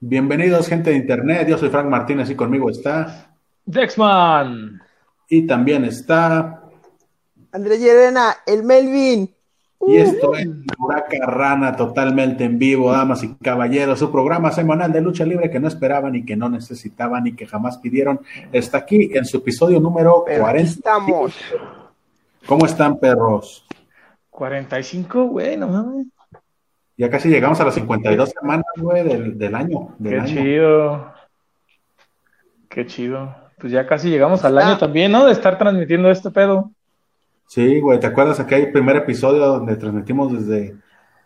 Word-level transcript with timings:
Bienvenidos, 0.00 0.68
gente 0.68 0.90
de 0.90 0.96
internet. 0.96 1.48
Yo 1.48 1.58
soy 1.58 1.70
Frank 1.70 1.86
Martínez 1.86 2.30
y 2.30 2.36
conmigo 2.36 2.70
está. 2.70 3.34
Dexman. 3.64 4.80
Y 5.28 5.44
también 5.44 5.84
está. 5.84 6.62
Andrés 7.50 7.80
Llerena, 7.80 8.36
el 8.46 8.62
Melvin. 8.62 9.34
Y 9.88 9.96
esto 9.96 10.36
es 10.36 10.46
Huraca 10.78 11.26
Rana 11.26 11.74
totalmente 11.74 12.44
en 12.44 12.60
vivo, 12.60 12.92
damas 12.92 13.24
y 13.24 13.34
caballeros, 13.34 13.98
su 13.98 14.12
programa 14.12 14.52
semanal 14.52 14.92
de 14.92 15.00
lucha 15.00 15.24
libre 15.24 15.50
que 15.50 15.58
no 15.58 15.66
esperaban 15.66 16.14
y 16.14 16.24
que 16.24 16.36
no 16.36 16.48
necesitaban 16.48 17.26
y 17.26 17.34
que 17.34 17.46
jamás 17.46 17.78
pidieron. 17.78 18.20
Está 18.52 18.78
aquí 18.78 19.10
en 19.12 19.24
su 19.24 19.38
episodio 19.38 19.80
número 19.80 20.22
Pero 20.24 20.42
40. 20.42 20.70
Estamos. 20.70 21.34
¿Cómo 22.46 22.66
están, 22.66 23.00
perros? 23.00 23.66
45, 24.30 25.24
güey, 25.24 25.56
no 25.56 25.66
mames. 25.66 26.06
Ya 26.98 27.08
casi 27.08 27.28
llegamos 27.30 27.58
a 27.60 27.64
las 27.64 27.74
52 27.74 28.30
semanas, 28.30 28.66
güey, 28.76 29.04
del, 29.04 29.38
del 29.38 29.54
año. 29.54 29.94
Del 29.98 30.12
Qué 30.14 30.18
año. 30.20 30.26
chido. 30.42 31.12
Qué 32.68 32.86
chido. 32.86 33.34
Pues 33.58 33.72
ya 33.72 33.86
casi 33.86 34.10
llegamos 34.10 34.44
al 34.44 34.58
Ah. 34.58 34.66
año 34.68 34.78
también, 34.78 35.10
¿no? 35.12 35.24
De 35.24 35.32
estar 35.32 35.56
transmitiendo 35.58 36.10
este 36.10 36.30
pedo. 36.30 36.70
Sí, 37.46 37.80
güey, 37.80 37.98
¿te 37.98 38.06
acuerdas 38.06 38.38
aquel 38.40 38.70
primer 38.72 38.96
episodio 38.96 39.46
donde 39.46 39.76
transmitimos 39.76 40.32
desde, 40.32 40.76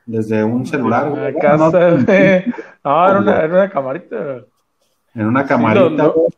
desde 0.07 0.45
un 0.45 0.65
celular? 0.66 1.11
güey? 1.11 1.27
A 1.27 1.35
casa, 1.35 1.57
No, 1.57 1.71
güey. 1.71 2.45
No, 2.85 3.09
era 3.09 3.19
una, 3.19 3.37
era 3.41 3.55
una 3.55 3.71
camarita. 3.71 4.16
en 5.15 5.27
una 5.27 5.45
camarita. 5.47 5.80
lo- 5.85 5.91
lo- 5.91 6.13
güey. 6.13 6.29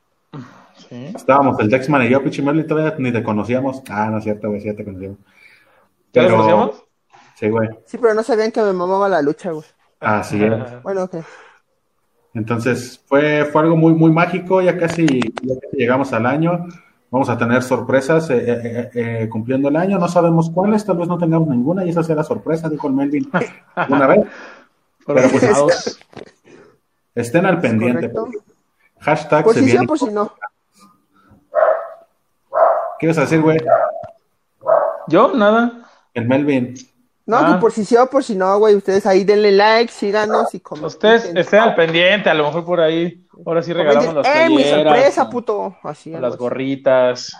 Sí. 0.76 1.12
Estábamos 1.14 1.58
el 1.60 1.68
Dexman 1.70 2.02
y 2.04 2.08
yo, 2.08 2.22
pinche 2.22 2.42
Merlin, 2.42 2.66
todavía 2.66 2.94
ni 2.98 3.12
te 3.12 3.22
conocíamos. 3.22 3.82
Ah, 3.90 4.08
no 4.10 4.18
es 4.18 4.24
cierto, 4.24 4.48
güey, 4.48 4.60
sí 4.60 4.66
ya 4.68 4.74
te 4.74 4.84
conocíamos. 4.84 5.18
¿Ya 6.12 6.22
Pero- 6.22 6.30
conocíamos? 6.36 6.83
Sí, 7.34 7.48
güey. 7.48 7.68
Sí, 7.86 7.98
pero 7.98 8.14
no 8.14 8.22
sabían 8.22 8.52
que 8.52 8.62
me 8.62 8.72
mamaba 8.72 9.08
la 9.08 9.22
lucha, 9.22 9.50
güey. 9.50 9.64
Así 10.00 10.42
es. 10.42 10.82
Bueno, 10.82 11.04
ok. 11.04 11.16
Entonces, 12.34 13.00
fue, 13.06 13.44
fue 13.44 13.62
algo 13.62 13.76
muy, 13.76 13.92
muy 13.94 14.10
mágico. 14.10 14.60
Ya 14.60 14.76
casi, 14.78 15.06
ya 15.42 15.54
casi 15.60 15.76
llegamos 15.76 16.12
al 16.12 16.26
año. 16.26 16.66
Vamos 17.10 17.28
a 17.28 17.38
tener 17.38 17.62
sorpresas 17.62 18.28
eh, 18.30 18.42
eh, 18.46 18.90
eh, 18.94 19.28
cumpliendo 19.28 19.68
el 19.68 19.76
año. 19.76 19.98
No 19.98 20.08
sabemos 20.08 20.50
cuáles, 20.50 20.84
tal 20.84 20.98
vez 20.98 21.08
no 21.08 21.16
tengamos 21.16 21.48
ninguna. 21.48 21.84
Y 21.84 21.90
esa 21.90 22.02
será 22.02 22.24
sorpresa, 22.24 22.68
dijo 22.68 22.88
el 22.88 22.94
Melvin 22.94 23.30
una 23.88 24.06
vez. 24.06 24.26
Pero 25.06 25.20
pues. 25.30 26.00
Estén 27.14 27.46
al 27.46 27.60
pendiente. 27.60 28.10
correcto. 28.10 28.44
Hashtag 29.00 29.44
Por 29.44 29.54
se 29.54 29.60
si 29.60 29.66
sí 29.66 29.72
viene. 29.72 29.86
por 29.86 29.98
si 29.98 30.10
no. 30.10 30.32
¿Qué 32.98 33.06
ibas 33.06 33.18
a 33.18 33.22
decir, 33.22 33.42
güey? 33.42 33.58
Yo, 35.08 35.34
nada. 35.34 35.88
El 36.14 36.26
Melvin. 36.26 36.74
No, 37.26 37.38
Ah. 37.38 37.54
que 37.54 37.60
por 37.60 37.72
si 37.72 37.84
sí 37.86 37.96
o 37.96 38.06
por 38.10 38.22
si 38.22 38.36
no, 38.36 38.58
güey. 38.58 38.74
Ustedes 38.74 39.06
ahí 39.06 39.24
denle 39.24 39.50
like, 39.52 39.90
síganos 39.92 40.54
y 40.54 40.60
comenten. 40.60 40.86
Ustedes 40.88 41.24
estén 41.34 41.60
al 41.60 41.74
pendiente, 41.74 42.28
a 42.28 42.34
lo 42.34 42.44
mejor 42.44 42.64
por 42.64 42.80
ahí. 42.80 43.24
Ahora 43.46 43.62
sí 43.62 43.72
regalamos 43.72 44.14
las 44.14 44.26
¡Eh, 44.26 44.48
mi 44.50 44.56
playeras, 44.56 44.84
sorpresa, 44.94 45.22
o- 45.22 45.30
puto! 45.30 45.76
Así, 45.82 46.10
o 46.12 46.16
algo 46.16 46.26
las 46.26 46.34
así. 46.34 46.42
gorritas, 46.42 47.34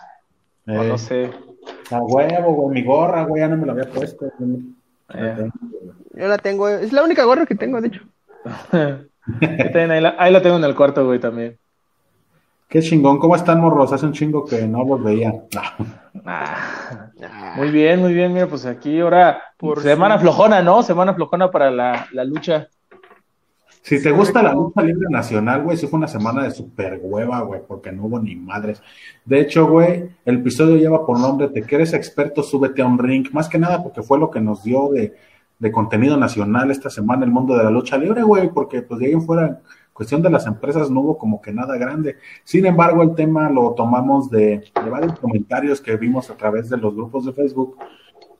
o 0.66 0.70
Eh, 0.72 0.88
no 0.88 0.96
sé. 0.98 1.30
A 1.90 1.98
huevo, 2.00 2.52
güey. 2.55 2.74
Mi 2.80 2.86
gorra, 2.86 3.24
güey, 3.24 3.40
ya 3.42 3.48
no 3.48 3.56
me 3.58 3.66
la 3.66 3.72
había 3.72 3.90
puesto. 3.90 4.27
Eh. 5.14 5.50
Yo 6.14 6.28
la 6.28 6.38
tengo, 6.38 6.68
es 6.68 6.92
la 6.92 7.02
única 7.02 7.24
gorra 7.24 7.44
que 7.44 7.55
tengo, 7.55 7.80
de 7.80 7.88
hecho. 7.88 8.00
Ahí, 8.72 10.00
la, 10.00 10.14
ahí 10.18 10.32
la 10.32 10.42
tengo 10.42 10.56
en 10.56 10.64
el 10.64 10.74
cuarto, 10.74 11.05
güey, 11.05 11.18
también. 11.18 11.58
Qué 12.75 12.83
chingón. 12.83 13.20
¿Cómo 13.20 13.36
están, 13.36 13.61
morros? 13.61 13.92
Hace 13.92 14.05
un 14.05 14.12
chingo 14.12 14.44
que 14.44 14.67
no 14.67 14.84
los 14.84 15.00
veía. 15.03 15.33
Ah, 16.27 17.11
muy 17.56 17.70
bien, 17.70 18.00
muy 18.00 18.14
bien, 18.14 18.33
mira, 18.33 18.47
pues 18.47 18.64
aquí 18.67 19.00
ahora 19.00 19.42
Por 19.56 19.83
semana 19.83 20.19
flojona, 20.19 20.62
¿no? 20.62 20.83
Semana 20.83 21.12
flojona 21.12 21.50
para 21.50 21.70
la, 21.70 22.06
la 22.12 22.25
lucha. 22.25 22.69
Si 23.83 24.02
te 24.02 24.11
gusta 24.11 24.42
la 24.42 24.52
lucha 24.52 24.80
libre 24.83 25.06
nacional, 25.11 25.62
güey, 25.62 25.77
sí 25.77 25.86
fue 25.86 25.98
una 25.98 26.08
semana 26.08 26.45
de 26.45 26.50
super 26.50 26.98
hueva, 27.02 27.41
güey, 27.42 27.61
porque 27.67 27.92
no 27.92 28.05
hubo 28.05 28.20
ni 28.20 28.36
madres. 28.36 28.80
De 29.25 29.41
hecho, 29.41 29.67
güey, 29.67 30.08
el 30.25 30.36
episodio 30.36 30.77
lleva 30.77 31.05
por 31.05 31.18
nombre 31.18 31.48
Te 31.48 31.63
que 31.63 31.74
eres 31.74 31.92
experto, 31.92 32.42
súbete 32.42 32.80
a 32.80 32.86
un 32.86 32.98
ring. 32.98 33.29
Más 33.33 33.48
que 33.48 33.58
nada 33.58 33.83
porque 33.83 34.02
fue 34.02 34.18
lo 34.18 34.30
que 34.30 34.40
nos 34.40 34.63
dio 34.63 34.89
de, 34.90 35.14
de 35.58 35.73
contenido 35.73 36.17
nacional 36.17 36.70
esta 36.70 36.90
semana 36.90 37.24
el 37.24 37.30
mundo 37.30 37.57
de 37.57 37.64
la 37.64 37.70
lucha 37.70 37.98
libre, 37.98 38.23
güey, 38.23 38.48
porque 38.51 38.83
pues 38.83 39.01
de 39.01 39.07
ahí 39.07 39.13
en 39.13 39.23
fuera, 39.23 39.61
cuestión 39.94 40.20
de 40.20 40.28
las 40.28 40.46
empresas, 40.46 40.90
no 40.90 41.00
hubo 41.00 41.16
como 41.16 41.40
que 41.40 41.52
nada 41.52 41.78
grande. 41.78 42.16
Sin 42.42 42.66
embargo, 42.66 43.02
el 43.02 43.14
tema 43.14 43.48
lo 43.48 43.72
tomamos 43.72 44.28
de, 44.28 44.58
de 44.84 44.90
varios 44.90 45.18
comentarios 45.18 45.80
que 45.80 45.96
vimos 45.96 46.28
a 46.28 46.36
través 46.36 46.68
de 46.68 46.77
los 46.77 46.94
grupos 46.94 47.24
de 47.24 47.32
Facebook, 47.32 47.78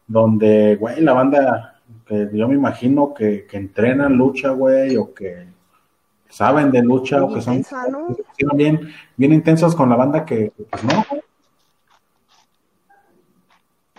donde, 0.07 0.77
güey, 0.77 1.01
la 1.01 1.15
banda 1.15 1.81
que 2.05 2.29
yo 2.35 2.49
me 2.49 2.55
imagino 2.55 3.15
que, 3.15 3.47
que 3.47 3.57
entrenan 3.57 4.17
lucha, 4.17 4.51
güey, 4.51 4.97
o 4.97 5.15
que 5.15 5.47
saben 6.29 6.71
de 6.71 6.83
lucha, 6.83 7.21
Muy 7.21 7.31
o 7.31 7.35
que 7.35 7.41
son 7.41 7.63
bien, 8.55 8.89
bien 9.17 9.33
intensos 9.33 9.75
con 9.75 9.89
la 9.89 9.97
banda 9.97 10.25
que, 10.25 10.53
pues 10.71 10.85
no. 10.85 11.05
güey. 11.09 11.24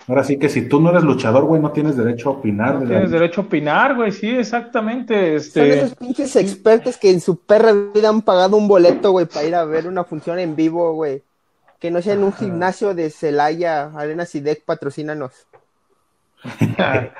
Ahora 0.08 0.22
sí 0.22 0.38
que 0.38 0.48
si 0.48 0.68
tú 0.68 0.80
no 0.80 0.90
eres 0.90 1.02
luchador, 1.02 1.44
güey, 1.44 1.60
no 1.60 1.72
tienes 1.72 1.96
derecho 1.96 2.28
a 2.28 2.32
opinar. 2.32 2.78
de 2.78 2.84
la 2.86 2.90
Tienes 2.90 3.10
derecho 3.10 3.40
a 3.40 3.44
opinar, 3.44 3.96
güey, 3.96 4.12
sí, 4.12 4.28
exactamente. 4.28 5.40
Son 5.40 5.64
Este, 5.64 5.78
esos 5.78 5.94
pinches 5.96 6.36
expertos 6.36 6.96
que 6.96 7.10
en 7.10 7.20
su 7.20 7.38
perra 7.40 7.72
vida 7.72 8.08
han 8.08 8.22
pagado 8.22 8.56
un 8.56 8.68
boleto, 8.68 9.10
güey, 9.10 9.26
para 9.26 9.46
ir 9.46 9.54
a 9.54 9.64
ver 9.64 9.88
una 9.88 10.04
función 10.04 10.38
en 10.38 10.54
vivo, 10.54 10.92
güey. 10.92 11.22
Que 11.80 11.90
no 11.90 12.00
sea 12.02 12.14
en 12.14 12.22
un 12.22 12.32
gimnasio 12.32 12.94
de 12.94 13.10
Celaya, 13.10 13.90
Arena 13.96 14.24
Sidec, 14.24 14.64
patrocínanos. 14.64 15.32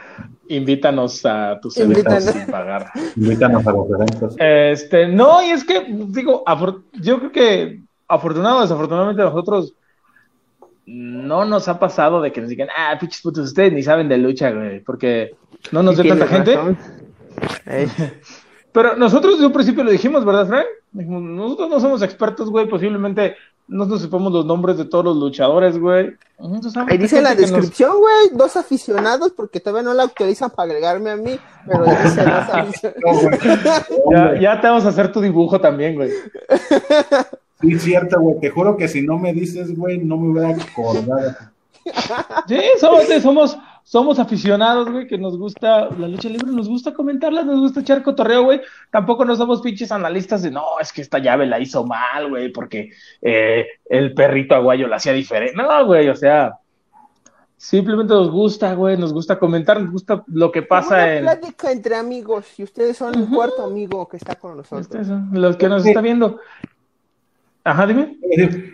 invítanos 0.48 1.26
a 1.26 1.58
tus 1.60 1.76
eventos 1.78 2.25
sin 2.25 2.46
pagar. 2.46 2.91
Invítanos 3.16 3.66
a 3.66 3.72
los 3.72 3.91
eventos. 3.91 4.36
Este, 4.38 5.08
no, 5.08 5.42
y 5.42 5.50
es 5.50 5.64
que, 5.64 5.86
digo, 5.88 6.44
yo 6.92 7.19
creo 7.19 7.32
que 7.32 7.80
afortunado 8.08 8.58
o 8.58 8.62
desafortunadamente 8.62 9.22
nosotros 9.22 9.75
no 10.86 11.44
nos 11.44 11.69
ha 11.69 11.78
pasado 11.78 12.20
de 12.22 12.32
que 12.32 12.41
nos 12.41 12.48
digan, 12.48 12.69
ah, 12.76 12.97
pinches 12.98 13.20
putos, 13.20 13.47
ustedes 13.48 13.72
ni 13.72 13.82
saben 13.82 14.08
de 14.08 14.19
lucha, 14.19 14.50
güey, 14.50 14.80
porque 14.80 15.34
no 15.72 15.82
nos 15.82 15.97
ve 15.97 16.08
tanta 16.08 16.26
gente. 16.26 16.56
Eh, 17.66 17.86
Pero 18.72 18.96
nosotros 18.96 19.34
desde 19.34 19.46
un 19.46 19.52
principio 19.52 19.84
lo 19.84 19.91
dijimos, 19.91 20.25
¿verdad, 20.25 20.46
Frank? 20.46 20.64
Dijimos, 20.92 21.20
nosotros 21.22 21.69
no 21.69 21.80
somos 21.80 22.00
expertos, 22.00 22.48
güey, 22.48 22.66
posiblemente 22.66 23.36
no 23.69 23.84
nos 23.84 24.00
sepamos 24.00 24.32
los 24.32 24.46
nombres 24.46 24.78
de 24.78 24.86
todos 24.86 25.04
los 25.04 25.16
luchadores, 25.19 25.76
güey. 25.78 26.14
Ahí 26.88 26.96
dice 26.96 27.20
la 27.20 27.30
nos- 27.34 27.38
descripción, 27.38 27.98
güey, 27.98 28.30
dos 28.32 28.56
aficionados, 28.56 29.32
porque 29.36 29.60
todavía 29.60 29.82
no 29.82 29.92
la 29.94 30.04
autorizan 30.04 30.48
para 30.50 30.69
agregarme 30.70 31.10
a 31.10 31.16
mí, 31.16 31.38
pero 31.66 31.84
dice 31.84 32.22
dos 32.25 32.48
aficionados. 32.54 33.88
Ya, 34.10 34.41
ya 34.41 34.60
te 34.60 34.66
vamos 34.69 34.86
a 34.86 34.88
hacer 34.88 35.12
tu 35.12 35.20
dibujo 35.20 35.60
también, 35.60 35.94
güey. 35.94 36.10
Sí, 37.61 37.78
cierto, 37.78 38.21
güey. 38.21 38.41
Te 38.41 38.50
juro 38.50 38.77
que 38.77 38.89
si 38.89 39.03
no 39.03 39.19
me 39.19 39.33
dices, 39.33 39.77
güey, 39.77 39.99
no 39.99 40.17
me 40.17 40.31
hubiera 40.31 40.62
acordado. 40.62 41.34
Sí, 42.49 42.61
somos, 42.81 43.06
somos, 43.22 43.59
somos 43.84 44.19
aficionados, 44.19 44.91
güey, 44.91 45.06
que 45.06 45.17
nos 45.17 45.39
gusta 45.39 45.89
la 45.97 46.09
lucha 46.09 46.28
libre, 46.28 46.50
nos 46.50 46.69
gusta 46.69 46.93
comentarla, 46.93 47.44
nos 47.44 47.61
gusta 47.61 47.81
echar 47.81 48.03
cotorreo, 48.03 48.43
güey. 48.43 48.61
Tampoco 48.91 49.25
no 49.25 49.37
somos 49.37 49.62
pinches 49.62 49.93
analistas 49.93 50.43
de, 50.43 50.50
no, 50.50 50.65
es 50.81 50.93
que 50.93 51.03
esta 51.03 51.21
llave 51.21 51.47
la 51.47 51.61
hizo 51.61 51.87
mal, 51.87 52.28
güey, 52.28 52.50
porque 52.50 52.91
eh, 53.22 53.67
el 53.88 54.15
perrito 54.15 54.56
aguayo 54.56 54.88
la 54.88 54.97
hacía 54.97 55.12
diferente. 55.12 55.56
No, 55.56 55.87
güey, 55.87 56.09
o 56.09 56.17
sea, 56.17 56.59
simplemente 57.56 58.12
nos 58.12 58.31
gusta, 58.31 58.75
güey, 58.75 58.97
nos 58.97 59.12
gusta 59.12 59.38
comentar, 59.38 59.81
nos 59.81 59.93
gusta 59.93 60.25
lo 60.27 60.50
que 60.50 60.62
pasa 60.62 60.97
Una 60.97 61.17
en... 61.17 61.23
plática 61.23 61.71
entre 61.71 61.94
amigos, 61.94 62.59
y 62.59 62.65
ustedes 62.65 62.97
son 62.97 63.15
el 63.15 63.28
cuarto 63.28 63.65
amigo 63.65 64.09
que 64.09 64.17
está 64.17 64.34
con 64.34 64.56
nosotros. 64.56 64.83
Este, 64.83 65.00
eso, 65.03 65.21
los 65.33 65.56
que 65.56 65.69
nos 65.69 65.87
está 65.87 66.00
viendo. 66.00 66.41
Ajá, 67.66 67.84
dime. 67.84 68.16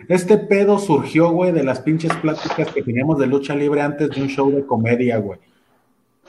Este 0.07 0.37
pedo 0.37 0.77
surgió, 0.77 1.31
güey, 1.31 1.51
de 1.51 1.63
las 1.63 1.79
pinches 1.79 2.15
pláticas 2.17 2.71
que 2.71 2.83
teníamos 2.83 3.17
de 3.17 3.25
lucha 3.25 3.55
libre 3.55 3.81
antes 3.81 4.11
de 4.11 4.21
un 4.21 4.27
show 4.27 4.51
de 4.51 4.67
comedia, 4.67 5.17
güey. 5.17 5.39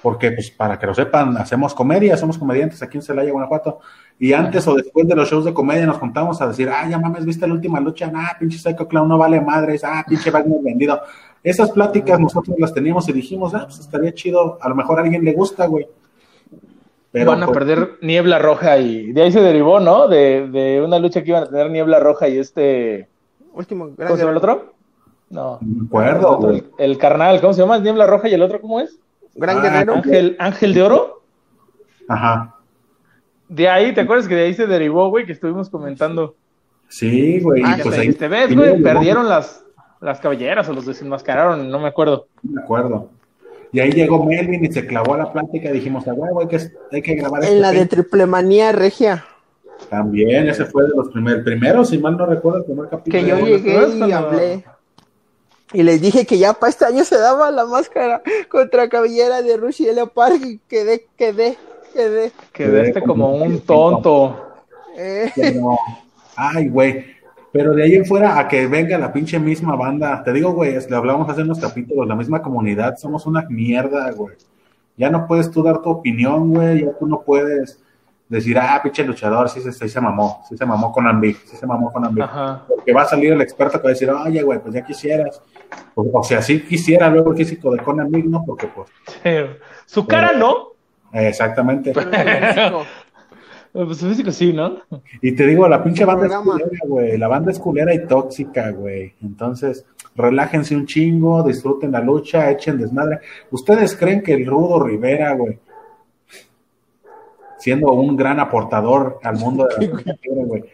Porque, 0.00 0.32
pues, 0.32 0.50
para 0.50 0.78
que 0.78 0.86
lo 0.86 0.94
sepan, 0.94 1.36
hacemos 1.36 1.74
comedia, 1.74 2.16
somos 2.16 2.38
comediantes 2.38 2.82
aquí 2.82 2.96
en 2.96 3.02
Celaya, 3.02 3.32
Guanajuato. 3.32 3.80
Y 4.18 4.32
antes 4.32 4.66
o 4.66 4.74
después 4.76 5.06
de 5.06 5.14
los 5.14 5.28
shows 5.28 5.44
de 5.44 5.52
comedia 5.52 5.84
nos 5.84 5.98
contamos 5.98 6.40
a 6.40 6.48
decir, 6.48 6.70
ah, 6.70 6.88
ya 6.88 6.98
mames, 6.98 7.26
¿viste 7.26 7.46
la 7.46 7.52
última 7.52 7.80
lucha? 7.80 8.10
Ah, 8.14 8.34
pinche 8.40 8.56
Psycho 8.56 8.88
Clown 8.88 9.08
no 9.08 9.18
vale 9.18 9.42
madres, 9.42 9.84
ah, 9.84 10.02
pinche 10.08 10.30
Wagner 10.30 10.62
vendido. 10.62 11.02
Esas 11.42 11.70
pláticas 11.70 12.18
nosotros 12.18 12.58
las 12.58 12.72
teníamos 12.72 13.06
y 13.10 13.12
dijimos, 13.12 13.54
ah, 13.54 13.64
pues 13.66 13.80
estaría 13.80 14.14
chido, 14.14 14.56
a 14.58 14.70
lo 14.70 14.74
mejor 14.74 14.98
a 14.98 15.02
alguien 15.02 15.22
le 15.22 15.34
gusta, 15.34 15.66
güey. 15.66 15.86
Pero, 17.14 17.30
Van 17.30 17.42
a 17.44 17.46
pues, 17.46 17.56
perder 17.58 17.92
Niebla 18.02 18.40
Roja 18.40 18.76
y 18.78 19.12
de 19.12 19.22
ahí 19.22 19.30
se 19.30 19.40
derivó, 19.40 19.78
¿no? 19.78 20.08
De, 20.08 20.48
de 20.48 20.82
una 20.82 20.98
lucha 20.98 21.22
que 21.22 21.30
iban 21.30 21.44
a 21.44 21.46
tener 21.46 21.70
Niebla 21.70 22.00
Roja 22.00 22.26
y 22.28 22.38
este... 22.38 23.08
Último, 23.52 23.84
¿Cómo 23.84 23.96
gran 23.96 24.12
se 24.14 24.18
llama 24.18 24.30
el 24.32 24.36
otro? 24.38 24.72
No. 25.30 25.58
No 25.60 25.82
me 25.82 25.86
acuerdo, 25.86 26.18
El, 26.18 26.24
otro, 26.34 26.48
güey. 26.48 26.58
el, 26.78 26.90
el 26.90 26.98
carnal, 26.98 27.40
¿cómo 27.40 27.52
se 27.52 27.60
llama? 27.62 27.78
Niebla 27.78 28.08
Roja 28.08 28.28
y 28.28 28.34
el 28.34 28.42
otro, 28.42 28.60
¿cómo 28.60 28.80
es? 28.80 28.98
Gran 29.36 29.58
Ah, 29.58 29.62
guerrero. 29.62 29.94
Ángel, 29.94 30.36
Ángel 30.40 30.74
de 30.74 30.82
Oro. 30.82 31.22
Ajá. 32.08 32.56
De 33.48 33.68
ahí, 33.68 33.94
¿te 33.94 34.00
acuerdas 34.00 34.26
que 34.26 34.34
de 34.34 34.46
ahí 34.46 34.54
se 34.54 34.66
derivó, 34.66 35.08
güey? 35.10 35.24
Que 35.24 35.32
estuvimos 35.32 35.70
comentando. 35.70 36.34
Sí, 36.88 37.38
güey. 37.40 37.62
Ah, 37.64 37.74
pues 37.80 37.86
Este, 37.94 38.00
ahí- 38.00 38.08
este 38.08 38.26
ves, 38.28 38.56
güey, 38.56 38.82
perdieron 38.82 39.28
las, 39.28 39.64
las 40.00 40.18
cabelleras 40.18 40.68
o 40.68 40.72
los 40.72 40.84
desenmascararon, 40.84 41.70
no 41.70 41.78
me 41.78 41.86
acuerdo. 41.88 42.26
No 42.42 42.54
me 42.54 42.62
acuerdo. 42.62 43.08
Y 43.74 43.80
ahí 43.80 43.90
llegó 43.90 44.24
Melvin 44.24 44.64
y 44.64 44.72
se 44.72 44.86
clavó 44.86 45.14
a 45.14 45.18
la 45.18 45.32
plática 45.32 45.68
y 45.68 45.72
dijimos, 45.72 46.06
ah, 46.06 46.12
güey, 46.12 46.30
hay 46.44 46.48
que, 46.48 46.70
hay 46.92 47.02
que 47.02 47.14
grabar 47.16 47.42
En 47.42 47.48
este 47.48 47.60
la 47.60 47.72
de 47.72 47.78
pedo". 47.78 47.88
triplemanía 47.88 48.70
regia. 48.70 49.24
También, 49.90 50.48
ese 50.48 50.64
fue 50.66 50.84
de 50.84 50.90
los 50.90 51.08
primeros, 51.08 51.42
primero, 51.42 51.84
si 51.84 51.98
mal 51.98 52.16
no 52.16 52.24
recuerdo, 52.24 52.58
el 52.60 52.64
primer 52.66 52.88
capítulo. 52.88 53.20
Que 53.20 53.28
yo 53.28 53.36
llegué 53.44 53.88
y 54.06 54.12
hablé. 54.12 54.64
Y 55.72 55.82
les 55.82 56.00
dije 56.00 56.24
que 56.24 56.38
ya 56.38 56.52
para 56.52 56.70
este 56.70 56.84
año 56.84 57.02
se 57.02 57.18
daba 57.18 57.50
la 57.50 57.64
máscara 57.66 58.22
contra 58.48 58.88
cabellera 58.88 59.42
de 59.42 59.56
Rush 59.56 59.82
y 59.82 59.92
Leopard 59.92 60.40
y 60.40 60.58
quedé, 60.68 61.08
quedé, 61.18 61.58
quedé. 61.92 62.30
Quedaste 62.52 63.02
como 63.02 63.34
un 63.34 63.58
tonto. 63.58 64.40
Eh, 64.96 65.32
Pero, 65.34 65.76
ay, 66.36 66.68
güey. 66.68 67.13
Pero 67.54 67.72
de 67.72 67.84
ahí 67.84 67.94
en 67.94 68.04
fuera 68.04 68.36
a 68.36 68.48
que 68.48 68.66
venga 68.66 68.98
la 68.98 69.12
pinche 69.12 69.38
misma 69.38 69.76
banda. 69.76 70.22
Te 70.24 70.32
digo, 70.32 70.50
güey, 70.52 70.74
es- 70.74 70.90
le 70.90 70.96
hablamos 70.96 71.28
hace 71.30 71.42
unos 71.42 71.60
capítulos, 71.60 72.04
la 72.08 72.16
misma 72.16 72.42
comunidad, 72.42 72.96
somos 72.96 73.26
una 73.26 73.42
mierda, 73.48 74.10
güey. 74.10 74.34
Ya 74.96 75.08
no 75.08 75.24
puedes 75.28 75.50
tú 75.52 75.62
dar 75.62 75.80
tu 75.80 75.88
opinión, 75.88 76.50
güey, 76.52 76.84
ya 76.84 76.90
tú 76.98 77.06
no 77.06 77.20
puedes 77.22 77.80
decir, 78.28 78.58
ah, 78.58 78.80
pinche 78.82 79.04
luchador, 79.04 79.48
sí, 79.48 79.60
se- 79.60 79.70
sí 79.72 79.88
se 79.88 80.00
mamó, 80.00 80.42
sí 80.48 80.56
se 80.56 80.66
mamó 80.66 80.90
con 80.90 81.06
Ambi, 81.06 81.32
sí 81.34 81.56
se 81.56 81.64
mamó 81.64 81.92
con 81.92 82.04
Ambi. 82.04 82.22
Ajá. 82.22 82.64
Porque 82.66 82.92
va 82.92 83.02
a 83.02 83.06
salir 83.06 83.32
el 83.32 83.40
experto 83.40 83.78
que 83.78 83.84
va 83.84 83.90
a 83.90 83.92
decir, 83.92 84.10
oye, 84.10 84.42
güey, 84.42 84.58
pues 84.58 84.74
ya 84.74 84.84
quisieras. 84.84 85.40
O, 85.94 86.04
o 86.12 86.22
sea, 86.24 86.42
sí 86.42 86.60
quisiera 86.60 87.08
luego 87.08 87.30
el 87.30 87.36
físico 87.36 87.70
de 87.72 87.78
Conan 87.78 88.10
Big, 88.10 88.28
¿no? 88.28 88.42
Porque, 88.44 88.66
pues, 88.66 88.88
Su 89.86 90.06
cara 90.08 90.32
no. 90.32 90.70
exactamente. 91.12 91.92
pero. 91.94 92.82
Pues 93.74 93.98
su 93.98 94.08
físico 94.08 94.30
sí, 94.30 94.52
¿no? 94.52 94.76
Y 95.20 95.32
te 95.32 95.48
digo, 95.48 95.66
la 95.66 95.82
pinche 95.82 96.04
banda 96.04 96.28
es 96.28 96.36
culera, 96.36 96.78
güey. 96.86 97.18
La 97.18 97.26
banda 97.26 97.50
es 97.50 97.58
culera 97.58 97.92
y 97.92 98.06
tóxica, 98.06 98.70
güey. 98.70 99.14
Entonces, 99.20 99.84
relájense 100.14 100.76
un 100.76 100.86
chingo, 100.86 101.42
disfruten 101.42 101.90
la 101.90 101.98
lucha, 101.98 102.52
echen 102.52 102.78
desmadre. 102.78 103.18
¿Ustedes 103.50 103.96
creen 103.96 104.22
que 104.22 104.34
el 104.34 104.46
Rudo 104.46 104.78
Rivera, 104.78 105.34
güey, 105.34 105.58
siendo 107.58 107.92
un 107.92 108.16
gran 108.16 108.38
aportador 108.38 109.18
al 109.24 109.38
mundo 109.38 109.66
de 109.66 109.86
la 109.86 109.92
lucha 109.92 110.14
güey, 110.22 110.64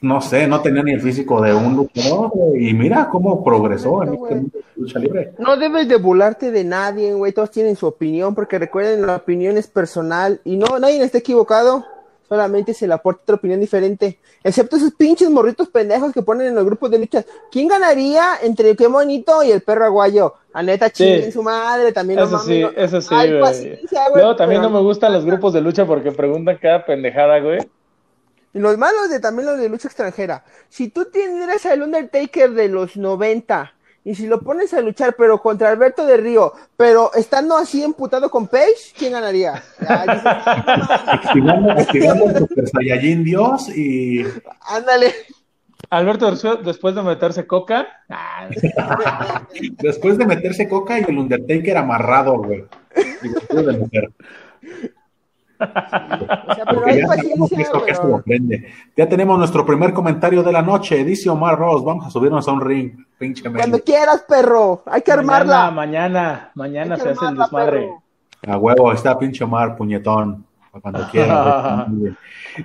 no 0.00 0.20
sé, 0.20 0.46
no 0.46 0.60
tenía 0.60 0.82
ni 0.82 0.92
el 0.92 1.00
físico 1.00 1.40
de 1.40 1.54
un 1.54 1.74
luchador, 1.76 2.30
güey. 2.32 2.68
Y 2.70 2.74
mira 2.74 3.08
cómo 3.10 3.42
progresó 3.44 4.02
en 4.02 4.10
No, 4.10 4.14
este 4.28 4.34
la 4.34 4.42
lucha 4.76 4.98
libre. 4.98 5.32
No 5.38 5.56
debes 5.56 5.88
de 5.88 5.96
burlarte 5.96 6.50
de 6.50 6.64
nadie, 6.64 7.12
güey. 7.14 7.32
Todos 7.32 7.50
tienen 7.50 7.76
su 7.76 7.86
opinión, 7.86 8.34
porque 8.34 8.58
recuerden, 8.58 9.06
la 9.06 9.16
opinión 9.16 9.56
es 9.56 9.66
personal 9.66 10.40
y 10.44 10.56
no, 10.56 10.78
nadie 10.78 11.02
está 11.02 11.18
equivocado. 11.18 11.84
Solamente 12.28 12.74
se 12.74 12.88
le 12.88 12.94
aporta 12.94 13.22
otra 13.22 13.36
opinión 13.36 13.60
diferente. 13.60 14.18
Excepto 14.42 14.74
esos 14.76 14.92
pinches 14.94 15.30
morritos 15.30 15.68
pendejos 15.68 16.12
que 16.12 16.22
ponen 16.22 16.48
en 16.48 16.56
los 16.56 16.64
grupos 16.64 16.90
de 16.90 16.98
lucha. 16.98 17.24
¿Quién 17.52 17.68
ganaría 17.68 18.32
entre 18.42 18.74
qué 18.74 18.88
bonito 18.88 19.44
y 19.44 19.52
el 19.52 19.60
perro 19.62 19.84
aguayo? 19.84 20.34
A 20.52 20.60
neta, 20.60 20.88
Sí. 20.88 21.04
chinguen 21.04 21.30
su 21.30 21.44
madre. 21.44 21.92
También 21.92 22.18
no 22.18 22.24
Eso 22.26 22.32
mames, 22.38 22.46
sí, 22.48 22.60
no- 22.62 22.70
eso 22.70 23.00
sí, 23.00 23.08
Ay, 23.12 23.28
güey. 23.30 23.40
paciencia, 23.40 24.08
güey, 24.10 24.22
Luego 24.22 24.34
también 24.36 24.60
pero- 24.60 24.70
no 24.72 24.76
me 24.78 24.82
gustan 24.84 25.12
los 25.12 25.24
grupos 25.24 25.52
de 25.52 25.60
lucha 25.60 25.86
porque 25.86 26.10
preguntan 26.10 26.58
cada 26.60 26.84
pendejada, 26.84 27.38
güey. 27.38 27.58
Y 28.54 28.58
los 28.58 28.78
malos 28.78 29.10
de 29.10 29.20
también 29.20 29.46
los 29.46 29.58
de 29.58 29.68
lucha 29.68 29.88
extranjera. 29.88 30.44
Si 30.68 30.88
tú 30.88 31.06
tienes 31.06 31.66
al 31.66 31.82
Undertaker 31.82 32.50
de 32.52 32.68
los 32.68 32.96
90 32.96 33.72
y 34.04 34.14
si 34.14 34.26
lo 34.28 34.40
pones 34.40 34.72
a 34.72 34.80
luchar, 34.80 35.16
pero 35.18 35.42
contra 35.42 35.68
Alberto 35.68 36.06
de 36.06 36.16
Río, 36.16 36.52
pero 36.76 37.12
estando 37.14 37.56
así 37.56 37.82
emputado 37.82 38.30
con 38.30 38.46
Page, 38.46 38.94
¿quién 38.96 39.12
ganaría? 39.12 39.62
Activando, 41.06 41.72
activando 41.72 42.26
el 42.26 42.38
Super 42.38 42.68
Saiyajin 42.68 43.24
Dios 43.24 43.68
y 43.68 44.24
Ándale. 44.60 45.12
Alberto 45.90 46.30
después 46.62 46.94
de 46.94 47.02
meterse 47.02 47.46
coca. 47.46 47.86
ah, 48.08 48.48
después 49.78 50.18
de 50.18 50.26
meterse 50.26 50.68
coca 50.68 50.98
y 50.98 51.04
el 51.06 51.18
Undertaker 51.18 51.76
amarrado, 51.76 52.38
güey. 52.38 52.64
Y 53.22 53.28
después 53.28 53.66
de 53.66 53.72
meter. 53.72 54.10
O 55.58 56.54
sea, 56.54 56.64
pero 56.66 56.74
Porque 56.74 56.90
hay 56.90 57.00
ya 57.00 57.06
paciencia, 57.06 57.68
pero- 58.94 59.08
tenemos 59.08 59.38
nuestro 59.38 59.64
primer 59.64 59.92
comentario 59.92 60.42
de 60.42 60.52
la 60.52 60.62
noche. 60.62 61.02
Dice 61.04 61.28
Omar 61.30 61.58
Ross, 61.58 61.84
vamos 61.84 62.06
a 62.06 62.10
subirnos 62.10 62.46
a 62.46 62.52
un 62.52 62.60
ring. 62.60 62.92
Pinche 63.18 63.50
Cuando 63.50 63.80
quieras, 63.80 64.24
perro. 64.28 64.82
Hay 64.86 65.02
que 65.02 65.12
armarla. 65.12 65.70
Mañana, 65.70 66.50
mañana, 66.54 66.96
se 66.96 67.10
hace 67.10 67.24
el 67.26 67.36
desmadre. 67.36 67.80
perro. 68.42 68.54
A 68.54 68.58
huevo, 68.58 68.92
está 68.92 69.18
pinche 69.18 69.44
Omar, 69.44 69.76
puñetón. 69.76 70.44
Para 70.72 70.82
cuando 70.82 71.08
quiera. 71.10 71.86
güey. 71.88 72.14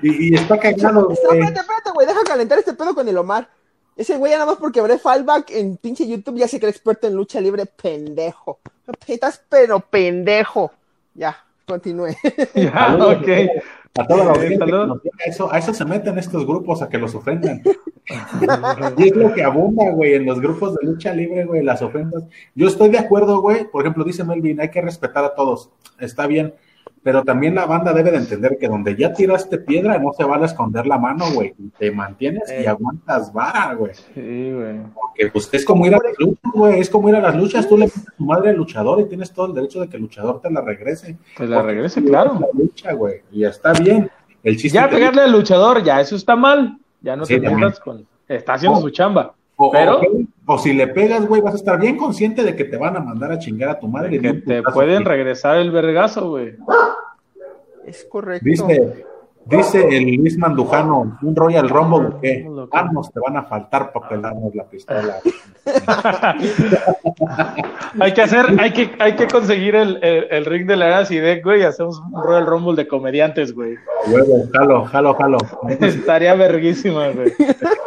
y, 0.02 0.32
y 0.32 0.36
está 0.36 0.58
cagado, 0.60 1.10
espérate, 1.12 1.60
espérate, 1.60 1.92
güey. 1.94 2.08
Deja 2.08 2.24
calentar 2.24 2.60
este 2.60 2.74
pedo 2.74 2.94
con 2.94 3.08
el 3.08 3.18
Omar. 3.18 3.48
Ese 3.96 4.18
güey, 4.18 4.32
nada 4.34 4.46
más 4.46 4.56
porque 4.56 4.80
abre 4.80 4.98
fallback 4.98 5.52
en 5.52 5.78
pinche 5.78 6.08
YouTube, 6.08 6.38
ya 6.38 6.48
se 6.48 6.60
cree 6.60 6.72
experto 6.72 7.08
en 7.08 7.16
lucha 7.16 7.40
libre, 7.42 7.66
pendejo. 7.66 8.60
Estás 9.08 9.42
pero 9.50 9.80
pendejo. 9.80 10.72
Ya, 11.14 11.36
continúe. 11.72 12.10
Ya, 12.56 12.72
Saludos 12.72 13.18
ok. 13.22 13.30
A 14.00 14.08
toda 14.08 14.24
la 14.24 14.32
Eh, 14.32 14.36
audiencia 14.36 14.66
que 14.66 14.72
salud. 14.72 14.88
nos 14.88 15.04
diga 15.04 15.18
eso, 15.26 15.52
a 15.54 15.58
eso 15.58 15.74
se 15.74 15.84
meten 15.86 16.18
estos 16.18 16.46
grupos, 16.46 16.82
a 16.82 16.88
que 16.88 16.98
los 16.98 17.14
ofendan. 17.14 17.62
y 18.98 19.08
es 19.10 19.16
lo 19.16 19.34
que 19.34 19.44
abunda, 19.44 19.90
güey, 19.92 20.14
en 20.16 20.26
los 20.26 20.40
grupos 20.40 20.76
de 20.76 20.86
lucha 20.88 21.14
libre, 21.14 21.46
güey, 21.46 21.64
las 21.64 21.82
ofensas. 21.82 22.24
Yo 22.56 22.68
estoy 22.68 22.90
de 22.90 23.00
acuerdo, 23.00 23.42
güey, 23.42 23.66
por 23.70 23.82
ejemplo, 23.84 24.04
dice 24.04 24.24
Melvin, 24.24 24.62
hay 24.62 24.70
que 24.70 24.82
respetar 24.82 25.24
a 25.26 25.36
todos, 25.36 25.72
está 26.00 26.26
bien, 26.28 26.54
pero 27.04 27.24
también 27.24 27.56
la 27.56 27.66
banda 27.66 27.94
debe 27.94 28.12
de 28.12 28.18
entender 28.18 28.58
que 28.60 28.68
donde 28.68 28.96
ya 28.96 29.12
tiraste 29.14 29.58
piedra 29.58 29.98
no 29.98 30.14
se 30.14 30.24
vale 30.24 30.44
a 30.44 30.46
esconder 30.48 30.86
la 30.86 30.98
mano, 30.98 31.26
güey, 31.34 31.54
te 31.78 31.92
mantienes 31.92 32.50
y 32.52 32.64
Eh. 32.64 32.68
aguantas 32.68 33.34
vara, 33.34 33.74
güey. 33.74 33.94
Sí, 33.96 34.52
güey. 34.54 34.78
Porque 34.94 35.28
pues 35.32 35.50
es 35.52 35.66
como 35.66 35.86
ir 35.88 35.96
a 35.96 35.98
las 35.98 36.14
luchas, 36.20 36.52
güey, 36.54 36.80
es 36.80 36.90
como 36.90 37.10
ir 37.10 37.16
a 37.16 37.22
las 37.22 37.36
luchas, 37.36 37.68
tú 37.68 37.78
le 37.78 37.88
pones 37.88 38.08
a 38.08 38.12
tu 38.18 38.24
madre 38.26 38.50
al 38.52 38.56
luchador 38.58 39.00
y 39.02 39.06
tienes 39.06 39.32
todo 39.34 39.48
el 39.48 39.54
derecho 39.54 39.82
de 39.82 39.90
que 39.90 39.98
el 39.98 40.04
luchador 40.04 40.40
te 40.42 40.52
la 40.52 40.62
regrese. 40.62 41.18
Te 41.38 41.48
la 41.48 41.62
regrese, 41.62 42.04
claro. 42.04 42.38
La 42.40 42.48
lucha, 42.54 42.94
güey, 42.94 43.22
y 43.32 43.46
está 43.46 43.74
bien. 43.74 44.10
El 44.44 44.58
chiste 44.58 44.78
Ya 44.78 44.90
pegarle 44.90 45.22
al 45.22 45.32
luchador, 45.32 45.84
ya 45.84 46.02
eso 46.02 46.16
está 46.16 46.36
mal. 46.36 46.78
Ya 47.02 47.16
no 47.16 47.26
Sí, 47.26 47.40
te 47.40 47.50
metas 47.50 47.80
con. 47.80 48.06
Está 48.28 48.54
haciendo 48.54 48.78
Oh. 48.78 48.82
su 48.82 48.90
chamba. 48.92 49.34
O, 49.64 49.72
Pero- 49.72 50.00
o- 50.00 50.54
o 50.54 50.58
si 50.58 50.74
le 50.74 50.88
pegas, 50.88 51.26
güey, 51.28 51.42
vas 51.42 51.54
a 51.54 51.58
estar 51.58 51.80
bien 51.80 51.96
consciente 51.98 52.44
de 52.44 52.56
que 52.56 52.66
te 52.66 52.78
van 52.78 52.98
a 52.98 53.00
mandar 53.00 53.32
a 53.32 53.38
chingar 53.40 53.70
a 53.70 53.80
tu 53.80 53.88
madre. 53.88 54.16
y 54.16 54.20
Que 54.20 54.34
te 54.34 54.64
pueden 54.64 55.06
regresar 55.06 55.58
el 55.58 55.70
vergazo, 55.72 56.30
güey. 56.32 56.56
Es 57.86 58.04
correcto. 58.06 58.46
Dice, 58.46 59.06
dice 59.46 59.88
el 59.90 60.16
Luis 60.16 60.38
Mandujano, 60.38 61.18
un 61.22 61.36
Royal 61.36 61.70
Rumble, 61.70 62.08
¿o 62.08 62.20
¿qué? 62.20 62.48
Armos 62.72 63.12
te 63.12 63.20
van 63.20 63.38
a 63.38 63.44
faltar 63.44 63.92
para 63.92 64.10
pelarnos 64.10 64.56
la 64.56 64.66
pistola. 64.66 65.18
hay 68.00 68.14
que 68.14 68.22
hacer, 68.22 68.46
hay 68.60 68.72
que, 68.72 68.92
hay 69.00 69.16
que 69.16 69.28
conseguir 69.28 69.76
el, 69.76 70.04
el, 70.04 70.28
el 70.30 70.46
ring 70.46 70.68
de 70.68 70.76
la 70.76 70.88
era 70.88 71.06
Sidek, 71.06 71.44
güey, 71.44 71.62
y 71.62 71.64
hacemos 71.64 72.00
un 72.00 72.24
Royal 72.24 72.46
Rumble 72.46 72.76
de 72.76 72.88
comediantes, 72.88 73.54
güey. 73.54 73.76
Luego, 74.10 74.48
jalo, 74.54 74.86
jalo, 74.86 75.14
jalo. 75.16 75.38
Estaría 75.80 76.34
verguísima, 76.36 77.10
güey. 77.10 77.34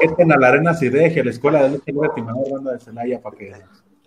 Etiqueten 0.00 0.32
a 0.32 0.37
la 0.37 0.49
Arena 0.49 0.75
Sideje, 0.75 1.25
la 1.25 1.30
escuela 1.30 1.62
de 1.62 1.70
lucha 1.70 1.84
libre 1.87 2.11
Timador 2.14 2.52
Banda 2.52 2.73
de 2.73 2.80
Celaya 2.80 3.20
para 3.20 3.37
que... 3.37 3.52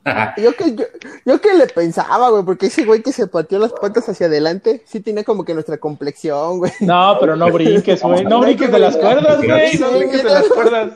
Yo 0.37 0.53
que, 0.53 0.75
yo, 0.75 0.85
yo 1.25 1.41
que 1.41 1.53
le 1.53 1.67
pensaba, 1.67 2.29
güey, 2.29 2.43
porque 2.43 2.67
ese 2.67 2.85
güey 2.85 3.01
que 3.01 3.11
se 3.11 3.27
pateó 3.27 3.59
las 3.59 3.73
patas 3.73 4.07
hacia 4.09 4.27
adelante, 4.27 4.81
sí 4.85 5.01
tiene 5.01 5.23
como 5.23 5.43
que 5.43 5.53
nuestra 5.53 5.77
complexión, 5.77 6.59
güey. 6.59 6.71
No, 6.81 7.17
pero 7.19 7.35
no 7.35 7.51
brinques, 7.51 8.01
güey. 8.01 8.23
No 8.23 8.39
brinques 8.39 8.71
de 8.71 8.79
las 8.79 8.95
cuerdas, 8.97 9.37
güey. 9.37 9.77
No 9.77 9.91
brinques 9.91 10.23
de 10.23 10.29
las 10.29 10.47
cuerdas. 10.47 10.91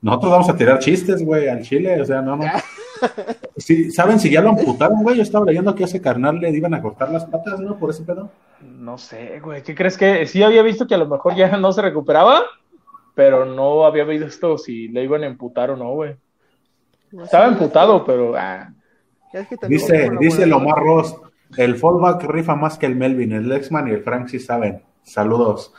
Nosotros 0.00 0.32
vamos 0.32 0.48
a 0.48 0.56
tirar 0.56 0.78
chistes, 0.78 1.24
güey, 1.24 1.48
al 1.48 1.62
chile, 1.62 2.00
o 2.00 2.04
sea, 2.04 2.20
no, 2.22 2.36
no. 2.36 2.44
Sí, 3.56 3.90
¿Saben 3.90 4.20
si 4.20 4.30
ya 4.30 4.40
lo 4.40 4.50
amputaron, 4.50 5.02
güey? 5.02 5.16
Yo 5.16 5.22
estaba 5.22 5.44
leyendo 5.44 5.74
que 5.74 5.84
a 5.84 5.86
ese 5.86 6.00
carnal 6.00 6.38
le 6.38 6.50
iban 6.50 6.74
a 6.74 6.82
cortar 6.82 7.10
las 7.10 7.24
patas, 7.24 7.58
¿no? 7.58 7.78
Por 7.78 7.90
ese 7.90 8.04
pedo. 8.04 8.30
No 8.60 8.96
sé, 8.96 9.40
güey. 9.40 9.62
¿Qué 9.62 9.74
crees 9.74 9.98
que? 9.98 10.26
Sí 10.26 10.42
había 10.42 10.62
visto 10.62 10.86
que 10.86 10.94
a 10.94 10.98
lo 10.98 11.06
mejor 11.06 11.34
ya 11.34 11.56
no 11.56 11.72
se 11.72 11.82
recuperaba, 11.82 12.42
pero 13.14 13.44
no 13.44 13.84
había 13.84 14.04
visto 14.04 14.56
si 14.56 14.88
le 14.88 15.02
iban 15.02 15.24
a 15.24 15.26
emputar 15.26 15.70
o 15.70 15.76
no, 15.76 15.92
güey. 15.92 16.14
Estaba 17.22 17.46
emputado, 17.46 18.04
pero. 18.04 18.34
ah, 18.36 18.72
es 19.32 19.48
que 19.48 19.56
Dice, 19.68 20.10
dice. 20.20 20.46
Lomar 20.46 20.78
Ross, 20.78 21.16
el 21.56 21.76
fallback 21.76 22.24
rifa 22.24 22.54
más 22.54 22.78
que 22.78 22.86
el 22.86 22.96
Melvin, 22.96 23.32
el 23.32 23.48
Lexman 23.48 23.88
y 23.88 23.92
el 23.92 24.02
Frank 24.02 24.28
sí 24.28 24.38
saben. 24.38 24.82
Saludos. 25.02 25.72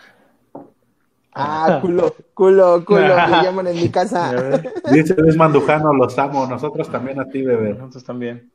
Ah, 1.35 1.79
culo, 1.81 2.13
culo, 2.35 2.85
culo, 2.85 2.99
me 3.15 3.43
llaman 3.43 3.67
en 3.67 3.75
mi 3.75 3.89
casa. 3.89 4.33
Dice 4.91 5.15
Luis 5.17 5.35
Mandujano, 5.35 5.91
los 5.93 6.17
amo, 6.19 6.45
nosotros 6.45 6.89
también 6.89 7.19
a 7.19 7.25
ti, 7.27 7.41
bebé. 7.41 7.73
Nosotros 7.73 8.03
también. 8.03 8.51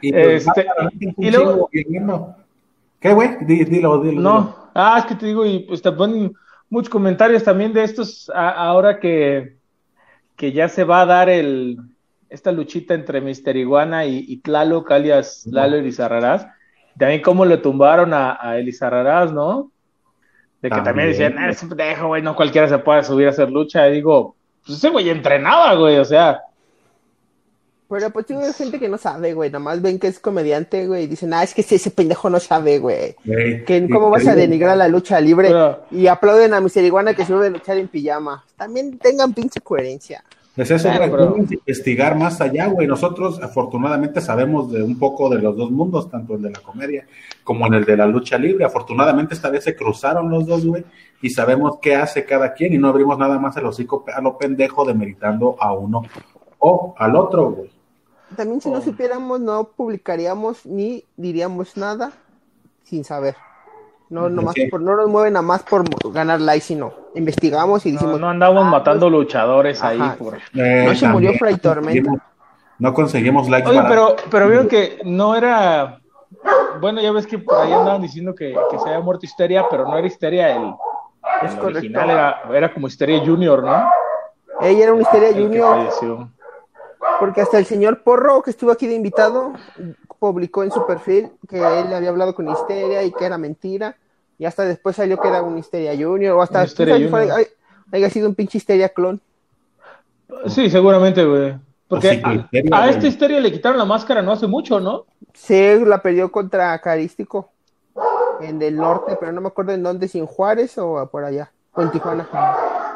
Y 0.00 0.12
pues, 0.12 0.46
Este, 0.46 0.66
y- 1.18 1.30
luego-. 1.30 1.68
¿Qué, 2.98 3.12
güey? 3.12 3.36
Di- 3.42 3.64
Dilo, 3.64 3.98
dilo. 3.98 4.10
dilo. 4.10 4.20
No, 4.20 4.56
ah, 4.74 4.96
es 4.98 5.04
que 5.04 5.14
te 5.14 5.26
digo, 5.26 5.46
y 5.46 5.60
pues 5.60 5.80
te 5.80 5.92
ponen 5.92 6.32
muchos 6.70 6.88
comentarios 6.88 7.44
también 7.44 7.72
de 7.72 7.84
estos, 7.84 8.28
a- 8.34 8.50
ahora 8.50 8.98
que, 8.98 9.56
que 10.36 10.52
ya 10.52 10.68
se 10.68 10.84
va 10.84 11.02
a 11.02 11.06
dar 11.06 11.28
el 11.28 11.78
esta 12.28 12.50
luchita 12.50 12.94
entre 12.94 13.20
Mister 13.20 13.56
Iguana 13.56 14.06
y, 14.06 14.24
y 14.26 14.38
Tlaloc, 14.38 14.90
alias 14.90 15.46
Lalo 15.46 15.76
Elizarrarás. 15.76 16.46
También 16.98 17.22
cómo 17.22 17.44
le 17.44 17.58
tumbaron 17.58 18.12
a, 18.12 18.36
a 18.40 18.58
Elizarrarás, 18.58 19.32
¿no? 19.32 19.70
De 20.60 20.68
que 20.70 20.76
también, 20.76 20.84
También. 20.84 21.08
decían, 21.10 21.38
"Ah, 21.38 21.50
ese 21.50 21.66
pendejo, 21.66 22.08
güey, 22.08 22.22
no 22.22 22.34
cualquiera 22.34 22.68
se 22.68 22.78
puede 22.78 23.04
subir 23.04 23.26
a 23.26 23.30
hacer 23.30 23.50
lucha. 23.50 23.88
Y 23.88 23.94
digo, 23.94 24.34
pues 24.64 24.78
ese 24.78 24.88
güey 24.90 25.10
entrenaba, 25.10 25.74
güey, 25.74 25.98
o 25.98 26.04
sea, 26.04 26.40
Pero 27.88 28.10
pues 28.10 28.26
digo, 28.26 28.40
hay 28.40 28.52
gente 28.54 28.80
que 28.80 28.88
no 28.88 28.96
sabe, 28.98 29.34
güey. 29.34 29.50
Nada 29.50 29.62
más 29.62 29.80
ven 29.82 29.98
que 29.98 30.06
es 30.08 30.18
comediante, 30.18 30.86
güey. 30.86 31.04
Y 31.04 31.06
dicen, 31.06 31.32
ah, 31.34 31.42
es 31.42 31.54
que 31.54 31.60
ese, 31.60 31.76
ese 31.76 31.90
pendejo 31.90 32.30
no 32.30 32.40
sabe, 32.40 32.78
güey. 32.78 33.14
Güey, 33.24 33.64
Que 33.64 33.88
cómo 33.90 34.10
vas 34.10 34.26
a 34.26 34.34
denigrar 34.34 34.76
la 34.76 34.88
lucha 34.88 35.20
libre. 35.20 35.48
Pero- 35.48 35.84
Y 35.90 36.06
aplauden 36.06 36.54
a 36.54 36.60
Miseriguana 36.60 37.14
que 37.14 37.22
se 37.24 37.32
sube 37.32 37.46
a 37.46 37.50
luchar 37.50 37.76
en 37.76 37.88
pijama. 37.88 38.44
También 38.56 38.98
tengan 38.98 39.32
pinche 39.34 39.60
coherencia. 39.60 40.24
Es 40.56 40.70
eso, 40.70 40.88
Claro, 40.88 41.10
pero- 41.10 41.36
investigar 41.36 42.16
más 42.16 42.40
allá, 42.40 42.68
güey. 42.68 42.86
Nosotros, 42.86 43.40
afortunadamente, 43.42 44.20
sabemos 44.20 44.70
de 44.72 44.82
un 44.82 44.98
poco 44.98 45.28
de 45.28 45.40
los 45.42 45.56
dos 45.56 45.70
mundos, 45.70 46.08
tanto 46.10 46.36
el 46.36 46.42
de 46.42 46.50
la 46.50 46.60
comedia 46.60 47.06
como 47.42 47.66
en 47.66 47.74
el 47.74 47.84
de 47.84 47.96
la 47.96 48.06
lucha 48.06 48.38
libre. 48.38 48.64
Afortunadamente, 48.64 49.34
esta 49.34 49.50
vez 49.50 49.64
se 49.64 49.74
cruzaron 49.76 50.30
los 50.30 50.46
dos, 50.46 50.64
güey, 50.64 50.84
y 51.20 51.30
sabemos 51.30 51.78
qué 51.82 51.96
hace 51.96 52.24
cada 52.24 52.54
quien 52.54 52.72
y 52.72 52.78
no 52.78 52.88
abrimos 52.88 53.18
nada 53.18 53.38
más 53.38 53.56
el 53.56 53.66
hocico 53.66 54.04
a 54.14 54.20
lo 54.20 54.38
pendejo 54.38 54.84
demeritando 54.84 55.56
a 55.58 55.72
uno 55.72 56.02
o 56.60 56.94
al 56.98 57.16
otro, 57.16 57.50
güey. 57.50 57.70
También 58.34 58.60
si 58.60 58.70
no 58.70 58.78
Oh. 58.78 58.82
supiéramos, 58.82 59.40
no 59.40 59.64
publicaríamos 59.64 60.64
ni 60.66 61.04
diríamos 61.16 61.76
nada 61.76 62.12
sin 62.84 63.04
saber. 63.04 63.36
No, 64.10 64.28
nomás 64.28 64.54
Sí. 64.54 64.66
por, 64.66 64.80
no 64.80 64.96
nos 64.96 65.08
mueven 65.08 65.36
a 65.36 65.42
más 65.42 65.62
por 65.62 65.82
ganar 66.12 66.40
likes, 66.40 66.66
sino 66.66 66.92
investigamos 67.14 67.84
y 67.86 67.92
No, 67.92 68.00
decimos, 68.00 68.20
no 68.20 68.28
andamos 68.28 68.64
ah, 68.66 68.70
matando 68.70 69.08
luchadores 69.10 69.82
ahí 69.82 69.98
por. 70.18 70.36
Eh, 70.54 70.84
No 70.86 70.94
se 70.94 71.08
murió 71.08 71.32
Fray 71.38 71.56
Tormenta. 71.56 72.12
No 72.78 72.92
conseguimos 72.92 73.48
likes 73.48 73.68
Oye, 73.70 73.80
pero, 73.88 74.16
pero 74.30 74.48
vieron 74.48 74.68
que 74.68 74.98
no 75.04 75.34
era. 75.34 76.00
Bueno, 76.80 77.00
ya 77.00 77.12
ves 77.12 77.26
que 77.26 77.38
por 77.38 77.56
ahí 77.58 77.72
andaban 77.72 78.02
diciendo 78.02 78.34
que, 78.34 78.54
que 78.70 78.78
se 78.78 78.88
había 78.88 79.00
muerto 79.00 79.24
Histeria, 79.24 79.64
pero 79.70 79.84
no 79.84 79.96
era 79.96 80.06
Histeria 80.06 80.54
el, 80.56 80.74
Es 81.42 81.54
el 81.54 81.60
original, 81.60 82.10
era, 82.10 82.42
era 82.52 82.74
como 82.74 82.88
Histeria 82.88 83.20
Junior, 83.24 83.62
¿no? 83.62 83.88
ella 84.60 84.84
era 84.84 84.92
una 84.92 85.02
histeria 85.02 85.28
El 85.30 85.42
junior. 85.44 85.88
Porque 87.20 87.40
hasta 87.40 87.58
el 87.58 87.66
señor 87.66 88.02
Porro, 88.02 88.42
que 88.42 88.50
estuvo 88.50 88.70
aquí 88.70 88.86
de 88.86 88.94
invitado, 88.94 89.52
publicó 90.18 90.62
en 90.62 90.70
su 90.70 90.86
perfil 90.86 91.30
que 91.48 91.58
él 91.58 91.92
había 91.92 92.08
hablado 92.08 92.34
con 92.34 92.48
histeria 92.48 93.02
y 93.02 93.12
que 93.12 93.24
era 93.24 93.38
mentira. 93.38 93.96
Y 94.38 94.46
hasta 94.46 94.64
después 94.64 94.96
salió 94.96 95.18
que 95.18 95.28
era 95.28 95.42
un 95.42 95.58
histeria 95.58 95.92
junior, 95.92 96.36
o 96.36 96.42
hasta 96.42 96.66
haya 97.92 98.10
sido 98.10 98.28
un 98.28 98.34
pinche 98.34 98.58
histeria 98.58 98.88
clon. 98.88 99.20
Sí, 100.46 100.68
seguramente, 100.70 101.24
güey. 101.24 101.54
Porque 101.86 102.10
sí, 102.10 102.20
a, 102.24 102.32
Histeria, 102.32 102.76
a 102.76 102.80
güey. 102.80 102.90
esta 102.90 103.06
Histeria 103.06 103.40
le 103.40 103.52
quitaron 103.52 103.78
la 103.78 103.84
máscara 103.84 104.22
no 104.22 104.32
hace 104.32 104.46
mucho, 104.46 104.80
¿no? 104.80 105.04
Se 105.32 105.78
la 105.84 105.98
perdió 105.98 106.32
contra 106.32 106.76
Carístico 106.80 107.50
en 108.40 108.60
el 108.62 108.76
norte, 108.76 109.16
pero 109.20 109.32
no 109.32 109.40
me 109.40 109.48
acuerdo 109.48 109.72
en 109.72 109.82
dónde, 109.82 110.08
si 110.08 110.18
en 110.18 110.26
Juárez 110.26 110.76
o 110.78 111.08
por 111.10 111.24
allá, 111.24 111.52
o 111.74 111.82
en 111.82 111.90
Tijuana. 111.90 112.28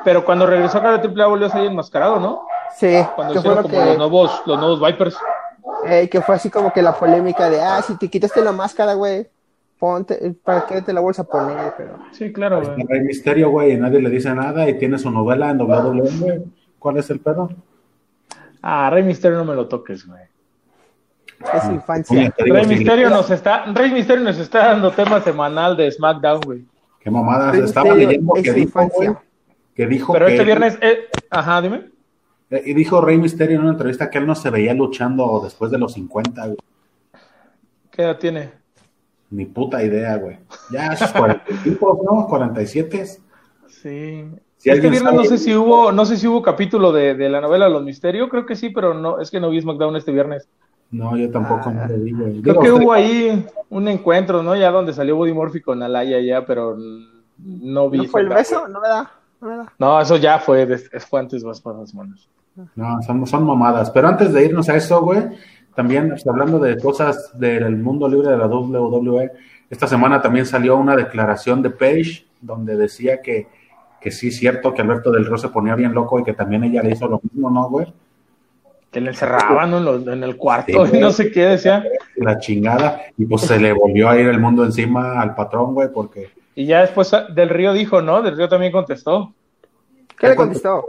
Pero 0.05 0.25
cuando 0.25 0.47
regresó 0.47 0.79
acá 0.79 0.97
de 0.97 1.09
AAA 1.09 1.27
volvió 1.27 1.47
a 1.47 1.51
salir 1.51 1.71
enmascarado, 1.71 2.19
¿no? 2.19 2.47
Sí, 2.77 2.95
Cuando 3.15 3.35
que 3.35 3.41
fue 3.41 3.55
lo 3.55 3.63
como 3.63 3.85
los 3.85 3.97
nuevos, 3.99 4.43
los 4.47 4.59
nuevos 4.59 4.81
Vipers. 4.81 5.17
eh, 5.87 6.09
que 6.09 6.21
fue 6.21 6.35
así 6.37 6.51
como 6.51 6.73
que 6.73 6.83
la 6.83 6.93
polémica 6.95 7.49
de, 7.51 7.61
ah, 7.61 7.81
si 7.83 7.97
te 7.97 8.09
quitaste 8.09 8.43
la 8.43 8.53
máscara, 8.53 8.95
güey, 8.95 9.29
ponte, 9.79 10.35
¿para 10.45 10.67
qué 10.67 10.83
te 10.83 10.93
la 10.93 11.01
vuelves 11.01 11.21
a 11.21 11.25
poner? 11.25 11.75
Pero 11.77 11.99
Sí, 12.13 12.33
claro, 12.33 12.61
güey. 12.63 12.85
Rey 12.89 13.01
Misterio, 13.01 13.51
güey, 13.51 13.73
y 13.73 13.77
nadie 13.77 14.01
le 14.01 14.11
dice 14.11 14.35
nada 14.35 14.69
y 14.69 14.79
tiene 14.79 14.99
su 14.99 15.11
novela 15.11 15.51
en 15.51 15.61
WWE, 15.61 16.11
güey. 16.21 16.43
¿Cuál 16.79 16.99
es 16.99 17.11
el 17.11 17.21
pedo? 17.21 17.49
Ah, 18.63 18.91
Rey 18.91 19.03
Misterio 19.03 19.39
no 19.39 19.45
me 19.45 19.55
lo 19.55 19.67
toques, 19.69 20.07
güey. 20.07 20.23
es 21.55 21.65
Oye, 21.65 21.75
infancia. 21.75 22.35
digo, 22.45 22.57
Rey 22.57 22.67
Misterio 22.67 23.11
nos 23.11 23.31
está, 23.31 23.65
Rey 23.73 23.91
Misterio 23.93 24.25
nos 24.25 24.39
está 24.39 24.67
dando 24.69 24.91
tema 24.91 25.21
semanal 25.21 25.77
de 25.77 25.91
SmackDown, 25.91 26.41
güey. 26.41 26.65
Qué 27.01 27.11
mamadas. 27.11 27.53
Rey 27.53 27.63
Estaba 27.65 27.95
leyendo 27.95 28.35
es 28.37 28.43
que 28.43 28.53
dijo, 28.53 28.89
que 29.75 29.87
dijo 29.87 30.13
Pero 30.13 30.27
que- 30.27 30.33
este 30.33 30.45
viernes, 30.45 30.79
eh, 30.81 31.07
ajá, 31.31 31.63
dime. 31.63 31.91
Eh, 32.51 32.63
y 32.67 32.75
dijo 32.75 33.01
Rey 33.01 33.19
Misterio 33.19 33.57
en 33.57 33.63
una 33.63 33.73
entrevista 33.73 34.11
que 34.11 34.19
él 34.19 34.27
no 34.27 34.35
se 34.35 34.51
veía 34.51 34.75
luchando 34.75 35.41
después 35.43 35.71
de 35.71 35.79
los 35.79 35.93
50, 35.93 36.47
güey. 36.47 36.59
¿Qué 37.91 38.03
edad 38.03 38.19
tiene? 38.19 38.51
Ni 39.31 39.45
puta 39.45 39.83
idea, 39.83 40.17
güey. 40.17 40.39
Ya, 40.71 40.93
esos 40.93 41.13
45, 41.13 42.01
¿no? 42.05 42.27
47. 42.27 43.05
Sí. 43.67 44.25
Si 44.57 44.71
este 44.71 44.73
alguien 44.73 44.91
viernes 44.93 45.03
sabe- 45.13 45.17
no 45.17 45.25
sé 45.25 45.39
si 45.39 45.55
hubo, 45.55 45.93
no 45.93 46.05
sé 46.05 46.17
si 46.17 46.27
hubo 46.27 46.43
capítulo 46.43 46.91
de, 46.93 47.15
de 47.15 47.29
la 47.29 47.41
novela 47.41 47.69
Los 47.69 47.85
Misterios, 47.85 48.29
creo 48.29 48.45
que 48.47 48.57
sí, 48.57 48.71
pero 48.71 48.95
no, 48.95 49.21
es 49.21 49.31
que 49.31 49.39
no 49.39 49.51
vi 49.51 49.61
SmackDown 49.61 49.97
este 49.97 50.13
viernes. 50.13 50.49
No, 50.91 51.17
yo 51.17 51.31
tampoco 51.31 51.71
no 51.71 51.87
lo 51.87 51.99
vi, 51.99 52.13
güey. 52.13 52.41
Creo 52.43 52.55
Digo, 52.55 52.61
que 52.63 52.73
hubo 52.73 52.93
ahí 52.93 53.47
un 53.69 53.89
encuentro, 53.89 54.43
¿no? 54.43 54.57
Ya 54.57 54.71
donde 54.71 54.93
salió 54.95 55.17
Buddy 55.17 55.33
Murphy 55.35 55.61
con 55.61 55.83
Alaya 55.83 56.19
ya, 56.21 56.47
pero 56.47 56.77
no 57.37 57.91
vi. 57.91 57.99
¿No 57.99 58.05
fue 58.05 58.23
el 58.23 58.29
beso? 58.31 58.67
No 58.69 58.81
me 58.81 58.89
da, 58.89 59.13
no 59.41 59.49
me 59.49 59.57
da. 59.59 59.73
No, 59.79 60.01
eso 60.01 60.17
ya 60.17 60.39
fue, 60.39 60.67
fue 60.77 61.21
antes, 61.21 61.45
más 61.45 61.61
para 61.61 61.79
las 61.79 61.95
manos. 61.95 62.29
No, 62.75 63.03
son, 63.03 63.27
son 63.27 63.45
mamadas. 63.45 63.91
Pero 63.91 64.09
antes 64.09 64.33
de 64.33 64.45
irnos 64.45 64.69
a 64.69 64.77
eso, 64.77 65.01
güey, 65.03 65.23
también 65.75 66.09
pues, 66.11 66.27
hablando 66.27 66.59
de 66.59 66.79
cosas 66.79 67.39
del 67.39 67.77
mundo 67.77 68.09
libre 68.09 68.31
de 68.31 68.37
la 68.37 68.47
WWE, 68.47 69.31
esta 69.71 69.87
semana 69.87 70.21
también 70.21 70.47
salió 70.47 70.77
una 70.77 70.97
declaración 70.97 71.63
de 71.63 71.71
Paige 71.71 72.25
donde 72.41 72.77
decía 72.77 73.21
que, 73.21 73.47
que 74.01 74.11
sí 74.11 74.29
es 74.29 74.39
cierto 74.39 74.75
que 74.75 74.83
Alberto 74.83 75.11
del 75.13 75.27
Río 75.27 75.37
se 75.37 75.49
ponía 75.49 75.75
bien 75.75 75.93
loco 75.93 76.19
y 76.19 76.25
que 76.25 76.33
también 76.33 76.65
ella 76.65 76.83
le 76.83 76.93
hizo 76.93 77.07
lo 77.07 77.21
mismo, 77.23 77.51
¿no, 77.51 77.69
güey? 77.69 77.87
Que 78.91 79.01
le 79.01 79.11
encerraban 79.11 79.71
¿no? 79.71 79.95
en, 79.95 80.23
el 80.25 80.37
cuarto 80.37 80.87
Sí, 80.87 80.97
y 80.97 81.01
no 81.01 81.11
sé 81.11 81.31
qué 81.31 81.43
decía. 81.47 81.85
La 82.17 82.39
chingada. 82.39 83.03
Y 83.19 83.27
pues 83.27 83.43
se 83.43 83.61
le 83.61 83.73
volvió 83.73 84.09
a 84.09 84.19
ir 84.19 84.27
el 84.27 84.41
mundo 84.41 84.65
encima 84.65 85.21
al 85.21 85.35
patrón, 85.35 85.75
güey, 85.75 85.89
porque... 85.93 86.31
Y 86.55 86.67
ya 86.67 86.81
después 86.81 87.13
Del 87.35 87.51
Río 87.51 87.73
dijo, 87.75 88.01
¿no? 88.01 88.23
Del 88.23 88.37
Río 88.37 88.49
también 88.49 88.73
contestó. 88.73 89.33
¿Qué 90.19 90.31
le 90.31 90.37
contestó? 90.37 90.85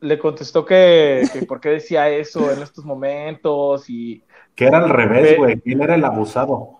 Le 0.00 0.18
contestó 0.18 0.64
que, 0.64 1.22
que 1.32 1.46
por 1.46 1.60
qué 1.60 1.70
decía 1.70 2.08
eso 2.08 2.50
en 2.50 2.62
estos 2.62 2.84
momentos 2.84 3.88
y 3.88 4.22
Que 4.54 4.66
era 4.66 4.78
al 4.78 4.90
revés, 4.90 5.36
güey. 5.36 5.60
¿Quién 5.60 5.82
era 5.82 5.94
el 5.94 6.04
abusado? 6.04 6.76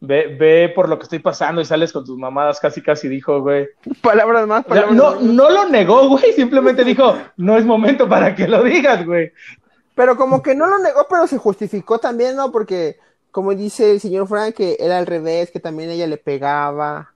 ve, 0.00 0.36
ve 0.38 0.72
por 0.74 0.88
lo 0.88 0.98
que 0.98 1.04
estoy 1.04 1.18
pasando 1.18 1.60
y 1.60 1.64
sales 1.64 1.92
con 1.92 2.04
tus 2.04 2.16
mamadas, 2.16 2.60
casi 2.60 2.82
casi 2.82 3.08
dijo, 3.08 3.40
güey. 3.40 3.68
Palabras 4.00 4.46
más, 4.46 4.64
palabras 4.64 4.94
no, 4.94 5.16
menos. 5.16 5.34
no 5.34 5.50
lo 5.50 5.68
negó, 5.68 6.08
güey, 6.08 6.32
simplemente 6.32 6.84
dijo, 6.84 7.16
no 7.36 7.56
es 7.56 7.64
momento 7.64 8.08
para 8.08 8.34
que 8.34 8.46
lo 8.46 8.62
digas, 8.62 9.04
güey. 9.04 9.32
Pero 9.94 10.16
como 10.16 10.42
que 10.42 10.54
no 10.54 10.66
lo 10.66 10.78
negó, 10.78 11.06
pero 11.08 11.26
se 11.26 11.38
justificó 11.38 11.98
también, 11.98 12.36
¿no? 12.36 12.52
Porque, 12.52 12.98
como 13.32 13.54
dice 13.54 13.90
el 13.90 14.00
señor 14.00 14.28
Frank, 14.28 14.54
que 14.54 14.76
era 14.78 14.98
al 14.98 15.06
revés, 15.06 15.50
que 15.50 15.60
también 15.60 15.90
ella 15.90 16.06
le 16.06 16.18
pegaba. 16.18 17.12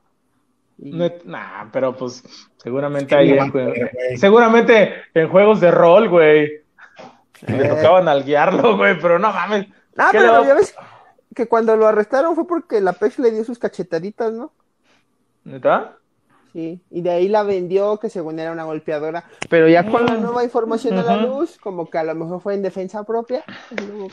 Y- 0.78 0.90
No 0.92 1.08
nah, 1.24 1.70
pero 1.72 1.96
pues 1.96 2.22
seguramente 2.56 3.14
ahí 3.14 3.30
en- 3.30 3.50
ser, 3.50 3.50
güey. 3.52 4.16
seguramente 4.16 4.94
en 5.14 5.28
juegos 5.28 5.60
de 5.60 5.70
rol, 5.70 6.08
güey. 6.08 6.62
Le 7.46 7.66
Eh. 7.66 7.68
tocaban 7.68 8.08
al 8.08 8.24
guiarlo, 8.24 8.76
güey, 8.76 8.98
pero 9.00 9.18
no 9.18 9.32
mames. 9.32 9.66
Ah, 9.96 10.08
¿Qué 10.12 10.20
le 10.20 10.28
pero 10.28 10.44
ya 10.44 10.54
ves 10.54 10.74
que 11.34 11.46
cuando 11.48 11.76
lo 11.76 11.86
arrestaron 11.86 12.34
fue 12.34 12.46
porque 12.46 12.80
la 12.80 12.92
Pech 12.92 13.18
le 13.18 13.30
dio 13.30 13.44
sus 13.44 13.58
cachetaditas, 13.58 14.32
¿no? 14.32 14.52
¿Neta? 15.44 15.96
Sí, 16.52 16.82
y 16.90 17.00
de 17.00 17.10
ahí 17.10 17.28
la 17.28 17.42
vendió, 17.44 17.96
que 17.98 18.10
según 18.10 18.38
era 18.38 18.52
una 18.52 18.64
golpeadora. 18.64 19.24
Pero 19.48 19.68
ya 19.68 19.86
con 19.86 20.04
la 20.04 20.16
nueva 20.16 20.44
información 20.44 20.98
a 20.98 21.02
la 21.02 21.16
luz, 21.16 21.56
como 21.58 21.88
que 21.88 21.96
a 21.96 22.04
lo 22.04 22.14
mejor 22.14 22.42
fue 22.42 22.54
en 22.54 22.60
defensa 22.62 23.02
propia. 23.04 23.42
que- 23.74 24.08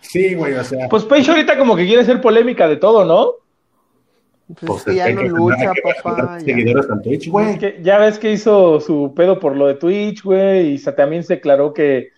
Sí, 0.00 0.34
güey, 0.36 0.54
o 0.54 0.62
sea... 0.62 0.88
Pues 0.88 1.04
Paige 1.04 1.30
ahorita 1.32 1.58
como 1.58 1.74
que 1.74 1.84
quiere 1.84 2.02
hacer 2.02 2.20
polémica 2.20 2.68
de 2.68 2.76
todo, 2.76 3.04
¿no? 3.04 3.32
Pues, 4.46 4.58
pues, 4.64 4.78
es 4.78 4.84
que 4.84 4.94
ya 4.94 5.10
no 5.10 5.22
que 5.22 5.28
lucha, 5.28 5.72
papá. 6.02 6.38
ya. 6.38 6.44
Seguidores 6.44 6.90
en 6.90 7.02
Twitch, 7.02 7.28
güey. 7.28 7.50
Es 7.50 7.58
que 7.58 7.80
ya 7.82 7.98
ves 7.98 8.18
que 8.18 8.32
hizo 8.32 8.80
su 8.80 9.12
pedo 9.14 9.40
por 9.40 9.56
lo 9.56 9.66
de 9.66 9.74
Twitch, 9.74 10.22
güey, 10.22 10.74
y 10.74 10.82
también 10.82 11.24
se 11.24 11.34
declaró 11.34 11.74
que, 11.74 12.10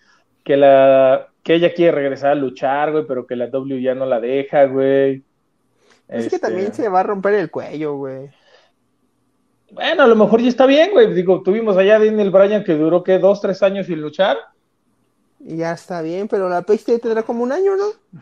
que 0.45 0.57
la 0.57 1.29
que 1.43 1.55
ella 1.55 1.73
quiere 1.73 1.93
regresar 1.93 2.33
a 2.33 2.35
luchar, 2.35 2.93
güey, 2.93 3.07
pero 3.07 3.27
que 3.27 3.35
la 3.35 3.47
W 3.47 3.81
ya 3.81 3.95
no 3.95 4.05
la 4.05 4.21
deja, 4.21 4.67
güey. 4.67 5.23
Es 6.07 6.29
que 6.29 6.37
Este, 6.37 6.39
también 6.39 6.75
se 6.75 6.89
va 6.91 7.01
a 7.01 7.05
romper 7.05 7.35
el 7.35 7.51
cuello, 7.51 7.97
güey. 7.97 8.29
Bueno, 9.71 10.03
a 10.03 10.07
lo 10.07 10.17
mejor 10.17 10.43
ya 10.43 10.49
está 10.49 10.67
bien, 10.67 10.91
güey. 10.93 11.15
Digo, 11.15 11.43
tuvimos 11.43 11.77
allá 11.79 11.97
a 11.97 11.99
Daniel 11.99 12.31
Bryan 12.31 12.65
que 12.65 12.75
duró, 12.75 13.03
¿qué? 13.03 13.19
¿Dos, 13.19 13.41
tres 13.41 13.63
años 13.63 13.87
sin 13.87 14.03
luchar? 14.03 14.37
Ya 15.39 15.73
está 15.73 16.03
bien, 16.03 16.29
pero 16.29 16.51
la 16.51 16.63
Pech 16.63 16.85
tendrá 16.85 17.23
como 17.23 17.43
un 17.43 17.53
año, 17.53 17.77
¿no? 17.77 18.21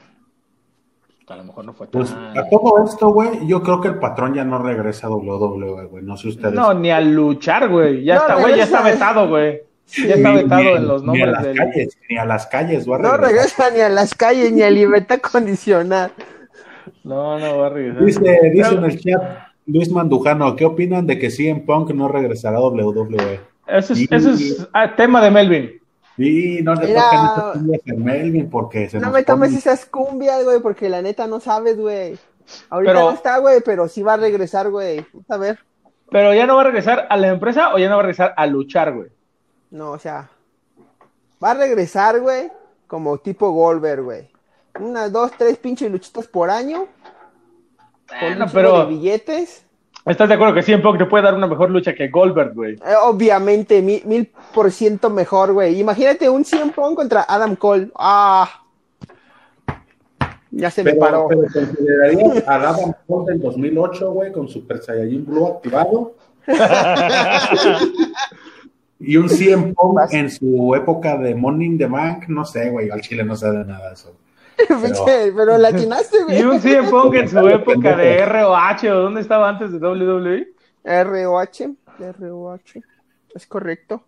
A 1.28 1.36
lo 1.36 1.44
mejor 1.44 1.64
no 1.64 1.72
fue 1.72 1.88
tan... 1.88 2.00
Pues 2.00 2.12
a 2.12 2.48
todo 2.50 2.84
esto, 2.84 3.08
güey, 3.08 3.46
yo 3.48 3.60
creo 3.62 3.80
que 3.80 3.88
el 3.88 3.98
patrón 3.98 4.34
ya 4.34 4.44
no 4.44 4.58
regresa 4.62 5.08
a 5.08 5.10
WWE, 5.10 5.86
güey. 5.86 6.04
No 6.04 6.16
sé 6.16 6.28
ustedes. 6.28 6.54
No, 6.54 6.72
ni 6.72 6.90
a 6.90 7.00
luchar, 7.00 7.68
güey. 7.68 8.04
Ya 8.04 8.14
No, 8.14 8.20
está, 8.22 8.34
güey, 8.36 8.56
ya 8.56 8.62
está 8.64 8.82
vetado, 8.82 9.28
güey. 9.28 9.60
Ya 10.06 10.14
está 10.14 10.32
vetado 10.32 10.62
ni- 10.62 10.68
en 10.68 10.86
los 10.88 11.02
Ni 11.02 11.08
a 11.08 11.26
nombres 11.26 11.32
las 11.32 11.42
del... 11.44 11.56
calles, 11.56 11.98
ni 12.08 12.16
a 12.16 12.24
las 12.24 12.46
calles, 12.46 12.88
va 12.88 12.96
a 12.96 12.98
No 13.00 13.16
regresa 13.16 13.70
ni 13.70 13.80
a 13.80 13.88
las 13.88 14.14
calles 14.14 14.52
ni 14.52 14.62
a 14.62 14.70
libertad 14.70 15.18
condicional. 15.32 16.12
No, 17.04 17.38
no 17.38 17.58
va 17.58 17.66
a 17.66 17.70
regresar. 17.70 18.04
Dice, 18.04 18.20
dice 18.20 18.68
Pero- 18.70 18.78
en 18.78 18.84
el 18.84 19.00
chat 19.00 19.22
Luis 19.66 19.90
Mandujano, 19.90 20.54
¿qué 20.54 20.64
opinan 20.64 21.08
de 21.08 21.18
que 21.18 21.28
CM 21.30 21.60
Punk 21.62 21.90
no 21.90 22.06
regresará 22.06 22.58
a 22.58 22.60
WWE? 22.60 23.40
Eso 23.66 23.92
es, 23.94 23.98
Y- 24.00 24.08
eso 24.10 24.30
es 24.30 24.68
ah, 24.72 24.94
tema 24.94 25.20
de 25.20 25.30
Melvin. 25.32 25.80
Y 26.18 26.60
no 26.62 26.74
le 26.74 26.80
toquen 26.94 26.94
estas 27.26 27.52
cumbias 27.52 27.82
a 27.90 27.94
Melvin 27.94 28.48
porque 28.50 28.88
se 28.88 28.98
No 28.98 29.06
nos 29.06 29.14
me 29.14 29.22
tomes 29.24 29.50
ponen- 29.50 29.58
esas 29.58 29.84
cumbias, 29.86 30.44
güey, 30.44 30.60
porque 30.60 30.88
la 30.88 31.02
neta 31.02 31.26
no 31.26 31.40
sabes, 31.40 31.76
güey. 31.78 32.18
Ahorita 32.70 32.92
Pero- 32.92 33.04
no 33.06 33.14
está, 33.14 33.38
güey, 33.38 33.60
pero 33.64 33.88
sí 33.88 34.02
va 34.02 34.14
a 34.14 34.16
regresar, 34.16 34.70
güey. 34.70 35.04
A 35.28 35.36
ver. 35.36 35.58
Pero 36.10 36.32
ya 36.32 36.46
no 36.46 36.54
va 36.54 36.60
a 36.62 36.64
regresar 36.64 37.06
a 37.10 37.16
la 37.16 37.28
empresa 37.28 37.74
o 37.74 37.78
ya 37.78 37.88
no 37.88 37.96
va 37.96 38.00
a 38.00 38.04
regresar 38.04 38.32
a 38.36 38.46
luchar, 38.46 38.94
güey. 38.94 39.08
No, 39.70 39.90
o 39.90 39.98
sea, 39.98 40.30
Va 41.42 41.50
a 41.50 41.54
regresar, 41.54 42.18
güey, 42.20 42.50
como 42.86 43.18
tipo 43.18 43.50
Goldberg, 43.50 44.02
güey. 44.02 44.30
Unas 44.80 45.12
dos, 45.12 45.32
tres 45.36 45.58
pinches 45.58 45.90
luchitas 45.92 46.26
por 46.26 46.48
año. 46.48 46.86
Con 48.08 48.18
Bueno, 48.20 48.46
pero- 48.50 48.78
de 48.78 48.86
billetes. 48.86 49.65
¿Estás 50.06 50.28
de 50.28 50.34
acuerdo 50.36 50.54
que 50.54 50.62
CM 50.62 50.84
Punk 50.84 50.98
te 50.98 51.06
puede 51.06 51.24
dar 51.24 51.34
una 51.34 51.48
mejor 51.48 51.68
lucha 51.68 51.92
que 51.92 52.06
Goldberg, 52.06 52.54
güey? 52.54 52.74
Eh, 52.74 52.94
obviamente, 53.02 53.82
mil, 53.82 54.02
mil 54.04 54.30
por 54.54 54.70
ciento 54.70 55.10
mejor, 55.10 55.52
güey. 55.52 55.80
Imagínate 55.80 56.28
un 56.28 56.44
100 56.44 56.70
Punk 56.70 56.94
contra 56.94 57.26
Adam 57.28 57.56
Cole. 57.56 57.90
Ah. 57.96 58.48
Ya 60.52 60.70
se 60.70 60.84
me 60.84 60.94
paró. 60.94 61.26
pero 61.28 61.42
considerarías 61.52 62.46
a 62.46 62.54
Adam 62.54 62.92
Cole 63.08 63.32
del 63.32 63.42
2008, 63.42 64.12
güey, 64.12 64.30
con 64.30 64.48
Super 64.48 64.78
Saiyajin 64.78 65.26
Blue 65.26 65.48
activado. 65.48 66.14
y 69.00 69.16
un 69.16 69.28
100 69.28 69.74
Punk 69.74 69.98
en 70.12 70.30
su 70.30 70.72
época 70.76 71.18
de 71.18 71.34
Money 71.34 71.66
in 71.66 71.78
the 71.78 71.86
Bank, 71.86 72.28
no 72.28 72.44
sé, 72.44 72.70
güey, 72.70 72.90
al 72.90 73.00
chile 73.00 73.24
no 73.24 73.34
sabe 73.34 73.64
nada 73.64 73.88
de 73.88 73.94
eso. 73.94 74.14
Pero 75.36 75.58
la 75.58 75.68
atinaste, 75.68 76.24
güey. 76.24 76.40
Y 76.40 76.42
un 76.42 76.60
CM 76.60 76.88
Punk 76.88 77.14
en 77.14 77.28
su 77.28 77.46
época 77.48 77.96
de 77.96 78.24
ROH, 78.24 78.90
¿o 78.90 78.94
dónde 79.02 79.20
estaba 79.20 79.48
antes 79.48 79.72
de? 79.72 79.78
WWE? 79.78 80.48
ROH. 80.84 81.74
ROH. 82.18 82.80
Es 83.34 83.46
correcto. 83.46 84.02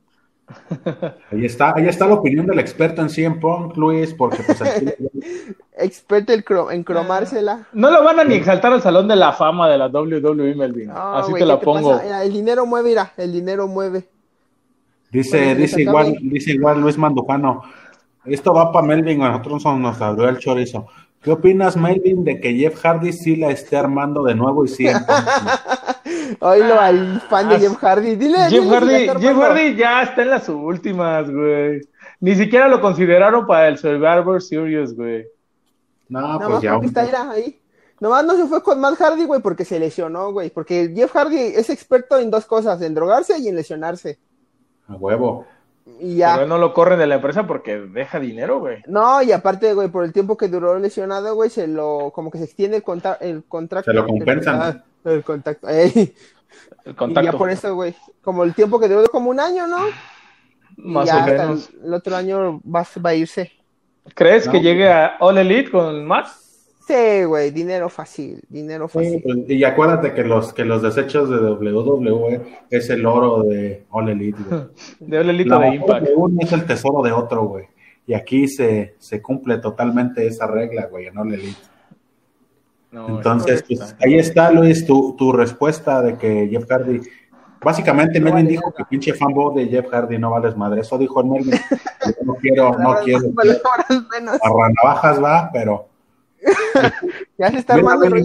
Ahí 1.30 1.44
está, 1.44 1.74
ahí 1.76 1.86
está 1.86 2.06
la 2.06 2.14
opinión 2.14 2.46
del 2.46 2.58
experto 2.58 3.02
en 3.02 3.10
100 3.10 3.38
Punk, 3.38 3.76
Luis, 3.76 4.14
porque 4.14 4.42
pues 4.42 4.62
al 4.62 4.78
chile, 4.78 4.96
Experto 5.76 6.32
en, 6.32 6.42
cro- 6.42 6.72
en 6.72 6.82
cromársela. 6.84 7.66
No 7.74 7.90
lo 7.90 8.02
van 8.02 8.18
a 8.20 8.24
ni 8.24 8.36
exaltar 8.36 8.72
al 8.72 8.80
Salón 8.80 9.08
de 9.08 9.16
la 9.16 9.34
Fama 9.34 9.68
de 9.68 9.76
la 9.76 9.88
WWE, 9.88 10.54
Melvin. 10.54 10.88
No, 10.88 11.16
Así 11.16 11.32
güey, 11.32 11.42
te 11.42 11.46
la 11.46 11.58
¿qué 11.58 11.64
pongo. 11.66 11.90
pasa? 11.98 12.24
El 12.24 12.32
dinero 12.32 12.64
mueve, 12.64 12.88
mira, 12.88 13.12
el 13.18 13.30
dinero 13.30 13.68
mueve. 13.68 14.08
Dice, 15.10 15.38
Bueno, 15.38 15.60
dice 15.60 15.82
igual, 15.82 16.16
dice 16.22 16.52
igual 16.52 16.80
Luis 16.80 16.96
Mandujano. 16.96 17.62
Esto 18.24 18.52
va 18.52 18.72
para 18.72 18.86
Melvin, 18.86 19.22
a 19.22 19.30
nosotros 19.30 19.64
nos, 19.78 20.00
abrió 20.00 20.28
el 20.28 20.38
chorizo. 20.38 20.86
¿Qué 21.22 21.32
opinas, 21.32 21.76
Melvin, 21.76 22.24
de 22.24 22.40
que 22.40 22.54
Jeff 22.54 22.80
Hardy 22.80 23.12
sí 23.12 23.36
la 23.36 23.50
esté 23.50 23.76
armando 23.76 24.22
de 24.22 24.34
nuevo 24.34 24.64
y 24.64 24.68
sí? 24.68 24.86
Oílo 26.40 26.80
al 26.80 27.20
fan 27.22 27.48
de 27.48 27.56
Ah, 27.56 27.58
Jeff 27.58 27.76
Hardy. 27.76 28.16
Dile, 28.16 28.38
Jeff 28.48 28.62
dile 28.62 28.68
Hardy, 29.08 29.20
Jeff. 29.20 29.36
Hardy 29.36 29.76
ya 29.76 30.02
está 30.02 30.22
en 30.22 30.30
las 30.30 30.48
últimas, 30.48 31.30
güey. 31.30 31.80
Ni 32.20 32.34
siquiera 32.34 32.68
lo 32.68 32.80
consideraron 32.80 33.46
para 33.46 33.68
el 33.68 33.78
Survivor 33.78 34.40
Series, 34.40 34.94
güey. 34.94 35.26
No, 36.08 36.20
Nada 36.20 36.38
pues 36.38 36.50
más 36.50 36.62
ya. 36.62 36.76
está 36.82 37.30
ahí. 37.30 37.60
Nomás 38.00 38.24
no 38.24 38.36
se 38.36 38.46
fue 38.46 38.62
con 38.62 38.80
Matt 38.80 38.96
Hardy, 38.96 39.24
güey, 39.24 39.40
porque 39.40 39.64
se 39.64 39.78
lesionó, 39.78 40.32
güey. 40.32 40.50
Porque 40.50 40.92
Jeff 40.94 41.12
Hardy 41.12 41.36
es 41.36 41.68
experto 41.68 42.18
en 42.18 42.30
dos 42.30 42.46
cosas, 42.46 42.80
en 42.82 42.94
drogarse 42.94 43.38
y 43.38 43.48
en 43.48 43.56
lesionarse. 43.56 44.18
A 44.86 44.94
huevo. 44.94 45.46
Y 46.00 46.18
Pero 46.20 46.42
él 46.42 46.48
no 46.48 46.58
lo 46.58 46.72
corren 46.74 46.98
de 46.98 47.06
la 47.06 47.16
empresa 47.16 47.46
porque 47.46 47.78
deja 47.78 48.20
dinero, 48.20 48.60
güey. 48.60 48.82
No, 48.86 49.20
y 49.22 49.32
aparte, 49.32 49.74
güey, 49.74 49.88
por 49.88 50.04
el 50.04 50.12
tiempo 50.12 50.36
que 50.36 50.48
duró 50.48 50.78
lesionado, 50.78 51.34
güey, 51.34 51.50
se 51.50 51.66
lo, 51.66 52.10
como 52.14 52.30
que 52.30 52.38
se 52.38 52.44
extiende 52.44 52.76
el, 52.78 52.82
conta- 52.84 53.18
el 53.20 53.44
contrato. 53.44 53.90
Se 53.90 53.94
lo 53.94 54.06
compensan. 54.06 54.60
Ah, 54.62 54.84
el 55.04 55.24
contacto. 55.24 55.68
ey. 55.68 56.14
El 56.84 56.92
Y 56.92 56.94
contacto. 56.94 57.32
ya 57.32 57.36
por 57.38 57.50
eso, 57.50 57.74
güey, 57.74 57.94
como 58.22 58.44
el 58.44 58.54
tiempo 58.54 58.78
que 58.80 58.88
duró 58.88 59.06
como 59.08 59.30
un 59.30 59.40
año, 59.40 59.66
¿no? 59.66 59.86
Y 60.76 60.92
Más 60.92 61.06
ya 61.06 61.24
o 61.24 61.26
menos. 61.26 61.70
El, 61.80 61.86
el 61.86 61.94
otro 61.94 62.16
año 62.16 62.60
va, 62.64 62.86
va 63.04 63.10
a 63.10 63.14
irse. 63.14 63.52
¿Crees 64.14 64.46
No. 64.46 64.52
que 64.52 64.60
llegue 64.60 64.90
a 64.90 65.16
All 65.20 65.38
Elite 65.38 65.70
con 65.70 66.06
Matt? 66.06 66.28
Sí, 66.88 67.24
güey, 67.24 67.50
dinero 67.50 67.90
fácil, 67.90 68.40
dinero 68.48 68.88
fácil. 68.88 69.22
pues, 69.22 69.50
y 69.50 69.62
acuérdate 69.62 70.14
que 70.14 70.24
los, 70.24 70.54
que 70.54 70.64
los 70.64 70.80
desechos 70.80 71.28
de 71.28 71.36
WWE 71.36 72.40
es 72.70 72.88
el 72.88 73.04
oro 73.04 73.42
de 73.42 73.84
All 73.90 74.08
Elite, 74.08 74.38
güey. 74.48 74.62
De 75.00 75.18
All 75.18 75.28
Elite 75.28 75.50
La 75.50 75.58
de 75.58 75.74
Impact. 75.74 76.06
de 76.06 76.14
uno 76.14 76.40
es 76.40 76.50
el 76.50 76.64
tesoro 76.64 77.02
de 77.02 77.12
otro, 77.12 77.44
güey. 77.44 77.66
Y 78.06 78.14
aquí 78.14 78.48
se, 78.48 78.94
se 78.98 79.20
cumple 79.20 79.58
totalmente 79.58 80.26
esa 80.26 80.46
regla, 80.46 80.86
güey, 80.86 81.08
en 81.08 81.18
All 81.18 81.34
Elite. 81.34 81.58
No, 82.90 83.18
Entonces, 83.18 83.62
pues, 83.68 83.94
ahí 84.02 84.14
está, 84.14 84.50
Luis, 84.50 84.86
tu, 84.86 85.14
tu 85.14 85.30
respuesta 85.30 86.00
de 86.00 86.16
que 86.16 86.48
Jeff 86.50 86.64
Hardy. 86.70 87.02
Básicamente, 87.62 88.18
No 88.18 88.24
Melvin 88.24 88.46
vale 88.46 88.48
dijo 88.48 88.72
que 88.74 88.84
pinche 88.86 89.12
fanboy 89.12 89.56
de 89.56 89.66
Jeff 89.68 89.92
Hardy 89.92 90.16
no 90.16 90.30
vales 90.30 90.56
madre. 90.56 90.80
Eso 90.80 90.96
dijo 90.96 91.20
el 91.20 91.26
Melvin. 91.26 91.52
Yo 92.06 92.24
no 92.24 92.34
quiero, 92.36 92.78
no 92.78 92.96
quiero. 93.04 93.30
Palabras 93.34 94.04
menos. 94.10 94.38
A 94.42 94.70
navajas 94.82 95.22
va, 95.22 95.50
pero. 95.52 95.87
Ya 97.38 97.50
se 97.50 97.58
está 97.58 97.74
armando 97.74 98.06
el. 98.06 98.24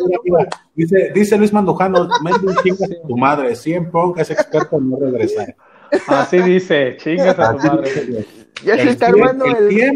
Dice, 0.76 1.12
dice 1.14 1.38
Luis 1.38 1.54
Mandujano, 1.54 2.08
Melvin 2.24 2.56
chinga 2.64 2.86
a 2.86 3.08
tu 3.08 3.18
madre. 3.18 3.56
100 3.56 3.92
Punk 3.92 4.18
es 4.20 4.32
experto 4.32 4.78
en 4.78 4.90
no 4.90 4.98
regresar. 4.98 5.56
Así 6.08 6.40
dice, 6.40 6.98
chingas 6.98 7.38
a 7.38 7.56
tu 7.56 7.68
madre. 7.68 8.26
Ya 8.64 8.76
se 8.76 8.90
está 8.90 9.08
100, 9.08 9.22
armando 9.22 9.46
el 9.46 9.56
el, 9.56 9.70
100 9.70 9.96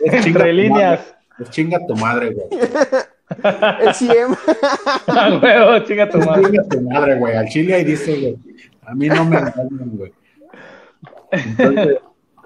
es 0.00 0.24
chinga 0.24 0.26
Entre 0.26 0.50
tu 0.50 0.56
líneas. 0.56 1.00
madre. 1.00 1.16
Es 1.38 1.50
chinga 1.50 1.86
tu 1.86 1.96
madre, 1.96 2.34
güey. 2.34 2.46
el 3.86 3.94
100. 3.94 4.16
A 5.06 5.38
huevo, 5.42 5.78
chinga 5.84 6.08
tu 6.08 6.18
madre. 6.18 6.44
Chinga 6.44 6.62
tu 6.68 6.80
madre, 6.80 7.18
güey. 7.18 7.36
Al 7.36 7.48
chile 7.48 7.74
ahí 7.74 7.84
dice, 7.84 8.16
güey. 8.18 8.38
A 8.86 8.94
mí 8.94 9.08
no 9.08 9.24
me 9.24 9.36
engañan, 9.36 9.96
güey. 9.96 10.12
Entonces, 11.30 11.98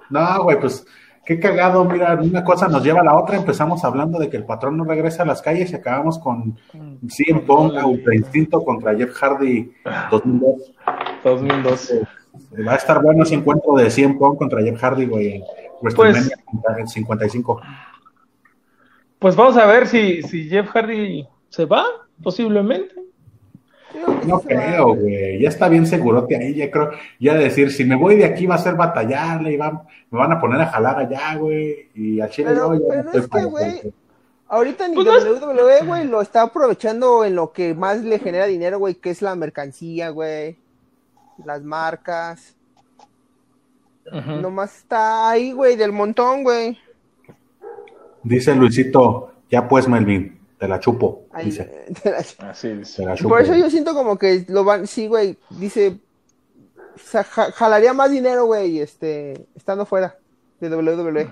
no, 0.09 0.42
güey, 0.42 0.59
pues 0.59 0.85
qué 1.30 1.38
cagado. 1.38 1.84
Mira, 1.84 2.18
una 2.20 2.42
cosa 2.42 2.66
nos 2.66 2.82
lleva 2.82 3.02
a 3.02 3.04
la 3.04 3.16
otra. 3.16 3.36
Empezamos 3.36 3.84
hablando 3.84 4.18
de 4.18 4.28
que 4.28 4.36
el 4.36 4.44
patrón 4.44 4.76
no 4.76 4.82
regresa 4.82 5.22
a 5.22 5.26
las 5.26 5.40
calles 5.40 5.70
y 5.70 5.76
acabamos 5.76 6.18
con 6.18 6.58
CM 7.06 7.42
Punk, 7.42 7.74
Ultra 7.86 8.16
Instinto 8.16 8.64
contra 8.64 8.96
Jeff 8.96 9.14
Hardy 9.14 9.70
2002. 10.10 10.72
2012. 11.22 12.02
Va 12.66 12.72
a 12.72 12.76
estar 12.76 13.00
bueno 13.00 13.22
ese 13.22 13.36
encuentro 13.36 13.76
de 13.76 13.90
CM 13.90 14.14
Punk 14.18 14.38
contra 14.38 14.60
Jeff 14.60 14.82
Hardy, 14.82 15.06
güey, 15.06 15.34
en 15.36 15.42
WrestleMania 15.80 16.36
55. 16.86 17.60
Pues 19.20 19.36
vamos 19.36 19.56
a 19.56 19.66
ver 19.66 19.86
si, 19.86 20.22
si 20.22 20.48
Jeff 20.48 20.68
Hardy 20.70 21.28
se 21.48 21.64
va, 21.64 21.84
posiblemente. 22.24 22.92
No 24.26 24.40
creo, 24.40 24.94
güey. 24.94 25.40
Ya 25.40 25.48
está 25.48 25.68
bien 25.68 25.86
segurote 25.86 26.36
ahí. 26.36 26.54
Ya 26.54 26.70
creo, 26.70 26.90
ya 27.18 27.34
decir, 27.34 27.70
si 27.72 27.84
me 27.84 27.96
voy 27.96 28.16
de 28.16 28.24
aquí 28.24 28.46
va 28.46 28.56
a 28.56 28.58
ser 28.58 28.74
batallarle 28.74 29.52
y 29.52 29.56
va, 29.56 29.84
me 30.10 30.18
van 30.18 30.32
a 30.32 30.40
poner 30.40 30.60
a 30.60 30.66
jalar 30.66 30.98
allá, 30.98 31.34
güey. 31.36 31.88
Y 31.94 32.20
al 32.20 32.30
chile 32.30 32.50
Pero- 32.52 32.74
yo 32.74 32.80
ya 32.80 32.88
pero 32.88 33.02
no 33.04 33.10
estoy 33.12 33.20
es 33.20 33.28
que, 33.46 33.50
güey. 33.50 33.92
Ahorita 34.48 34.88
ni 34.88 34.94
Pues 34.94 35.06
no 35.06 35.14
es- 35.16 35.24
WWE, 35.24 35.86
güey, 35.86 36.06
lo 36.08 36.20
está 36.20 36.42
aprovechando 36.42 37.24
en 37.24 37.36
lo 37.36 37.52
que 37.52 37.72
más 37.74 38.02
le 38.02 38.18
genera 38.18 38.46
dinero, 38.46 38.78
güey, 38.80 38.94
que 38.96 39.10
es 39.10 39.22
la 39.22 39.34
mercancía, 39.36 40.10
güey. 40.10 40.56
Las 41.44 41.62
marcas. 41.62 42.56
Ujú. 44.12 44.40
Nomás 44.40 44.76
está 44.76 45.30
ahí, 45.30 45.52
güey, 45.52 45.76
del 45.76 45.92
montón, 45.92 46.42
güey. 46.42 46.76
Dice 48.24 48.54
Luisito, 48.56 49.32
ya 49.50 49.68
pues, 49.68 49.86
Melvin, 49.88 50.39
te 50.60 50.68
la 50.68 50.78
chupo. 50.78 51.24
Ahí, 51.32 51.46
Dice, 51.46 51.86
Así 52.38 52.68
dice. 52.68 53.02
te 53.02 53.08
la 53.08 53.14
chupo. 53.16 53.30
Por 53.30 53.40
eso 53.40 53.56
yo 53.56 53.68
siento 53.70 53.94
como 53.94 54.16
que 54.18 54.44
lo 54.48 54.62
van, 54.62 54.86
sí, 54.86 55.08
güey, 55.08 55.36
dice, 55.50 55.98
o 56.94 56.98
sea, 57.02 57.24
ja- 57.24 57.50
jalaría 57.50 57.92
más 57.94 58.10
dinero, 58.10 58.44
güey, 58.44 58.78
este, 58.78 59.46
estando 59.56 59.86
fuera 59.86 60.16
de. 60.60 60.68
WWE. 60.68 61.28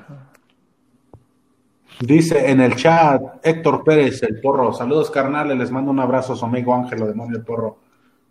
Dice 2.01 2.51
en 2.51 2.61
el 2.61 2.77
chat 2.77 3.21
Héctor 3.43 3.83
Pérez, 3.85 4.23
el 4.23 4.41
porro. 4.41 4.73
Saludos, 4.73 5.11
carnales. 5.11 5.59
Les 5.59 5.71
mando 5.71 5.91
un 5.91 5.99
abrazo 6.01 6.33
a 6.33 6.37
su 6.37 6.45
amigo 6.45 6.73
Ángelo, 6.75 7.07
demonio 7.07 7.37
el 7.37 7.45
porro. 7.45 7.79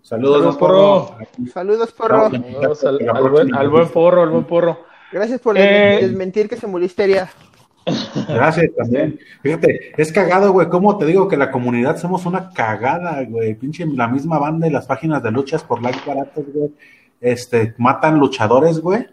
Saludos, 0.02 0.38
Saludos, 0.38 0.58
porro. 0.58 1.08
porro. 1.18 1.52
Saludos, 1.54 1.92
porro. 1.92 2.30
Saludos 2.32 2.84
al, 2.86 3.10
al 3.10 3.30
buen, 3.30 3.54
al 3.56 3.70
buen 3.70 3.90
porro, 3.90 4.22
al 4.24 4.30
buen 4.30 4.46
porro. 4.46 4.80
Gracias 5.12 5.42
por 5.42 5.58
Eh. 5.58 6.00
desmentir 6.02 6.48
que 6.48 6.56
se 6.56 6.66
murió 6.66 6.86
Histeria. 6.86 7.30
Gracias 8.28 8.72
también. 8.78 9.20
Fíjate, 9.42 9.94
es 9.98 10.12
cagado, 10.12 10.52
güey. 10.52 10.70
¿Cómo 10.70 10.98
te 10.98 11.06
digo 11.06 11.28
que 11.28 11.38
la 11.38 11.52
comunidad 11.52 11.98
somos 11.98 12.26
una 12.26 12.50
cagada, 12.52 13.24
güey? 13.24 13.54
Pinche 13.56 13.86
la 13.86 14.08
misma 14.08 14.40
banda 14.40 14.68
y 14.68 14.72
las 14.72 14.86
páginas 14.86 15.24
de 15.24 15.32
luchas 15.32 15.64
por 15.64 15.82
likes 15.82 16.02
baratos, 16.06 16.46
güey. 16.54 16.72
Este, 17.22 17.74
matan 17.78 18.20
luchadores, 18.20 18.80
güey. 18.80 19.06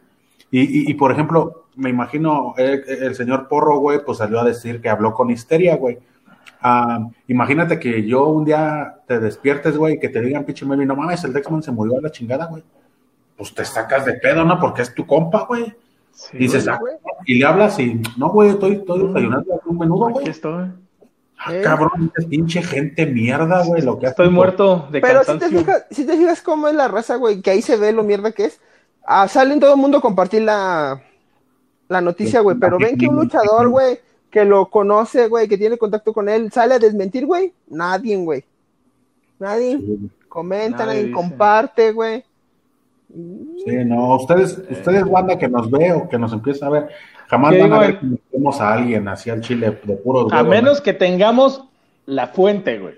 Y, 0.51 0.61
y, 0.61 0.91
y, 0.91 0.95
por 0.95 1.11
ejemplo, 1.11 1.67
me 1.77 1.91
imagino 1.91 2.55
el, 2.57 2.85
el 2.87 3.15
señor 3.15 3.49
Porro, 3.49 3.79
güey, 3.79 4.05
pues 4.05 4.19
salió 4.19 4.41
a 4.41 4.45
decir 4.45 4.81
que 4.81 4.89
habló 4.89 5.13
con 5.15 5.31
histeria, 5.31 5.77
güey. 5.77 5.99
Ah, 6.61 7.09
imagínate 7.29 7.79
que 7.79 8.07
yo 8.07 8.27
un 8.29 8.45
día 8.45 9.01
te 9.07 9.21
despiertes, 9.21 9.77
güey, 9.77 9.95
y 9.95 9.99
que 9.99 10.09
te 10.09 10.21
digan, 10.21 10.45
pinche 10.45 10.65
Melvin, 10.65 10.89
no 10.89 10.97
mames, 10.97 11.23
el 11.25 11.33
Dexman 11.33 11.63
se 11.63 11.73
murió 11.73 11.99
a 11.99 12.01
la 12.01 12.11
chingada, 12.11 12.47
güey. 12.47 12.63
Pues 13.37 13.53
te 13.53 13.65
sacas 13.65 14.07
de 14.07 14.15
pedo, 14.15 14.45
¿no? 14.45 14.59
Porque 14.59 14.83
es 14.83 14.95
tu 14.95 15.07
compa, 15.07 15.45
güey. 15.45 15.75
Sí, 16.13 16.37
Y 16.37 16.39
dices, 16.39 16.67
güey. 16.79 16.95
Y 17.27 17.35
le 17.39 17.45
hablas 17.47 17.79
y, 17.79 18.01
no, 18.17 18.31
güey, 18.31 18.51
estoy, 18.51 18.73
estoy 18.77 19.07
desayunando 19.07 19.61
un 19.67 19.79
menudo, 19.79 20.07
aquí 20.09 20.15
güey. 20.21 20.29
estoy. 20.29 20.65
Ah, 21.39 21.55
Eh. 21.55 21.61
cabrón, 21.63 22.11
es 22.17 22.25
pinche 22.27 22.63
gente 22.63 23.07
mierda, 23.07 23.65
güey, 23.65 23.83
lo 23.83 23.99
que 23.99 24.07
Estoy 24.07 24.31
muerto 24.31 24.89
de 24.91 25.01
Pero 25.01 25.25
si 25.25 25.39
te, 25.39 25.49
fijas, 25.49 25.85
si 25.91 26.07
te 26.07 26.17
fijas 26.17 26.41
cómo 26.41 26.69
es 26.69 26.75
la 26.75 26.89
raza, 26.89 27.17
güey, 27.17 27.43
que 27.43 27.51
ahí 27.51 27.61
se 27.63 27.77
ve 27.77 27.93
lo 27.93 28.03
mierda 28.03 28.33
que 28.33 28.47
es. 28.47 28.61
Ah, 29.07 29.29
salen 29.29 29.61
todo 29.61 29.75
el 29.75 29.81
mundo 29.81 29.99
a 29.99 30.01
compartir 30.01 30.43
la, 30.43 31.03
la 31.89 32.01
noticia, 32.01 32.41
güey, 32.41 32.57
pero 32.59 32.79
ven 32.79 32.97
que 32.97 33.09
un 33.09 33.17
luchador, 33.17 33.69
güey, 33.69 33.99
que 34.31 34.45
lo 34.45 34.71
conoce, 34.71 35.29
güey, 35.29 35.47
que 35.49 35.59
tiene 35.59 35.77
contacto 35.77 36.13
con 36.15 36.29
él, 36.29 36.51
sale 36.51 36.75
a 36.75 36.79
desmentir, 36.79 37.27
güey. 37.27 37.53
Nadie, 37.69 38.17
güey. 38.17 38.45
Nadie. 39.39 39.81
Comenta, 40.29 40.87
Nadie 40.87 41.11
comparte, 41.13 41.93
güey. 41.93 42.25
Sí, 43.65 43.77
no, 43.85 44.17
ustedes, 44.17 44.59
ustedes, 44.71 45.05
banda 45.09 45.39
que 45.39 45.49
nos 45.49 45.71
ve 45.71 45.93
o 45.93 46.09
que 46.09 46.19
nos 46.19 46.33
empieza 46.33 46.67
a 46.67 46.71
ver, 46.71 46.89
jamás 47.29 47.53
¿Qué 47.55 47.61
van 47.61 47.73
a 47.73 47.79
ver 47.79 47.99
que 48.01 48.07
metemos 48.07 48.61
a 48.61 48.75
alguien 48.75 49.07
así 49.09 49.31
al 49.31 49.41
chile 49.41 49.79
de 49.85 49.95
puro 49.97 50.27
A 50.33 50.43
menos 50.43 50.81
que 50.81 50.93
tengamos 50.93 51.65
la 52.07 52.27
fuente, 52.27 52.79
güey. 52.79 52.95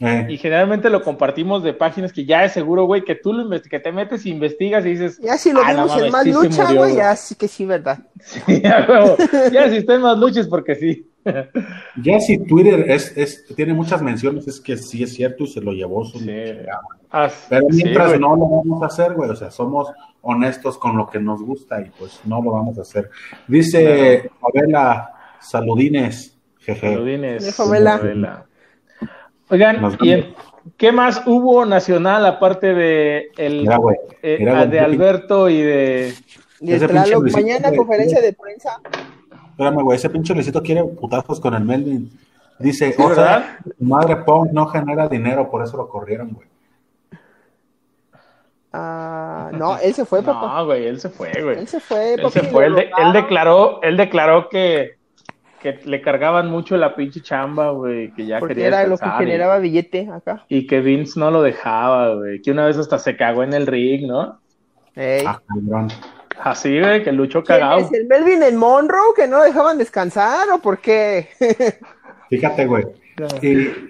Eh, 0.00 0.26
Y 0.28 0.36
generalmente 0.38 0.90
lo 0.90 1.02
compartimos 1.02 1.62
de 1.62 1.72
páginas 1.72 2.12
que 2.12 2.24
ya 2.24 2.44
es 2.44 2.52
seguro, 2.52 2.84
güey, 2.84 3.04
que 3.04 3.14
tú 3.14 3.32
lo 3.32 3.48
que 3.62 3.78
te 3.78 3.92
metes, 3.92 4.26
investigas 4.26 4.84
y 4.84 4.90
dices, 4.90 5.18
Ya 5.20 5.38
si 5.38 5.52
lo 5.52 5.60
"Ah, 5.64 5.72
vimos 5.72 5.96
en 6.02 6.10
más 6.12 6.24
sí 6.24 6.32
lucha, 6.32 6.72
güey, 6.72 6.96
ya 6.96 7.14
sí 7.16 7.34
que 7.36 7.48
sí, 7.48 7.64
¿verdad? 7.64 8.00
Sí, 8.20 8.62
a 8.66 8.86
huevo. 8.88 9.16
Ya 9.52 9.70
si 9.70 9.76
está 9.76 9.94
en 9.94 10.02
más 10.02 10.18
luchas 10.18 10.48
porque 10.48 10.74
sí. 10.74 11.06
Ya 12.02 12.20
si 12.20 12.38
Twitter 12.38 12.90
es, 12.90 13.16
es, 13.16 13.46
tiene 13.54 13.74
muchas 13.74 14.02
menciones, 14.02 14.46
es 14.46 14.60
que 14.60 14.76
sí 14.76 15.02
es 15.02 15.14
cierto 15.14 15.44
y 15.44 15.48
se 15.48 15.60
lo 15.60 15.72
llevó 15.72 16.04
su 16.04 16.18
Sí. 16.18 16.30
Ah, 17.10 17.30
Pero 17.48 17.66
mientras 17.70 18.18
no 18.18 18.34
lo 18.34 18.48
vamos 18.48 18.82
a 18.82 18.86
hacer, 18.86 19.14
güey, 19.14 19.30
o 19.30 19.36
sea, 19.36 19.50
somos 19.50 19.88
honestos 20.22 20.76
con 20.78 20.96
lo 20.96 21.08
que 21.08 21.20
nos 21.20 21.42
gusta 21.42 21.80
y 21.80 21.90
pues 21.90 22.20
no 22.24 22.42
lo 22.42 22.50
vamos 22.50 22.78
a 22.78 22.82
hacer. 22.82 23.10
Dice 23.46 24.30
Abela, 24.42 25.12
saludines, 25.40 26.36
jeje. 26.58 26.92
Saludines, 26.92 27.54
favela. 27.54 28.46
Oigan, 29.48 29.96
¿y 30.00 30.34
qué 30.76 30.90
más 30.90 31.22
hubo 31.26 31.64
nacional 31.66 32.26
aparte 32.26 32.74
de 32.74 33.30
el 33.36 33.60
Mira, 33.60 33.76
güey, 33.76 33.96
eh, 34.22 34.36
mira, 34.38 34.52
ah, 34.52 34.64
güey, 34.64 34.70
de 34.70 34.80
Alberto 34.80 35.48
y 35.48 35.62
de 35.62 36.14
Y 36.60 36.78
Tlaloc, 36.78 37.30
mañana 37.30 37.70
conferencia 37.76 38.20
de 38.20 38.32
prensa. 38.32 38.80
Espérame, 39.54 39.82
güey, 39.82 39.96
ese 39.96 40.10
pinche 40.10 40.34
Luisito 40.34 40.62
quiere 40.62 40.82
putazos 40.84 41.38
con 41.40 41.54
el 41.54 41.64
Melvin. 41.64 42.10
Dice, 42.58 42.92
Sí, 42.92 43.00
o 43.02 43.08
¿verdad? 43.08 43.44
sea, 43.44 43.58
tu 43.78 43.84
madre 43.84 44.16
Punk 44.16 44.50
no 44.52 44.66
genera 44.66 45.08
dinero, 45.08 45.50
por 45.50 45.62
eso 45.62 45.76
lo 45.76 45.88
corrieron, 45.88 46.32
güey. 46.32 46.48
Ah, 48.72 49.50
no, 49.52 49.78
él 49.78 49.94
se 49.94 50.04
fue, 50.04 50.22
papá. 50.24 50.58
No, 50.58 50.66
güey, 50.66 50.86
él 50.86 51.00
se 51.00 51.08
fue, 51.08 51.30
güey. 51.42 51.58
Él 51.58 51.68
se 51.68 51.80
fue, 51.80 52.14
Él 52.14 52.22
papi. 52.22 52.32
se 52.32 52.40
fue, 52.42 52.66
él, 52.66 52.74
de- 52.74 52.90
él 52.98 53.12
declaró, 53.12 53.80
él 53.82 53.96
declaró 53.96 54.48
que, 54.48 54.96
que 55.60 55.78
le 55.84 56.00
cargaban 56.02 56.50
mucho 56.50 56.76
la 56.76 56.94
pinche 56.96 57.20
chamba, 57.20 57.70
güey, 57.70 58.12
que 58.12 58.26
ya 58.26 58.40
Porque 58.40 58.54
quería 58.54 58.68
era 58.68 58.86
lo 58.86 58.98
que 58.98 59.06
y- 59.06 59.18
generaba 59.18 59.58
billete 59.58 60.08
acá. 60.12 60.44
y, 60.48 60.66
que 60.66 60.80
Vince 60.80 61.18
no 61.20 61.30
lo 61.30 61.42
dejaba, 61.42 62.14
güey, 62.16 62.42
que 62.42 62.50
una 62.50 62.66
vez 62.66 62.76
hasta 62.76 62.98
se 62.98 63.16
cagó 63.16 63.42
en 63.44 63.52
el 63.54 63.66
ring, 63.66 64.06
¿no? 64.08 64.40
Ey. 64.96 65.24
Ah, 65.26 65.40
cabrón. 65.46 65.88
Así, 66.42 66.78
güey, 66.80 67.02
que 67.02 67.12
luchó 67.12 67.42
¿Quién 67.42 67.60
cagado. 67.60 67.80
es 67.80 67.92
el 67.92 68.06
Melvin 68.06 68.42
en 68.42 68.56
Monroe 68.56 69.14
que 69.16 69.26
no 69.26 69.38
lo 69.38 69.44
dejaban 69.44 69.78
descansar 69.78 70.48
o 70.50 70.58
por 70.58 70.78
qué? 70.78 71.28
Fíjate, 72.30 72.66
güey. 72.66 72.84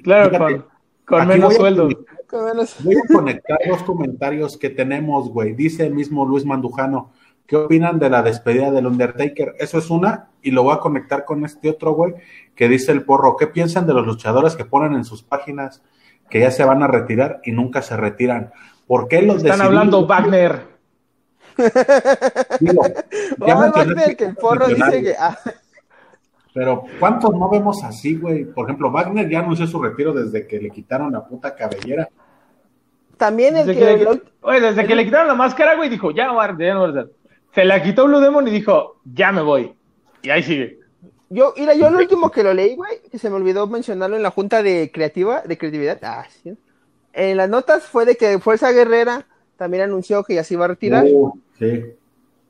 Claro, 0.03 0.31
fíjate, 0.31 0.63
con, 1.07 1.27
menos 1.29 1.55
sueldo. 1.55 1.89
Menos- 2.33 2.77
Voy 2.83 2.97
a 2.97 3.13
conectar 3.15 3.59
los 3.67 3.83
comentarios 3.85 4.57
que 4.59 4.69
tenemos, 4.71 5.29
güey. 5.31 5.53
Dice 5.55 5.87
el 5.87 5.95
mismo 5.95 6.27
Luis 6.27 6.45
Mandujano. 6.45 7.13
¿Qué 7.47 7.57
opinan 7.57 7.99
de 7.99 8.09
la 8.11 8.23
despedida 8.23 8.71
del 8.71 8.87
Undertaker? 8.87 9.55
Eso 9.59 9.79
es 9.79 9.91
una, 9.91 10.29
y 10.43 10.51
lo 10.51 10.63
voy 10.63 10.75
a 10.75 10.79
conectar 10.81 11.25
con 11.27 11.45
este 11.45 11.69
otro, 11.71 11.93
güey, 11.93 12.15
que 12.55 12.69
dice 12.69 12.91
el 12.91 13.03
porro. 13.05 13.37
¿Qué 13.37 13.47
piensan 13.47 13.87
de 13.87 13.93
los 13.93 14.07
luchadores 14.07 14.57
que 14.57 14.65
ponen 14.65 14.95
en 14.95 15.05
sus 15.05 15.23
páginas 15.23 15.83
que 16.31 16.41
ya 16.41 16.51
se 16.51 16.65
van 16.65 16.83
a 16.83 16.87
retirar 16.87 17.41
y 17.45 17.53
nunca 17.53 17.83
se 17.83 17.97
retiran? 17.99 18.51
¿Por 18.87 19.09
qué 19.09 19.21
los 19.23 19.37
Están 19.37 19.59
decidimos- 19.59 19.67
hablando 19.67 20.07
Wagner. 20.07 20.74
Digo, 22.61 22.83
ya 23.47 23.57
Oh, 23.57 23.61
mencioné 23.61 23.95
Wagner, 23.95 24.17
que 24.17 24.25
el 24.25 24.35
porro 24.37 24.67
dice 24.67 24.81
funcionarios, 24.81 25.13
que. 25.15 25.17
ah, 25.19 25.39
Pero 26.53 26.85
¿cuántos 27.01 27.33
no 27.35 27.49
vemos 27.51 27.83
así, 27.85 28.17
güey? 28.17 28.45
Por 28.45 28.67
ejemplo, 28.67 28.91
Wagner 28.91 29.29
ya 29.29 29.41
anunció 29.41 29.67
su 29.67 29.83
retiro 29.83 30.13
desde 30.13 30.47
que 30.47 30.61
le 30.61 30.71
quitaron 30.71 31.13
la 31.13 31.25
puta 31.27 31.55
cabellera. 31.55 32.09
también 33.17 33.57
el 33.57 33.67
Desde 33.67 33.81
que. 33.81 33.87
que, 33.87 33.97
le, 33.99 34.05
lo- 34.05 34.21
oye, 34.43 34.61
desde 34.61 34.87
que 34.87 34.95
le 34.95 35.05
quitaron 35.05 35.29
la 35.29 35.35
máscara, 35.35 35.75
güey, 35.77 35.89
dijo, 35.89 36.11
ya, 36.11 36.27
ya 36.59 36.75
no 36.75 36.81
voy 36.81 36.89
a 36.89 36.91
hacer". 36.91 37.11
Se 37.55 37.65
la 37.65 37.83
quitó 37.83 38.07
Blue 38.07 38.21
Demon 38.21 38.49
y 38.49 38.51
dijo, 38.51 38.97
ya 39.05 39.31
me 39.33 39.43
voy. 39.43 39.75
Y 40.23 40.31
ahí 40.31 40.43
sigue. 40.43 40.81
Yo, 41.31 41.53
mira, 41.57 41.75
yo 41.75 41.91
lo 41.91 41.99
último 41.99 42.31
que 42.31 42.43
lo 42.45 42.53
leí, 42.55 42.75
güey, 42.77 43.01
que 43.11 43.19
se 43.19 43.31
me 43.31 43.37
olvidó 43.37 43.67
mencionarlo 43.67 44.17
en 44.17 44.23
la 44.23 44.31
junta 44.31 44.63
de 44.63 44.91
creativa, 44.93 45.41
de 45.43 45.57
creatividad. 45.59 45.99
Ah, 46.03 46.27
sí. 46.43 46.57
En 47.13 47.37
las 47.37 47.49
notas 47.49 47.85
fue 47.85 48.05
de 48.05 48.17
que 48.17 48.39
Fuerza 48.41 48.71
Guerrera 48.73 49.25
también 49.57 49.85
anunció 49.85 50.23
que 50.25 50.35
ya 50.35 50.45
se 50.45 50.55
iba 50.55 50.65
a 50.65 50.69
retirar. 50.69 51.05
Uh, 51.07 51.33
sí. 51.59 51.85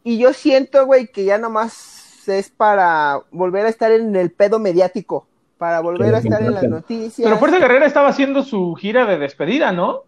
Y 0.02 0.18
yo 0.18 0.32
siento, 0.32 0.84
güey, 0.86 1.06
que 1.08 1.24
ya 1.24 1.38
nomás 1.38 2.28
es 2.28 2.50
para 2.50 3.20
volver 3.30 3.66
a 3.66 3.68
estar 3.70 3.90
en 3.92 4.14
el 4.16 4.30
pedo 4.30 4.58
mediático. 4.58 5.26
Para 5.56 5.80
volver 5.80 6.14
a 6.14 6.18
estar 6.18 6.42
en 6.42 6.52
las 6.52 6.64
noticias. 6.64 7.24
Pero 7.24 7.38
Fuerza 7.38 7.58
Guerrera 7.58 7.86
estaba 7.86 8.08
haciendo 8.08 8.42
su 8.42 8.74
gira 8.74 9.06
de 9.06 9.18
despedida, 9.18 9.72
¿no? 9.72 10.02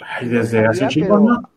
Ay, 0.00 0.28
desde 0.28 0.58
hace 0.60 0.68
un 0.68 0.74
Sabía, 0.74 0.88
chingo, 0.88 1.06
pero- 1.08 1.20
¿no? 1.20 1.50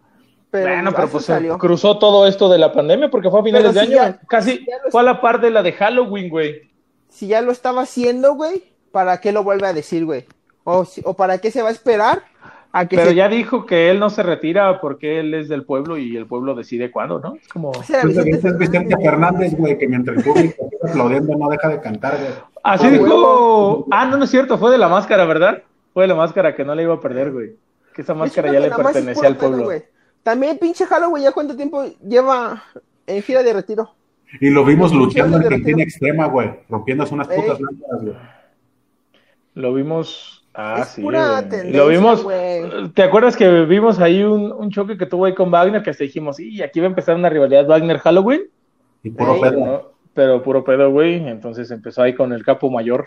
pero 0.52 0.70
bueno, 0.74 0.92
pero 0.96 1.08
pues 1.10 1.26
salió. 1.26 1.58
cruzó 1.58 1.98
todo 2.00 2.28
esto 2.28 2.48
de 2.50 2.58
la 2.58 2.72
pandemia 2.72 3.10
porque 3.10 3.30
fue 3.30 3.40
a 3.42 3.44
finales 3.44 3.74
de 3.74 3.80
año. 3.82 3.92
ya- 3.92 4.20
Casi 4.28 4.58
si 4.58 4.66
lo- 4.66 4.92
fue 4.92 5.02
a 5.02 5.04
la 5.04 5.20
par 5.22 5.42
de 5.42 5.50
la 5.52 5.62
de 5.64 5.74
Halloween, 5.74 6.30
güey. 6.30 6.62
Si 7.10 7.28
ya 7.28 7.42
lo 7.42 7.52
estaba 7.52 7.82
haciendo, 7.82 8.36
güey, 8.36 8.64
¿para 8.92 9.20
qué 9.20 9.32
lo 9.32 9.44
vuelve 9.44 9.68
a 9.68 9.74
decir, 9.74 10.06
güey? 10.06 10.26
O, 10.64 10.86
si- 10.86 11.02
o 11.06 11.14
para 11.14 11.38
qué 11.40 11.52
se 11.52 11.62
va 11.62 11.70
a 11.70 11.72
esperar 11.72 12.24
a 12.78 12.88
que 12.88 12.98
Pero 12.98 13.10
se... 13.12 13.16
ya 13.16 13.30
dijo 13.30 13.66
que 13.66 13.90
él 13.90 14.00
no 14.00 14.10
se 14.10 14.22
retira 14.22 14.82
porque 14.82 15.20
él 15.22 15.34
es 15.34 15.48
del 15.48 15.64
pueblo 15.64 15.98
y 15.98 16.18
el 16.18 16.26
pueblo 16.26 16.56
decide 16.56 16.92
cuándo, 16.92 17.20
¿no? 17.20 17.36
Es 17.36 17.48
como... 17.48 17.72
Pues, 17.72 17.88
Vicente 18.04 18.48
es 18.50 18.58
Vicente 18.58 18.96
Fernández, 19.02 19.56
güey, 19.58 19.78
que 19.78 19.88
mientras 19.88 20.18
el 20.18 20.24
público 20.24 20.68
sigue 20.70 20.92
aplaudiendo 20.92 21.38
no 21.38 21.48
deja 21.50 21.70
de 21.70 21.80
cantar, 21.80 22.18
güey. 22.18 22.32
Así 22.64 22.88
Ah, 22.88 22.90
dijo. 22.90 23.04
huevo. 23.06 23.88
Ah, 23.92 24.06
no, 24.06 24.18
no 24.18 24.26
es 24.26 24.30
cierto, 24.30 24.58
fue 24.58 24.72
de 24.72 24.78
la 24.78 24.90
máscara, 24.90 25.24
¿verdad? 25.26 25.64
Fue 25.94 26.04
de 26.04 26.08
la 26.10 26.16
máscara 26.16 26.54
que 26.56 26.66
no 26.66 26.76
le 26.76 26.84
iba 26.84 26.94
a 26.96 27.00
perder, 27.00 27.32
güey. 27.32 27.56
Que 27.94 28.02
esa 28.02 28.14
máscara 28.14 28.52
ya 28.52 28.60
le 28.60 28.70
pertenecía 28.70 29.28
al 29.30 29.38
pueblo. 29.38 29.70
También 30.24 30.58
pinche 30.58 30.86
Halloween, 30.86 31.24
¿ya 31.24 31.32
cuánto 31.32 31.56
tiempo 31.56 31.86
lleva 32.06 32.62
en 33.08 33.22
gira 33.22 33.42
de 33.42 33.54
retiro? 33.54 33.92
Y 34.42 34.50
lo 34.50 34.66
vimos 34.66 34.92
luchando 34.94 35.38
en 35.38 35.44
Argentina 35.44 35.78
retiro. 35.78 35.88
extrema, 35.88 36.26
güey, 36.28 36.52
rompiéndose 36.68 37.14
unas 37.14 37.30
Ey. 37.30 37.40
putas 37.40 37.62
lámparas, 37.62 38.02
güey. 38.02 38.16
Lo 39.54 39.74
vimos. 39.74 40.35
Ah, 40.58 40.78
Es 40.82 40.88
sí. 40.90 41.02
pura 41.02 41.28
güey. 41.32 41.46
Y 41.46 41.50
tendencia, 41.50 41.78
Lo 41.78 41.88
vimos. 41.88 42.24
güey. 42.24 42.90
¿Te 42.94 43.04
acuerdas 43.04 43.36
que 43.36 43.50
vimos 43.66 44.00
ahí 44.00 44.24
un, 44.24 44.52
un 44.52 44.70
choque 44.72 44.98
que 44.98 45.06
tuvo 45.06 45.26
ahí 45.26 45.34
con 45.36 45.52
Wagner? 45.52 45.84
Que 45.84 45.90
hasta 45.90 46.04
dijimos, 46.06 46.38
sí, 46.38 46.62
aquí 46.64 46.80
va 46.80 46.86
a 46.86 46.90
empezar 46.90 47.16
una 47.16 47.30
rivalidad 47.30 47.68
Wagner-Halloween. 47.68 48.44
Y 49.04 49.10
puro 49.10 49.36
Ey. 49.36 49.42
pedo. 49.42 49.66
¿no? 49.66 49.82
Pero 50.14 50.42
puro 50.42 50.64
pedo, 50.64 50.90
güey. 50.92 51.28
Entonces 51.28 51.70
empezó 51.72 52.02
ahí 52.04 52.14
con 52.16 52.32
el 52.32 52.44
capo 52.46 52.70
mayor. 52.72 53.06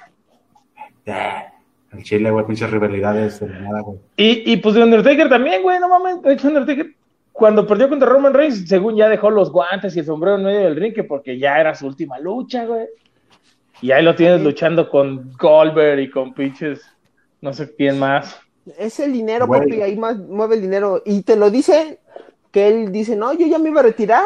Ya, 1.07 1.53
El 1.93 2.03
Chile, 2.03 2.31
güey, 2.31 2.45
pinches 2.47 2.71
rivalidades 2.71 3.41
de 3.41 3.49
la 3.49 3.61
nada, 3.61 3.81
güey. 3.81 3.99
Y, 4.17 4.53
y 4.53 4.57
pues 4.59 4.75
de 4.75 4.83
Undertaker 4.83 5.29
también, 5.29 5.63
güey, 5.63 5.79
no 5.81 5.89
mames. 5.89 6.21
De 6.23 6.35
hecho, 6.35 6.49
Undertaker, 6.49 6.91
cuando 7.33 7.67
perdió 7.67 7.89
contra 7.89 8.09
Roman 8.09 8.35
Reigns, 8.35 8.69
según 8.69 8.95
ya 8.97 9.09
dejó 9.09 9.31
los 9.31 9.51
guantes 9.51 9.97
y 9.97 10.01
el 10.01 10.05
sombrero 10.05 10.37
en 10.37 10.45
medio 10.45 10.61
del 10.61 10.77
ring, 10.77 10.93
que 10.93 11.05
porque 11.05 11.39
ya 11.39 11.59
era 11.59 11.75
su 11.75 11.87
última 11.87 12.19
lucha, 12.19 12.67
güey. 12.67 12.87
Y 13.81 13.91
ahí 13.93 14.03
lo 14.05 14.15
tienes 14.15 14.41
Sí. 14.41 14.45
luchando 14.45 14.91
con 14.91 15.33
Goldberg 15.39 16.01
y 16.01 16.11
con 16.11 16.35
pinches, 16.35 16.83
no 17.41 17.53
sé 17.53 17.75
quién 17.75 17.99
más. 17.99 18.37
Es 18.79 19.01
el 19.01 19.13
dinero, 19.13 19.47
Güey. 19.47 19.61
papi, 19.61 19.83
ahí 19.83 19.97
más 19.97 20.17
mueve 20.19 20.57
el 20.57 20.63
dinero. 20.63 21.03
Y 21.07 21.23
te 21.23 21.37
lo 21.37 21.51
dice, 21.51 21.99
que 22.51 22.69
él 22.69 22.93
dice, 22.93 23.17
no, 23.17 23.33
yo 23.33 23.47
ya 23.47 23.59
me 23.59 23.71
iba 23.71 23.81
a 23.81 23.85
retirar, 23.85 24.25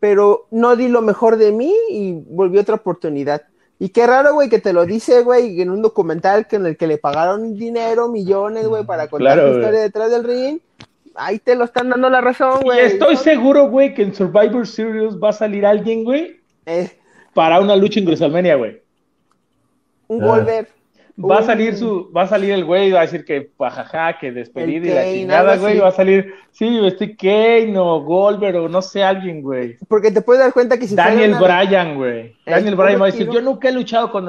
pero 0.00 0.46
no 0.50 0.76
di 0.76 0.88
lo 0.88 1.02
mejor 1.02 1.36
de 1.38 1.50
mí 1.52 1.72
y 1.90 2.12
volvió 2.12 2.60
otra 2.60 2.76
oportunidad. 2.76 3.42
Y 3.80 3.90
qué 3.90 4.06
raro, 4.06 4.34
güey, 4.34 4.48
que 4.48 4.58
te 4.58 4.72
lo 4.72 4.86
dice, 4.86 5.22
güey, 5.22 5.60
en 5.60 5.70
un 5.70 5.82
documental 5.82 6.46
que 6.48 6.56
en 6.56 6.66
el 6.66 6.76
que 6.76 6.86
le 6.88 6.98
pagaron 6.98 7.54
dinero, 7.54 8.08
millones, 8.08 8.66
güey, 8.66 8.84
para 8.84 9.08
contar 9.08 9.34
Claro, 9.36 9.50
la 9.52 9.56
historia 9.58 9.80
detrás 9.80 10.10
del 10.10 10.24
ring. 10.24 10.58
Ahí 11.14 11.38
te 11.40 11.54
lo 11.56 11.64
están 11.64 11.88
dando 11.88 12.08
la 12.10 12.20
razón, 12.20 12.60
güey. 12.62 12.78
estoy 12.80 13.16
seguro, 13.16 13.68
güey, 13.68 13.92
que 13.94 14.02
en 14.02 14.14
Survivor 14.14 14.66
Series 14.66 15.16
va 15.16 15.30
a 15.30 15.32
salir 15.32 15.64
alguien, 15.66 16.04
güey, 16.04 16.40
Eh, 16.66 16.90
para 17.34 17.60
una 17.60 17.74
lucha 17.76 17.98
en 18.00 18.06
WrestleMania, 18.06 18.54
güey. 18.56 18.82
un 20.08 20.22
Ah. 20.22 20.26
Wolver. 20.26 20.68
Va 21.18 21.38
a 21.38 21.42
salir 21.42 21.76
su, 21.76 22.12
va 22.16 22.22
a 22.22 22.26
salir 22.28 22.52
el 22.52 22.64
güey 22.64 22.88
y 22.88 22.92
va 22.92 23.00
a 23.00 23.02
decir 23.02 23.24
que 23.24 23.40
pajaja, 23.40 24.18
que 24.20 24.30
despedida 24.30 24.86
y 24.86 24.94
la 24.94 25.04
chingada, 25.04 25.56
güey. 25.56 25.72
así. 25.72 25.80
Va 25.80 25.88
a 25.88 25.92
salir, 25.92 26.32
sí, 26.52 26.78
estoy 26.86 27.16
Kane 27.16 27.76
o 27.76 28.02
Goldberg 28.02 28.56
o 28.56 28.68
no 28.68 28.80
sé, 28.80 29.02
alguien, 29.02 29.42
güey. 29.42 29.76
Porque 29.88 30.12
te 30.12 30.22
puedes 30.22 30.40
dar 30.42 30.52
cuenta 30.52 30.78
que 30.78 30.86
si 30.86 30.94
Daniel 30.94 31.34
fuera 31.34 31.54
una- 31.54 31.64
Bryan, 31.64 31.96
güey. 31.96 32.36
El 32.46 32.54
Daniel 32.54 32.76
Bryan 32.76 33.00
va 33.00 33.06
a 33.06 33.10
decir, 33.10 33.28
yo 33.28 33.40
nunca 33.40 33.68
he 33.68 33.72
luchado 33.72 34.12
con 34.12 34.28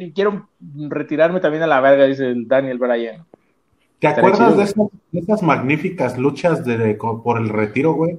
y 0.00 0.12
quiero 0.12 0.48
retirarme 0.88 1.40
también 1.40 1.64
a 1.64 1.66
la 1.66 1.80
verga, 1.80 2.06
dice 2.06 2.26
el 2.28 2.48
Daniel 2.48 2.78
Bryan. 2.78 3.24
¿Te 3.98 4.08
acuerdas 4.08 4.56
de 4.56 4.62
esas, 4.64 4.88
de 5.12 5.20
esas 5.20 5.42
magníficas 5.42 6.18
luchas 6.18 6.64
de, 6.64 6.94
por 6.94 7.38
el 7.38 7.50
retiro, 7.50 7.92
güey? 7.92 8.18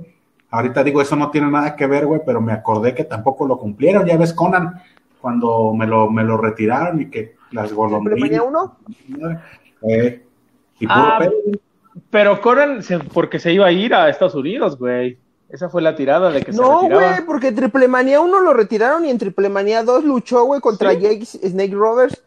Ahorita 0.50 0.84
digo, 0.84 1.02
eso 1.02 1.16
no 1.16 1.32
tiene 1.32 1.50
nada 1.50 1.76
que 1.76 1.88
ver, 1.88 2.06
güey, 2.06 2.22
pero 2.24 2.40
me 2.40 2.54
acordé 2.54 2.94
que 2.94 3.04
tampoco 3.04 3.48
lo 3.48 3.58
cumplieron. 3.58 4.06
Ya 4.06 4.16
ves, 4.18 4.34
Conan, 4.34 4.82
cuando 5.20 5.74
me 5.74 5.88
lo, 5.88 6.10
me 6.10 6.24
lo 6.24 6.38
retiraron 6.38 7.02
y 7.02 7.10
que 7.10 7.36
las 7.54 7.70
¿Supermanía 7.70 8.40
golondrinas. 8.42 8.72
1? 9.10 9.42
Eh, 9.88 10.24
y 10.80 10.86
Ah. 10.90 11.20
Pero 12.10 12.42
Conan, 12.42 12.82
se- 12.84 13.00
porque 13.00 13.40
se 13.40 13.54
iba 13.54 13.68
a 13.68 13.72
ir 13.72 13.94
a 13.94 14.10
Estados 14.10 14.36
Unidos, 14.36 14.78
güey. 14.78 15.18
Esa 15.50 15.70
fue 15.70 15.82
la 15.84 15.96
tirada 15.96 16.32
de 16.32 16.42
que 16.42 16.52
se 16.52 16.60
No, 16.60 16.82
retiraba. 16.82 17.12
güey, 17.12 17.26
porque 17.26 17.48
en 17.50 17.56
Triple 17.56 17.88
Manía 17.88 18.20
1 18.22 18.40
lo 18.42 18.54
retiraron 18.54 19.06
y 19.06 19.12
en 19.12 19.20
Triple 19.20 19.50
Manía 19.50 19.84
2 19.84 20.04
luchó, 20.04 20.44
güey, 20.46 20.60
contra 20.62 20.92
¿Sí? 20.92 21.00
Jake 21.02 21.26
Snake 21.26 21.74
Roberts 21.76 22.22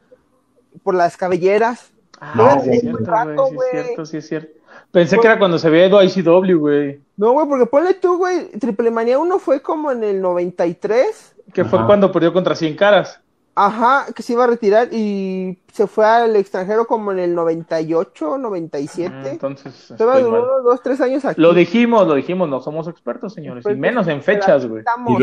por 0.84 0.94
las 0.94 1.16
cabelleras. 1.16 1.90
Ah, 2.20 2.32
No, 2.36 2.60
sí 2.62 2.70
es 2.70 2.80
cierto, 2.82 3.04
rato, 3.04 3.46
güey, 3.52 3.68
sí 3.72 3.76
es 3.78 3.84
cierto, 3.86 4.06
sí 4.06 4.16
es 4.18 4.28
cierto. 4.28 4.52
Pensé 4.92 5.18
que 5.18 5.26
era 5.26 5.38
cuando 5.38 5.58
se 5.58 5.66
había 5.66 5.86
ido 5.86 5.98
a 5.98 6.04
ICW, 6.04 6.56
güey. 6.58 7.00
No, 7.16 7.32
güey, 7.32 7.48
porque 7.48 7.66
ponle 7.66 7.94
tú, 7.94 8.16
güey, 8.18 8.48
Triple 8.60 8.90
Manía 8.92 9.18
1 9.18 9.38
fue 9.40 9.60
como 9.60 9.90
en 9.90 10.04
el 10.04 10.20
93. 10.22 11.34
Que 11.52 11.64
fue 11.64 11.84
cuando 11.84 12.12
perdió 12.12 12.32
contra 12.32 12.54
100 12.54 12.76
caras. 12.76 13.20
Ajá, 13.58 14.12
que 14.14 14.22
se 14.22 14.34
iba 14.34 14.44
a 14.44 14.48
retirar 14.48 14.92
y 14.92 15.56
se 15.72 15.86
fue 15.86 16.04
al 16.04 16.36
extranjero 16.36 16.86
como 16.86 17.10
en 17.10 17.18
el 17.18 17.34
98, 17.34 18.36
97. 18.36 19.14
Mm, 19.14 19.26
Entonces, 19.26 19.90
estoy 19.92 20.22
duró 20.22 20.62
dos, 20.62 20.82
tres 20.82 21.00
años 21.00 21.24
aquí. 21.24 21.40
Lo 21.40 21.54
dijimos, 21.54 22.06
lo 22.06 22.16
dijimos, 22.16 22.50
no 22.50 22.60
somos 22.60 22.86
expertos, 22.86 23.32
señores. 23.32 23.64
Y 23.64 23.70
Expertos, 23.70 23.80
menos 23.80 24.08
en 24.08 24.22
fechas, 24.22 24.66
güey. 24.66 24.80
Estamos 24.80 25.18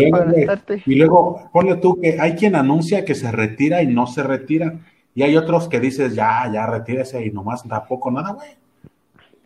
Y 0.86 0.94
y 0.94 0.96
luego, 0.96 1.48
ponle 1.54 1.76
tú 1.76 2.02
que 2.02 2.20
hay 2.20 2.34
quien 2.34 2.56
anuncia 2.56 3.06
que 3.06 3.14
se 3.14 3.32
retira 3.32 3.84
y 3.84 3.88
no 3.88 4.08
se 4.08 4.24
retira. 4.24 4.80
Y 5.14 5.22
hay 5.22 5.38
otros 5.38 5.68
que 5.70 5.80
dices, 5.80 6.16
ya, 6.16 6.50
ya, 6.52 6.66
retírese 6.66 7.24
y 7.24 7.30
nomás 7.30 7.62
tampoco 7.62 8.10
nada, 8.10 8.32
güey. 8.32 8.50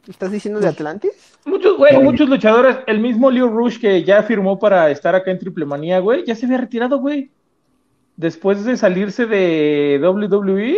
¿Estás 0.08 0.32
diciendo 0.32 0.62
de 0.62 0.70
Atlantis? 0.70 1.36
Muchos, 1.46 1.78
güey, 1.78 1.94
No, 1.94 2.04
muchos 2.04 2.30
luchadores. 2.30 2.78
El 2.88 3.02
mismo 3.02 3.30
Leo 3.30 3.50
Rush 3.50 3.82
que 3.82 4.06
ya 4.06 4.24
firmó 4.24 4.58
para 4.58 4.90
estar 4.90 5.14
acá 5.14 5.30
en 5.30 5.40
Triple 5.40 5.66
Manía, 5.66 6.00
güey, 6.00 6.24
ya 6.26 6.36
se 6.36 6.46
había 6.46 6.60
retirado, 6.60 7.00
güey. 7.00 7.30
Después 8.18 8.66
de 8.66 8.76
salirse 8.78 9.26
de 9.28 10.00
WWE, 10.04 10.76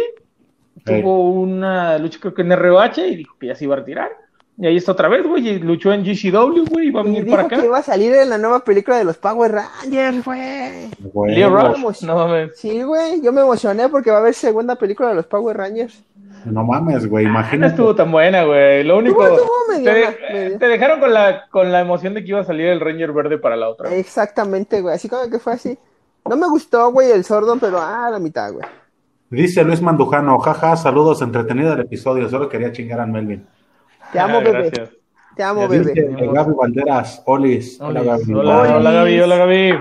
tuvo 0.85 1.31
una 1.31 1.97
lucha 1.97 2.19
creo 2.21 2.33
que 2.33 2.41
en 2.41 2.55
ROH 2.55 2.97
y 3.07 3.15
dijo 3.15 3.35
que 3.39 3.47
ya 3.47 3.55
se 3.55 3.63
iba 3.65 3.75
a 3.75 3.79
retirar. 3.79 4.11
Y 4.61 4.67
ahí 4.67 4.75
está 4.75 4.91
otra 4.91 5.07
vez, 5.07 5.25
güey, 5.25 5.47
y 5.47 5.59
luchó 5.59 5.93
en 5.93 6.03
GCW, 6.03 6.65
güey, 6.69 6.87
y 6.87 6.91
va 6.91 6.99
a 6.99 7.03
venir 7.03 7.23
dijo 7.23 7.33
para 7.37 7.47
acá. 7.47 7.57
que 7.61 7.65
iba 7.65 7.77
a 7.77 7.81
salir 7.81 8.13
en 8.13 8.29
la 8.29 8.37
nueva 8.37 8.59
película 8.65 8.97
de 8.97 9.05
los 9.05 9.15
Power 9.17 9.53
Rangers, 9.53 10.25
güey. 10.25 10.89
Vamos. 11.49 12.03
no 12.03 12.15
mames. 12.15 12.57
Sí, 12.59 12.81
güey, 12.83 13.21
yo 13.21 13.31
me 13.31 13.39
emocioné 13.39 13.87
porque 13.87 14.11
va 14.11 14.17
a 14.17 14.19
haber 14.19 14.33
segunda 14.33 14.75
película 14.75 15.07
de 15.09 15.15
los 15.15 15.25
Power 15.27 15.55
Rangers. 15.55 16.03
No 16.43 16.65
mames, 16.65 17.07
güey, 17.07 17.25
Ah, 17.25 17.29
No 17.29 17.33
imagínate. 17.39 17.71
estuvo 17.71 17.95
tan 17.95 18.11
buena, 18.11 18.43
güey. 18.43 18.83
Lo 18.83 18.97
único. 18.97 19.23
Estuvo- 19.23 19.37
estuvo 19.39 19.53
te, 19.69 19.77
mediana, 19.81 20.11
de- 20.11 20.33
media. 20.33 20.59
te 20.59 20.67
dejaron 20.67 20.99
con 20.99 21.13
la, 21.13 21.47
con 21.49 21.71
la 21.71 21.79
emoción 21.79 22.13
de 22.13 22.21
que 22.23 22.29
iba 22.29 22.39
a 22.41 22.45
salir 22.45 22.65
el 22.67 22.81
Ranger 22.81 23.13
verde 23.13 23.37
para 23.37 23.55
la 23.55 23.69
otra. 23.69 23.93
Exactamente, 23.95 24.81
güey, 24.81 24.93
así 24.95 25.07
como 25.07 25.29
que 25.29 25.39
fue 25.39 25.53
así. 25.53 25.77
No 26.29 26.37
me 26.37 26.47
gustó, 26.47 26.91
güey, 26.91 27.11
el 27.11 27.23
sordo, 27.23 27.57
pero 27.59 27.79
ah, 27.81 28.09
la 28.11 28.19
mitad, 28.19 28.51
güey. 28.53 28.65
Dice 29.29 29.63
Luis 29.63 29.81
Mandujano, 29.81 30.39
jaja, 30.39 30.75
saludos, 30.75 31.21
entretenido 31.21 31.73
el 31.73 31.81
episodio, 31.81 32.29
solo 32.29 32.49
quería 32.49 32.71
chingar 32.71 32.99
a 32.99 33.05
Melvin. 33.05 33.45
Te 34.11 34.19
amo, 34.19 34.37
Ah, 34.37 34.41
bebé. 34.41 34.69
gracias. 34.71 34.89
Te 35.35 35.43
amo, 35.43 35.67
Dice 35.67 35.93
bebé. 35.93 36.27
Gaby 36.33 36.53
Valderas, 36.57 37.21
Olis, 37.25 37.79
hola 37.79 38.01
Hola, 38.01 38.17
Gaby. 38.17 38.33
hola, 38.33 38.59
Olis. 38.61 38.71
hola, 38.73 38.91
Gaby, 38.91 39.19
hola 39.21 39.35
Gaby. 39.37 39.73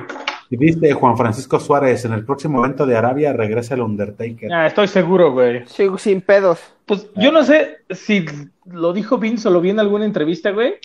Y 0.51 0.57
dice 0.57 0.93
Juan 0.95 1.17
Francisco 1.17 1.61
Suárez, 1.61 2.05
en 2.05 2.13
el 2.13 2.25
próximo 2.25 2.59
evento 2.65 2.87
de 2.87 2.97
Arabia 2.97 3.33
regresa 3.33 3.75
el 3.75 3.83
Undertaker. 3.83 4.53
Ah, 4.53 4.67
estoy 4.67 4.89
seguro, 4.89 5.33
güey. 5.33 5.67
Sí, 5.67 5.89
sin 5.99 6.21
pedos. 6.23 6.61
Pues 6.87 7.07
yo 7.17 7.31
no 7.33 7.43
sé 7.45 7.79
si 7.91 8.25
lo 8.67 8.93
dijo 8.95 9.19
Vince 9.19 9.49
o 9.49 9.51
lo 9.51 9.61
vi 9.61 9.71
en 9.71 9.81
alguna 9.81 10.05
entrevista, 10.07 10.51
güey, 10.53 10.77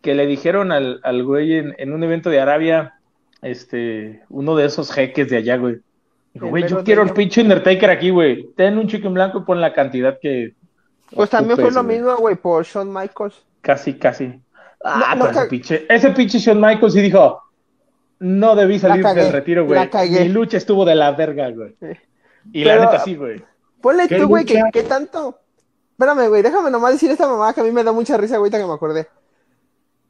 que 0.00 0.14
le 0.14 0.26
dijeron 0.26 0.72
al, 0.72 1.00
al 1.04 1.22
güey 1.24 1.54
en, 1.54 1.74
en 1.78 1.92
un 1.92 2.02
evento 2.02 2.30
de 2.30 2.40
Arabia, 2.40 2.94
este, 3.42 4.22
uno 4.28 4.56
de 4.56 4.66
esos 4.66 4.90
jeques 4.92 5.28
de 5.28 5.36
allá, 5.38 5.56
güey. 5.56 5.76
Dijo, 6.34 6.48
güey, 6.48 6.68
yo 6.68 6.84
quiero 6.84 7.02
el 7.02 7.10
pinche 7.10 7.40
Undertaker 7.42 7.90
aquí, 7.90 8.10
güey. 8.10 8.48
Ten 8.56 8.76
un 8.78 8.86
chicken 8.88 9.14
blanco 9.14 9.38
y 9.38 9.42
pon 9.42 9.60
la 9.60 9.72
cantidad 9.72 10.18
que. 10.20 10.54
Pues 11.14 11.30
también 11.30 11.58
fue 11.58 11.70
lo 11.70 11.82
güey. 11.84 11.96
mismo, 11.96 12.16
güey, 12.16 12.34
por 12.36 12.64
Shawn 12.64 12.92
Michaels. 12.92 13.42
Casi, 13.62 13.94
casi. 13.94 14.40
Ah, 14.84 15.14
No, 15.16 15.28
ese 15.30 15.46
pinche, 15.46 15.86
ese 15.88 16.10
pinche 16.10 16.38
Shawn 16.38 16.60
Michaels 16.60 16.92
sí 16.92 17.00
dijo, 17.00 17.40
no 18.18 18.54
debí 18.54 18.78
salir 18.78 19.02
cagué, 19.02 19.22
del 19.22 19.32
retiro, 19.32 19.64
güey. 19.64 19.78
la 19.78 19.88
cagué. 19.90 20.20
Mi 20.20 20.28
lucha 20.28 20.56
estuvo 20.56 20.84
de 20.84 20.94
la 20.94 21.12
verga, 21.12 21.50
güey. 21.50 21.74
Eh. 21.80 21.96
Y 22.52 22.64
Pero- 22.64 22.80
la 22.80 22.86
neta 22.86 23.04
sí, 23.04 23.16
güey. 23.16 23.42
Ponle 23.80 24.08
¿Qué 24.08 24.16
tú, 24.18 24.26
güey, 24.28 24.44
que, 24.44 24.82
tanto. 24.88 25.38
Espérame, 25.92 26.28
güey, 26.28 26.42
déjame 26.42 26.70
nomás 26.70 26.92
decir 26.92 27.10
esta 27.10 27.26
mamá 27.26 27.54
que 27.54 27.60
a 27.60 27.64
mí 27.64 27.70
me 27.70 27.84
da 27.84 27.92
mucha 27.92 28.16
risa, 28.16 28.36
güey, 28.38 28.50
que 28.50 28.58
me 28.58 28.72
acordé. 28.72 29.06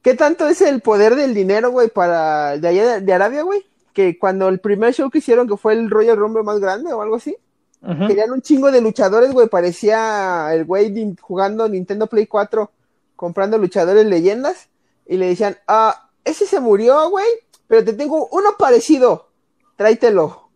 ¿Qué 0.06 0.14
tanto 0.14 0.46
es 0.46 0.60
el 0.62 0.82
poder 0.82 1.16
del 1.16 1.34
dinero, 1.34 1.72
güey, 1.72 1.88
para 1.88 2.58
de 2.58 2.68
allá 2.68 2.86
de, 2.86 3.00
de 3.00 3.12
Arabia, 3.12 3.42
güey? 3.42 3.66
Que 3.92 4.16
cuando 4.20 4.46
el 4.48 4.60
primer 4.60 4.94
show 4.94 5.10
que 5.10 5.18
hicieron, 5.18 5.48
que 5.48 5.56
fue 5.56 5.72
el 5.72 5.90
Royal 5.90 6.16
Rumble 6.16 6.44
más 6.44 6.60
grande 6.60 6.92
o 6.92 7.02
algo 7.02 7.16
así, 7.16 7.36
Ujú. 7.82 8.06
querían 8.06 8.30
un 8.30 8.40
chingo 8.40 8.70
de 8.70 8.80
luchadores, 8.80 9.32
güey, 9.32 9.48
parecía 9.48 10.46
el 10.54 10.64
güey 10.64 11.16
jugando 11.20 11.68
Nintendo 11.68 12.06
Play 12.06 12.28
4, 12.28 12.70
comprando 13.16 13.58
luchadores 13.58 14.06
leyendas, 14.06 14.68
y 15.06 15.16
le 15.16 15.26
decían, 15.26 15.56
ah, 15.66 16.08
ese 16.24 16.46
se 16.46 16.60
murió, 16.60 17.10
güey, 17.10 17.26
pero 17.66 17.84
te 17.84 17.92
tengo 17.92 18.28
uno 18.30 18.50
parecido, 18.56 19.26
tráetelo. 19.74 20.50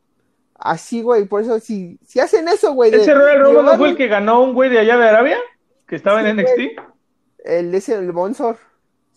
Así, 0.54 1.02
güey, 1.02 1.24
por 1.24 1.42
eso, 1.42 1.58
si, 1.58 1.98
si 2.06 2.20
hacen 2.20 2.46
eso, 2.46 2.72
güey. 2.74 2.92
de- 2.92 2.98
¿Ese 2.98 3.14
Royal 3.14 3.38
de 3.38 3.42
Rumble 3.44 3.62
no 3.64 3.76
fue 3.78 3.88
el 3.90 3.96
que 3.96 4.06
ganó 4.06 4.42
un 4.44 4.54
güey 4.54 4.70
de 4.70 4.78
allá 4.78 4.96
de 4.96 5.08
Arabia? 5.08 5.38
Que 5.88 5.96
estaba 5.96 6.22
Sí, 6.22 6.28
en. 6.28 6.36
NXT. 6.36 6.80
El, 7.44 7.74
ese, 7.74 7.94
el 7.94 8.12
Bonsor, 8.12 8.56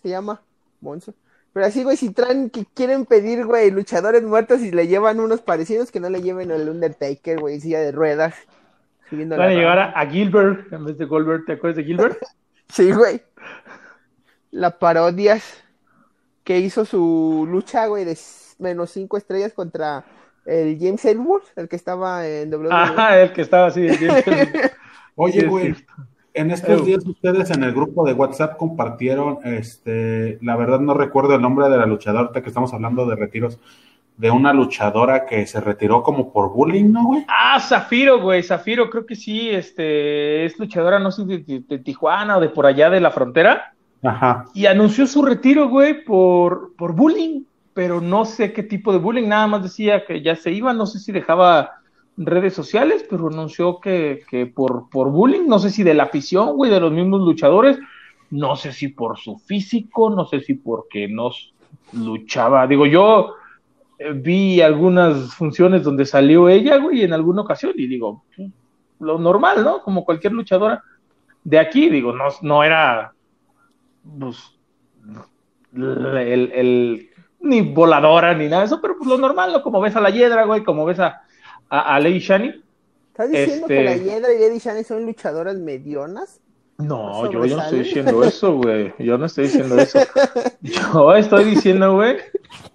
se 0.04 0.10
llama, 0.10 0.42
Bonsor. 0.80 1.14
Pero 1.54 1.66
así, 1.66 1.82
güey, 1.82 1.96
si 1.96 2.10
traen, 2.10 2.50
que 2.50 2.66
quieren 2.74 3.06
pedir, 3.06 3.46
güey, 3.46 3.70
luchadores 3.70 4.22
muertos 4.22 4.60
y 4.60 4.70
le 4.70 4.86
llevan 4.86 5.18
unos 5.18 5.40
parecidos, 5.40 5.90
que 5.90 5.98
no 5.98 6.10
le 6.10 6.20
lleven 6.20 6.52
al 6.52 6.68
Undertaker, 6.68 7.40
güey, 7.40 7.58
silla 7.58 7.80
de 7.80 7.90
ruedas. 7.90 8.34
Van 9.10 9.40
a 9.40 9.48
llegar 9.48 9.78
a, 9.78 9.90
a 9.98 10.06
Gilbert 10.06 10.70
en 10.72 10.84
vez 10.84 10.98
de 10.98 11.06
Goldberg. 11.06 11.46
¿Te 11.46 11.52
acuerdas 11.52 11.76
de 11.76 11.84
Gilbert? 11.84 12.18
Sí, 12.68 12.92
güey. 12.92 13.22
La 14.50 14.78
parodias 14.78 15.62
que 16.42 16.58
hizo 16.58 16.84
su 16.84 17.46
lucha, 17.48 17.86
güey, 17.86 18.04
de 18.04 18.18
menos 18.58 18.90
cinco 18.90 19.16
estrellas 19.16 19.52
contra 19.52 20.04
el 20.44 20.78
James 20.80 21.04
Ellsworth, 21.04 21.46
el 21.56 21.68
que 21.68 21.76
estaba 21.76 22.26
en 22.26 22.52
WWE. 22.52 22.72
Ajá, 22.72 23.20
el 23.20 23.32
que 23.32 23.42
estaba 23.42 23.66
así. 23.66 23.86
Oye, 25.14 25.46
güey. 25.46 25.76
En 26.34 26.50
estos 26.50 26.80
Eh. 26.82 26.84
días 26.84 27.06
ustedes 27.06 27.50
en 27.50 27.64
el 27.64 27.72
grupo 27.72 28.04
de 28.04 28.12
WhatsApp 28.12 28.56
compartieron, 28.56 29.38
este, 29.44 30.38
la 30.42 30.56
verdad 30.56 30.80
no 30.80 30.92
recuerdo 30.94 31.34
el 31.34 31.40
nombre 31.42 31.68
de 31.68 31.76
la 31.78 31.86
luchadora, 31.86 32.30
que 32.32 32.48
estamos 32.48 32.74
hablando 32.74 33.06
de 33.06 33.16
retiros, 33.16 33.58
de 34.16 34.30
una 34.30 34.52
luchadora 34.52 35.26
que 35.26 35.46
se 35.46 35.60
retiró 35.60 36.02
como 36.02 36.32
por 36.32 36.52
bullying, 36.52 36.92
¿no, 36.92 37.04
güey? 37.06 37.24
Ah, 37.28 37.58
Zafiro, 37.58 38.20
güey. 38.20 38.42
Zafiro, 38.44 38.88
creo 38.88 39.06
que 39.06 39.16
sí. 39.16 39.50
Este, 39.50 40.44
es 40.44 40.56
luchadora, 40.58 40.98
no 41.00 41.10
sé, 41.10 41.24
de, 41.24 41.38
de- 41.38 41.60
de 41.66 41.78
Tijuana 41.80 42.36
o 42.36 42.40
de 42.40 42.48
por 42.48 42.64
allá 42.66 42.90
de 42.90 43.00
la 43.00 43.10
frontera. 43.10 43.72
Ajá. 44.04 44.44
Y 44.54 44.66
anunció 44.66 45.06
su 45.08 45.24
retiro, 45.24 45.68
güey, 45.68 46.04
por, 46.04 46.74
por 46.76 46.92
bullying. 46.94 47.42
Pero 47.72 48.00
no 48.00 48.24
sé 48.24 48.52
qué 48.52 48.62
tipo 48.62 48.92
de 48.92 48.98
bullying. 49.00 49.26
Nada 49.26 49.48
más 49.48 49.64
decía 49.64 50.04
que 50.06 50.22
ya 50.22 50.36
se 50.36 50.52
iba. 50.52 50.72
No 50.72 50.86
sé 50.86 51.00
si 51.00 51.10
dejaba 51.10 51.72
redes 52.16 52.54
sociales, 52.54 53.04
pero 53.08 53.28
anunció 53.28 53.80
que, 53.80 54.22
que 54.30 54.46
por, 54.46 54.88
por 54.90 55.10
bullying. 55.10 55.46
No 55.46 55.58
sé 55.58 55.70
si 55.70 55.82
de 55.82 55.94
la 55.94 56.04
afición, 56.04 56.54
güey, 56.56 56.70
de 56.70 56.80
los 56.80 56.92
mismos 56.92 57.20
luchadores. 57.20 57.78
No 58.30 58.56
sé 58.56 58.72
si 58.72 58.88
por 58.88 59.18
su 59.18 59.38
físico. 59.38 60.10
No 60.10 60.24
sé 60.26 60.40
si 60.40 60.54
porque 60.54 61.08
nos 61.08 61.52
luchaba. 61.92 62.66
Digo, 62.66 62.86
yo 62.86 63.34
eh, 63.98 64.12
vi 64.12 64.60
algunas 64.60 65.34
funciones 65.34 65.82
donde 65.82 66.04
salió 66.06 66.48
ella, 66.48 66.78
güey, 66.78 67.02
en 67.02 67.12
alguna 67.12 67.42
ocasión. 67.42 67.72
Y 67.76 67.86
digo, 67.86 68.24
pues, 68.36 68.50
lo 69.00 69.18
normal, 69.18 69.64
¿no? 69.64 69.82
Como 69.82 70.04
cualquier 70.04 70.32
luchadora 70.32 70.82
de 71.42 71.58
aquí. 71.58 71.88
Digo, 71.90 72.12
no, 72.12 72.24
no 72.42 72.62
era 72.64 73.12
pues, 74.18 74.52
el, 75.74 76.52
el- 76.54 77.10
ni 77.40 77.60
voladora 77.60 78.32
ni 78.34 78.46
nada 78.46 78.60
de 78.60 78.66
eso, 78.66 78.80
pero 78.80 78.96
pues 78.96 79.06
lo 79.08 79.18
normal, 79.18 79.52
¿no? 79.52 79.62
Como 79.62 79.78
ves 79.80 79.94
a 79.96 80.00
la 80.00 80.08
Hiedra, 80.08 80.44
güey, 80.44 80.64
como 80.64 80.86
ves 80.86 80.98
a, 80.98 81.23
a, 81.78 81.94
a 81.96 82.00
Lady 82.00 82.18
Shani. 82.18 82.62
¿Estás 83.08 83.30
diciendo 83.30 83.66
Este- 83.68 83.74
que 83.76 83.84
la 83.84 83.96
Hiedra 83.96 84.34
y 84.34 84.42
Eddie 84.42 84.58
Shane 84.58 84.84
son 84.84 85.04
luchadoras 85.06 85.56
medionas? 85.56 86.40
No, 86.78 87.22
¿No 87.24 87.30
yo, 87.30 87.44
yo 87.46 87.56
no 87.56 87.62
estoy 87.62 87.78
diciendo 87.80 88.24
eso, 88.24 88.56
güey. 88.56 88.92
Yo 88.98 89.16
no 89.16 89.26
estoy 89.26 89.44
diciendo 89.44 89.78
eso. 89.78 90.00
Yo 90.62 91.14
estoy 91.14 91.44
diciendo, 91.44 91.94
güey, 91.94 92.16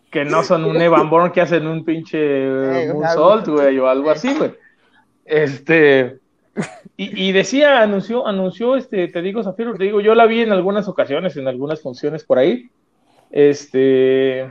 que 0.10 0.24
no 0.24 0.42
son 0.44 0.64
un 0.64 0.82
Evan 0.82 1.10
Bourne 1.10 1.34
que 1.34 1.42
hacen 1.42 1.68
un 1.68 1.84
pinche 1.84 2.18
eh, 2.18 2.86
Eh, 2.86 2.94
algo. 3.06 3.42
güey, 3.54 3.78
o 3.78 3.88
algo 3.90 4.10
así, 4.10 4.34
güey. 4.34 4.54
Este. 5.26 6.18
Y, 6.96 7.28
y 7.28 7.32
decía, 7.34 7.82
anunció, 7.82 8.26
anunció, 8.26 8.78
este, 8.78 9.10
te 9.10 9.22
digo, 9.22 9.44
Zafiro, 9.44 9.76
te 9.76 9.84
digo, 9.84 10.00
yo 10.00 10.16
la 10.16 10.26
vi 10.26 10.42
en 10.42 10.54
algunas 10.54 10.88
ocasiones, 10.88 11.36
en 11.36 11.48
algunas 11.50 11.82
funciones 11.82 12.24
por 12.24 12.38
ahí. 12.40 12.70
Este. 13.32 14.50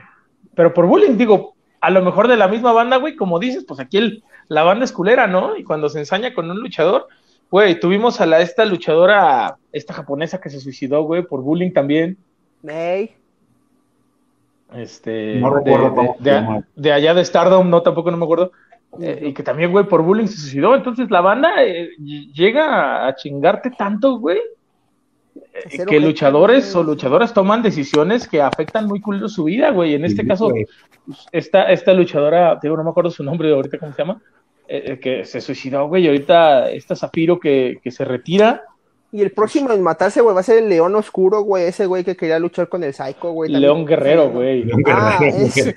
Pero 0.54 0.74
por 0.74 0.86
bullying, 0.86 1.16
digo, 1.16 1.54
a 1.80 1.90
lo 1.90 2.02
mejor 2.02 2.28
de 2.28 2.36
la 2.36 2.48
misma 2.48 2.72
banda, 2.72 2.96
güey, 2.98 3.16
como 3.16 3.38
dices, 3.38 3.64
pues 3.66 3.80
aquí 3.80 3.96
el, 3.96 4.22
la 4.48 4.62
banda 4.62 4.84
es 4.84 4.92
culera, 4.92 5.26
¿no? 5.26 5.56
Y 5.56 5.64
cuando 5.64 5.88
se 5.88 5.98
ensaña 6.00 6.34
con 6.34 6.50
un 6.50 6.58
luchador, 6.60 7.06
güey, 7.50 7.78
tuvimos 7.80 8.20
a 8.20 8.26
la 8.26 8.40
esta 8.40 8.64
luchadora, 8.64 9.56
esta 9.72 9.94
japonesa 9.94 10.40
que 10.40 10.50
se 10.50 10.60
suicidó, 10.60 11.02
güey, 11.04 11.22
por 11.22 11.42
bullying 11.42 11.72
también. 11.72 12.16
Ey, 12.66 13.14
Este, 14.74 15.36
No 15.36 15.50
de, 15.50 15.56
recuerdo 15.56 15.88
de- 15.90 15.94
cómo 15.94 16.16
se 16.18 16.24
de- 16.24 16.30
llama. 16.30 16.64
de 16.76 16.92
allá 16.92 17.14
de 17.14 17.24
Stardom, 17.24 17.70
no, 17.70 17.82
tampoco 17.82 18.10
no 18.10 18.16
me 18.18 18.24
acuerdo. 18.24 18.52
Eh, 19.00 19.28
y 19.28 19.32
que 19.34 19.42
también, 19.42 19.70
güey, 19.70 19.86
por 19.86 20.02
bullying 20.02 20.26
se 20.26 20.36
suicidó. 20.38 20.74
Entonces 20.74 21.10
la 21.10 21.20
banda 21.20 21.62
eh, 21.64 21.90
ll- 21.98 22.32
llega 22.32 23.06
a 23.06 23.14
chingarte 23.14 23.70
tanto, 23.70 24.18
güey, 24.18 24.38
eh, 25.70 25.84
que 25.86 26.00
luchadores 26.00 26.74
o 26.76 26.82
luchadoras 26.82 27.32
toman 27.34 27.62
decisiones 27.62 28.26
que 28.28 28.40
afectan 28.42 28.86
muy 28.86 29.00
culero 29.00 29.28
su 29.28 29.44
vida, 29.44 29.70
güey. 29.70 29.94
En 29.94 30.04
este 30.04 30.22
Sí, 30.22 30.28
caso, 30.28 30.50
güey. 30.50 30.66
esta, 31.32 31.70
esta 31.72 31.92
luchadora, 31.94 32.58
digo, 32.62 32.76
no 32.76 32.84
me 32.84 32.90
acuerdo 32.90 33.10
su 33.10 33.22
nombre 33.22 33.52
ahorita, 33.52 33.78
¿cómo 33.78 33.92
se 33.92 33.98
llama? 34.02 34.20
eh, 34.70 34.98
que 35.00 35.24
se 35.24 35.40
suicidó, 35.40 35.88
güey, 35.88 36.04
y 36.04 36.08
ahorita 36.08 36.70
está 36.70 36.94
Zafiro 36.94 37.40
que, 37.40 37.78
que 37.82 37.90
se 37.90 38.04
retira. 38.04 38.64
Y 39.10 39.22
el 39.22 39.30
próximo 39.30 39.72
en 39.72 39.82
matarse, 39.82 40.20
güey, 40.20 40.34
va 40.34 40.40
a 40.40 40.42
ser 40.42 40.58
el 40.62 40.68
León 40.68 40.94
Oscuro, 40.94 41.40
güey, 41.40 41.64
ese 41.64 41.86
güey 41.86 42.04
que 42.04 42.14
quería 42.14 42.38
luchar 42.38 42.68
con 42.68 42.84
el 42.84 42.92
Psycho, 42.92 43.30
güey. 43.32 43.50
León 43.50 43.86
Guerrero, 43.86 44.28
güey. 44.30 44.64
León 44.64 44.82
Ah, 44.86 45.16
Guerrero, 45.18 45.46
es- 45.46 45.74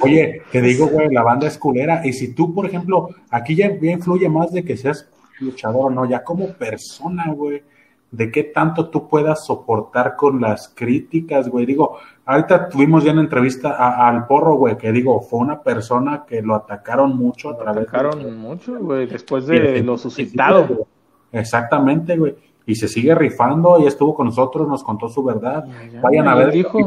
Oye, 0.00 0.42
te 0.50 0.60
digo, 0.60 0.88
güey, 0.88 1.08
la 1.12 1.22
banda 1.22 1.46
es 1.46 1.56
culera. 1.56 2.02
Y 2.04 2.12
si 2.12 2.34
tú, 2.34 2.52
por 2.52 2.66
ejemplo, 2.66 3.10
aquí 3.30 3.54
ya, 3.54 3.70
ya 3.80 3.92
influye 3.92 4.28
más 4.28 4.50
de 4.52 4.64
que 4.64 4.76
seas 4.76 5.08
luchador 5.38 5.86
o 5.86 5.90
no, 5.90 6.04
ya 6.04 6.24
como 6.24 6.48
persona, 6.54 7.28
güey, 7.32 7.62
de 8.10 8.30
qué 8.30 8.42
tanto 8.44 8.88
tú 8.88 9.06
puedas 9.08 9.44
soportar 9.44 10.16
con 10.16 10.40
las 10.40 10.68
críticas, 10.74 11.48
güey. 11.48 11.66
Digo, 11.66 11.98
ahorita 12.24 12.68
tuvimos 12.70 13.04
ya 13.04 13.12
una 13.12 13.20
entrevista 13.20 13.70
a- 13.72 14.08
al 14.08 14.26
porro, 14.26 14.54
güey, 14.54 14.78
que 14.78 14.90
digo, 14.92 15.20
fue 15.20 15.40
una 15.40 15.60
persona 15.62 16.24
que 16.26 16.40
lo 16.40 16.54
atacaron 16.54 17.16
mucho 17.16 17.50
a 17.50 17.56
través 17.58 17.74
de- 17.76 17.82
atacaron 17.98 18.38
mucho, 18.38 18.78
güey, 18.80 19.06
después 19.06 19.46
de 19.46 19.82
lo 19.82 19.98
suscitado. 19.98 20.86
Exactamente, 21.32 22.16
güey. 22.16 22.36
Y 22.66 22.74
se 22.76 22.88
sigue 22.88 23.14
rifando 23.14 23.78
y 23.80 23.86
estuvo 23.86 24.14
con 24.14 24.26
nosotros, 24.26 24.68
nos 24.68 24.82
contó 24.82 25.08
su 25.08 25.22
verdad. 25.22 25.64
Ya, 25.92 26.00
Vayan 26.00 26.28
a 26.28 26.34
ver 26.34 26.50
dijo. 26.50 26.78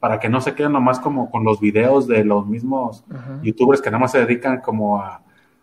para 0.00 0.20
que 0.20 0.28
no 0.28 0.40
se 0.40 0.54
queden 0.54 0.72
nomás 0.72 1.00
como 1.00 1.30
con 1.30 1.42
los 1.44 1.58
videos 1.58 2.06
de 2.06 2.24
los 2.24 2.46
mismos 2.46 3.04
Ajá. 3.12 3.38
youtubers 3.42 3.80
que 3.80 3.90
nada 3.90 4.00
más 4.00 4.12
se 4.12 4.18
dedican 4.20 4.60
como 4.60 4.98
a, 5.00 5.22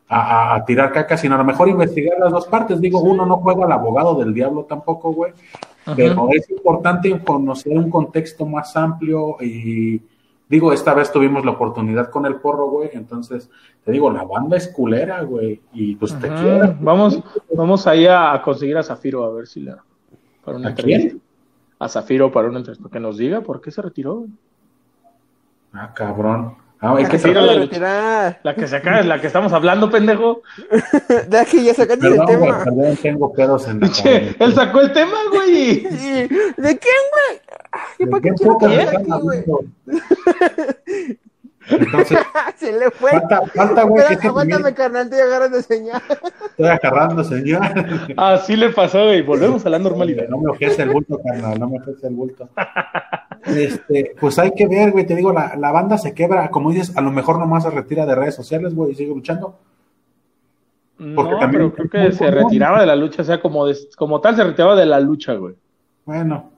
a, 0.10 0.63
tirar 0.66 0.92
caca, 0.92 1.18
sino 1.18 1.36
a 1.36 1.39
lo 1.39 1.44
mejor 1.44 1.70
investigar 1.70 2.20
las 2.20 2.32
dos 2.32 2.48
partes. 2.48 2.80
Digo, 2.80 3.00
uno 3.00 3.26
no 3.26 3.38
juega 3.38 3.66
al 3.66 3.72
abogado 3.72 4.16
del 4.16 4.34
diablo 4.34 4.66
tampoco, 4.66 5.12
güey, 5.13 5.34
Ajá. 5.86 5.96
pero 5.96 6.28
es 6.32 6.50
importante 6.50 7.20
conocer 7.24 7.78
un 7.78 7.89
contexto 7.89 8.46
más 8.46 8.76
amplio 8.76 9.38
y 9.42 10.02
digo, 10.48 10.72
esta 10.72 10.94
vez 10.94 11.12
tuvimos 11.12 11.44
la 11.46 11.52
oportunidad 11.52 12.10
con 12.12 12.26
el 12.26 12.36
porro, 12.36 12.70
güey, 12.70 12.92
entonces 12.94 13.50
te 13.84 13.92
digo, 13.92 14.12
la 14.12 14.24
banda 14.24 14.56
es 14.58 14.68
culera, 14.68 15.22
güey, 15.24 15.62
y 15.74 15.96
pues 15.96 16.18
te 16.20 16.28
quiero. 16.28 16.76
Vamos, 16.80 17.20
vamos 17.56 17.88
ahí 17.88 18.06
a, 18.06 18.34
a 18.34 18.42
conseguir 18.42 18.78
a 18.78 18.84
Zafiro 18.84 19.24
a 19.24 19.32
ver 19.32 19.48
si 19.48 19.62
la 19.62 19.84
para 20.46 20.58
una 20.58 20.68
¿A 20.68 20.70
entrevista. 20.72 21.10
quién? 21.10 21.22
A 21.80 21.89
Zafiro 21.89 22.32
para 22.32 22.50
una 22.50 22.60
entrevista, 22.60 22.89
que 22.89 23.00
nos 23.00 23.18
diga 23.18 23.42
por 23.42 23.62
qué 23.62 23.72
se 23.72 23.82
retiró. 23.82 24.16
güey. 24.20 24.30
Ah, 25.74 25.92
cabrón. 25.94 26.56
Ah, 26.86 26.96
La 27.00 27.08
que 27.08 27.17
se 27.17 27.30
acaba 27.32 27.48
de 27.48 27.60
retirar. 27.60 28.39
La 28.43 28.56
que 28.56 28.67
se 28.67 28.76
acaba, 28.76 29.02
la 29.04 29.22
que 29.22 29.28
estamos 29.28 29.54
hablando, 29.54 29.89
pendejo. 29.89 30.41
Deja 31.30 31.46
que 31.46 31.63
ya 31.63 31.74
sacaste 31.74 32.08
el 32.08 32.26
tema. 32.26 32.62
perdón, 32.65 32.98
tengo 33.02 33.32
pedos 33.32 33.67
en 33.69 33.80
la 33.80 33.89
Che, 33.89 34.36
él 34.38 34.54
sacó 34.54 34.82
el 34.82 34.91
tema, 34.91 35.15
güey. 35.32 35.84
¿De 35.84 36.28
quién, 36.58 37.04
güey? 37.13 37.41
Ay, 37.72 38.06
¿Para 38.06 38.22
¿De 38.22 38.30
qué 38.30 38.36
quiero 38.36 39.19
güey? 39.22 39.46
Entonces, 41.69 42.19
Se 42.58 42.74
le 42.74 42.91
fue. 42.91 43.12
falta, 43.12 43.41
falta, 43.56 43.84
güey, 43.84 44.06
que 44.08 44.13
este 44.15 44.28
aguántame, 44.28 44.74
también 44.74 44.76
carnal, 44.76 45.10
te 45.10 45.22
agarras 45.22 45.52
de 45.52 45.63
señal. 45.63 46.02
estoy 46.50 46.67
agarrando, 46.67 47.24
señor. 47.24 47.62
Así 48.17 48.58
le 48.58 48.72
pasó, 48.72 49.06
güey. 49.06 49.22
Volvemos 49.22 49.65
a 49.65 49.69
la 49.69 49.80
normalidad. 49.80 50.28
No 50.28 50.38
me 50.38 50.52
ofrece 50.52 50.82
el 50.84 50.89
bulto, 50.89 51.22
carnal, 51.24 51.58
no 51.58 51.69
me 51.69 51.80
ofrece 51.80 52.08
el 52.08 52.13
bulto. 52.13 52.50
Este, 53.45 54.15
pues 54.19 54.39
hay 54.39 54.51
que 54.51 54.67
ver, 54.67 54.91
güey, 54.91 55.06
te 55.06 55.15
digo, 55.15 55.34
la, 55.34 55.56
la 55.58 55.71
banda 55.71 55.97
se 55.97 56.13
quebra, 56.13 56.49
como 56.49 56.71
dices, 56.71 56.95
a 56.97 57.01
lo 57.01 57.12
mejor 57.12 57.39
nomás 57.39 57.63
se 57.63 57.69
retira 57.71 58.06
de 58.06 58.15
redes 58.15 58.36
sociales, 58.36 58.73
güey, 58.73 58.91
y 58.91 58.95
sigue 58.95 59.13
luchando. 59.13 59.58
Porque 60.97 61.32
No, 61.32 61.39
también 61.39 61.71
pero 61.71 61.89
creo 61.89 61.89
que 61.89 62.12
se 62.13 62.19
común. 62.25 62.34
retiraba 62.43 62.79
de 62.79 62.86
la 62.86 62.95
lucha, 62.95 63.21
o 63.23 63.25
sea, 63.25 63.41
como, 63.41 63.65
de- 63.65 63.75
como 63.97 64.21
tal 64.21 64.36
se 64.36 64.43
retiraba 64.43 64.75
de 64.75 64.86
la 64.86 64.99
lucha, 64.99 65.34
güey. 65.34 65.56
Bueno, 66.06 66.51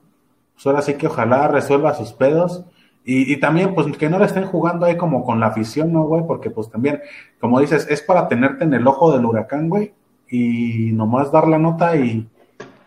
pues 0.54 0.66
ahora 0.66 0.82
sí 0.82 0.94
que 0.94 1.06
ojalá 1.06 1.48
resuelva 1.48 1.94
sus 1.94 2.12
pedos. 2.12 2.64
Y, 3.04 3.32
y 3.32 3.36
también, 3.38 3.74
pues 3.74 3.86
que 3.96 4.08
no 4.10 4.18
le 4.18 4.24
estén 4.26 4.44
jugando 4.46 4.84
ahí 4.84 4.96
como 4.96 5.24
con 5.24 5.38
la 5.40 5.46
afición, 5.46 5.92
¿no, 5.92 6.02
güey? 6.04 6.24
Porque 6.26 6.50
pues 6.50 6.68
también, 6.70 7.00
como 7.40 7.60
dices, 7.60 7.86
es 7.88 8.02
para 8.02 8.26
tenerte 8.28 8.64
en 8.64 8.74
el 8.74 8.86
ojo 8.86 9.12
del 9.12 9.24
huracán, 9.24 9.68
güey, 9.68 9.92
y 10.28 10.90
nomás 10.92 11.30
dar 11.30 11.46
la 11.46 11.58
nota 11.58 11.96
y, 11.96 12.28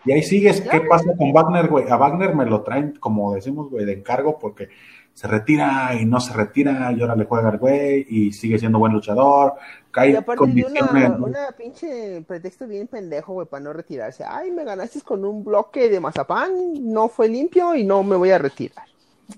y 0.05 0.11
ahí 0.11 0.23
sigues. 0.23 0.61
¿Qué 0.61 0.81
pasa 0.81 1.15
con 1.17 1.31
Wagner, 1.33 1.67
güey? 1.67 1.89
A 1.89 1.97
Wagner 1.97 2.35
me 2.35 2.45
lo 2.45 2.61
traen, 2.61 2.93
como 2.99 3.33
decimos, 3.33 3.69
güey, 3.69 3.85
de 3.85 3.93
encargo, 3.93 4.39
porque 4.39 4.69
se 5.13 5.27
retira 5.27 5.95
y 5.99 6.05
no 6.05 6.19
se 6.19 6.33
retira, 6.33 6.93
y 6.93 7.01
ahora 7.01 7.15
le 7.15 7.25
juega 7.25 7.49
al 7.49 7.57
güey, 7.57 8.05
y 8.07 8.31
sigue 8.31 8.57
siendo 8.57 8.79
buen 8.79 8.93
luchador. 8.93 9.55
Cae 9.91 10.11
Y 10.11 10.15
aparte 10.15 10.47
de 10.47 10.65
una, 10.65 11.17
una 11.17 11.51
pinche 11.57 12.23
pretexto 12.25 12.67
bien 12.67 12.87
pendejo, 12.87 13.33
güey, 13.33 13.47
para 13.47 13.63
no 13.63 13.73
retirarse. 13.73 14.23
Ay, 14.25 14.51
me 14.51 14.63
ganaste 14.63 15.01
con 15.01 15.25
un 15.25 15.43
bloque 15.43 15.89
de 15.89 15.99
mazapán, 15.99 16.51
no 16.81 17.09
fue 17.09 17.27
limpio 17.27 17.75
y 17.75 17.83
no 17.83 18.01
me 18.03 18.15
voy 18.15 18.31
a 18.31 18.37
retirar. 18.37 18.85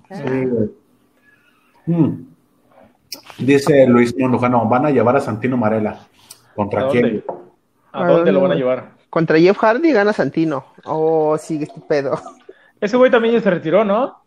Sí, 0.09 0.45
güey. 0.45 0.69
Mm. 1.87 2.27
Dice 3.39 3.87
Luis 3.87 4.13
Lujano, 4.15 4.67
van 4.67 4.85
a 4.85 4.91
llevar 4.91 5.15
a 5.17 5.19
Santino 5.19 5.57
Marela. 5.57 6.07
¿Contra 6.55 6.85
¿A 6.85 6.89
quién? 6.89 7.03
dónde? 7.03 7.23
¿A 7.91 8.05
¿A 8.05 8.11
dónde 8.11 8.31
lo 8.31 8.41
van 8.41 8.51
a 8.51 8.55
llevar? 8.55 9.00
Contra 9.11 9.37
Jeff 9.37 9.57
Hardy 9.59 9.91
gana 9.91 10.13
Santino. 10.13 10.65
Oh, 10.85 11.37
sigue 11.37 11.65
este 11.65 11.81
pedo. 11.81 12.19
Ese 12.79 12.97
güey 12.97 13.11
también 13.11 13.35
ya 13.35 13.41
se 13.41 13.51
retiró, 13.51 13.85
¿no? 13.85 14.19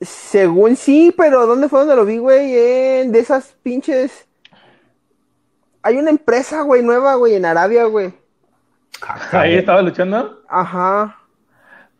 Según 0.00 0.76
sí, 0.76 1.14
pero 1.16 1.46
¿dónde 1.46 1.68
fue 1.68 1.80
donde 1.80 1.96
lo 1.96 2.04
vi, 2.04 2.18
güey? 2.18 2.52
En 2.56 3.12
de 3.12 3.18
esas 3.20 3.56
pinches. 3.62 4.28
Hay 5.82 5.96
una 5.96 6.10
empresa, 6.10 6.62
güey, 6.62 6.82
nueva, 6.82 7.14
güey, 7.14 7.34
en 7.34 7.44
Arabia, 7.46 7.84
güey. 7.84 8.12
Ah, 9.00 9.40
Ahí 9.40 9.54
estaba 9.54 9.80
luchando. 9.82 10.42
Ajá, 10.48 11.16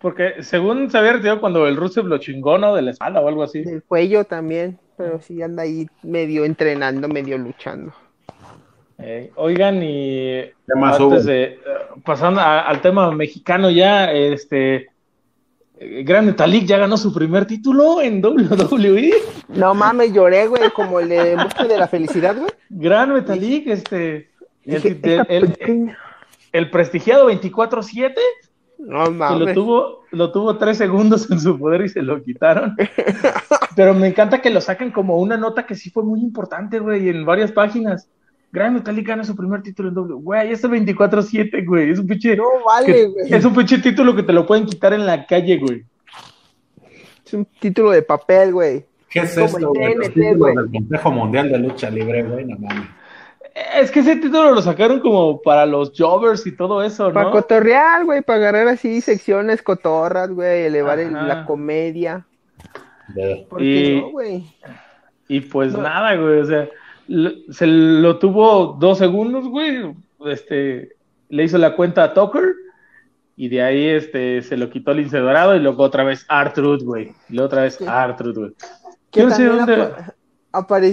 Porque 0.00 0.42
según 0.42 0.90
se 0.90 0.98
había 0.98 1.12
retirado 1.14 1.40
cuando 1.40 1.66
el 1.66 1.76
Rusev 1.76 2.06
lo 2.06 2.18
chingó, 2.18 2.58
¿no? 2.58 2.74
De 2.74 2.82
la 2.82 2.90
espalda 2.90 3.20
o 3.20 3.28
algo 3.28 3.42
así. 3.44 3.62
del 3.62 3.82
cuello 3.82 4.24
también. 4.24 4.78
Pero 4.96 5.20
sí 5.20 5.40
anda 5.42 5.62
ahí 5.62 5.88
medio 6.02 6.44
entrenando, 6.44 7.08
medio 7.08 7.38
luchando. 7.38 7.92
Eh, 8.98 9.30
oigan, 9.36 9.80
y 9.82 10.42
¿Qué 10.42 10.74
más 10.76 10.98
antes 11.00 11.22
hubo? 11.22 11.30
de 11.30 11.42
eh, 11.44 11.58
pasando 12.04 12.40
a- 12.40 12.60
al 12.62 12.80
tema 12.80 13.10
mexicano 13.12 13.70
ya, 13.70 14.10
este 14.12 14.88
Gran 15.80 16.26
Metalik 16.26 16.64
ya 16.66 16.78
ganó 16.78 16.96
su 16.96 17.14
primer 17.14 17.46
título 17.46 18.00
en 18.02 18.20
WWE. 18.20 19.12
No 19.50 19.74
mames, 19.74 20.12
lloré, 20.12 20.48
güey, 20.48 20.70
como 20.74 20.98
el 20.98 21.08
de 21.10 21.36
Busca 21.36 21.64
de 21.64 21.78
la 21.78 21.86
Felicidad, 21.86 22.36
güey. 22.36 22.50
Gran 22.70 23.12
Metalik, 23.14 23.68
este 23.68 24.30
el, 24.64 24.82
Dije, 24.82 24.88
el- 24.88 24.94
"Esta 25.20 25.32
el- 25.32 25.52
pequeña". 25.52 25.98
el 26.52 26.70
prestigiado 26.70 27.26
24-7, 27.30 28.14
No 28.78 29.04
que 29.04 29.10
lo 29.10 29.16
mames. 29.16 29.54
tuvo, 29.54 30.02
lo 30.10 30.32
tuvo 30.32 30.56
tres 30.58 30.76
segundos 30.78 31.30
en 31.30 31.38
su 31.38 31.56
poder 31.56 31.82
y 31.82 31.88
se 31.88 32.02
lo 32.02 32.20
quitaron. 32.24 32.74
Pero 33.76 33.94
me 33.94 34.08
encanta 34.08 34.42
que 34.42 34.50
lo 34.50 34.60
saquen 34.60 34.90
como 34.90 35.18
una 35.18 35.36
nota 35.36 35.64
que 35.66 35.76
sí 35.76 35.90
fue 35.90 36.02
muy 36.02 36.18
importante, 36.20 36.80
güey, 36.80 37.08
en 37.08 37.24
varias 37.24 37.52
páginas. 37.52 38.08
Gran 38.50 38.74
Metalik 38.74 39.06
gana 39.06 39.24
su 39.24 39.36
primer 39.36 39.62
título 39.62 39.90
en 39.90 39.98
WWE. 39.98 40.22
Güey, 40.22 40.52
este 40.52 40.68
24-7, 40.68 41.66
güey, 41.66 41.90
es 41.90 41.98
un 41.98 42.06
pinche... 42.06 42.34
No 42.36 42.44
vale, 42.66 43.06
güey. 43.06 43.32
es 43.34 43.44
un 43.44 43.54
pinche 43.54 43.78
título 43.78 44.16
que 44.16 44.22
te 44.22 44.32
lo 44.32 44.46
pueden 44.46 44.64
quitar 44.66 44.92
en 44.94 45.04
la 45.04 45.26
calle, 45.26 45.58
güey. 45.58 45.84
Es 47.26 47.34
un 47.34 47.44
título 47.60 47.90
de 47.90 48.02
papel, 48.02 48.52
güey. 48.54 48.84
¿Qué 49.10 49.20
es 49.20 49.34
como 49.34 49.46
esto, 49.46 49.58
el 49.58 49.66
güey? 49.66 49.94
Los 49.96 50.12
títulos 50.14 50.54
del 50.54 50.70
Consejo 50.72 51.10
Mundial 51.12 51.48
de 51.50 51.58
Lucha 51.58 51.90
Libre, 51.90 52.22
güey, 52.22 52.44
no 52.46 52.56
mames. 52.58 52.88
Es 53.80 53.90
que 53.90 54.00
ese 54.00 54.16
título 54.16 54.52
lo 54.54 54.62
sacaron 54.62 55.00
como 55.00 55.42
para 55.42 55.66
los 55.66 55.92
jobbers 55.96 56.46
y 56.46 56.56
todo 56.56 56.82
eso, 56.82 57.12
Para 57.12 57.26
¿no? 57.26 57.32
cotorrear, 57.32 58.04
güey, 58.04 58.22
para 58.22 58.38
agarrar 58.38 58.68
así 58.68 59.00
secciones 59.00 59.62
cotorras, 59.62 60.30
güey, 60.30 60.64
elevar 60.66 61.00
el- 61.00 61.12
la 61.12 61.44
comedia. 61.44 62.24
¿Por 63.48 63.58
qué 63.58 64.00
no, 64.00 64.10
güey? 64.10 64.44
Y 65.26 65.40
pues 65.40 65.72
No. 65.72 65.82
nada, 65.82 66.14
güey, 66.14 66.40
o 66.40 66.44
sea, 66.44 66.68
se 67.50 67.66
lo 67.66 68.18
tuvo 68.18 68.76
dos 68.78 68.98
segundos, 68.98 69.48
güey, 69.48 69.94
este, 70.26 70.90
le 71.28 71.44
hizo 71.44 71.58
la 71.58 71.74
cuenta 71.74 72.04
a 72.04 72.14
Tucker 72.14 72.54
y 73.36 73.48
de 73.48 73.62
ahí, 73.62 73.86
este, 73.88 74.42
se 74.42 74.56
lo 74.56 74.68
quitó 74.70 74.90
el 74.90 74.98
lince 74.98 75.18
dorado 75.18 75.54
y 75.56 75.60
luego 75.60 75.82
otra 75.84 76.04
vez 76.04 76.24
Artruth, 76.28 76.82
güey, 76.82 77.12
y 77.28 77.34
luego 77.34 77.46
otra 77.46 77.62
vez. 77.62 77.80
Artruth, 77.80 78.36
güey. 78.36 78.52
Que 79.10 79.20
no 79.22 79.30
sé 79.36 79.44
dónde- 79.58 79.74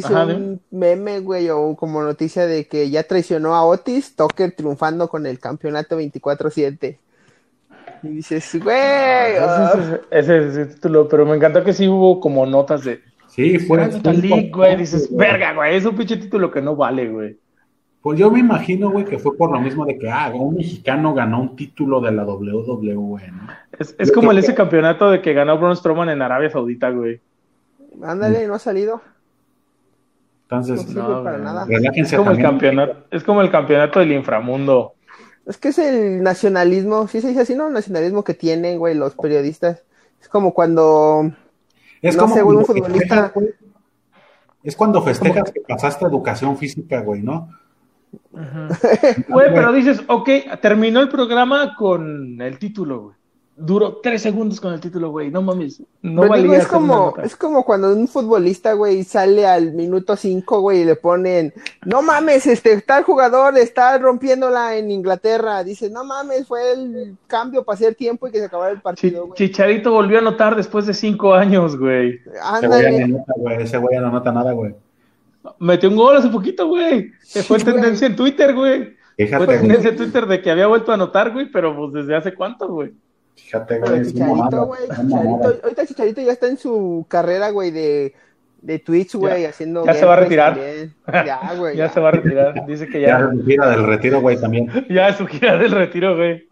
Ajá, 0.06 0.25
un 0.36 0.62
meme, 0.69 1.19
güey, 1.21 1.49
o 1.49 1.75
como 1.75 2.04
noticia 2.04 2.45
de 2.45 2.67
que 2.67 2.89
ya 2.89 3.04
traicionó 3.04 3.56
a 3.56 3.65
Otis, 3.65 4.15
Tucker 4.15 4.51
triunfando 4.51 5.08
con 5.08 5.25
el 5.25 5.39
campeonato 5.39 5.97
24-7. 5.97 6.99
Y 8.04 8.08
dices, 8.10 8.51
güey, 8.63 8.75
ah, 8.78 9.73
Ese, 10.12 10.38
ese- 10.38 10.47
ese 10.49 10.65
título, 10.75 11.08
pero 11.08 11.25
me 11.25 11.36
encantó 11.36 11.63
que 11.63 11.73
sí 11.73 11.88
hubo 11.88 12.19
como 12.19 12.45
notas 12.45 12.84
de 12.84 13.01
Sí, 13.36 13.60
fue. 13.60 13.78
Gran 13.78 13.91
Metalik, 13.91 14.56
güey, 14.56 14.77
dices, 14.77 15.13
verga, 15.13 15.54
güey, 15.54 15.75
es 15.75 15.86
un 15.86 15.96
pinche 15.96 16.15
título 16.15 16.50
que 16.50 16.62
no 16.62 16.77
vale, 16.77 17.10
güey. 17.10 17.38
Pues 18.02 18.17
yo 18.17 18.31
me 18.31 18.40
imagino, 18.40 18.92
güey, 18.92 19.04
que 19.04 19.19
fue 19.19 19.36
por 19.36 19.52
lo 19.52 19.60
mismo 19.60 19.86
de 19.86 19.98
que, 19.98 20.10
ah, 20.10 20.31
un 20.33 20.56
mexicano 20.56 21.13
ganó 21.13 21.42
un 21.42 21.56
título 21.56 22.00
de 22.00 22.13
la 22.13 22.23
WWE, 22.23 23.31
¿no? 23.31 23.48
Es, 23.77 23.94
es 23.98 24.12
como 24.12 24.31
el 24.31 24.38
ese 24.38 24.56
campeonato 24.56 25.12
de 25.12 25.21
que 25.21 25.33
ganó 25.33 25.58
Braun 25.58 25.75
Strowman 25.75 26.10
en 26.10 26.21
Arabia 26.21 26.50
Saudita, 26.50 26.92
güey. 26.92 27.19
ándale, 28.02 28.48
no 28.48 28.54
ha 28.54 28.60
salido. 28.60 29.02
Entonces, 30.44 30.96
No 30.96 31.23
para. 31.23 31.63
Es 31.63 31.67
relájense 31.67 32.15
como 32.15 32.31
el 32.31 32.42
campeonato, 32.42 33.06
es 33.12 33.23
como 33.23 33.42
el 33.42 33.52
campeonato 33.52 34.00
del 34.00 34.13
inframundo. 34.13 34.94
Es 35.46 35.58
que 35.58 35.69
es 35.69 35.79
el 35.79 36.23
nacionalismo, 36.23 37.08
sí 37.10 37.19
se 37.19 37.27
dice 37.29 37.42
así, 37.42 37.56
¿no? 37.56 37.67
El 37.67 37.73
nacionalismo 37.73 38.23
que 38.23 38.33
tienen, 38.33 38.79
güey, 38.79 38.96
los 38.96 39.15
periodistas. 39.15 39.83
Es 40.21 40.29
como 40.29 40.54
cuando 40.54 41.33
Es 42.10 42.15
no 42.15 42.23
como 42.23 42.35
sé, 42.35 42.41
güey, 42.41 42.58
un 42.58 42.63
cuando 42.65 42.83
futbolista- 42.85 43.31
festejas, 43.31 43.53
Es 44.63 44.75
cuando 44.75 45.01
festejas 45.01 45.51
que 45.51 45.62
pasaste 45.62 46.06
educación 46.06 46.58
física, 46.58 47.01
güey, 47.01 47.21
¿no? 47.21 47.49
Güey, 48.31 49.53
pero 49.53 49.71
dices, 49.73 50.01
ok, 50.08 50.29
terminó 50.62 51.01
el 51.01 51.10
programa 51.10 51.75
con 51.75 52.41
el 52.41 52.58
título, 52.60 53.01
güey. 53.01 53.15
Duró 53.58 54.01
tres 54.03 54.21
segundos 54.21 54.60
con 54.60 54.73
el 54.73 54.81
título, 54.81 55.12
güey. 55.12 55.31
No 55.31 55.41
mames. 55.41 55.79
No 56.01 56.23
Pero 56.23 56.33
digo, 56.35 56.49
valía 56.49 56.58
es 56.58 56.65
hacer 56.65 56.77
una 56.77 56.87
como, 56.87 57.17
es 57.23 57.35
como 57.37 57.63
cuando 57.63 57.93
un 57.93 58.06
futbolista, 58.10 58.73
güey, 58.73 59.06
sale 59.06 59.47
al 59.47 59.71
minuto 59.71 60.17
5, 60.17 60.60
güey, 60.60 60.81
y 60.81 60.83
le 60.85 60.97
ponen, 60.97 61.53
no 61.85 62.01
mames, 62.01 62.47
este 62.47 62.81
tal 62.81 63.03
jugador 63.03 63.58
está 63.58 63.97
rompiéndola 63.97 64.75
en 64.75 64.91
Inglaterra. 64.91 65.63
Dice, 65.63 65.89
no 65.89 66.03
mames, 66.03 66.45
fue 66.47 66.73
el 66.73 67.15
cambio 67.27 67.63
para 67.63 67.75
hacer 67.75 67.95
tiempo 67.95 68.27
y 68.27 68.31
que 68.31 68.39
se 68.39 68.45
acabara 68.45 68.71
el 68.73 68.81
partido. 68.81 69.29
Chicharito 69.35 69.91
volvió 69.93 70.17
a 70.17 70.21
anotar 70.21 70.58
después 70.58 70.85
de 70.85 70.93
cinco 70.93 71.33
años, 71.33 71.77
güey. 71.77 72.15
Ese 72.25 72.27
güey 72.27 72.35
ya 72.41 72.43
Ándale. 72.58 73.08
no 73.08 73.17
nota, 73.19 73.33
güey. 73.37 73.62
Ese 73.63 73.77
güey 73.77 73.95
ya 73.95 74.01
no 74.01 74.12
nota 74.12 74.31
nada, 74.33 74.51
güey. 74.51 74.75
Metió 75.60 75.87
un 75.89 75.95
gol 75.95 76.17
hace 76.17 76.27
poquito, 76.27 76.67
güey. 76.67 77.12
Que 77.31 77.41
fue 77.41 77.58
Sí, 77.60 77.63
güey. 77.63 77.75
tendencia 77.75 78.08
en 78.08 78.15
Twitter, 78.17 78.53
güey. 78.53 78.95
Fue 79.15 79.45
güey. 79.45 79.60
tendencia 79.60 79.91
en 79.91 79.95
Twitter 79.95 80.25
de 80.25 80.41
que 80.41 80.51
había 80.51 80.67
vuelto 80.67 80.91
a 80.91 80.95
anotar, 80.95 81.31
güey, 81.31 81.49
pero 81.49 81.73
pues 81.73 81.93
desde 81.93 82.17
hace 82.17 82.33
cuánto, 82.33 82.67
güey. 82.67 82.91
Fíjate, 83.36 83.79
güey. 83.79 83.94
el 83.94 84.02
es 84.02 84.13
Chicharito, 84.13 84.65
güey, 84.65 84.81
ahorita 85.63 85.86
Chicharito 85.86 86.21
ya 86.21 86.31
está 86.31 86.48
en 86.48 86.58
su 86.58 87.06
carrera, 87.08 87.52
güey, 87.52 87.71
de, 87.71 88.13
de 88.62 88.79
Twitch, 88.79 89.15
güey, 89.15 89.46
haciendo 89.46 89.86
ya 89.86 89.94
se 89.94 90.06
va 90.06 90.13
a 90.13 90.17
retirar. 90.17 90.58
Ya, 91.08 91.54
güey. 91.58 91.77
Ya 91.77 91.90
se 91.90 92.00
va 92.00 92.10
a 92.10 92.12
retirar. 92.12 92.65
Dice 92.65 92.88
que 92.88 93.02
Ya 93.02 93.19
ya, 93.19 93.31
se 93.31 93.44
gira 93.44 93.69
del 93.69 93.86
retiro, 93.86 94.21
güey, 94.21 94.40
también. 94.40 94.69
ya 94.90 95.10
es 95.10 95.17
su 95.17 95.27
gira 95.27 95.58
del 95.58 95.71
retiro, 95.71 96.15
güey. 96.15 96.48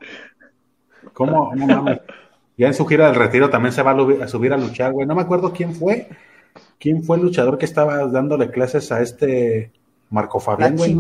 ¿Cómo? 1.13 1.53
No 1.55 1.67
mames. 1.67 1.99
Ya 2.55 2.67
en 2.67 2.73
su 2.73 2.85
gira 2.85 3.07
del 3.07 3.15
retiro 3.15 3.49
también 3.49 3.73
se 3.73 3.81
va 3.81 3.91
a, 3.91 4.27
subir 4.27 4.53
a 4.53 4.57
luchar, 4.57 4.91
güey. 4.91 5.07
No 5.07 5.15
me 5.15 5.23
acuerdo 5.23 5.51
quién 5.51 5.73
fue. 5.73 6.07
¿Quién 6.79 7.03
fue 7.03 7.17
el 7.17 7.23
luchador 7.23 7.57
que 7.57 7.65
estaba 7.65 8.05
dándole 8.07 8.51
clases 8.51 8.91
a 8.91 9.01
este 9.01 9.71
Marco 10.11 10.37
La 10.37 10.43
Fabián, 10.43 10.75
güey? 10.77 10.95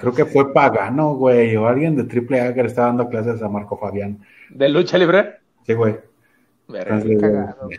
Creo 0.00 0.14
que 0.14 0.24
fue 0.24 0.52
Pagano, 0.52 1.14
güey, 1.14 1.54
o 1.56 1.66
alguien 1.66 1.96
de 1.96 2.04
Triple 2.04 2.40
A 2.40 2.54
que 2.54 2.62
le 2.62 2.68
estaba 2.68 2.88
dando 2.88 3.08
clases 3.08 3.42
a 3.42 3.48
Marco 3.48 3.76
Fabián. 3.76 4.18
¿De 4.50 4.68
lucha 4.68 4.98
libre? 4.98 5.36
Sí, 5.66 5.74
güey. 5.74 5.96
Entonces, 6.68 7.20
cagado. 7.20 7.68
eh, 7.70 7.76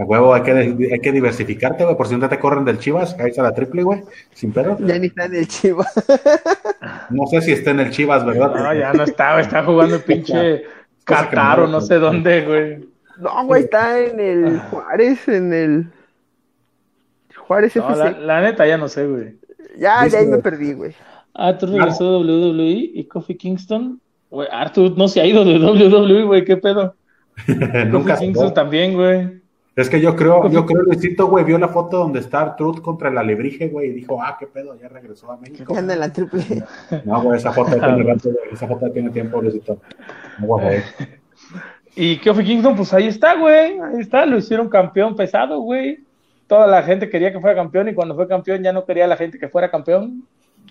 a 0.00 0.04
huevo, 0.04 0.32
hay 0.34 0.42
que, 0.42 0.52
hay 0.52 1.00
que 1.00 1.12
diversificarte, 1.12 1.84
güey. 1.84 1.96
Por 1.96 2.06
si 2.06 2.14
un 2.14 2.20
día 2.20 2.28
te 2.28 2.38
corren 2.38 2.64
del 2.64 2.78
Chivas, 2.78 3.14
caes 3.14 3.38
a 3.38 3.42
la 3.42 3.54
Triple, 3.54 3.82
güey, 3.82 4.02
sin 4.32 4.52
pedo. 4.52 4.76
Ya 4.80 4.98
ni 4.98 5.06
está 5.08 5.24
en 5.26 5.34
el 5.36 5.48
chiva. 5.48 5.86
No 7.10 7.26
sé 7.26 7.40
si 7.40 7.52
está 7.52 7.70
en 7.72 7.80
el 7.80 7.90
Chivas, 7.90 8.24
¿verdad? 8.24 8.54
No, 8.54 8.74
ya 8.74 8.92
no 8.92 9.02
estaba, 9.02 9.40
está 9.40 9.64
jugando 9.64 9.96
el 9.96 10.02
pinche 10.04 10.62
Qatar 11.04 11.60
o 11.60 11.66
no 11.66 11.80
sé 11.80 11.96
dónde, 11.96 12.44
güey. 12.46 12.88
No, 13.18 13.44
güey, 13.46 13.64
está 13.64 13.98
en 13.98 14.20
el 14.20 14.60
Juárez, 14.60 15.26
en 15.28 15.52
el 15.52 15.86
Juárez 17.36 17.74
No, 17.76 17.88
FC. 17.88 17.98
la, 18.04 18.10
la 18.20 18.40
neta 18.42 18.66
ya 18.66 18.78
no 18.78 18.88
sé, 18.88 19.06
güey. 19.06 19.36
Ya, 19.76 20.06
de 20.08 20.16
ahí 20.16 20.26
me 20.26 20.38
perdí, 20.38 20.72
güey. 20.74 20.94
Arthur 21.34 21.70
regresó 21.70 22.16
a 22.16 22.18
WWE 22.18 22.90
y 22.94 23.04
Kofi 23.04 23.36
Kingston. 23.36 24.00
Güey, 24.30 24.48
Arthur 24.50 24.96
no 24.96 25.08
se 25.08 25.20
ha 25.20 25.26
ido 25.26 25.44
de 25.44 25.58
WWE, 25.58 26.24
güey, 26.24 26.44
qué 26.44 26.56
pedo. 26.56 26.94
Nunca 27.88 28.14
Kofi 28.14 28.26
Kingston 28.26 28.54
también, 28.54 28.94
güey. 28.94 29.38
Es 29.78 29.88
que 29.88 30.00
yo 30.00 30.16
creo, 30.16 30.50
yo 30.50 30.66
creo, 30.66 30.82
Luisito, 30.82 31.28
güey, 31.28 31.44
vio 31.44 31.56
la 31.56 31.68
foto 31.68 31.98
donde 31.98 32.18
está 32.18 32.56
Truth 32.56 32.80
contra 32.80 33.10
el 33.10 33.18
alebrije, 33.18 33.68
güey, 33.68 33.90
y 33.90 33.92
dijo, 33.92 34.20
ah, 34.20 34.36
qué 34.36 34.48
pedo, 34.48 34.76
ya 34.76 34.88
regresó 34.88 35.30
a 35.30 35.36
México. 35.36 35.72
Ya 35.72 35.82
la 35.82 36.12
triple. 36.12 36.42
No, 37.04 37.22
güey, 37.22 37.38
esa 37.38 37.52
foto 37.52 37.70
tiene 37.70 38.02
rato, 38.02 38.30
güey, 38.30 38.52
esa 38.52 38.66
foto 38.66 38.90
tiene 38.90 39.10
tiempo, 39.10 39.40
Luisito. 39.40 39.78
No, 40.40 40.46
güey. 40.46 40.82
Y 42.00 42.16
Kofi 42.18 42.44
Kingston, 42.44 42.76
pues 42.76 42.94
ahí 42.94 43.08
está, 43.08 43.34
güey. 43.34 43.78
Ahí 43.80 44.00
está, 44.00 44.24
lo 44.24 44.38
hicieron 44.38 44.68
campeón 44.68 45.16
pesado, 45.16 45.60
güey. 45.60 45.98
Toda 46.46 46.68
la 46.68 46.84
gente 46.84 47.10
quería 47.10 47.32
que 47.32 47.40
fuera 47.40 47.56
campeón 47.56 47.88
y 47.88 47.94
cuando 47.94 48.14
fue 48.14 48.28
campeón 48.28 48.62
ya 48.62 48.72
no 48.72 48.84
quería 48.84 49.08
la 49.08 49.16
gente 49.16 49.36
que 49.36 49.48
fuera 49.48 49.68
campeón. 49.68 50.24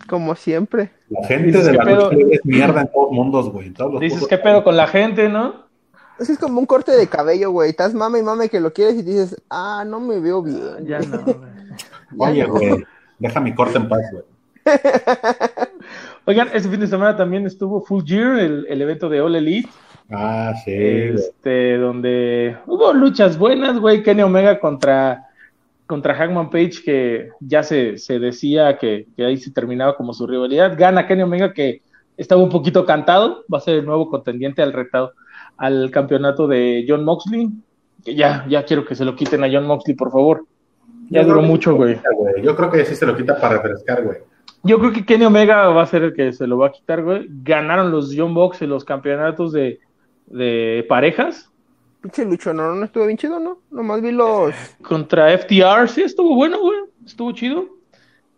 Como 0.07 0.35
siempre. 0.35 0.91
La 1.09 1.25
gente 1.27 1.47
Dices, 1.47 1.65
de 1.65 1.71
¿qué 1.71 1.77
la 1.77 1.83
pedo? 1.85 2.11
lucha 2.11 2.27
es 2.35 2.45
mierda 2.45 2.81
en 2.81 2.91
todos 2.91 3.11
mundos, 3.11 3.51
güey. 3.51 3.67
En 3.67 3.73
todos 3.73 3.93
los 3.93 4.01
Dices, 4.01 4.19
putos- 4.19 4.29
¿qué 4.29 4.37
pedo 4.37 4.63
con 4.63 4.75
la 4.77 4.87
gente, 4.87 5.29
no? 5.29 5.65
Eso 6.19 6.31
es 6.33 6.39
como 6.39 6.59
un 6.59 6.65
corte 6.65 6.91
de 6.93 7.07
cabello, 7.07 7.51
güey. 7.51 7.69
Estás 7.69 7.93
mame 7.93 8.19
y 8.19 8.23
mame 8.23 8.49
que 8.49 8.59
lo 8.59 8.73
quieres 8.73 8.95
y 8.95 9.01
dices, 9.03 9.41
ah, 9.49 9.83
no 9.85 9.99
me 9.99 10.19
veo 10.19 10.41
bien. 10.41 10.85
Ya 10.85 10.99
no, 10.99 11.19
güey. 12.11 12.31
Oye, 12.31 12.45
güey, 12.45 12.83
deja 13.19 13.39
mi 13.39 13.53
corte 13.53 13.77
en 13.77 13.87
paz, 13.87 14.01
güey. 14.11 14.23
Oigan, 16.25 16.49
este 16.53 16.69
fin 16.69 16.79
de 16.79 16.87
semana 16.87 17.15
también 17.15 17.45
estuvo 17.45 17.81
Full 17.81 18.03
Gear, 18.05 18.39
el, 18.39 18.65
el 18.69 18.81
evento 18.81 19.07
de 19.09 19.21
All 19.21 19.35
Elite. 19.35 19.69
Ah, 20.11 20.53
sí, 20.65 20.71
güey. 20.71 21.15
este, 21.15 21.77
donde 21.77 22.57
hubo 22.65 22.93
luchas 22.93 23.37
buenas, 23.37 23.79
güey, 23.79 24.03
Kenny 24.03 24.23
Omega 24.23 24.59
contra, 24.59 25.26
contra 25.87 26.13
Hangman 26.13 26.49
Page, 26.49 26.83
que 26.83 27.29
ya 27.39 27.63
se, 27.63 27.97
se 27.97 28.19
decía 28.19 28.77
que, 28.77 29.07
que 29.15 29.25
ahí 29.25 29.37
se 29.37 29.51
terminaba 29.51 29.95
como 29.95 30.13
su 30.13 30.27
rivalidad. 30.27 30.77
Gana 30.77 31.07
Kenny 31.07 31.23
Omega, 31.23 31.53
que 31.53 31.81
estaba 32.17 32.41
un 32.41 32.49
poquito 32.49 32.85
cantado, 32.85 33.45
va 33.51 33.57
a 33.57 33.61
ser 33.61 33.75
el 33.75 33.85
nuevo 33.85 34.09
contendiente 34.09 34.61
al 34.61 34.73
retado 34.73 35.13
al 35.57 35.89
campeonato 35.89 36.47
de 36.47 36.85
John 36.87 37.03
Moxley. 37.03 37.49
Que 38.03 38.15
ya, 38.15 38.45
ya 38.47 38.63
quiero 38.63 38.85
que 38.85 38.95
se 38.95 39.05
lo 39.05 39.15
quiten 39.15 39.43
a 39.43 39.49
John 39.51 39.65
Moxley, 39.65 39.95
por 39.95 40.11
favor. 40.11 40.45
Ya 41.09 41.21
Yo 41.21 41.29
duró 41.29 41.41
mucho, 41.41 41.75
güey. 41.75 41.99
Yo 42.43 42.55
creo 42.55 42.69
que 42.69 42.85
sí 42.85 42.95
se 42.95 43.05
lo 43.05 43.15
quita 43.15 43.39
para 43.39 43.55
refrescar, 43.55 44.03
güey. 44.03 44.17
Yo 44.63 44.79
creo 44.79 44.91
que 44.91 45.05
Kenny 45.05 45.25
Omega 45.25 45.67
va 45.69 45.83
a 45.83 45.87
ser 45.87 46.03
el 46.03 46.13
que 46.13 46.33
se 46.33 46.47
lo 46.47 46.57
va 46.57 46.67
a 46.67 46.71
quitar, 46.71 47.03
güey. 47.03 47.27
Ganaron 47.29 47.91
los 47.91 48.13
John 48.15 48.33
Box 48.33 48.61
en 48.61 48.69
los 48.69 48.83
campeonatos 48.83 49.53
de, 49.53 49.79
de 50.27 50.85
parejas. 50.89 51.51
Pinche 52.01 52.25
lucho, 52.25 52.53
no, 52.53 52.75
no 52.75 52.85
estuvo 52.85 53.05
bien 53.05 53.17
chido, 53.17 53.39
¿no? 53.39 53.59
Nomás 53.71 54.01
vi 54.01 54.11
los. 54.11 54.53
Contra 54.81 55.35
FTR, 55.37 55.89
sí, 55.89 56.03
estuvo 56.03 56.35
bueno, 56.35 56.59
güey. 56.59 56.79
Estuvo 57.05 57.31
chido. 57.31 57.65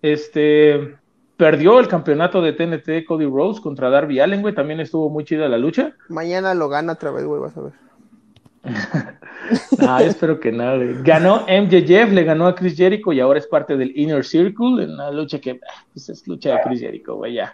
Este. 0.02 0.96
Perdió 1.36 1.80
el 1.80 1.88
campeonato 1.88 2.42
de 2.42 2.52
TNT 2.52 3.06
Cody 3.08 3.26
Rose 3.26 3.62
contra 3.62 3.90
Darby 3.90 4.20
Allen, 4.20 4.42
güey. 4.42 4.54
También 4.54 4.82
estuvo 4.82 5.10
muy 5.10 5.24
chida 5.24 5.48
la 5.48 5.58
lucha. 5.58 5.96
Mañana 6.10 6.54
lo 6.54 6.68
gana 6.68 6.94
otra 6.94 7.12
vez, 7.12 7.24
güey, 7.24 7.42
vas 7.42 7.56
a 7.58 7.62
ver. 7.62 7.74
Ah, 9.80 10.04
espero 10.04 10.40
que 10.40 10.52
no, 10.52 10.76
güey. 10.76 11.02
Ganó 11.02 11.46
MJF, 11.48 12.12
le 12.12 12.24
ganó 12.24 12.46
a 12.46 12.54
Chris 12.54 12.76
Jericho 12.76 13.12
y 13.12 13.20
ahora 13.20 13.40
es 13.40 13.48
parte 13.48 13.76
del 13.78 13.92
Inner 13.98 14.24
Circle 14.24 14.84
en 14.84 14.92
una 14.92 15.10
lucha 15.10 15.40
que 15.40 15.52
ah, 15.52 15.86
pues 15.92 16.10
es 16.10 16.28
lucha 16.28 16.56
de 16.56 16.62
Chris 16.64 16.82
Jericho, 16.82 17.16
güey, 17.16 17.34
ya. 17.36 17.54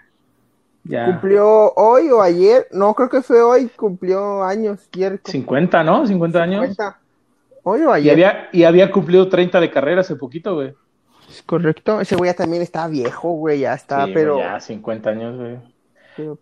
Ya. 0.88 1.06
¿Cumplió 1.08 1.74
hoy 1.74 2.10
o 2.10 2.22
ayer? 2.22 2.68
No, 2.72 2.94
creo 2.94 3.10
que 3.10 3.22
fue 3.22 3.42
hoy, 3.42 3.68
cumplió 3.76 4.44
años. 4.44 4.88
Jericho. 4.94 5.32
50, 5.32 5.84
¿no? 5.84 6.06
50 6.06 6.42
años. 6.44 6.62
50. 6.70 7.00
Hoy 7.64 7.82
o 7.82 7.90
Y 7.98 8.10
ayer. 8.10 8.14
había, 8.14 8.50
y 8.52 8.64
había 8.64 8.92
cumplido 8.92 9.28
30 9.28 9.60
de 9.60 9.72
carrera 9.72 10.02
hace 10.02 10.16
poquito, 10.16 10.54
güey. 10.56 10.74
Es 11.28 11.42
correcto. 11.42 12.00
Ese 12.00 12.16
güey 12.16 12.30
ya 12.30 12.36
también 12.36 12.62
está 12.62 12.88
viejo, 12.88 13.32
güey, 13.32 13.62
ya 13.62 13.74
está, 13.74 14.06
Sí, 14.06 14.12
pero. 14.14 14.38
Ya, 14.38 14.60
50 14.60 15.10
años, 15.10 15.36
güey. 15.38 15.58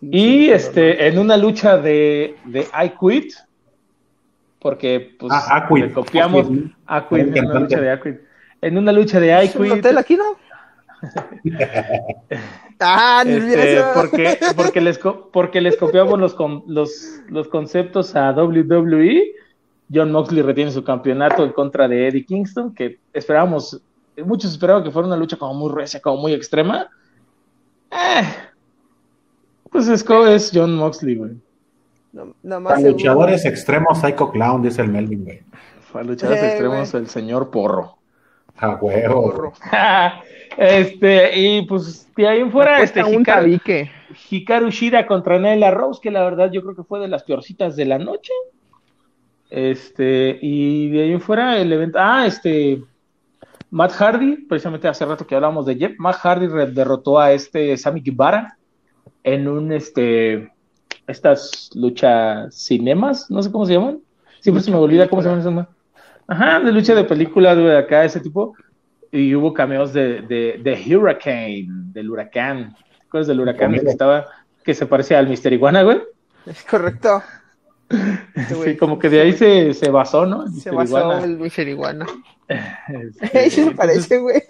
Y 0.02 0.50
este, 0.50 1.08
en 1.08 1.18
una 1.18 1.36
lucha 1.38 1.78
de, 1.78 2.36
de 2.46 2.62
I 2.62 2.92
Quit, 3.00 3.34
porque 4.60 5.16
pues 5.20 5.32
Ah, 5.34 5.66
Quit. 5.68 5.86
le 5.86 5.92
copiamos 5.94 6.46
I 6.46 6.50
Quit. 6.50 6.66
I 6.90 7.02
Quit, 7.10 7.38
en 7.38 7.46
una 7.50 7.60
lucha 7.60 7.82
de 7.82 7.94
I 7.94 8.00
Quit. 8.00 8.16
En 8.62 8.78
una 8.78 8.92
lucha 8.92 9.20
de 9.20 9.28
I 9.28 9.32
¿no? 9.32 9.40
¿Es 9.42 9.56
un 9.56 9.64
Quit, 9.64 9.74
hotel 9.74 9.98
aquí, 9.98 10.16
no? 10.16 10.24
ah, 12.80 13.24
este, 13.26 13.82
porque, 13.94 14.38
porque, 14.56 14.82
les, 14.82 15.00
porque 15.32 15.62
les 15.62 15.78
copiamos 15.78 16.20
los, 16.20 16.34
con- 16.34 16.64
los, 16.68 17.20
los 17.30 17.48
conceptos 17.48 18.16
a 18.16 18.32
WWE. 18.32 19.34
John 19.94 20.12
Moxley 20.12 20.42
retiene 20.42 20.72
su 20.72 20.84
campeonato 20.84 21.44
en 21.44 21.52
contra 21.52 21.88
de 21.88 22.08
Eddie 22.08 22.26
Kingston, 22.26 22.74
que 22.74 23.00
esperábamos, 23.14 23.80
muchos 24.26 24.52
esperaban 24.52 24.84
que 24.84 24.92
fuera 24.92 25.08
una 25.08 25.18
lucha 25.18 25.38
como 25.38 25.54
muy 25.54 25.72
recia, 25.72 26.02
como 26.02 26.18
muy 26.22 26.34
extrema. 26.34 26.90
Eh, 27.92 28.24
pues 29.70 29.88
es, 29.88 30.04
es 30.10 30.52
John 30.54 30.76
Moxley, 30.76 31.16
güey. 31.16 31.32
No, 32.44 32.60
más 32.60 32.82
luchadores 32.82 33.44
extremos, 33.46 34.00
Psycho 34.00 34.32
Clown, 34.32 34.62
dice 34.62 34.82
el 34.84 34.90
Melvin, 34.90 35.26
güey. 35.26 35.42
Para 35.92 36.06
luchadores 36.06 36.42
Eh, 36.44 36.48
extremos, 36.48 36.92
güey. 36.92 37.04
el 37.04 37.10
señor 37.10 37.50
Porro. 37.52 37.98
A 38.58 38.76
huevo. 38.76 39.54
Este, 40.56 41.36
y 41.36 41.62
pues 41.64 42.08
de 42.16 42.28
ahí 42.28 42.40
en 42.40 42.52
fuera, 42.52 42.82
este, 42.84 43.04
un 43.04 43.22
Hikaru, 43.22 43.42
tabique. 43.42 43.92
Hikaru 44.30 44.70
Shida 44.70 45.08
contra 45.08 45.40
Nella 45.40 45.72
Rose, 45.72 46.00
que 46.00 46.12
la 46.12 46.24
verdad 46.24 46.52
yo 46.52 46.62
creo 46.62 46.76
que 46.76 46.84
fue 46.84 47.00
de 47.00 47.08
las 47.08 47.24
peorcitas 47.24 47.76
de 47.76 47.86
la 47.86 47.98
noche. 47.98 48.32
Este, 49.50 50.38
y 50.42 50.90
de 50.90 51.04
ahí 51.04 51.12
en 51.12 51.22
fuera 51.22 51.60
el 51.60 51.72
evento, 51.74 51.98
ah, 52.00 52.26
este, 52.28 52.84
Matt 53.70 53.92
Hardy, 53.94 54.46
precisamente 54.48 54.88
hace 54.88 55.06
rato 55.06 55.26
que 55.26 55.36
hablábamos 55.36 55.66
de 55.66 55.76
Jeff, 55.76 55.94
Matt 55.98 56.18
Hardy 56.18 56.48
derrotó 56.72 57.20
a 57.20 57.32
este 57.32 57.76
Sammy 57.78 58.02
Guevara 58.02 58.58
en 59.24 59.48
un, 59.48 59.72
este, 59.72 60.52
estas 61.08 61.70
luchas 61.74 62.54
cinemas, 62.56 63.30
no 63.30 63.42
sé 63.42 63.52
cómo 63.52 63.66
se 63.66 63.74
llaman, 63.74 64.00
siempre 64.40 64.64
se 64.64 64.72
me 64.72 64.78
olvida 64.78 65.08
cómo 65.08 65.22
se 65.22 65.30
llaman 65.30 65.42
esas. 65.42 65.68
Ajá, 66.28 66.60
de 66.60 66.72
lucha 66.72 66.96
de 66.96 67.04
películas, 67.04 67.58
güey, 67.58 67.76
acá, 67.76 68.04
ese 68.06 68.20
tipo. 68.20 68.56
Y 69.12 69.36
hubo 69.36 69.54
cameos 69.54 69.94
de, 69.94 70.22
de, 70.22 70.60
de 70.64 70.96
Hurricane, 70.98 71.68
del 71.68 72.10
huracán. 72.10 72.76
¿Te 72.98 73.06
acuerdas 73.06 73.28
del 73.28 73.42
huracán 73.42 73.72
que 73.74 73.90
estaba, 73.90 74.26
que 74.64 74.74
se 74.74 74.86
parece 74.88 75.16
al 75.16 75.28
Mister 75.28 75.54
Iguana, 75.54 75.84
güey? 75.84 76.02
Es 76.46 76.64
correcto. 76.64 77.22
Güey. 77.22 77.44
Sí, 78.64 78.78
como 78.78 78.98
que 78.98 79.08
de 79.10 79.22
ahí 79.22 79.34
se, 79.34 79.74
se 79.76 79.92
basó, 79.92 80.26
¿no? 80.26 80.48
Se 80.48 80.72
basó 80.72 80.98
Iguana. 80.98 81.24
el 81.26 81.38
Mr. 81.38 81.68
Iguana. 81.68 82.06
Este, 82.88 83.50
Sí 83.52 83.64
se 83.66 83.72
parece, 83.72 84.18
güey. 84.18 84.42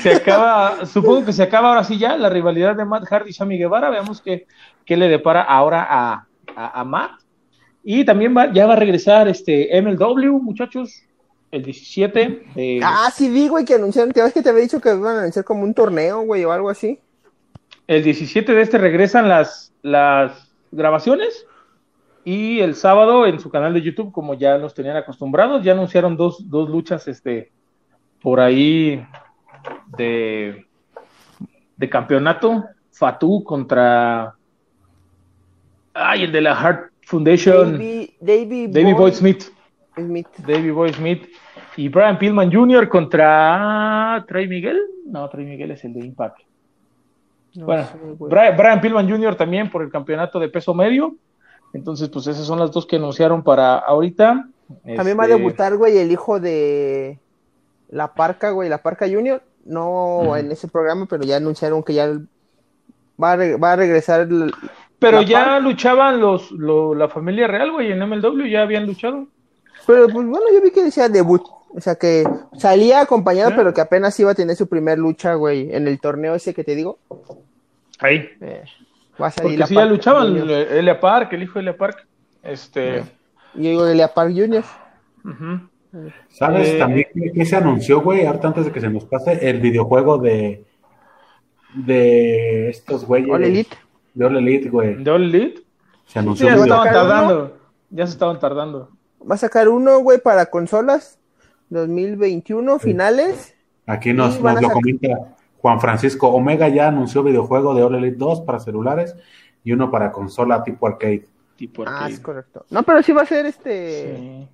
se 0.00 0.14
acaba, 0.14 0.86
supongo 0.86 1.26
que 1.26 1.32
se 1.32 1.42
acaba 1.42 1.68
ahora 1.68 1.84
sí 1.84 1.98
ya 1.98 2.16
la 2.16 2.30
rivalidad 2.30 2.74
de 2.74 2.84
Matt 2.86 3.04
Hardy 3.04 3.30
y 3.30 3.32
Sammy 3.34 3.58
Guevara. 3.58 3.90
Veamos 3.90 4.22
qué, 4.22 4.46
qué 4.86 4.96
le 4.96 5.08
depara 5.08 5.42
ahora 5.42 5.86
a, 5.88 6.26
a, 6.56 6.80
a 6.80 6.84
Matt. 6.84 7.20
Y 7.84 8.04
también 8.04 8.36
va, 8.36 8.52
ya 8.52 8.66
va 8.66 8.74
a 8.74 8.76
regresar 8.76 9.28
este 9.28 9.70
MLW, 9.80 10.40
muchachos, 10.40 11.02
el 11.50 11.62
17 11.62 12.42
de, 12.54 12.80
Ah, 12.82 13.10
sí 13.14 13.30
vi, 13.30 13.48
güey, 13.48 13.64
que 13.64 13.74
anunciaron. 13.74 14.12
¿Te 14.12 14.22
ves 14.22 14.34
que 14.34 14.42
te 14.42 14.50
había 14.50 14.62
dicho 14.62 14.80
que 14.80 14.90
iban 14.90 15.16
a 15.16 15.20
anunciar 15.20 15.44
como 15.44 15.62
un 15.62 15.72
torneo, 15.72 16.22
güey, 16.22 16.44
o 16.44 16.52
algo 16.52 16.68
así? 16.68 16.98
el 17.88 18.04
17 18.04 18.52
de 18.54 18.60
este 18.60 18.78
regresan 18.78 19.28
las, 19.28 19.72
las 19.82 20.52
grabaciones. 20.70 21.46
Y 22.24 22.60
el 22.60 22.74
sábado 22.74 23.26
en 23.26 23.40
su 23.40 23.50
canal 23.50 23.72
de 23.72 23.80
YouTube, 23.80 24.12
como 24.12 24.34
ya 24.34 24.58
nos 24.58 24.74
tenían 24.74 24.98
acostumbrados, 24.98 25.64
ya 25.64 25.72
anunciaron 25.72 26.16
dos, 26.16 26.48
dos 26.50 26.68
luchas 26.68 27.08
este, 27.08 27.50
por 28.20 28.38
ahí 28.38 29.02
de, 29.96 30.66
de 31.76 31.88
campeonato. 31.88 32.64
Fatu 32.92 33.42
contra. 33.44 34.34
Ay, 35.94 36.24
el 36.24 36.32
de 36.32 36.40
la 36.42 36.54
Heart 36.54 36.92
Foundation. 37.08 37.72
Davey, 37.72 38.14
Davey, 38.20 38.66
Davey 38.68 38.92
Boy 38.92 39.12
Smith. 39.12 39.44
Smith. 39.96 40.26
Davey 40.46 40.70
Boy 40.70 40.92
Smith. 40.92 41.26
Y 41.76 41.88
Brian 41.88 42.18
Pillman 42.18 42.52
Jr. 42.52 42.88
contra 42.88 44.24
Trey 44.28 44.46
Miguel. 44.46 44.78
No, 45.06 45.28
Trey 45.30 45.46
Miguel 45.46 45.70
es 45.70 45.84
el 45.84 45.94
de 45.94 46.00
Impact. 46.04 46.40
No 47.54 47.66
Bueno. 47.66 47.86
Brian, 48.18 48.56
Brian 48.56 48.80
Pillman 48.80 49.08
Jr. 49.10 49.34
también 49.36 49.70
por 49.70 49.82
el 49.82 49.90
campeonato 49.90 50.38
de 50.38 50.48
peso 50.48 50.74
medio. 50.74 51.14
Entonces, 51.72 52.08
pues 52.10 52.26
esas 52.26 52.44
son 52.46 52.58
las 52.58 52.70
dos 52.72 52.86
que 52.86 52.96
anunciaron 52.96 53.42
para 53.42 53.78
ahorita. 53.78 54.48
También 54.96 55.18
va 55.18 55.22
a 55.22 55.26
Este, 55.26 55.38
debutar, 55.38 55.76
güey, 55.76 55.96
el 55.98 56.12
hijo 56.12 56.40
de 56.40 57.18
La 57.90 58.12
Parca, 58.14 58.50
güey, 58.50 58.68
La 58.68 58.82
Parca 58.82 59.06
Junior. 59.08 59.42
No 59.64 60.36
en 60.36 60.50
ese 60.52 60.68
programa, 60.68 61.06
pero 61.08 61.24
ya 61.24 61.36
anunciaron 61.36 61.82
que 61.82 61.94
ya 61.94 62.06
va 63.22 63.32
a, 63.32 63.56
va 63.56 63.72
a 63.72 63.76
regresar. 63.76 64.20
el- 64.22 64.52
Pero 64.98 65.18
La 65.20 65.26
ya 65.26 65.44
Par- 65.44 65.62
luchaban 65.62 66.20
los, 66.20 66.50
lo- 66.50 66.94
la 66.94 67.08
familia 67.08 67.46
real, 67.46 67.70
güey, 67.72 67.92
en 67.92 68.00
MLW 68.00 68.46
ya 68.46 68.62
habían 68.62 68.86
luchado. 68.86 69.26
Pero 69.86 70.04
pues 70.08 70.26
bueno, 70.26 70.44
yo 70.52 70.60
vi 70.60 70.70
que 70.70 70.82
decía 70.84 71.08
debut. 71.08 71.42
O 71.74 71.80
sea 71.80 71.94
que 71.96 72.24
salía 72.56 73.00
acompañado, 73.02 73.50
¿Eh? 73.50 73.54
pero 73.56 73.72
que 73.74 73.80
apenas 73.80 74.18
iba 74.18 74.30
a 74.30 74.34
tener 74.34 74.56
su 74.56 74.66
primer 74.68 74.98
lucha, 74.98 75.34
güey, 75.34 75.72
en 75.74 75.86
el 75.86 76.00
torneo 76.00 76.34
ese 76.34 76.52
que 76.54 76.64
te 76.64 76.74
digo. 76.74 76.98
Ahí. 78.00 78.28
Eh, 78.40 78.64
va 79.20 79.26
a 79.28 79.30
salir 79.30 79.50
Porque 79.52 79.56
La 79.58 79.66
sí 79.66 79.74
ya 79.74 79.84
luchaban, 79.84 80.36
eh, 80.50 80.66
Elia 80.78 80.98
Park, 80.98 81.32
el 81.32 81.42
hijo 81.42 81.54
de 81.54 81.60
Elia 81.60 81.76
Park. 81.76 82.06
Este. 82.42 83.02
Y 83.54 83.62
yo 83.64 83.70
digo 83.70 83.84
de 83.84 83.94
La 83.94 84.12
Park 84.14 84.32
ujú. 84.32 85.60
¿Sabes 86.30 86.68
Eh, 86.68 86.78
también 86.78 87.06
que 87.34 87.44
se 87.44 87.56
anunció, 87.56 88.00
güey? 88.02 88.26
Ahorita 88.26 88.48
antes 88.48 88.66
de 88.66 88.72
que 88.72 88.80
se 88.80 88.90
nos 88.90 89.04
pase, 89.04 89.48
el 89.48 89.60
videojuego 89.60 90.18
de 90.18 90.64
de 91.74 92.70
estos 92.70 93.04
güeyes. 93.04 93.30
All 93.30 93.44
Elite. 93.44 93.76
De 94.18 94.24
All 94.26 94.36
Elite, 94.36 94.68
güey. 94.68 95.02
¿De 95.02 95.10
All 95.10 95.22
Elite? 95.22 95.58
Se 96.06 96.14
Sí, 96.14 96.18
anunció. 96.18 96.46
ya 96.48 96.56
se 96.56 96.62
estaban 96.62 96.88
uno? 96.88 96.92
tardando. 96.92 97.56
Ya 97.90 98.06
se 98.06 98.12
estaban 98.12 98.38
tardando. 98.40 98.90
Va 99.30 99.34
a 99.36 99.38
sacar 99.38 99.68
uno, 99.68 99.98
güey, 100.00 100.18
para 100.20 100.46
consolas 100.46 101.18
2021, 101.70 102.78
finales. 102.80 103.54
Aquí 103.86 104.12
nos, 104.12 104.40
lo 104.40 104.70
comenta 104.70 105.36
Juan 105.58 105.80
Francisco. 105.80 106.28
Omega 106.28 106.68
ya 106.68 106.88
anunció 106.88 107.22
videojuego 107.22 107.74
de 107.74 107.82
All 107.82 107.94
Elite 107.94 108.16
2 108.16 108.40
para 108.42 108.58
celulares 108.58 109.14
y 109.64 109.72
uno 109.72 109.90
para 109.90 110.10
consola 110.12 110.62
tipo 110.64 110.86
arcade. 110.86 111.26
Tipo 111.56 111.84
Ah, 111.86 111.90
arcade. 111.94 112.12
es 112.14 112.20
correcto. 112.20 112.66
No, 112.70 112.82
pero 112.82 113.02
sí 113.02 113.12
va 113.12 113.22
a 113.22 113.26
ser 113.26 113.46
este. 113.46 114.16
Sí. 114.16 114.48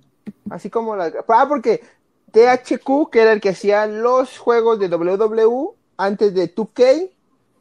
Así 0.49 0.69
como 0.69 0.95
la. 0.95 1.11
Ah, 1.27 1.45
porque 1.49 1.81
THQ, 2.31 3.09
que 3.11 3.21
era 3.21 3.31
el 3.33 3.41
que 3.41 3.49
hacía 3.49 3.87
los 3.87 4.37
juegos 4.37 4.79
de 4.79 4.89
WWE 4.89 5.69
antes 5.97 6.33
de 6.33 6.53
2K, 6.53 7.09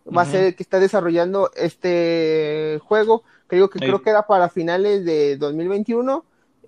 va 0.07 0.23
a 0.23 0.27
ser 0.27 0.45
el 0.45 0.55
que 0.57 0.63
está 0.63 0.81
desarrollando 0.81 1.51
este 1.57 2.81
juego. 2.85 3.23
Digo 3.51 3.71
que 3.71 3.79
Sí. 3.79 3.85
creo 3.87 4.03
que 4.03 4.11
era 4.11 4.27
para 4.27 4.49
finales 4.49 5.05
de 5.05 5.37
2021. 5.37 6.25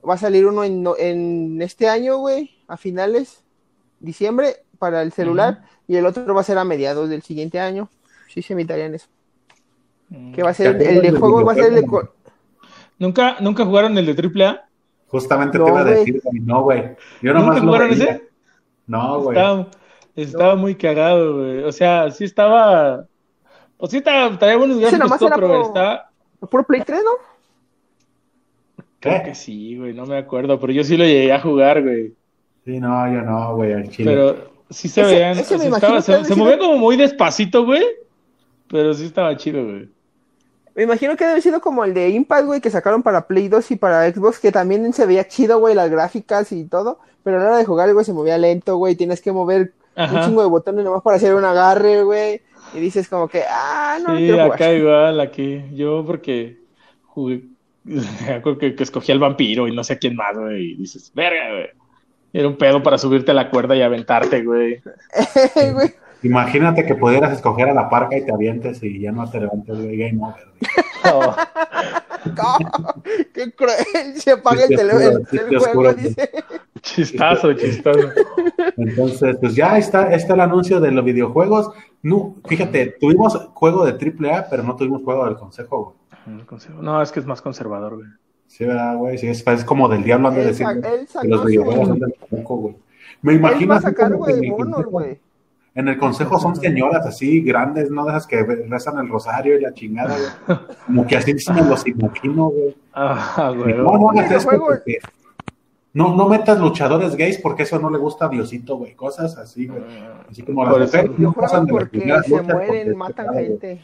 Va 0.08 0.14
a 0.14 0.18
salir 0.18 0.46
uno 0.46 0.62
en, 0.64 0.82
no- 0.82 0.96
en 0.96 1.60
este 1.62 1.88
año, 1.88 2.18
güey, 2.18 2.56
a 2.68 2.76
finales, 2.76 3.42
diciembre, 3.98 4.58
para 4.78 5.02
el 5.02 5.10
celular. 5.12 5.62
Y 5.88 5.96
el 5.96 6.06
otro 6.06 6.32
va 6.34 6.40
a 6.42 6.44
ser 6.44 6.58
a 6.58 6.64
mediados 6.64 7.08
del 7.08 7.22
siguiente 7.22 7.58
año. 7.58 7.88
Sí 8.28 8.42
se 8.42 8.52
invitarían 8.52 8.94
eso. 8.94 9.08
Que 10.34 10.42
va 10.44 10.50
a 10.50 10.54
ser 10.54 10.78
¿Te 10.78 10.88
el 10.88 11.02
de 11.02 11.10
juego, 11.12 11.44
va 11.44 11.52
a 11.52 11.54
ser 11.56 11.72
el 11.72 11.74
de. 11.74 11.86
¿Nunca, 12.98 13.36
¿Nunca 13.40 13.64
jugaron 13.64 13.98
el 13.98 14.06
de 14.06 14.12
AAA? 14.44 14.62
Justamente 15.08 15.58
No, 15.58 15.64
te 15.64 15.70
iba 15.70 15.80
a 15.80 15.84
decir, 15.84 16.20
güey, 16.22 16.40
no, 16.40 16.62
güey. 16.62 16.96
Yo 17.22 17.32
¿Nunca 17.32 17.40
nomás 17.40 17.56
lo 17.62 17.66
jugaron 17.66 17.90
ese? 17.92 18.28
No, 18.86 19.20
güey. 19.22 19.36
Estaba, 19.36 19.66
estaba 20.14 20.56
muy 20.56 20.74
cagado, 20.76 21.38
güey. 21.38 21.64
O 21.64 21.72
sea, 21.72 22.10
sí 22.10 22.24
estaba. 22.24 23.06
Pues 23.78 23.90
sí 23.90 23.98
estaba, 23.98 24.38
traía 24.38 24.56
buenos 24.56 24.78
gráficos, 24.78 24.98
nomás 25.00 25.18
todo, 25.18 25.28
era 25.28 25.36
pero 25.36 25.48
por- 25.48 25.60
está. 25.66 26.10
¿Puro 26.50 26.64
Play 26.64 26.82
3, 26.84 27.00
no? 27.04 27.10
Creo 29.00 29.18
¿Qué? 29.22 29.28
que 29.30 29.34
sí, 29.34 29.76
güey, 29.78 29.92
no 29.94 30.06
me 30.06 30.16
acuerdo, 30.18 30.58
pero 30.58 30.72
yo 30.72 30.82
sí 30.84 30.96
lo 30.96 31.04
llegué 31.04 31.32
a 31.32 31.40
jugar, 31.40 31.82
güey. 31.82 32.14
Sí, 32.64 32.80
no, 32.80 33.06
yo 33.12 33.22
no, 33.22 33.54
güey, 33.56 33.72
al 33.72 33.88
chile. 33.90 34.10
Pero 34.10 34.50
sí 34.70 34.88
se 34.88 35.02
Ese- 35.02 35.10
veían. 35.14 35.38
ese 35.38 35.54
o 35.54 35.58
me 35.58 35.66
estaba- 35.66 36.00
se, 36.02 36.34
movía 36.34 36.58
como 36.58 36.78
muy 36.78 36.96
despacito, 36.96 37.64
güey. 37.64 37.84
Pero 38.68 38.92
sí 38.94 39.04
estaba 39.06 39.36
chido, 39.36 39.62
güey. 39.64 39.88
Me 40.74 40.82
imagino 40.82 41.16
que 41.16 41.24
debe 41.26 41.40
sido 41.40 41.60
como 41.60 41.84
el 41.84 41.94
de 41.94 42.08
Impact, 42.10 42.46
güey, 42.46 42.60
que 42.60 42.70
sacaron 42.70 43.02
para 43.02 43.26
Play 43.26 43.48
2 43.48 43.70
y 43.70 43.76
para 43.76 44.10
Xbox, 44.12 44.38
que 44.40 44.52
también 44.52 44.92
se 44.92 45.06
veía 45.06 45.26
chido, 45.28 45.58
güey, 45.60 45.74
las 45.74 45.88
gráficas 45.90 46.50
y 46.52 46.64
todo, 46.64 46.98
pero 47.22 47.36
a 47.36 47.40
la 47.40 47.46
hora 47.46 47.56
de 47.58 47.64
jugar, 47.64 47.92
güey, 47.94 48.04
se 48.04 48.12
movía 48.12 48.36
lento, 48.36 48.76
güey, 48.76 48.94
tienes 48.96 49.22
que 49.22 49.32
mover 49.32 49.72
un 49.96 50.20
chingo 50.24 50.42
de 50.42 50.48
botones 50.48 50.84
nomás 50.84 51.02
para 51.02 51.16
hacer 51.16 51.34
un 51.34 51.44
agarre, 51.44 52.02
güey, 52.02 52.42
y 52.74 52.80
dices 52.80 53.08
como 53.08 53.28
que, 53.28 53.42
ah, 53.48 53.98
no, 54.02 54.12
no 54.12 54.18
Sí, 54.18 54.30
jugar. 54.30 54.52
acá 54.52 54.72
igual, 54.72 55.20
aquí. 55.20 55.62
Yo 55.74 56.04
porque 56.06 56.58
jugué. 57.06 57.42
que, 58.60 58.74
que 58.74 58.82
escogí 58.82 59.12
al 59.12 59.18
vampiro 59.20 59.68
y 59.68 59.74
no 59.74 59.84
sé 59.84 59.94
a 59.94 59.98
quién 59.98 60.16
más, 60.16 60.36
güey. 60.36 60.72
Y 60.72 60.74
dices, 60.76 61.12
verga, 61.14 61.50
güey. 61.50 61.68
Era 62.32 62.48
un 62.48 62.56
pedo 62.56 62.82
para 62.82 62.98
subirte 62.98 63.30
a 63.30 63.34
la 63.34 63.48
cuerda 63.50 63.74
y 63.76 63.82
aventarte, 63.82 64.42
güey. 64.44 64.82
Güey, 65.72 65.90
Imagínate 66.22 66.84
que 66.84 66.94
pudieras 66.94 67.32
escoger 67.32 67.68
a 67.68 67.74
la 67.74 67.88
parca 67.88 68.16
y 68.16 68.24
te 68.24 68.32
avientes 68.32 68.82
y 68.82 69.00
ya 69.00 69.12
no 69.12 69.30
te 69.30 69.38
levantes, 69.40 69.76
güey, 69.76 69.96
game 69.96 70.18
over. 70.22 70.44
güey. 71.14 71.30
No, 72.26 73.02
qué 73.32 73.52
cruel, 73.52 74.16
se 74.16 74.32
apaga 74.32 74.64
el, 74.64 75.96
dice. 75.96 76.30
chistazo, 76.82 77.52
chistazo. 77.52 78.10
Entonces, 78.76 79.36
pues 79.40 79.54
ya 79.54 79.78
está, 79.78 80.12
está 80.12 80.34
el 80.34 80.40
anuncio 80.40 80.80
de 80.80 80.90
los 80.90 81.04
videojuegos. 81.04 81.70
No, 82.08 82.36
fíjate, 82.46 82.96
tuvimos 83.00 83.34
juego 83.54 83.84
de 83.84 83.92
AAA, 83.92 84.46
pero 84.48 84.62
no 84.62 84.76
tuvimos 84.76 85.02
juego 85.02 85.24
del 85.24 85.36
consejo, 85.36 85.96
güey. 86.26 86.44
No, 86.80 87.02
es 87.02 87.10
que 87.10 87.20
es 87.20 87.26
más 87.26 87.42
conservador, 87.42 87.96
güey. 87.96 88.08
Sí, 88.46 88.64
¿verdad, 88.64 88.96
güey? 88.96 89.18
Sí, 89.18 89.26
es, 89.26 89.44
es 89.46 89.64
como 89.64 89.88
del 89.88 90.04
diablo 90.04 90.30
de 90.30 90.40
Él 90.42 90.46
decir 90.46 90.66
él 90.68 90.82
que 91.20 91.28
los 91.28 91.40
su- 91.40 91.46
videojuegos 91.46 91.88
son 91.88 91.98
del 91.98 92.14
consejo, 92.14 92.56
güey. 92.56 92.76
Me 93.22 93.32
Él 93.32 93.38
imagino 93.38 93.70
va 93.70 93.76
a 93.76 93.80
sacar, 93.80 94.08
que 94.08 94.12
en 94.14 94.18
güey, 94.18 94.34
el 94.44 94.50
bonos, 94.52 94.66
consejo- 94.76 94.90
güey. 94.90 95.18
En 95.74 95.88
el 95.88 95.98
consejo 95.98 96.38
son 96.38 96.56
señoras 96.56 97.04
así 97.06 97.40
grandes, 97.42 97.90
¿no? 97.90 98.04
De 98.04 98.10
esas 98.12 98.26
que 98.26 98.42
rezan 98.44 98.98
el 98.98 99.08
rosario 99.08 99.58
y 99.58 99.60
la 99.62 99.74
chingada, 99.74 100.16
güey. 100.46 100.58
Como 100.86 101.06
que 101.06 101.16
así 101.16 101.38
se 101.38 101.52
me 101.52 101.62
los 101.62 101.86
imagino, 101.86 102.46
güey. 102.50 102.74
Ah, 102.94 103.52
güey. 103.54 103.74
No, 103.74 103.82
no 103.84 103.98
porque- 104.08 104.98
No, 105.96 106.14
no 106.14 106.28
metas 106.28 106.58
luchadores 106.60 107.16
gays 107.16 107.38
porque 107.38 107.62
eso 107.62 107.78
no 107.78 107.88
le 107.90 107.96
gusta 107.98 108.26
a 108.26 108.28
Diosito, 108.28 108.76
güey. 108.76 108.94
Cosas 108.94 109.36
así, 109.38 109.66
güey. 109.66 109.80
Así 110.30 110.42
como 110.42 110.64
las 110.64 110.78
mujeres 110.78 111.18
no 111.18 111.32
pasan 111.32 111.64
de 111.64 111.72
porque 111.72 111.86
primeras 111.98 112.26
se 112.26 112.30
porque 112.32 112.52
mueren, 112.52 112.90
es 112.90 112.96
matan 112.96 113.26
güey. 113.28 113.44
gente. 113.46 113.80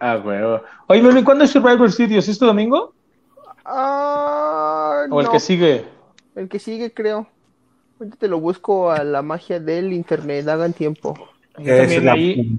Ah, 0.00 0.16
güey. 0.16 0.38
Oye, 0.86 1.24
¿cuándo 1.24 1.44
es 1.44 1.50
Survivor 1.50 1.92
Series? 1.92 2.28
¿Este 2.28 2.44
domingo? 2.46 2.94
Ah, 3.64 5.04
¿O 5.10 5.20
el 5.20 5.28
que 5.28 5.40
sigue? 5.40 5.84
El 6.34 6.48
que 6.48 6.58
sigue, 6.58 6.92
creo. 6.94 7.26
Ahorita 8.00 8.16
te 8.16 8.28
lo 8.28 8.40
busco 8.40 8.90
a 8.90 9.04
la 9.04 9.22
magia 9.22 9.60
del 9.60 9.92
internet, 9.92 10.48
hagan 10.48 10.72
tiempo. 10.72 11.14
También 11.52 11.76
es 11.80 12.02
la- 12.04 12.12
ahí- 12.12 12.58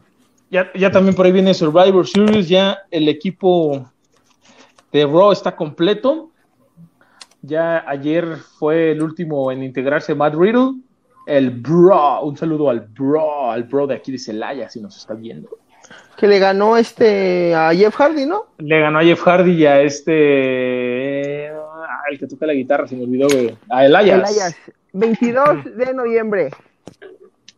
Ya, 0.51 0.67
ya 0.73 0.89
también 0.91 1.15
por 1.15 1.25
ahí 1.27 1.31
viene 1.31 1.53
Survivor 1.53 2.07
Series, 2.07 2.49
ya 2.49 2.79
el 2.91 3.07
equipo 3.07 3.85
de 4.91 5.05
Raw 5.05 5.31
está 5.31 5.55
completo. 5.55 6.28
Ya 7.41 7.83
ayer 7.87 8.35
fue 8.57 8.91
el 8.91 9.01
último 9.01 9.51
en 9.51 9.63
integrarse 9.63 10.13
Matt 10.15 10.35
Riddle, 10.35 10.73
el 11.25 11.51
Bro, 11.51 12.21
un 12.23 12.35
saludo 12.37 12.69
al 12.69 12.81
Bro, 12.81 13.51
al 13.51 13.63
Bro 13.63 13.87
de 13.87 13.95
aquí 13.95 14.11
de 14.11 14.17
Celaya, 14.17 14.69
si 14.69 14.81
nos 14.81 14.97
está 14.97 15.13
viendo. 15.13 15.49
Que 16.17 16.27
le 16.27 16.37
ganó 16.39 16.75
este 16.75 17.55
a 17.55 17.73
Jeff 17.73 17.95
Hardy, 17.95 18.25
¿no? 18.25 18.47
Le 18.57 18.79
ganó 18.81 18.99
a 18.99 19.03
Jeff 19.03 19.21
Hardy 19.21 19.51
y 19.53 19.65
a 19.65 19.81
este, 19.81 21.49
ah, 21.49 22.01
el 22.11 22.19
que 22.19 22.27
toca 22.27 22.45
la 22.45 22.53
guitarra, 22.53 22.87
se 22.87 22.95
me 22.97 23.03
olvidó, 23.03 23.27
güey, 23.29 23.55
a 23.69 23.85
Elias. 23.85 24.29
Elias. 24.31 24.55
22 24.93 25.77
de 25.77 25.93
noviembre. 25.93 26.49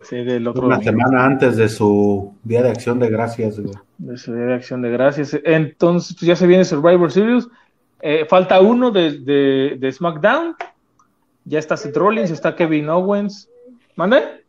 Sí, 0.04 0.18
del 0.24 0.48
otro 0.48 0.66
Una 0.66 0.76
domingo. 0.78 0.92
semana 0.92 1.26
antes 1.26 1.56
de 1.58 1.70
su 1.70 2.34
Día 2.44 2.62
de 2.64 2.70
Acción 2.70 3.00
de 3.00 3.10
Gracias, 3.10 3.60
güey. 3.60 3.74
de 4.00 4.18
su 4.18 4.34
Día 4.34 4.46
de 4.46 4.54
acción 4.56 4.82
de 4.82 4.90
gracias. 4.90 5.40
Entonces, 5.44 6.16
pues 6.18 6.28
ya 6.28 6.36
se 6.36 6.48
viene 6.48 6.66
Survivor 6.66 7.12
Series. 7.12 7.48
Eh, 8.02 8.26
falta 8.26 8.60
uno 8.62 8.92
de, 8.92 9.20
de, 9.20 9.78
de 9.80 9.92
SmackDown. 9.92 10.56
Ya 11.46 11.60
está 11.60 11.76
Seth 11.78 11.96
Rollins, 11.98 12.32
está 12.32 12.56
Kevin 12.56 12.90
Owens. 12.90 13.50
¿Mande? 13.96 14.44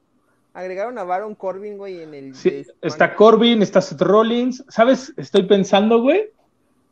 Agregaron 0.55 0.99
a 0.99 1.05
Baron 1.05 1.35
Corbin, 1.35 1.79
güey, 1.79 2.03
en 2.03 2.15
el. 2.15 2.35
Sí, 2.35 2.51
de 2.51 2.67
está 2.83 3.15
Corbin, 3.15 3.63
está 3.63 3.81
Seth 3.81 4.03
Rollins. 4.03 4.65
¿Sabes? 4.69 5.13
Estoy 5.17 5.45
pensando, 5.45 6.01
güey, 6.03 6.31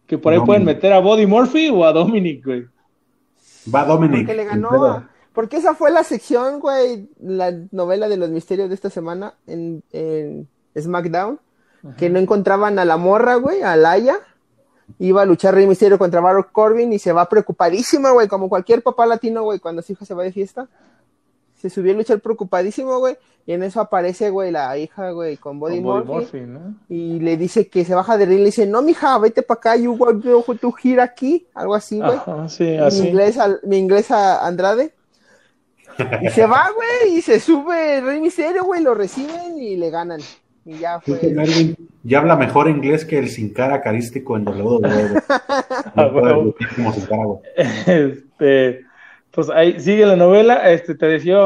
que 0.07 0.17
por 0.19 0.33
ahí 0.33 0.39
Dominic. 0.39 0.47
pueden 0.47 0.65
meter 0.65 0.93
a 0.95 1.01
Body 1.01 1.27
Murphy 1.27 1.69
o 1.71 1.85
a 1.85 1.93
Dominic, 1.93 2.45
güey. 2.45 2.67
Va 3.75 3.85
Dominic. 3.85 4.21
Porque 4.27 4.35
le 4.35 4.45
ganó 4.45 4.85
a- 4.87 5.11
Porque 5.35 5.59
esa 5.59 5.75
fue 5.75 5.91
la 5.91 6.03
sección, 6.03 6.59
güey, 6.61 7.09
la 7.21 7.53
novela 7.71 8.09
de 8.09 8.17
los 8.17 8.31
misterios 8.31 8.69
de 8.71 8.75
esta 8.75 8.89
semana 8.91 9.35
en, 9.47 9.83
en 9.93 10.49
SmackDown, 10.79 11.39
que 11.99 12.09
no 12.11 12.19
encontraban 12.19 12.79
a 12.79 12.85
la 12.87 12.97
morra, 12.97 13.35
güey, 13.37 13.63
a 13.63 13.77
Laia. 13.77 14.17
Iba 14.99 15.23
a 15.23 15.27
luchar 15.27 15.55
Rey 15.55 15.67
Misterio 15.67 15.99
contra 15.99 16.21
Baron 16.21 16.47
Corbin 16.51 16.93
y 16.93 16.99
se 16.99 17.13
va 17.13 17.29
preocupadísima, 17.29 18.11
güey, 18.11 18.29
como 18.29 18.49
cualquier 18.49 18.83
papá 18.83 19.07
latino, 19.07 19.43
güey, 19.43 19.59
cuando 19.59 19.83
su 19.83 19.93
hija 19.93 20.05
se 20.05 20.15
va 20.15 20.23
de 20.23 20.33
fiesta. 20.33 20.69
Se 21.61 21.69
subió 21.69 21.93
a 21.93 21.97
luchar 21.97 22.21
preocupadísimo, 22.21 22.99
güey, 23.01 23.19
y 23.45 23.53
en 23.53 23.63
eso 23.63 23.81
aparece, 23.83 24.31
güey, 24.31 24.51
la 24.51 24.79
hija, 24.79 25.11
güey, 25.11 25.37
con 25.37 25.61
Body, 25.61 25.83
Con 25.83 25.83
y 26.89 27.21
le 27.21 27.37
dice 27.37 27.69
que 27.69 27.85
se 27.85 27.95
baja 27.95 28.17
de 28.17 28.25
ring 28.25 28.39
y 28.39 28.41
le 28.41 28.47
dice, 28.47 28.67
no, 28.67 28.81
mija, 28.81 29.19
vete 29.19 29.43
para 29.43 29.59
acá, 29.59 29.77
you 29.77 29.93
want 29.93 30.25
to 30.25 30.75
here 30.83 31.03
aquí, 31.03 31.47
algo 31.53 31.75
así, 31.75 31.99
güey. 31.99 32.17
Ajá, 32.17 32.49
sí, 32.49 32.65
mi 32.65 32.77
así. 32.79 33.09
inglés, 33.09 33.37
al- 33.37 33.61
mi 33.65 33.77
inglés 33.77 34.11
a 34.11 34.47
Andrade. 34.47 34.95
Y 36.23 36.31
se 36.31 36.47
va, 36.47 36.71
güey, 36.75 37.19
y 37.19 37.21
se 37.21 37.39
sube 37.41 38.01
Rey 38.01 38.21
Misterio, 38.21 38.65
güey, 38.65 38.83
lo 38.83 38.95
reciben 38.95 39.59
y 39.59 39.77
le 39.77 39.91
ganan. 39.91 40.21
Y 40.65 40.79
ya 40.79 41.01
fue. 41.01 41.75
ya 42.05 42.19
habla 42.19 42.37
mejor 42.37 42.69
inglés 42.69 43.05
que 43.05 43.19
el 43.19 43.29
sin 43.29 43.53
cara 43.53 43.81
carístico 43.81 44.37
en 44.37 44.47
WWE. 44.47 45.23
lucir 46.45 46.69
como 46.77 46.93
sin 46.93 47.07
cara, 47.07 47.25
güey. 47.25 47.41
Este, 47.87 48.85
pues 49.31 49.51
ahí 49.51 49.81
sigue 49.81 50.07
la 50.07 50.17
novela. 50.17 50.71
Este, 50.71 50.95
te 50.95 51.07
decía, 51.07 51.39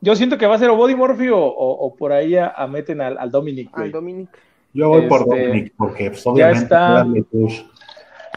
yo 0.00 0.16
siento 0.16 0.38
que 0.38 0.46
va 0.46 0.54
a 0.54 0.58
ser 0.58 0.70
o 0.70 0.76
Body 0.76 0.94
Murphy 0.94 1.28
o, 1.28 1.38
o- 1.38 1.86
o 1.86 1.94
por 1.96 2.12
ahí 2.12 2.36
a, 2.36 2.48
a 2.48 2.66
meten 2.66 3.00
al, 3.00 3.18
al 3.18 3.30
Dominic, 3.30 3.70
güey. 3.72 3.86
Al 3.86 3.92
Dominic. 3.92 4.28
Yo 4.72 4.88
voy 4.90 5.08
por 5.08 5.22
Este, 5.22 5.46
Dominic, 5.46 5.72
porque 5.76 6.10
pues, 6.10 6.26
obviamente 6.26 6.62
está. 6.64 6.78
darle 6.92 7.22
push. 7.24 7.62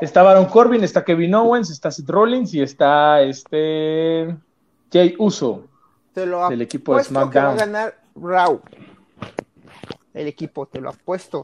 Está 0.02 0.24
Baron 0.24 0.46
Corbin, 0.46 0.84
está 0.84 1.04
Kevin 1.04 1.36
Owens, 1.36 1.70
está 1.70 1.92
Seth 1.92 2.10
Rollins 2.10 2.54
y 2.54 2.62
está 2.62 3.22
este 3.22 4.34
Jay 4.92 5.14
Uso. 5.20 5.66
Te 6.14 6.26
lo 6.26 6.48
Del 6.50 6.62
equipo 6.62 6.96
de 6.96 7.02
apuesto 7.02 7.30
que 7.30 7.40
va 7.40 7.50
a 7.52 7.58
SmackDown. 7.58 7.58
ganar 7.58 7.96
Raw. 8.16 8.62
El 10.20 10.28
equipo, 10.28 10.66
te 10.66 10.82
lo 10.82 10.90
apuesto. 10.90 11.42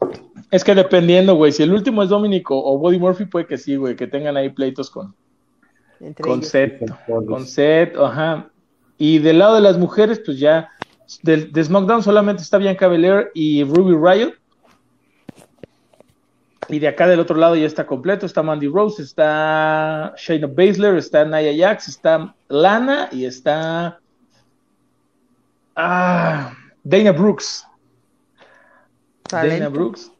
Es 0.50 0.62
que 0.62 0.74
dependiendo, 0.74 1.34
güey, 1.34 1.50
si 1.50 1.62
el 1.62 1.72
último 1.72 2.02
es 2.02 2.10
Dominic 2.10 2.50
o, 2.50 2.76
Body 2.76 2.98
Murphy, 2.98 3.24
puede 3.24 3.46
que 3.46 3.56
sí, 3.56 3.76
güey, 3.76 3.96
que 3.96 4.06
tengan 4.06 4.36
ahí 4.36 4.50
pleitos 4.50 4.90
con, 4.90 5.14
Entre 5.98 6.22
con 6.22 6.40
ellos. 6.40 6.50
Seth. 6.50 6.82
Con 7.06 7.24
Con 7.24 7.46
Seth, 7.46 7.96
ajá. 7.96 8.50
Y 8.98 9.18
del 9.20 9.38
lado 9.38 9.54
de 9.54 9.62
las 9.62 9.78
mujeres, 9.78 10.20
pues 10.22 10.38
ya, 10.38 10.68
del- 11.22 11.50
de, 11.52 11.64
SmackDown 11.64 12.02
solamente 12.02 12.42
está 12.42 12.58
Bianca 12.58 12.86
Belair 12.86 13.30
y 13.32 13.64
Ruby 13.64 13.94
Riot. 13.96 14.34
Y 16.68 16.78
de 16.78 16.88
acá 16.88 17.06
del 17.08 17.20
otro 17.20 17.36
lado 17.36 17.56
ya 17.56 17.66
está 17.66 17.86
completo, 17.86 18.26
está 18.26 18.42
Mandy 18.42 18.68
Rose, 18.68 19.02
está 19.02 20.12
Shayna 20.18 20.48
Baszler, 20.48 20.96
está 20.96 21.24
Nia 21.24 21.56
Jax, 21.56 21.88
está 21.88 22.34
Lana 22.48 23.08
y 23.10 23.24
está 23.24 24.00
ah, 25.76 26.52
Dana 26.84 27.12
Brooks. 27.12 27.65
Dana 29.30 29.42
Talento. 29.48 29.70
Brooks. 29.70 30.12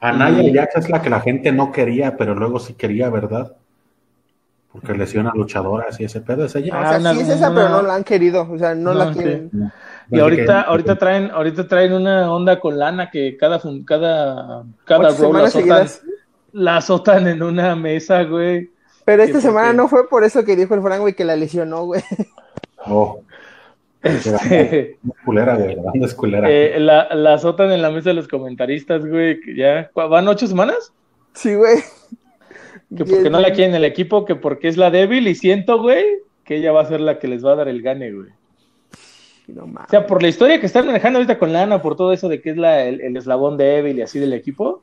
Anaya 0.00 0.50
Jax 0.62 0.76
es 0.76 0.90
la 0.90 1.00
que 1.00 1.10
la 1.10 1.20
gente 1.20 1.52
no 1.52 1.70
quería, 1.70 2.16
pero 2.16 2.34
luego 2.34 2.58
sí 2.58 2.74
quería, 2.74 3.08
¿verdad? 3.08 3.52
Porque 4.72 4.94
lesiona 4.94 5.32
luchadoras 5.34 6.00
y 6.00 6.04
ese 6.04 6.20
pedo 6.22 6.46
es 6.46 6.54
ella. 6.56 6.74
O 6.74 6.78
Ah, 6.78 6.88
sea, 6.90 6.98
una- 6.98 7.14
sí 7.14 7.20
es 7.20 7.28
esa, 7.28 7.50
una- 7.50 7.54
pero 7.60 7.68
no 7.68 7.82
la 7.82 7.94
han 7.94 8.04
querido. 8.04 8.48
O 8.50 8.58
sea, 8.58 8.74
no, 8.74 8.92
No, 8.92 8.98
la 8.98 9.12
sí. 9.12 9.18
quieren. 9.20 9.50
Y 10.10 10.18
ahorita, 10.18 10.62
ahorita 10.62 10.96
traen, 10.96 11.30
ahorita 11.30 11.68
traen 11.68 11.92
una 11.92 12.32
onda 12.32 12.58
con 12.58 12.78
lana 12.78 13.10
que 13.10 13.36
cada 13.36 13.58
fun- 13.60 13.84
cada, 13.84 14.64
cada 14.84 15.10
Raw 15.10 15.32
la 15.32 15.44
azotan, 15.44 15.50
seguidas. 15.50 16.02
la 16.52 16.76
azotan 16.78 17.28
en 17.28 17.42
una 17.42 17.76
mesa, 17.76 18.22
güey. 18.24 18.70
Pero 19.04 19.22
esta 19.22 19.34
porque- 19.34 19.46
semana 19.46 19.72
no 19.72 19.88
fue 19.88 20.08
por 20.08 20.24
eso 20.24 20.44
que 20.44 20.56
dijo 20.56 20.74
el 20.74 20.82
Frank, 20.82 21.00
güey, 21.00 21.14
que 21.14 21.24
la 21.24 21.36
lesionó, 21.36 21.84
güey. 21.84 22.02
Oh, 22.86 23.20
Este, 24.02 24.90
es 24.92 24.98
culera, 25.24 25.56
güey. 25.56 25.76
La 25.76 25.82
banda 25.82 26.06
es 26.06 26.14
culera. 26.14 26.50
eh, 26.50 26.78
la, 26.80 27.08
la 27.14 27.34
azotan 27.34 27.70
en 27.70 27.82
la 27.82 27.90
mesa 27.90 28.10
de 28.10 28.14
los 28.14 28.28
comentaristas, 28.28 29.06
güey. 29.06 29.38
Ya, 29.56 29.88
¿cu- 29.92 30.08
¿van 30.08 30.26
ocho 30.28 30.46
semanas? 30.46 30.92
Sí, 31.34 31.54
güey. 31.54 31.76
Que 32.96 33.04
porque 33.04 33.30
no 33.30 33.40
la 33.40 33.52
quieren 33.52 33.70
en 33.70 33.76
el 33.76 33.84
equipo, 33.84 34.24
que 34.24 34.34
porque 34.34 34.68
es 34.68 34.76
la 34.76 34.90
débil 34.90 35.26
y 35.28 35.34
siento, 35.34 35.80
güey, 35.80 36.04
que 36.44 36.56
ella 36.56 36.72
va 36.72 36.82
a 36.82 36.86
ser 36.86 37.00
la 37.00 37.18
que 37.18 37.28
les 37.28 37.44
va 37.44 37.52
a 37.52 37.56
dar 37.56 37.68
el 37.68 37.80
gane, 37.80 38.12
güey. 38.12 38.28
No. 39.48 39.64
O 39.64 39.88
sea, 39.90 40.06
por 40.06 40.20
la 40.22 40.28
historia 40.28 40.60
que 40.60 40.66
están 40.66 40.86
manejando 40.86 41.18
ahorita 41.18 41.38
con 41.38 41.52
Lana, 41.52 41.80
por 41.82 41.96
todo 41.96 42.12
eso 42.12 42.28
de 42.28 42.40
que 42.40 42.50
es 42.50 42.56
la, 42.56 42.84
el, 42.84 43.00
el 43.00 43.16
eslabón 43.16 43.56
débil 43.56 43.98
y 43.98 44.02
así 44.02 44.18
del 44.18 44.32
equipo, 44.34 44.82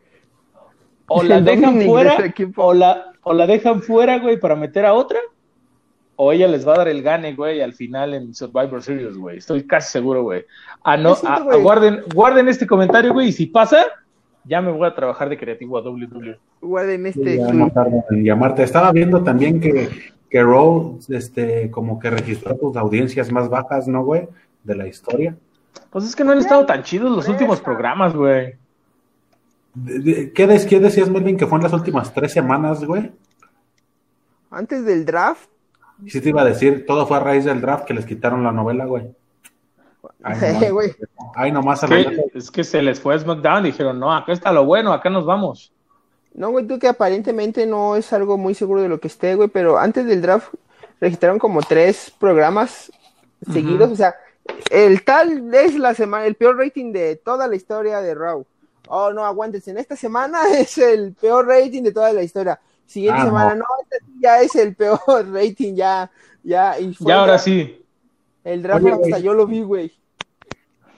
o 1.08 1.24
la 1.24 1.40
dejan 1.42 1.78
de 1.80 1.86
fuera, 1.86 2.18
o 2.56 2.74
la, 2.74 3.12
o 3.24 3.34
la 3.34 3.48
dejan 3.48 3.82
fuera, 3.82 4.18
güey, 4.20 4.40
para 4.40 4.56
meter 4.56 4.86
a 4.86 4.94
otra, 4.94 5.20
o 6.22 6.34
ella 6.34 6.50
les 6.50 6.68
va 6.68 6.74
a 6.74 6.78
dar 6.80 6.88
el 6.90 7.02
gane, 7.02 7.34
güey, 7.34 7.62
al 7.62 7.72
final 7.74 8.14
en 8.14 8.34
Survivor 8.34 8.84
Series, 8.84 9.16
güey. 9.16 9.38
Estoy 9.38 9.66
casi 9.66 9.90
seguro, 9.94 10.24
güey. 10.24 10.44
Ah, 10.84 10.98
no, 10.98 11.12
Yo 11.12 11.16
siento, 11.16 11.32
a- 11.34 11.38
a- 11.38 11.44
güey. 11.46 11.62
guarden, 11.62 12.00
guarden 12.14 12.50
este 12.50 12.68
comentario, 12.68 13.14
güey, 13.14 13.30
y 13.30 13.32
si 13.32 13.46
pasa, 13.46 13.86
ya 14.44 14.62
me 14.62 14.70
voy 14.72 14.86
a 14.86 14.94
trabajar 14.94 15.30
de 15.30 15.38
creativo 15.38 15.78
a 15.78 15.82
WWE. 15.82 16.38
Guarden 16.60 17.06
este. 17.06 17.38
Tardan 17.38 18.04
en 18.12 18.24
llamarte. 18.26 18.64
Estaba 18.64 18.92
viendo 18.92 19.24
también 19.24 19.62
que, 19.62 19.90
que 20.30 20.44
Raw, 20.44 21.00
este, 21.08 21.72
como 21.72 22.00
que 22.00 22.10
registró 22.10 22.54
tus 22.58 22.76
audiencias 22.76 23.32
más 23.32 23.48
bajas, 23.48 23.88
¿no, 23.88 24.04
güey? 24.04 24.28
De 24.66 24.76
la 24.76 24.88
historia. 24.88 25.38
Pues 25.90 26.04
es 26.04 26.16
que 26.18 26.26
no 26.26 26.34
han 26.34 26.40
estado 26.40 26.66
tan 26.66 26.84
chidos 26.84 27.16
los 27.16 27.30
últimos 27.30 27.62
programas, 27.62 28.14
güey. 28.14 28.56
De- 29.74 30.00
de- 30.00 30.34
¿Qué, 30.34 30.48
des- 30.48 30.66
qué 30.66 30.80
decías, 30.82 31.10
Melvin, 31.10 31.38
que 31.38 31.48
fue 31.48 31.60
en 31.60 31.64
las 31.64 31.74
últimas 31.74 32.14
tres 32.14 32.34
semanas, 32.34 32.84
güey? 32.84 33.10
Antes 34.52 34.84
del 34.84 35.06
draft, 35.06 35.48
Y 36.04 36.10
sí 36.10 36.22
te 36.22 36.30
iba 36.30 36.42
a 36.42 36.46
decir, 36.46 36.86
todo 36.86 37.06
fue 37.06 37.18
a 37.18 37.20
raíz 37.20 37.46
del 37.46 37.62
draft 37.62 37.86
que 37.86 37.94
les 37.94 38.06
quitaron 38.06 38.44
la 38.44 38.52
novela, 38.52 38.86
güey. 38.86 39.08
Ay, 40.24 40.38
nomás, 40.54 40.72
güey. 40.72 40.96
Ay, 41.36 41.52
nomás 41.52 41.84
a 41.84 41.88
Es 41.88 42.06
los- 42.06 42.14
que, 42.32 42.38
es 42.38 42.52
que 42.52 42.64
se 42.64 42.82
les 42.82 43.00
fue 43.00 43.16
a 43.16 43.20
SmackDown 43.20 43.66
y 43.66 43.72
dijeron, 43.72 44.00
no, 44.00 44.14
acá 44.14 44.32
está 44.32 44.52
lo 44.52 44.66
bueno, 44.66 44.94
acá 44.94 45.10
nos 45.10 45.26
vamos. 45.26 45.72
No, 46.34 46.52
güey, 46.52 46.66
tú 46.68 46.78
que 46.80 46.88
aparentemente 46.88 47.66
no 47.66 47.96
es 47.96 48.14
algo 48.14 48.38
muy 48.38 48.54
seguro 48.54 48.82
de 48.82 48.90
lo 48.90 49.00
que 49.00 49.08
esté, 49.08 49.36
güey, 49.36 49.50
pero 49.50 49.78
antes 49.78 50.06
del 50.06 50.22
draft 50.22 50.54
registraron 51.02 51.40
como 51.40 51.62
tres 51.62 52.14
programas 52.20 52.92
seguidos, 53.52 53.92
o 53.92 53.96
sea, 53.96 54.16
el 54.70 55.04
tal 55.04 55.54
es 55.54 55.76
la 55.78 55.94
semana, 55.94 56.26
el 56.26 56.36
peor 56.36 56.58
rating 56.58 56.92
de 56.92 57.16
toda 57.16 57.48
la 57.48 57.56
historia 57.56 58.02
de 58.02 58.14
Raw. 58.16 58.46
Oh, 58.88 59.12
no, 59.14 59.26
aguántense, 59.26 59.72
en 59.72 59.78
esta 59.80 59.96
semana 59.96 60.40
es 60.58 60.78
el 60.78 61.14
peor 61.14 61.48
rating 61.48 61.84
de 61.84 61.92
toda 61.92 62.14
la 62.14 62.22
historia. 62.24 62.60
Siguiente 62.90 63.22
Ah, 63.22 63.26
semana, 63.26 63.50
no. 63.54 63.60
no, 63.60 63.66
este 63.84 63.98
sí 64.06 64.12
ya 64.20 64.42
es 64.42 64.56
el 64.56 64.76
peor 64.76 65.00
rating, 65.32 65.76
ya, 65.76 66.10
ya, 66.44 66.80
y 66.80 66.92
fue 66.94 67.08
Ya 67.08 67.20
ahora 67.20 67.38
sí. 67.38 67.86
El 68.44 68.64
draft 68.64 68.84
Oye, 68.84 68.94
hasta 68.94 69.10
güey. 69.10 69.22
yo 69.24 69.34
lo 69.36 69.46
vi, 69.46 69.62
güey. 69.62 69.92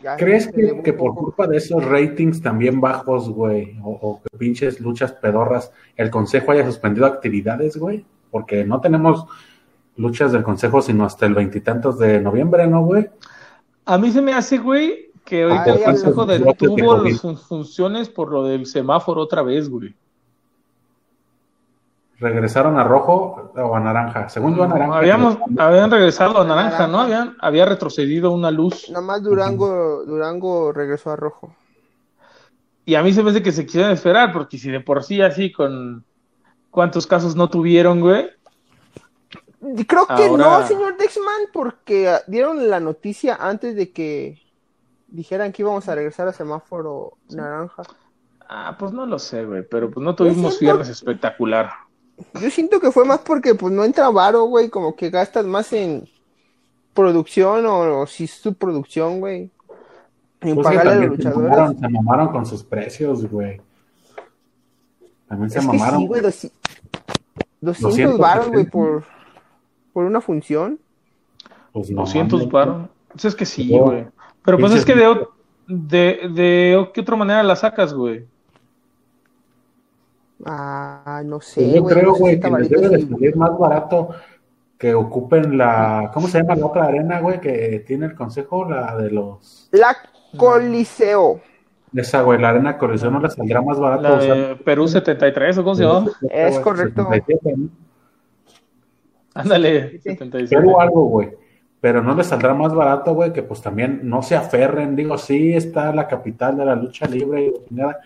Ya, 0.02 0.16
¿Crees 0.16 0.46
se 0.46 0.82
que, 0.82 0.94
por 0.94 1.14
culpa 1.14 1.48
de 1.48 1.58
esos 1.58 1.84
ratings 1.84 2.42
también 2.42 2.80
bajos, 2.80 3.30
güey, 3.30 3.78
o, 3.84 3.89
o 3.92 4.22
que 4.24 4.38
pinches 4.38 4.80
luchas 4.80 5.12
pedorras, 5.12 5.72
el 5.98 6.10
consejo 6.10 6.52
haya 6.52 6.66
suspendido 6.66 7.06
actividades, 7.06 7.76
güey? 7.78 8.06
Porque 8.32 8.64
no 8.64 8.80
tenemos 8.80 9.26
luchas 9.98 10.32
del 10.32 10.42
consejo 10.44 10.82
sino 10.82 11.04
hasta 11.06 11.26
el 11.26 11.34
veintitantos 11.36 12.00
de 12.00 12.22
noviembre, 12.22 12.66
¿no, 12.68 12.84
güey? 12.86 13.10
A 13.86 13.98
mí 13.98 14.12
se 14.12 14.22
me 14.22 14.34
hace, 14.34 14.58
güey, 14.58 15.12
que 15.26 15.44
ahorita 15.44 15.64
Ay, 15.66 15.72
el 15.80 15.84
consejo 15.84 16.26
detuvo 16.26 16.98
las 17.04 17.20
fun- 17.22 17.38
funciones 17.38 18.10
por 18.10 18.32
lo 18.32 18.46
del 18.46 18.66
semáforo 18.66 19.22
otra 19.22 19.42
vez, 19.44 19.70
güey. 19.70 19.94
¿Regresaron 22.22 22.78
a 22.78 22.84
rojo 22.84 23.51
o 23.55 23.76
a 23.76 23.80
naranja? 23.80 24.30
Según 24.30 24.55
yo, 24.55 24.61
a 24.61 24.67
naranja. 24.67 24.99
Habíamos, 24.99 25.39
habían 25.57 25.89
regresado 25.89 26.39
a 26.39 26.45
naranja, 26.45 26.86
¿no? 26.86 26.99
Habían, 26.99 27.36
había 27.41 27.65
retrocedido 27.65 28.30
una 28.32 28.51
luz. 28.51 28.89
Nada 28.89 29.03
más 29.03 29.24
Durango, 29.24 30.05
Durango 30.05 30.72
regresó 30.72 31.09
a 31.09 31.15
rojo. 31.15 31.55
Y 32.86 32.93
a 32.93 33.01
mí 33.01 33.11
se 33.11 33.24
me 33.24 33.32
hace 33.32 33.41
que 33.41 33.51
se 33.51 33.65
quisieran 33.65 33.89
esperar, 33.89 34.32
porque 34.32 34.59
si 34.59 34.69
de 34.69 34.82
por 34.82 35.03
sí 35.03 35.19
así 35.19 35.51
con 35.51 36.05
cuántos 36.69 37.07
casos 37.07 37.36
no 37.36 37.49
tuvieron, 37.49 38.01
güey. 38.01 38.30
Creo 39.88 40.05
que 40.05 40.28
Ahora- 40.28 40.59
no, 40.59 40.67
señor 40.67 40.97
Dexman, 40.97 41.47
porque 41.51 42.07
ah, 42.07 42.22
dieron 42.28 42.69
la 42.69 42.80
noticia 42.80 43.36
antes 43.39 43.76
de 43.76 43.91
que 43.91 44.39
dijeran 45.07 45.51
que 45.51 45.63
íbamos 45.63 45.89
a 45.89 45.95
regresar 45.95 46.28
a 46.28 46.34
semáforo 46.34 47.13
naranja. 47.30 47.82
Ah, 48.47 48.76
pues 48.78 48.91
no 48.91 49.07
lo 49.07 49.17
sé, 49.17 49.43
güey, 49.43 49.67
pero 49.67 49.89
pues 49.89 50.03
no 50.03 50.13
tuvimos 50.13 50.59
viernes 50.59 50.88
espectacular. 50.88 51.72
Yo 52.41 52.49
siento 52.49 52.80
que 52.80 52.91
fue 52.91 53.05
más 53.05 53.19
porque 53.19 53.55
pues 53.55 53.74
no 53.74 53.84
entra 53.84 54.09
varo, 54.09 54.45
güey, 54.45 54.69
como 54.69 54.95
que 54.95 55.09
gastas 55.09 55.45
más 55.45 55.72
en 55.74 56.07
producción 56.93 57.65
o, 57.65 58.01
o 58.01 58.07
si 58.07 58.26
es 58.26 58.41
tu 58.41 58.53
producción, 58.53 59.19
güey. 59.19 59.49
En 60.41 60.55
Pues 60.55 60.67
que 60.67 60.76
pagarle 60.76 60.91
a 60.91 60.95
los 60.95 61.17
se 61.17 61.24
luchadores. 61.24 61.49
mamaron, 61.51 61.80
se 61.80 61.89
mamaron 61.89 62.28
con 62.30 62.45
sus 62.45 62.63
precios, 62.63 63.30
güey. 63.30 63.61
También 65.28 65.49
se 65.49 65.59
Es 65.59 65.65
que 65.65 65.78
mamaron. 65.78 65.99
sí, 66.01 66.07
güey, 66.07 66.22
doci- 66.22 66.51
200 67.61 67.82
200 67.82 68.17
baros, 68.19 68.47
güey, 68.49 68.65
por, 68.65 69.03
por 69.93 70.05
una 70.05 70.19
función. 70.19 70.80
Pues 71.72 71.89
no 71.91 72.01
200 72.01 72.39
mames. 72.39 72.51
baros. 72.51 72.89
Pues 73.11 73.26
es 73.26 73.36
que 73.36 73.45
sí, 73.45 73.69
güey. 73.78 74.07
Pero 74.43 74.57
pues 74.57 74.74
es 74.74 74.84
que 74.84 74.95
de, 74.95 75.26
de, 75.67 76.30
de 76.34 76.89
qué 76.93 77.01
otra 77.01 77.15
manera 77.15 77.43
la 77.43 77.55
sacas, 77.55 77.93
güey. 77.93 78.26
Ah, 80.46 81.22
no 81.26 81.38
Pues 81.38 81.48
sé, 81.48 81.72
yo 81.74 81.82
güey. 81.84 81.96
creo, 81.96 82.14
güey, 82.16 82.36
60 82.36 82.50
que 82.58 82.62
les 82.64 82.70
debe 82.70 82.89
de 82.89 83.08
salir 83.08 83.36
más 83.36 83.58
barato 83.58 84.10
que 84.78 84.94
ocupen 84.94 85.58
la. 85.58 86.10
¿Cómo 86.14 86.28
se 86.28 86.39
llama 86.39 86.56
la 86.56 86.66
otra 86.66 86.86
arena, 86.86 87.20
güey? 87.20 87.39
Que 87.39 87.84
tiene 87.86 88.08
el 88.08 88.16
consejo, 88.16 88.70
la 88.70 88.96
de 88.98 89.12
los. 89.12 89.70
La 89.72 89.96
Coliseo. 90.38 91.39
Esa, 91.94 92.22
güey, 92.22 92.39
la 92.39 92.50
arena 92.50 92.78
Coliseo 92.78 93.12
no 93.12 93.20
le 93.20 93.30
saldrá 93.30 93.62
más 93.62 93.78
barato. 93.80 94.02
La 94.04 94.18
de 94.36 94.56
Perú 94.56 94.88
73, 94.88 95.58
¿o 95.58 95.64
cómo 95.64 95.76
se 95.76 95.84
llama? 95.84 96.10
Es 96.30 96.58
correcto. 96.60 97.04
77, 97.12 97.54
¿no? 97.58 97.70
Ándale, 99.34 99.92
Sí. 99.92 100.00
77. 100.00 100.56
Pero 100.62 100.80
algo, 100.82 101.06
güey. 101.06 101.30
Pero 101.80 102.04
no 102.04 102.14
le 102.16 102.24
saldrá 102.24 102.54
más 102.54 102.74
barato, 102.74 103.14
güey, 103.16 103.34
que 103.34 103.42
pues 103.44 103.62
también 103.62 104.02
no 104.04 104.22
se 104.22 104.36
aferren. 104.36 104.96
Digo, 104.96 105.18
sí, 105.18 105.54
está 105.54 105.94
la 105.94 106.08
capital 106.08 106.58
de 106.58 106.66
la 106.66 106.76
lucha 106.76 107.08
libre 107.08 107.44
y 107.46 107.50
la 107.52 107.60
chingada, 107.68 108.00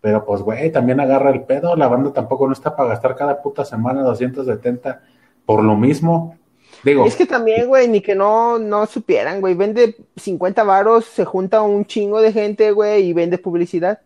Pero 0.00 0.24
pues, 0.24 0.42
güey, 0.42 0.70
también 0.70 1.00
agarra 1.00 1.30
el 1.30 1.42
pedo. 1.42 1.74
La 1.76 1.88
banda 1.88 2.12
tampoco 2.12 2.46
no 2.46 2.52
está 2.52 2.76
para 2.76 2.90
gastar 2.90 3.16
cada 3.16 3.42
puta 3.42 3.64
semana 3.64 4.02
270 4.02 5.02
por 5.44 5.64
lo 5.64 5.76
mismo. 5.76 6.36
Digo, 6.84 7.04
Es 7.04 7.16
que 7.16 7.26
también, 7.26 7.66
güey, 7.66 7.88
ni 7.88 8.00
que 8.00 8.14
no, 8.14 8.58
no 8.58 8.86
supieran, 8.86 9.40
güey. 9.40 9.54
Vende 9.54 9.96
50 10.16 10.62
varos, 10.62 11.04
se 11.04 11.24
junta 11.24 11.62
un 11.62 11.84
chingo 11.84 12.20
de 12.20 12.32
gente, 12.32 12.70
güey, 12.70 13.06
y 13.06 13.12
vende 13.12 13.38
publicidad. 13.38 14.00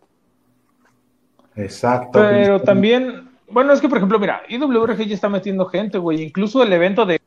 exacto. 1.55 2.19
Pero 2.19 2.61
también, 2.61 3.29
bueno, 3.51 3.73
es 3.73 3.81
que 3.81 3.87
por 3.87 3.99
ejemplo, 3.99 4.17
mira, 4.17 4.41
IWRG 4.49 5.05
ya 5.05 5.13
está 5.13 5.29
metiendo 5.29 5.67
gente, 5.67 5.99
güey. 5.99 6.23
Incluso 6.23 6.63
el 6.63 6.73
evento 6.73 7.05
de. 7.05 7.21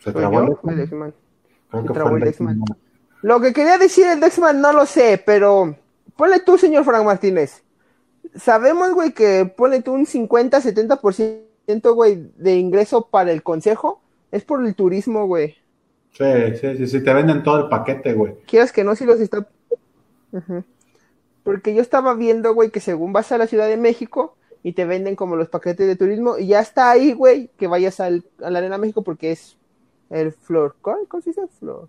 Se 0.00 0.12
trabó 0.12 0.40
el. 0.40 0.56
Creo 0.56 1.82
se 1.82 1.86
que 1.86 1.94
trabó 1.94 2.10
fue 2.10 2.28
el. 2.28 2.85
Lo 3.26 3.40
que 3.40 3.52
quería 3.52 3.76
decir 3.76 4.06
el 4.06 4.20
Dexman 4.20 4.60
no 4.60 4.72
lo 4.72 4.86
sé, 4.86 5.20
pero 5.26 5.74
ponle 6.14 6.38
tú, 6.38 6.58
señor 6.58 6.84
Frank 6.84 7.04
Martínez. 7.04 7.64
Sabemos, 8.36 8.92
güey, 8.94 9.10
que 9.14 9.44
ponle 9.46 9.82
tú 9.82 9.94
un 9.94 10.06
50-70%, 10.06 11.92
güey, 11.92 12.30
de 12.36 12.54
ingreso 12.54 13.08
para 13.08 13.32
el 13.32 13.42
consejo. 13.42 14.00
Es 14.30 14.44
por 14.44 14.64
el 14.64 14.76
turismo, 14.76 15.26
güey. 15.26 15.56
Sí, 16.12 16.24
sí, 16.60 16.76
sí, 16.76 16.86
sí, 16.86 17.02
te 17.02 17.12
venden 17.12 17.42
todo 17.42 17.64
el 17.64 17.68
paquete, 17.68 18.12
güey. 18.12 18.36
Quieras 18.46 18.70
que 18.70 18.84
no, 18.84 18.94
si 18.94 19.04
los 19.04 19.18
está... 19.18 19.44
Porque 21.42 21.74
yo 21.74 21.82
estaba 21.82 22.14
viendo, 22.14 22.54
güey, 22.54 22.70
que 22.70 22.78
según 22.78 23.12
vas 23.12 23.32
a 23.32 23.38
la 23.38 23.48
Ciudad 23.48 23.66
de 23.66 23.76
México 23.76 24.36
y 24.62 24.74
te 24.74 24.84
venden 24.84 25.16
como 25.16 25.34
los 25.34 25.48
paquetes 25.48 25.88
de 25.88 25.96
turismo 25.96 26.38
y 26.38 26.46
ya 26.46 26.60
está 26.60 26.92
ahí, 26.92 27.12
güey, 27.12 27.50
que 27.56 27.66
vayas 27.66 27.98
al, 27.98 28.22
a 28.40 28.50
la 28.50 28.60
Arena 28.60 28.78
México 28.78 29.02
porque 29.02 29.32
es 29.32 29.56
el 30.10 30.30
flor... 30.30 30.76
¿Cómo, 30.80 30.98
cómo 31.08 31.20
se 31.20 31.30
dice? 31.30 31.42
Flor. 31.58 31.88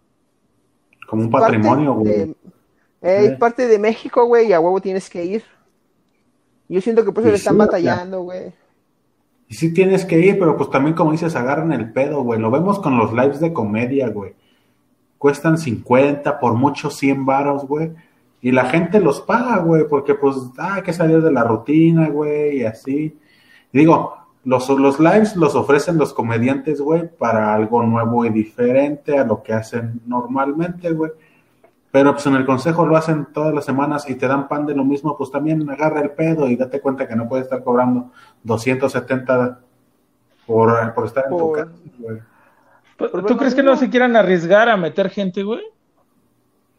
Como 1.07 1.23
un 1.23 1.31
patrimonio, 1.31 1.93
güey. 1.93 2.11
eh, 2.21 2.35
es 3.01 3.29
Sí. 3.31 3.35
parte 3.37 3.67
de 3.67 3.79
México, 3.79 4.25
güey, 4.25 4.47
y 4.47 4.53
a 4.53 4.59
huevo 4.59 4.81
tienes 4.81 5.09
que 5.09 5.23
ir. 5.23 5.43
Yo 6.69 6.81
siento 6.81 7.05
que 7.05 7.11
por 7.11 7.21
eso 7.23 7.29
Y 7.29 7.31
le 7.31 7.37
están 7.37 7.53
sí, 7.53 7.59
batallando, 7.59 8.21
güey. 8.23 8.53
Y 9.47 9.55
sí 9.55 9.73
tienes 9.73 10.03
que 10.03 10.19
ir, 10.19 10.37
pero 10.37 10.57
pues 10.57 10.69
también 10.69 10.95
como 10.95 11.11
dices, 11.13 11.35
agarran 11.35 11.71
el 11.71 11.93
pedo, 11.93 12.21
güey. 12.23 12.39
Lo 12.39 12.51
vemos 12.51 12.79
con 12.79 12.97
los 12.97 13.13
lives 13.13 13.39
de 13.39 13.53
comedia, 13.53 14.09
güey. 14.09 14.33
Cuestan 15.17 15.57
50, 15.57 16.39
por 16.39 16.53
mucho 16.55 16.89
100 16.89 17.25
varos, 17.25 17.65
güey. 17.65 17.91
Y 18.41 18.51
la 18.51 18.65
gente 18.65 18.99
los 18.99 19.21
paga, 19.21 19.57
güey, 19.59 19.87
porque 19.87 20.13
pues, 20.15 20.35
ah, 20.57 20.75
hay 20.75 20.81
que 20.83 20.93
salir 20.93 21.21
de 21.21 21.31
la 21.31 21.43
rutina, 21.43 22.09
güey, 22.09 22.57
y 22.59 22.65
así. 22.65 23.17
Y 23.71 23.77
digo, 23.77 24.15
los, 24.47 24.69
los 24.69 24.97
lives 24.99 25.35
los 25.35 25.55
ofrecen 25.55 25.97
los 25.97 26.13
comediantes, 26.13 26.79
güey, 26.79 27.09
para 27.17 27.53
algo 27.53 27.83
nuevo 27.83 28.25
y 28.25 28.29
diferente 28.29 29.17
a 29.19 29.25
lo 29.25 29.43
que 29.43 29.51
hacen 29.51 29.99
normalmente, 30.05 30.89
güey. 30.93 31.11
Pero 31.91 32.13
pues 32.13 32.25
en 32.27 32.35
el 32.35 32.45
consejo 32.45 32.85
lo 32.85 32.95
hacen 32.95 33.27
todas 33.33 33.53
las 33.53 33.65
semanas 33.65 34.09
y 34.09 34.15
te 34.15 34.25
dan 34.27 34.47
pan 34.47 34.65
de 34.65 34.73
lo 34.73 34.85
mismo, 34.85 35.17
pues 35.17 35.31
también 35.31 35.69
agarra 35.69 35.99
el 36.01 36.11
pedo 36.11 36.47
y 36.47 36.55
date 36.55 36.79
cuenta 36.79 37.07
que 37.07 37.15
no 37.15 37.27
puedes 37.27 37.43
estar 37.45 37.61
cobrando 37.61 38.11
270 38.43 39.59
por, 40.45 40.93
por 40.93 41.05
estar 41.05 41.25
en 41.29 41.37
tu 41.37 41.51
casa, 41.51 41.71
güey. 41.99 42.17
¿Tú 42.97 43.09
bueno, 43.11 43.37
crees 43.37 43.53
que 43.53 43.63
no. 43.63 43.71
no 43.71 43.77
se 43.77 43.89
quieran 43.89 44.15
arriesgar 44.15 44.69
a 44.69 44.77
meter 44.77 45.09
gente, 45.09 45.43
güey? 45.43 45.61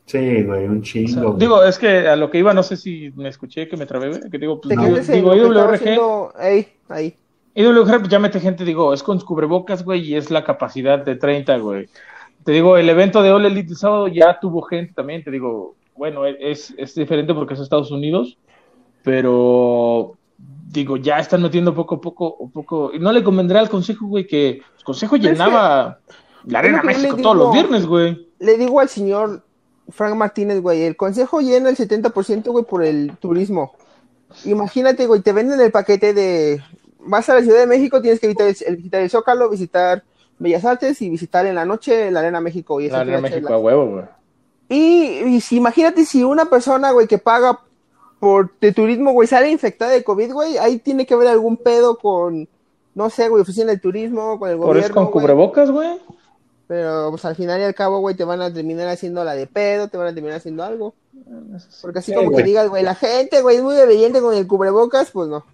Sí, 0.07 0.43
güey, 0.43 0.65
un 0.65 0.79
O 0.79 0.83
chingo. 0.83 1.09
sea, 1.13 1.23
güey. 1.23 1.39
digo, 1.39 1.63
es 1.63 1.79
que 1.79 2.09
a 2.09 2.17
lo 2.17 2.31
que 2.31 2.39
iba, 2.39 2.55
no 2.55 2.63
sé 2.63 2.77
si 2.77 3.13
me 3.15 3.29
escuché 3.29 3.69
que 3.69 3.77
me 3.77 3.85
trabé, 3.87 4.09
güey. 4.09 4.31
Que 4.31 4.39
digo, 4.39 4.59
pues, 4.61 4.75
Te 4.75 5.13
digo, 5.13 5.35
digo, 5.35 5.49
lo 5.53 5.69
que 5.69 5.75
estaba 5.75 5.75
IWRG, 5.75 5.75
haciendo- 5.75 6.33
Ey, 6.41 6.69
ahí. 6.89 7.17
IWRG 7.59 7.99
pues, 7.99 8.09
ya 8.09 8.21
mete 8.21 8.39
gente, 8.39 8.65
digo, 8.65 8.95
es 8.95 9.03
con 9.03 9.19
cubrebocas, 9.19 9.85
güey, 9.85 10.01
y 10.03 10.15
es 10.15 10.31
la 10.31 10.45
capacidad 10.45 11.05
de 11.05 11.17
30, 11.17 11.59
güey. 11.59 11.89
Te 12.45 12.53
digo, 12.53 12.77
el 12.77 12.89
evento 12.89 13.21
de 13.21 13.33
All 13.33 13.45
Elite 13.45 13.73
el 13.73 13.77
sábado 13.77 14.07
ya 14.07 14.39
tuvo 14.39 14.63
gente 14.63 14.93
también, 14.95 15.25
te 15.25 15.33
digo, 15.33 15.75
bueno, 15.97 16.25
es, 16.25 16.73
es 16.79 16.95
diferente 16.95 17.35
porque 17.35 17.55
es 17.55 17.61
Estados 17.61 17.91
Unidos, 17.91 18.39
pero 19.03 20.17
digo, 20.71 20.99
ya 20.99 21.19
están 21.19 21.43
metiendo 21.43 21.75
poco 21.75 21.97
a 21.97 22.01
poco, 22.01 22.49
poco, 22.55 22.93
y 22.95 23.01
no 23.01 23.11
le 23.11 23.25
convendrá 23.25 23.59
al 23.59 23.69
consejo, 23.69 24.07
güey, 24.07 24.25
que 24.25 24.63
el 24.79 24.85
consejo 24.85 25.17
llenaba 25.17 25.99
la 26.45 26.59
Arena 26.61 26.83
México 26.85 27.17
todos 27.17 27.37
los 27.37 27.53
viernes, 27.53 27.87
güey. 27.87 28.29
Le 28.39 28.57
digo 28.57 28.79
al 28.79 28.89
señor 28.89 29.43
Frank 29.89 30.15
Martínez, 30.15 30.61
güey, 30.61 30.83
el 30.83 30.97
consejo 30.97 31.41
llena 31.41 31.71
el 31.71 31.77
70%, 31.77 32.45
güey, 32.53 32.65
por 32.65 32.85
el 32.85 33.17
turismo. 33.19 33.73
Imagínate, 34.45 35.07
güey, 35.09 35.23
te 35.23 35.33
venden 35.33 35.61
el 35.61 35.73
paquete 35.73 36.15
de... 36.15 36.63
Vas 37.01 37.29
a 37.29 37.35
la 37.35 37.43
Ciudad 37.43 37.59
de 37.61 37.67
México, 37.67 38.01
tienes 38.03 38.21
que 38.21 38.27
visitar 38.29 38.49
el, 38.49 38.77
visitar 38.77 39.01
el 39.01 39.11
Zócalo, 39.11 39.49
visitar 39.49 40.03
Bellas 40.39 40.65
Artes 40.65 41.01
y 41.03 41.11
visitar 41.11 41.47
en 41.47 41.55
la 41.55 41.65
noche 41.65 42.11
la 42.11 42.21
Arena 42.21 42.41
México. 42.41 42.81
Y 42.81 42.89
La 42.89 43.01
Arena 43.01 43.21
México 43.21 43.53
a 43.53 43.59
huevo, 43.59 43.87
güey. 43.87 44.05
Y, 44.69 45.37
y 45.37 45.41
si 45.41 45.57
imagínate 45.57 46.05
si 46.05 46.23
una 46.23 46.45
persona, 46.47 46.91
güey, 46.91 47.07
que 47.07 47.19
paga 47.19 47.61
por 48.21 48.51
de 48.61 48.73
turismo, 48.73 49.13
güey, 49.13 49.27
sale 49.29 49.51
infectada 49.51 49.93
de 49.93 50.05
COVID, 50.05 50.33
güey, 50.33 50.59
ahí 50.59 50.79
tiene 50.79 51.07
que 51.07 51.15
haber 51.15 51.29
algún 51.29 51.57
pedo 51.57 51.97
con, 51.99 52.49
no 52.95 53.11
sé, 53.11 53.29
güey, 53.29 53.43
oficina 53.43 53.67
del 53.71 53.81
turismo, 53.81 54.39
con 54.39 54.51
el 54.51 54.57
Por 54.59 54.67
gobierno. 54.67 54.85
eso 54.87 54.95
con 54.95 55.05
güey. 55.05 55.13
cubrebocas, 55.13 55.71
güey. 55.71 55.99
Pero 56.67 57.09
pues 57.11 57.25
al 57.25 57.35
final 57.35 57.61
y 57.61 57.65
al 57.65 57.75
cabo, 57.75 58.01
güey, 58.01 58.15
te 58.15 58.25
van 58.25 58.43
a 58.43 58.53
terminar 58.53 58.89
haciendo 58.89 59.25
la 59.25 59.35
de 59.35 59.47
pedo, 59.47 59.89
te 59.89 59.97
van 59.97 60.09
a 60.09 60.13
terminar 60.15 60.37
haciendo 60.37 60.63
algo. 60.65 60.95
Porque 61.81 62.01
así 62.01 62.13
Sí, 62.13 62.17
como 62.17 62.31
güey. 62.31 62.43
que 62.43 62.49
digas, 62.49 62.69
güey, 62.69 62.83
la 62.83 62.95
gente, 62.95 63.41
güey, 63.41 63.57
es 63.57 63.63
muy 63.63 63.77
obediente 63.79 64.21
con 64.21 64.35
el 64.35 64.47
cubrebocas, 64.47 65.11
pues 65.11 65.29
no. 65.29 65.47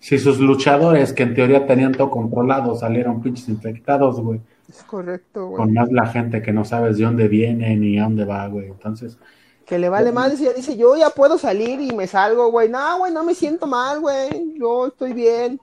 Si 0.00 0.18
sus 0.18 0.40
luchadores, 0.40 1.12
que 1.12 1.22
en 1.22 1.34
teoría 1.34 1.66
tenían 1.66 1.92
todo 1.92 2.10
controlado, 2.10 2.74
salieron 2.74 3.20
pinches 3.22 3.48
infectados, 3.48 4.20
güey. 4.20 4.40
Es 4.68 4.82
correcto, 4.84 5.46
güey. 5.48 5.56
Con 5.56 5.74
más 5.74 5.92
la 5.92 6.06
gente 6.06 6.40
que 6.42 6.52
no 6.52 6.64
sabes 6.64 6.96
de 6.96 7.04
dónde 7.04 7.28
viene 7.28 7.76
ni 7.76 7.98
a 7.98 8.04
dónde 8.04 8.24
va, 8.24 8.46
güey. 8.48 8.68
Entonces, 8.68 9.18
Que 9.66 9.78
le 9.78 9.88
vale 9.88 10.10
mal, 10.10 10.34
ya 10.36 10.52
dice, 10.52 10.76
yo 10.76 10.96
ya 10.96 11.10
puedo 11.10 11.36
salir 11.38 11.80
y 11.80 11.94
me 11.94 12.06
salgo, 12.06 12.50
güey. 12.50 12.68
No, 12.68 12.98
güey, 12.98 13.12
no 13.12 13.22
me 13.24 13.34
siento 13.34 13.66
mal, 13.66 14.00
güey. 14.00 14.54
Yo 14.58 14.86
estoy 14.86 15.12
bien. 15.12 15.60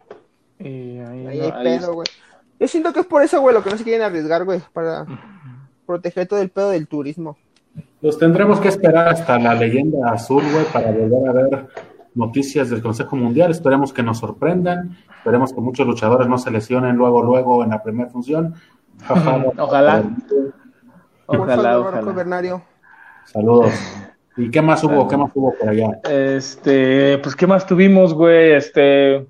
Y 0.59 0.99
ahí, 0.99 0.99
Ahí 0.99 1.23
no, 1.23 1.29
hay 1.29 1.39
ahí 1.41 1.63
pedo, 1.63 1.93
güey. 1.93 2.07
Yo 2.59 2.67
siento 2.67 2.93
que 2.93 3.01
es 3.01 3.05
por 3.05 3.23
eso, 3.23 3.41
güey, 3.41 3.53
lo 3.55 3.63
que 3.63 3.69
no 3.69 3.77
se 3.77 3.83
quieren 3.83 4.01
arriesgar, 4.03 4.45
güey, 4.45 4.61
para 4.71 5.05
proteger 5.85 6.27
todo 6.27 6.41
el 6.41 6.49
pedo 6.49 6.69
del 6.69 6.87
turismo. 6.87 7.37
los 8.01 8.17
tendremos 8.17 8.59
que 8.59 8.67
esperar 8.67 9.09
hasta 9.09 9.37
la 9.39 9.55
leyenda 9.55 10.11
azul, 10.11 10.43
güey, 10.51 10.65
para 10.65 10.91
volver 10.91 11.29
a 11.29 11.33
ver 11.33 11.67
noticias 12.17 12.69
del 12.69 12.81
Consejo 12.81 13.15
Mundial. 13.15 13.51
Esperemos 13.51 13.93
que 13.93 14.03
nos 14.03 14.19
sorprendan. 14.19 14.97
Esperemos 15.17 15.53
que 15.53 15.61
muchos 15.61 15.87
luchadores 15.87 16.27
no 16.27 16.37
se 16.37 16.51
lesionen 16.51 16.95
luego, 16.95 17.23
luego 17.23 17.63
en 17.63 17.69
la 17.69 17.81
primera 17.81 18.09
función. 18.09 18.55
Jaja, 19.03 19.45
Ojalá. 19.57 20.03
Ojalá, 21.27 21.79
ojalá. 21.79 22.61
Saludos. 23.25 23.71
¿Y 24.37 24.51
qué 24.51 24.61
más 24.61 24.83
hubo? 24.83 25.07
¿Qué 25.07 25.17
más 25.17 25.31
hubo 25.33 25.53
por 25.57 25.69
allá? 25.69 25.99
Este, 26.03 27.17
pues, 27.19 27.35
¿qué 27.35 27.47
más 27.47 27.65
tuvimos, 27.65 28.13
güey? 28.13 28.53
Este, 28.53 29.25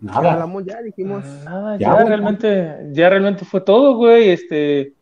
Nada. 0.00 0.32
Hablamos 0.32 0.64
ya, 0.64 0.80
dijimos. 0.80 1.24
nada, 1.44 1.76
Ya, 1.76 2.04
realmente, 2.04 2.90
ya 2.92 3.10
realmente 3.10 3.44
fue 3.44 3.60
todo, 3.60 3.96
güey. 3.96 4.30
Este, 4.30 4.92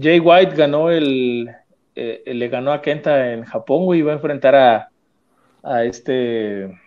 Jay 0.00 0.20
White 0.20 0.54
ganó 0.54 0.90
el, 0.90 1.50
eh, 1.94 2.22
le 2.26 2.48
ganó 2.48 2.72
a 2.72 2.80
Kenta 2.80 3.32
en 3.32 3.44
Japón, 3.44 3.84
güey, 3.84 4.00
iba 4.00 4.12
a 4.12 4.16
enfrentar 4.16 4.54
a, 4.54 4.91
a 5.62 5.84
este 5.84 6.78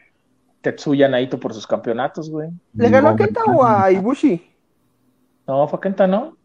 Tetsuya 0.61 1.07
Naito 1.07 1.39
por 1.39 1.53
sus 1.53 1.67
campeonatos, 1.67 2.29
güey. 2.29 2.49
¿Le 2.73 2.89
ganó 2.89 3.09
a 3.09 3.11
No, 3.11 3.17
Kenta 3.17 3.43
o 3.45 3.63
a 3.63 3.91
Ibushi? 3.91 4.51
No, 5.47 5.67
fue 5.67 5.77
a 5.77 5.81
Kenta, 5.81 6.07
¿no? 6.07 6.37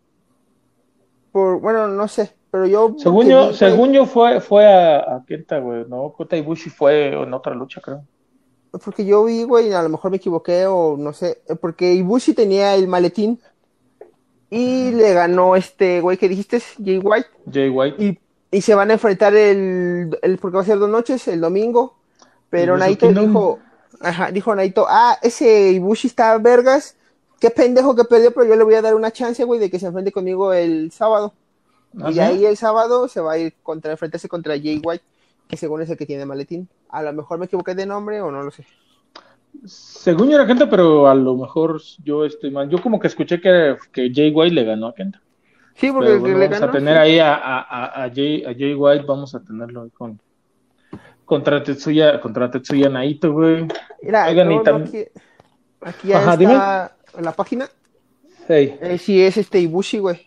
Por, 1.33 1.61
bueno, 1.61 1.89
no 1.89 2.09
sé, 2.09 2.33
pero 2.51 2.66
yo. 2.66 2.95
Según 2.99 3.28
yo, 3.28 3.53
según 3.53 3.93
yo 3.93 4.05
fue, 4.05 4.41
fue 4.41 4.66
a, 4.66 4.99
a 4.99 5.24
Kenta, 5.26 5.59
güey, 5.59 5.85
no, 5.89 6.12
Kota 6.12 6.37
Ibushi 6.37 6.70
fue 6.70 7.22
en 7.22 7.33
otra 7.33 7.55
lucha, 7.55 7.81
creo. 7.81 8.05
Porque 8.85 9.05
yo 9.05 9.24
vi, 9.24 9.43
güey, 9.43 9.72
a 9.72 9.83
lo 9.83 9.89
mejor 9.89 10.11
me 10.11 10.18
equivoqué 10.18 10.66
o 10.66 10.97
no 10.97 11.12
sé. 11.12 11.43
Porque 11.61 11.95
Ibushi 11.95 12.35
tenía 12.35 12.74
el 12.74 12.87
maletín 12.87 13.41
y 14.49 14.91
le 14.93 15.12
ganó 15.12 15.57
este 15.57 16.01
güey 16.01 16.16
que 16.16 16.28
dijiste, 16.28 16.61
Jay 16.85 16.99
White. 16.99 17.28
Jay 17.53 17.68
White. 17.68 18.05
Y, 18.05 18.18
y 18.51 18.61
se 18.61 18.74
van 18.74 18.91
a 18.91 18.95
enfrentar 18.95 19.35
el, 19.35 20.16
el. 20.22 20.39
Porque 20.39 20.57
va 20.57 20.62
a 20.62 20.66
ser 20.66 20.78
dos 20.78 20.91
noches, 20.91 21.26
el 21.28 21.41
domingo. 21.41 21.99
Pero 22.51 22.76
¿El 22.76 22.78
Naito 22.78 23.14
Kingdom? 23.14 23.14
dijo, 23.14 23.66
ajá, 24.01 24.32
dijo 24.32 24.55
Naito, 24.55 24.86
ah, 24.88 25.18
ese 25.22 25.72
Ibushi 25.72 26.09
está 26.09 26.36
vergas, 26.38 26.96
qué 27.40 27.51
pendejo 27.51 27.94
que 27.96 28.05
perdió, 28.05 28.32
pero 28.32 28.46
yo 28.46 28.57
le 28.57 28.64
voy 28.64 28.74
a 28.74 28.82
dar 28.82 28.94
una 28.94 29.12
chance, 29.12 29.44
güey, 29.44 29.61
de 29.61 29.70
que 29.70 29.78
se 29.80 29.86
enfrente 29.86 30.12
conmigo 30.12 30.53
el 30.53 30.92
sábado. 30.92 31.34
¿Ah, 32.01 32.11
y 32.11 32.14
de 32.14 32.22
ahí 32.22 32.46
el 32.46 32.57
sábado 32.57 33.09
se 33.09 33.20
va 33.20 33.32
a 33.34 33.38
ir 33.38 33.55
contra 33.62 33.92
enfrentarse 33.92 34.28
contra 34.28 34.55
Jay 34.59 34.80
White, 34.84 35.05
que 35.48 35.57
según 35.57 35.82
es 35.82 35.90
el 35.90 35.96
que 35.98 36.07
tiene 36.07 36.26
maletín. 36.26 36.68
A 36.88 37.03
lo 37.03 37.12
mejor 37.12 37.38
me 37.38 37.46
equivoqué 37.46 37.74
de 37.74 37.86
nombre 37.86 38.20
o 38.22 38.30
no 38.30 38.42
lo 38.42 38.51
sé. 38.51 38.66
Según 39.64 40.28
yo 40.28 40.36
era 40.36 40.46
Kenta, 40.46 40.68
pero 40.70 41.09
a 41.09 41.14
lo 41.14 41.36
mejor 41.36 41.80
yo 42.05 42.24
estoy 42.24 42.51
mal. 42.51 42.68
Yo 42.68 42.80
como 42.80 42.98
que 43.01 43.09
escuché 43.09 43.40
que, 43.40 43.76
que 43.92 44.11
Jay 44.14 44.30
White 44.30 44.55
le 44.55 44.64
ganó 44.64 44.88
a 44.88 44.94
Kenta. 44.94 45.22
Sí, 45.74 45.90
porque 45.92 46.18
Pero 46.20 46.20
bueno, 46.20 46.38
le 46.38 46.48
vamos 46.48 46.61
ganó. 46.61 46.66
a 46.66 46.70
tener 46.70 46.96
sí. 46.96 46.98
ahí 46.98 47.18
a, 47.18 47.34
a, 47.34 47.61
a, 47.62 48.05
a 48.05 48.11
Jay, 48.14 48.44
a 48.44 48.55
Jay 48.55 48.74
White, 48.74 49.05
vamos 49.07 49.34
a 49.34 49.42
tenerlo 49.42 49.82
ahí 49.82 49.90
con 49.90 50.20
contra 51.31 51.62
Tetsuya, 51.62 52.20
contra 52.20 52.51
Tetsuya 52.51 52.89
Naito, 52.89 53.33
güey. 53.33 53.68
Mira, 54.03 54.26
Oigan, 54.26 54.51
y 54.51 54.59
tam- 54.59 54.83
aquí, 54.89 55.05
aquí 55.81 56.09
ya 56.09 56.18
Ajá, 56.18 56.33
está 56.35 56.97
en 57.16 57.24
la 57.24 57.33
página. 57.33 57.68
Hey. 58.49 58.76
Eh, 58.81 58.99
sí, 58.99 59.22
es 59.22 59.37
este 59.37 59.61
Ibushi, 59.61 59.99
güey. 60.01 60.26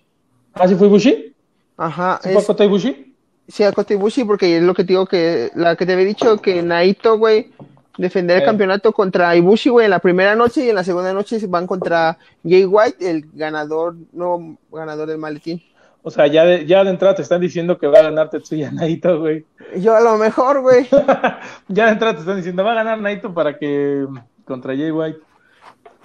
¿Ah, 0.54 0.66
sí 0.66 0.76
fue 0.76 0.88
Ibushi? 0.88 1.36
Ajá, 1.76 2.22
¿Sí 2.24 2.30
fue 2.30 2.40
es, 2.42 2.48
Kota 2.48 2.64
Ibushi? 2.64 3.16
sí, 3.50 3.64
Akota 3.66 3.94
Ibushi, 3.94 4.24
porque 4.24 4.58
es 4.58 4.64
lo 4.64 4.74
que 4.74 4.84
te 4.86 4.94
digo 4.94 5.06
que, 5.06 5.50
la 5.56 5.76
que 5.76 5.86
te 5.86 5.92
había 5.92 6.06
dicho 6.06 6.38
que 6.38 6.62
Naito, 6.64 7.18
güey, 7.18 7.52
defender 7.98 8.38
el 8.38 8.44
Eh. 8.44 8.46
campeonato 8.46 8.94
contra 8.94 9.36
Ibushi, 9.36 9.70
güey, 9.72 9.84
en 9.86 9.92
la 9.92 10.00
primera 10.00 10.36
noche 10.36 10.64
y 10.66 10.70
en 10.70 10.76
la 10.76 10.86
segunda 10.86 11.12
noche 11.12 11.38
se 11.38 11.48
van 11.48 11.68
contra 11.68 12.18
Jay 12.48 12.64
White, 12.64 13.10
el 13.10 13.26
ganador, 13.34 13.96
no 14.14 14.58
ganador 14.72 15.10
del 15.10 15.18
maletín. 15.18 15.62
O 16.06 16.12
sea, 16.12 16.28
ya 16.28 16.44
de, 16.44 16.66
ya 16.66 16.84
de 16.84 16.90
entrada 16.90 17.16
te 17.16 17.22
están 17.22 17.40
diciendo 17.40 17.78
que 17.78 17.88
va 17.88 18.00
a 18.00 18.04
ganar 18.04 18.30
Tetsuya 18.30 18.72
Naito, 18.72 19.20
güey. 19.22 19.46
Yo 19.78 19.96
a 19.96 20.02
lo 20.02 20.18
mejor, 20.18 20.62
güey. 20.62 20.86
ya 21.70 21.86
de 21.86 21.92
entrada 21.94 22.16
te 22.16 22.20
están 22.20 22.36
diciendo, 22.36 22.64
va 22.64 22.74
a 22.74 22.76
ganar 22.76 23.00
Naito 23.00 23.34
para 23.34 23.58
que 23.58 24.06
contra 24.46 24.76
Jay 24.76 24.92
White. 24.92 25.20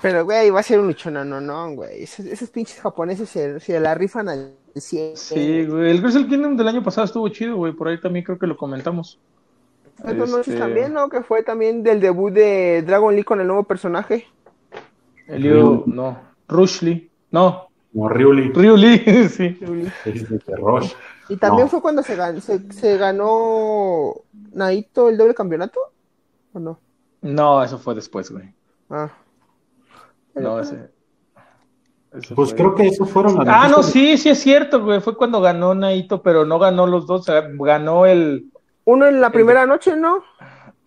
Pero, 0.01 0.25
güey, 0.25 0.51
va 0.51 0.61
a 0.61 0.63
ser 0.63 0.79
un 0.79 0.95
no, 1.13 1.41
no, 1.41 1.75
güey. 1.75 2.05
Esos, 2.05 2.25
esos 2.27 2.49
pinches 2.51 2.81
japoneses 2.81 3.29
se, 3.29 3.59
se 3.59 3.81
la 3.81 3.97
rifan 3.97 4.29
al 4.29 4.55
100. 4.77 5.17
Sí, 5.17 5.67
güey. 5.67 5.91
El 5.91 6.01
Wrestle 6.01 6.29
Kingdom 6.29 6.57
del 6.57 6.69
año 6.69 6.85
pasado 6.85 7.05
estuvo 7.05 7.29
chido, 7.31 7.57
güey. 7.57 7.73
Por 7.73 7.89
ahí 7.89 8.01
también 8.01 8.25
creo 8.25 8.39
que 8.39 8.47
lo 8.47 8.57
comentamos. 8.57 9.19
Este, 10.05 10.57
también, 10.57 10.93
¿no? 10.93 11.09
Que 11.09 11.23
fue 11.23 11.43
también 11.43 11.83
del 11.83 11.99
debut 12.01 12.33
de 12.33 12.83
Dragon 12.83 13.17
Lee 13.17 13.25
con 13.25 13.41
el 13.41 13.49
nuevo 13.49 13.65
personaje. 13.65 14.29
Elio, 15.27 15.83
no. 15.87 16.21
Rush 16.47 16.83
Lee. 16.83 17.11
No, 17.33 17.68
Como. 17.93 18.09
Ryu 18.09 18.33
Lee, 18.77 19.29
sí. 19.29 19.59
Es 20.05 20.29
de 20.29 20.57
Rush. 20.57 20.93
Y 21.29 21.37
también 21.37 21.67
No. 21.67 21.71
fue 21.71 21.81
cuando 21.83 22.03
se, 22.03 22.17
gan- 22.17 22.41
se, 22.41 22.73
se 22.73 22.97
ganó 22.97 24.15
Naito 24.53 25.09
el 25.09 25.17
doble 25.19 25.35
campeonato. 25.35 25.79
¿O 26.53 26.59
no? 26.59 26.79
No, 27.21 27.63
eso 27.63 27.79
fue 27.79 27.95
después, 27.95 28.31
güey. 28.31 28.53
Ah. 28.89 29.11
No, 30.35 30.61
ese. 30.61 30.91
ese 32.17 32.35
Pues 32.35 32.51
fue- 32.51 32.57
creo 32.59 32.75
que 32.75 32.87
esos 32.87 33.11
fueron 33.11 33.37
las 33.37 33.47
Ah, 33.49 33.69
no, 33.69 33.83
sí, 33.83 34.17
sí 34.17 34.31
es 34.31 34.39
cierto, 34.39 34.83
güey. 34.83 35.01
Fue 35.01 35.17
cuando 35.17 35.41
ganó 35.41 35.75
Naito, 35.75 36.23
pero 36.23 36.45
no 36.45 36.59
ganó 36.59 36.87
los 36.87 37.07
dos. 37.07 37.27
ganó 37.59 38.07
el. 38.07 38.51
Uno 38.85 39.07
en 39.07 39.21
la 39.21 39.31
primera 39.31 39.67
noche, 39.67 39.97
¿no? 39.97 40.23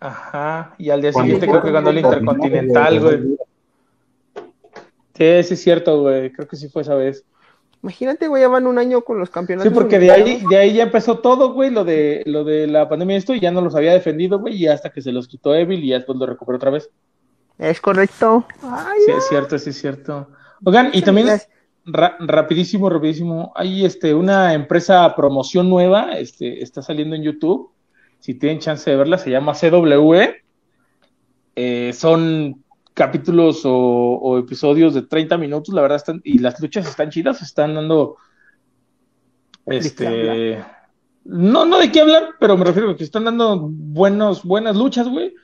Ajá. 0.00 0.74
Y 0.78 0.90
al 0.90 1.00
día 1.02 1.12
siguiente 1.12 1.46
creo 1.46 1.62
que 1.62 1.70
ganó 1.70 1.90
el 1.90 1.98
Intercontinental, 1.98 3.00
güey. 3.00 3.36
Sí, 5.14 5.42
sí 5.42 5.54
es 5.54 5.62
cierto, 5.62 6.00
güey. 6.00 6.32
Creo 6.32 6.48
que 6.48 6.56
sí 6.56 6.68
fue 6.68 6.82
esa 6.82 6.94
vez. 6.94 7.24
Imagínate, 7.82 8.28
güey, 8.28 8.42
ya 8.42 8.48
van 8.48 8.66
un 8.66 8.78
año 8.78 9.02
con 9.02 9.18
los 9.18 9.28
Sí, 9.28 9.34
campeonatos. 9.34 9.72
porque 9.72 9.98
de 9.98 10.10
ahí, 10.12 10.42
de 10.48 10.56
ahí 10.56 10.74
ya 10.74 10.84
empezó 10.84 11.18
todo, 11.18 11.52
güey, 11.52 11.70
lo 11.70 11.84
de, 11.84 12.22
lo 12.26 12.44
de 12.44 12.68
la 12.68 12.88
pandemia 12.88 13.16
y 13.16 13.18
esto, 13.18 13.34
y 13.34 13.40
ya 13.40 13.50
no 13.50 13.60
los 13.60 13.74
había 13.74 13.92
defendido, 13.92 14.38
güey, 14.38 14.54
y 14.54 14.68
hasta 14.68 14.90
que 14.90 15.02
se 15.02 15.10
los 15.10 15.26
quitó 15.26 15.52
Evil 15.54 15.82
y 15.82 15.88
ya 15.88 15.96
después 15.96 16.16
lo 16.16 16.26
recuperó 16.26 16.56
otra 16.56 16.70
vez. 16.70 16.88
Es 17.58 17.80
correcto. 17.80 18.46
Ay, 18.62 19.00
Sí, 19.04 19.12
es 19.12 19.28
cierto, 19.28 19.58
sí 19.58 19.70
es 19.70 19.80
cierto. 19.80 20.28
Oigan, 20.64 20.90
y 20.92 21.02
también, 21.02 21.28
ra- 21.84 22.16
rapidísimo, 22.20 22.88
rapidísimo, 22.88 23.52
hay 23.56 23.84
este, 23.84 24.14
una 24.14 24.54
empresa 24.54 25.12
promoción 25.16 25.68
nueva, 25.68 26.12
este, 26.12 26.62
está 26.62 26.82
saliendo 26.82 27.16
en 27.16 27.24
YouTube, 27.24 27.70
si 28.20 28.34
tienen 28.34 28.60
chance 28.60 28.88
de 28.88 28.96
verla, 28.96 29.18
se 29.18 29.30
llama 29.30 29.54
CWE, 29.54 30.36
Eh, 31.56 31.92
son 31.94 32.61
capítulos 32.94 33.62
o, 33.64 33.72
o 33.74 34.38
episodios 34.38 34.94
de 34.94 35.02
30 35.02 35.36
minutos, 35.38 35.74
la 35.74 35.82
verdad, 35.82 35.96
están, 35.96 36.20
y 36.24 36.38
las 36.38 36.60
luchas 36.60 36.86
están 36.88 37.10
chidas, 37.10 37.40
están 37.42 37.74
dando, 37.74 38.16
este, 39.66 40.64
no, 41.24 41.64
no 41.64 41.78
de 41.78 41.92
qué 41.92 42.00
hablar, 42.00 42.30
pero 42.40 42.56
me 42.56 42.64
refiero 42.64 42.90
a 42.90 42.96
que 42.96 43.04
están 43.04 43.24
dando 43.24 43.58
buenos, 43.70 44.42
buenas 44.42 44.76
luchas, 44.76 45.08
güey. 45.08 45.34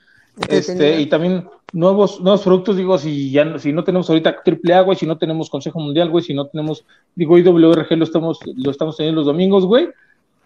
Este, 0.49 1.01
y 1.01 1.07
también 1.07 1.49
nuevos, 1.73 2.21
nuevos 2.21 2.43
productos, 2.43 2.77
digo, 2.77 2.97
si 2.99 3.31
ya 3.31 3.45
no- 3.45 3.59
si 3.59 3.73
no 3.73 3.83
tenemos 3.85 4.09
ahorita 4.09 4.43
triple 4.45 4.75
A, 4.75 4.83
güey, 4.83 4.97
si 4.97 5.07
no 5.07 5.19
tenemos 5.19 5.51
Consejo 5.51 5.81
Mundial, 5.81 6.11
güey, 6.11 6.25
si 6.25 6.35
no 6.35 6.47
tenemos, 6.47 6.85
digo, 7.15 7.39
IWRG 7.39 7.97
lo 7.97 8.05
estamos, 8.05 8.39
lo 8.57 8.71
estamos 8.71 8.97
teniendo 8.97 9.21
los 9.21 9.27
domingos, 9.27 9.65
güey, 9.67 9.89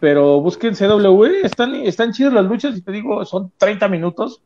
pero 0.01 0.41
busquen 0.41 0.75
CW, 0.75 1.25
están, 1.45 1.75
están 1.77 2.13
chidas 2.13 2.33
las 2.33 2.45
luchas, 2.47 2.77
y 2.77 2.83
te 2.83 2.91
digo, 2.93 3.25
son 3.25 3.53
30 3.59 3.89
minutos 3.89 4.41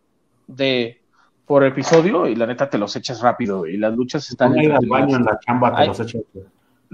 de 0.47 1.01
por 1.47 1.65
episodio, 1.65 2.27
y 2.27 2.35
la 2.35 2.47
neta 2.47 2.69
te 2.69 2.77
los 2.77 2.95
echas 2.97 3.21
rápido, 3.21 3.67
y 3.67 3.77
las 3.77 3.95
luchas 3.95 4.29
están 4.29 4.51
Van 4.51 4.59
a 4.59 4.65
ir 4.65 4.73
al 4.73 4.87
baño 4.87 5.17
en 5.17 5.25
la 5.25 5.39
chamba, 5.39 5.75
te 5.75 5.83
Ay. 5.83 5.89
los 5.89 6.01
echas. 6.01 6.23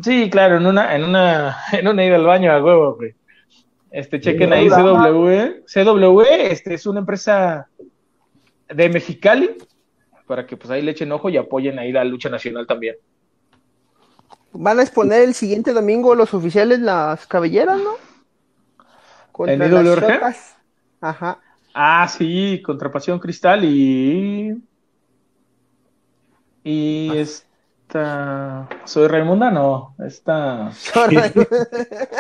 Sí, 0.03 0.28
claro, 0.30 0.59
en 0.59 0.66
una, 0.66 0.94
en 0.94 1.05
una, 1.05 1.57
en 1.72 1.88
una 1.88 2.05
ida 2.05 2.16
al 2.16 2.24
baño 2.24 2.53
a 2.53 2.62
huevo, 2.62 2.96
güey. 2.96 3.14
Este, 3.90 4.20
chequen 4.20 4.50
Sí, 4.50 4.55
ahí. 4.55 4.68
CW. 4.68 5.64
CW, 5.66 6.20
este 6.22 6.74
es 6.74 6.86
una 6.86 7.00
empresa 7.00 7.68
de 8.68 8.88
Mexicali, 8.88 9.57
para 10.26 10.46
que 10.46 10.57
pues 10.57 10.70
ahí 10.70 10.82
le 10.82 10.92
echen 10.92 11.12
ojo 11.12 11.28
y 11.28 11.36
apoyen 11.36 11.78
ahí 11.78 11.92
la 11.92 12.05
lucha 12.05 12.28
nacional 12.28 12.66
también. 12.66 12.96
Van 14.53 14.78
a 14.78 14.82
exponer 14.82 15.22
el 15.22 15.34
siguiente 15.34 15.72
domingo 15.72 16.14
los 16.14 16.34
oficiales 16.34 16.78
las 16.78 17.26
cabelleras, 17.26 17.78
¿no? 17.78 17.94
Contra 19.30 19.55
¿En 19.55 20.20
las. 20.20 20.57
Ajá. 21.00 21.38
Ah, 21.75 22.07
sí, 22.09 22.61
contra 22.64 22.91
Pasión 22.91 23.18
Cristal 23.18 23.64
y. 23.64 24.62
Y 26.64 27.11
esta. 27.16 28.68
Soy 28.85 29.09
Raimunda, 29.09 29.51
no. 29.51 29.95
Esta. 29.99 30.70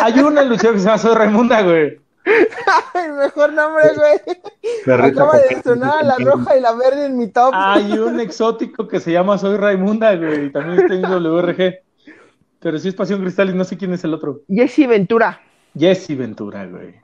Hay 0.00 0.18
una 0.20 0.42
luchadora 0.42 0.74
que 0.74 0.78
se 0.80 0.84
llama 0.86 0.98
Soy 0.98 1.14
Raimunda, 1.14 1.62
güey. 1.62 2.00
El 2.94 3.12
mejor 3.14 3.52
nombre, 3.52 3.84
güey. 3.96 5.00
Acaba 5.00 5.38
de 5.38 5.62
sonar 5.62 6.04
la 6.04 6.16
roja 6.18 6.56
y 6.56 6.60
la 6.60 6.72
verde 6.72 7.06
en 7.06 7.16
mi 7.18 7.28
top. 7.28 7.52
Hay 7.54 7.92
un 7.98 8.20
exótico 8.20 8.86
que 8.86 9.00
se 9.00 9.12
llama 9.12 9.38
Soy 9.38 9.56
Raimunda, 9.56 10.14
güey. 10.16 10.46
y 10.46 10.50
También 10.50 10.80
está 10.80 10.94
en 10.94 11.02
WRG. 11.02 11.74
Pero 12.60 12.78
sí 12.78 12.88
es 12.88 12.94
Pasión 12.94 13.20
Cristal 13.20 13.50
y 13.50 13.54
no 13.54 13.64
sé 13.64 13.76
quién 13.76 13.92
es 13.92 14.04
el 14.04 14.14
otro. 14.14 14.42
Jesse 14.48 14.86
Ventura. 14.88 15.40
Jesse 15.76 16.16
Ventura, 16.16 16.64
güey. 16.66 16.94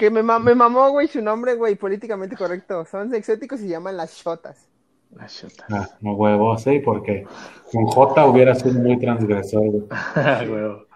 Que 0.00 0.10
me, 0.10 0.22
ma- 0.22 0.38
me 0.38 0.54
mamó, 0.54 0.88
güey, 0.92 1.08
su 1.08 1.20
nombre, 1.20 1.54
güey, 1.56 1.74
políticamente 1.74 2.34
correcto. 2.34 2.86
Son 2.86 3.14
exóticos 3.14 3.60
y 3.60 3.64
se 3.64 3.68
llaman 3.68 3.98
las 3.98 4.14
Shotas. 4.16 4.66
La 5.14 5.26
chota. 5.26 5.66
Ah, 5.70 5.88
no 6.00 6.14
huevo, 6.14 6.56
sí, 6.56 6.78
porque 6.78 7.26
con 7.70 7.84
J 7.84 8.26
hubiera 8.26 8.54
sido 8.54 8.80
muy 8.80 8.98
transgresor, 8.98 9.60
güey. 9.68 9.82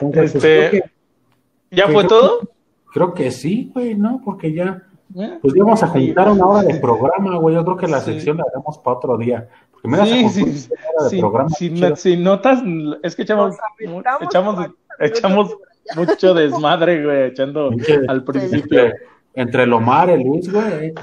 Entonces, 0.00 0.32
pues, 0.32 0.44
Este- 0.44 0.70
que, 0.70 0.90
¿Ya 1.76 1.84
fue 1.84 2.06
creo 2.06 2.08
todo? 2.08 2.40
creo 2.92 3.12
que 3.12 3.30
sí, 3.30 3.70
güey, 3.74 3.94
¿no? 3.94 4.22
Porque 4.24 4.52
ya, 4.54 4.82
¿Eh? 5.16 5.38
pues 5.42 5.52
ya 5.54 5.62
vamos 5.62 5.82
a 5.82 5.88
juntar 5.88 6.30
una 6.30 6.46
hora 6.46 6.62
de 6.62 6.80
programa, 6.80 7.36
güey. 7.36 7.54
Yo 7.56 7.64
creo 7.64 7.76
que 7.76 7.88
la 7.88 8.00
Sí. 8.00 8.12
sección 8.14 8.38
la 8.38 8.44
haremos 8.50 8.78
para 8.78 8.96
otro 8.96 9.18
día. 9.18 9.48
Porque 9.70 9.88
me 9.88 9.98
Sí, 10.06 10.28
sí, 10.30 10.44
sí. 10.58 10.70
una 10.72 10.80
hora 10.94 11.04
de 11.04 11.10
Sin, 11.10 11.20
programa. 11.20 11.50
sin- 11.50 11.74
chido. 11.74 11.96
sin 11.96 12.22
notas, 12.24 12.62
es 13.02 13.14
que 13.14 13.22
echamos, 13.22 13.56
echamos, 14.20 14.70
echamos 14.98 15.56
mucho 15.96 16.34
desmadre, 16.34 17.04
güey, 17.04 17.28
echando 17.28 17.70
al 18.08 18.24
principio. 18.24 18.80
Entre, 18.84 18.94
entre 19.34 19.62
el 19.64 19.72
Omar, 19.72 20.10
el 20.10 20.22
Luis, 20.22 20.50
güey, 20.52 20.72
ahí 20.72 20.94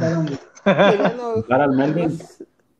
al 1.50 1.72
Melvin. 1.76 2.18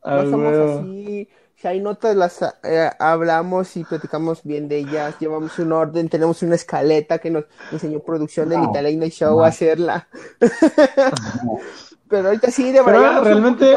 Ah, 0.02 0.22
no 0.24 0.30
somos 0.30 0.56
güey. 0.56 0.68
así. 0.68 1.28
Si 1.56 1.66
hay 1.66 1.80
notas, 1.80 2.14
las 2.14 2.40
eh, 2.62 2.88
hablamos 3.00 3.76
y 3.76 3.82
platicamos 3.82 4.44
bien 4.44 4.68
de 4.68 4.78
ellas. 4.78 5.16
Llevamos 5.18 5.58
un 5.58 5.72
orden, 5.72 6.08
tenemos 6.08 6.40
una 6.42 6.54
escaleta 6.54 7.18
que 7.18 7.30
nos 7.30 7.46
enseñó 7.72 7.98
producción 8.00 8.48
del 8.48 8.60
No, 8.60 8.70
Italiano 8.70 9.06
Show 9.06 9.38
no. 9.38 9.44
a 9.44 9.48
hacerla. 9.48 10.08
Pero 12.08 12.28
ahorita 12.28 12.50
sí, 12.50 12.70
de 12.72 12.82
Pero 12.84 13.00
verdad. 13.00 13.22
realmente, 13.24 13.76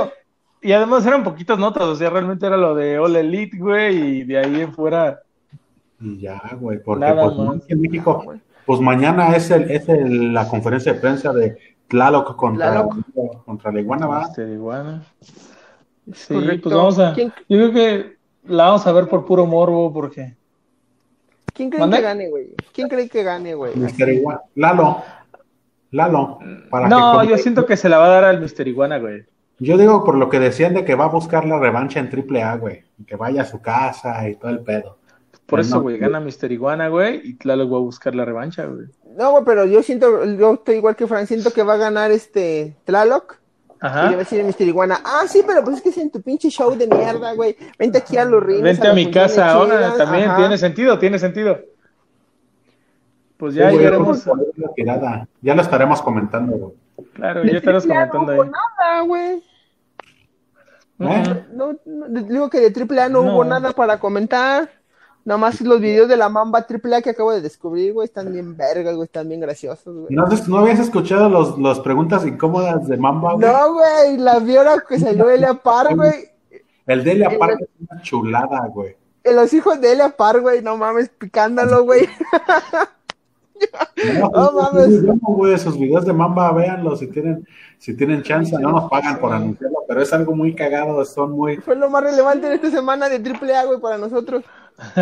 y 0.62 0.72
además 0.74 1.06
eran 1.06 1.24
poquitas 1.24 1.58
notas, 1.58 1.84
o 1.84 1.96
sea, 1.96 2.10
realmente 2.12 2.46
era 2.46 2.56
lo 2.56 2.76
de 2.76 3.00
All 3.00 3.16
Elite, 3.16 3.58
güey, 3.58 4.20
y 4.20 4.24
de 4.26 4.38
ahí 4.38 4.62
en 4.62 4.74
fuera. 4.74 5.22
Y 6.02 6.20
ya, 6.20 6.42
güey, 6.60 6.80
porque 6.84 7.06
Nada 7.06 7.24
pues, 7.26 7.38
más. 7.38 7.58
en 7.70 7.82
México, 7.82 8.34
pues 8.66 8.80
mañana 8.80 9.36
es 9.36 9.52
el, 9.52 9.70
es 9.70 9.88
el, 9.90 10.34
la 10.34 10.48
conferencia 10.48 10.94
de 10.94 11.00
prensa 11.00 11.32
de 11.34 11.58
Tlaloc 11.88 12.36
contra, 12.36 12.72
Tlaloc. 12.72 13.44
contra 13.46 13.72
la 13.72 13.80
iguana, 13.82 14.08
¿va? 14.08 14.22
Este, 14.24 14.46
de 14.46 14.54
iguana. 14.54 15.04
Sí, 16.14 16.34
correcto. 16.34 16.64
pues 16.64 16.76
vamos 16.76 17.00
a. 17.00 17.14
¿Quién- 17.14 17.32
Yo 17.48 17.58
creo 17.58 17.72
que 17.74 18.16
la 18.46 18.66
vamos 18.66 18.88
a 18.88 18.92
ver 18.92 19.08
por 19.08 19.26
puro 19.26 19.46
morbo, 19.46 19.94
porque. 19.94 20.36
¿Quién 21.54 21.70
cree 21.70 21.90
que 21.90 22.02
gane, 22.02 22.30
güey? 22.30 22.56
¿Quién 22.74 22.88
cree 22.88 23.10
que 23.10 23.24
gane, 23.24 23.54
güey? 23.54 23.76
Mister 23.76 24.10
Iguana. 24.10 24.42
Lalo. 24.56 25.04
Lalo. 25.92 26.40
Para 26.70 26.88
No, 26.88 27.20
que 27.22 27.28
yo 27.28 27.38
siento 27.38 27.66
que 27.66 27.76
se 27.78 27.90
la 27.90 27.98
va 27.98 28.06
a 28.06 28.10
dar 28.10 28.24
al 28.24 28.40
Mister 28.42 28.68
Iguana, 28.68 28.98
güey. 28.98 29.26
Yo 29.60 29.78
digo 29.78 30.04
por 30.04 30.16
lo 30.16 30.30
que 30.30 30.40
decían 30.40 30.74
de 30.74 30.86
que 30.86 30.96
va 30.96 31.06
a 31.06 31.10
buscar 31.10 31.46
la 31.46 31.60
revancha 31.60 32.00
en 32.00 32.10
Triple 32.10 32.42
A, 32.42 32.56
güey. 32.56 32.84
Que 33.06 33.16
vaya 33.16 33.42
a 33.44 33.46
su 33.46 33.62
casa 33.62 34.28
y 34.28 34.36
todo 34.36 34.50
el 34.50 34.62
pedo. 34.62 34.98
Por 35.52 35.60
No, 35.60 35.66
eso, 35.66 35.76
no. 35.76 35.82
güey, 35.84 35.98
gana 36.00 36.20
Mister 36.20 36.52
Iguana, 36.52 36.88
güey, 36.88 37.22
y 37.24 37.34
Tlaloc 37.36 37.72
va 37.72 37.78
a 37.78 37.82
buscar 37.82 38.16
la 38.16 38.26
revancha, 38.26 38.66
güey. 38.66 38.88
No, 39.18 39.32
güey, 39.32 39.44
pero 39.46 39.66
yo 39.66 39.84
siento, 39.84 40.26
yo 40.26 40.54
estoy 40.54 40.76
igual 40.78 40.96
que 40.96 41.06
Frank, 41.06 41.28
siento 41.28 41.52
que 41.52 41.62
va 41.62 41.74
a 41.74 41.78
ganar 41.78 42.10
este 42.12 42.76
Tlaloc. 42.86 43.36
Y 43.82 43.84
le 43.84 43.90
va 43.90 43.96
a 43.96 44.08
Ajá. 44.08 44.16
decir 44.18 44.40
a 44.42 44.44
Mr. 44.46 44.62
Iguana, 44.68 45.00
ah, 45.04 45.24
sí, 45.28 45.44
pero 45.46 45.64
pues 45.64 45.78
es 45.78 45.82
que 45.84 45.90
es 45.90 45.98
en 45.98 46.10
tu 46.12 46.22
pinche 46.22 46.50
show 46.50 46.76
de 46.76 46.88
mierda, 46.88 47.34
güey. 47.34 47.56
Vente 47.78 47.98
aquí 47.98 48.16
a 48.18 48.26
los 48.26 48.42
rings. 48.44 48.62
Vente 48.62 48.88
a 48.88 48.94
mi 48.94 49.12
casa 49.12 49.52
ahora, 49.52 49.76
chidas". 49.78 49.98
también 49.98 50.30
Ajá. 50.30 50.38
tiene 50.38 50.58
sentido, 50.58 50.98
tiene 51.00 51.20
sentido. 51.20 51.60
Pues 53.38 53.56
ya 53.56 53.72
Sí, 53.72 53.78
llegaremos, 53.78 54.26
la 54.56 54.74
tirada. 54.76 55.28
Ya 55.42 55.56
lo 55.56 55.62
estaremos 55.64 56.02
comentando, 56.02 56.58
güey. 56.58 56.74
claro, 57.14 57.44
ya 57.44 57.58
estaremos 57.58 57.84
triple 57.84 58.00
A 58.00 58.08
comentando 58.10 58.32
no 58.36 58.42
ahí. 58.44 58.50
hubo 58.50 58.52
nada, 58.80 59.02
güey. 59.02 59.44
¿Eh? 61.00 61.46
No, 61.54 61.76
no, 61.86 62.22
digo 62.22 62.50
que 62.52 62.60
de 62.60 62.70
AAA 62.72 63.10
no, 63.10 63.24
No. 63.24 63.34
hubo 63.34 63.44
nada 63.44 63.72
para 63.72 64.00
comentar. 64.00 64.70
Nada 65.24 65.38
más 65.38 65.62
los 65.62 65.80
videos 65.80 66.10
de 66.10 66.18
la 66.18 66.30
Mamba 66.30 66.66
AAA 66.68 67.02
que 67.04 67.12
acabo 67.12 67.32
de 67.32 67.42
descubrir, 67.42 67.94
güey, 67.94 68.06
están 68.06 68.32
bien 68.32 68.58
vergas, 68.58 68.96
güey, 68.96 69.06
están 69.06 69.30
bien 69.30 69.40
graciosos, 69.40 69.96
güey. 69.96 70.08
¿No, 70.10 70.58
habías 70.58 70.80
escuchado 70.80 71.30
los, 71.30 71.60
los 71.60 71.80
preguntas 71.82 72.26
incómodas 72.26 72.88
de 72.88 72.98
Mamba, 72.98 73.34
güey? 73.34 73.48
No, 73.48 73.74
güey, 73.74 74.18
la 74.18 74.40
viola 74.40 74.84
que 74.88 75.00
salió 75.00 75.30
Elia 75.30 75.54
Par, 75.54 75.96
güey. 75.96 76.32
El 76.88 77.04
de 77.04 77.12
él 77.12 77.24
aparte 77.24 77.66
es 77.66 77.70
una 77.88 78.02
chulada, 78.02 78.68
güey. 78.68 78.96
Los 79.24 79.54
hijos 79.54 79.80
de 79.80 79.92
Elia 79.92 80.10
Par, 80.10 80.42
güey, 80.42 80.64
no 80.64 80.76
mames, 80.76 81.10
picándolo, 81.10 81.84
güey. 81.84 82.08
No, 84.20 84.32
No 84.32 84.82
es 84.82 84.90
muy 84.90 85.06
mames. 85.06 85.22
güey, 85.22 85.54
esos 85.54 85.78
videos 85.78 86.04
de 86.04 86.14
Mamba, 86.14 86.52
véanlos 86.52 86.98
si 86.98 87.08
tienen, 87.08 87.48
si 87.78 87.96
tienen 87.96 88.24
chance, 88.24 88.58
no 88.58 88.72
nos 88.72 88.90
pagan 88.90 89.20
por 89.20 89.32
anunciarlo, 89.34 89.84
pero 89.88 90.02
es 90.02 90.12
algo 90.14 90.36
muy 90.36 90.56
cagado, 90.56 91.06
son 91.06 91.34
muy 91.34 91.58
Fue 91.58 91.76
lo 91.76 91.92
más 91.92 92.04
relevante 92.04 92.48
en 92.48 92.54
esta 92.54 92.72
semana 92.72 93.08
de 93.08 93.18
AAA, 93.18 93.66
güey, 93.66 93.80
para 93.80 94.00
nosotros. 94.00 94.44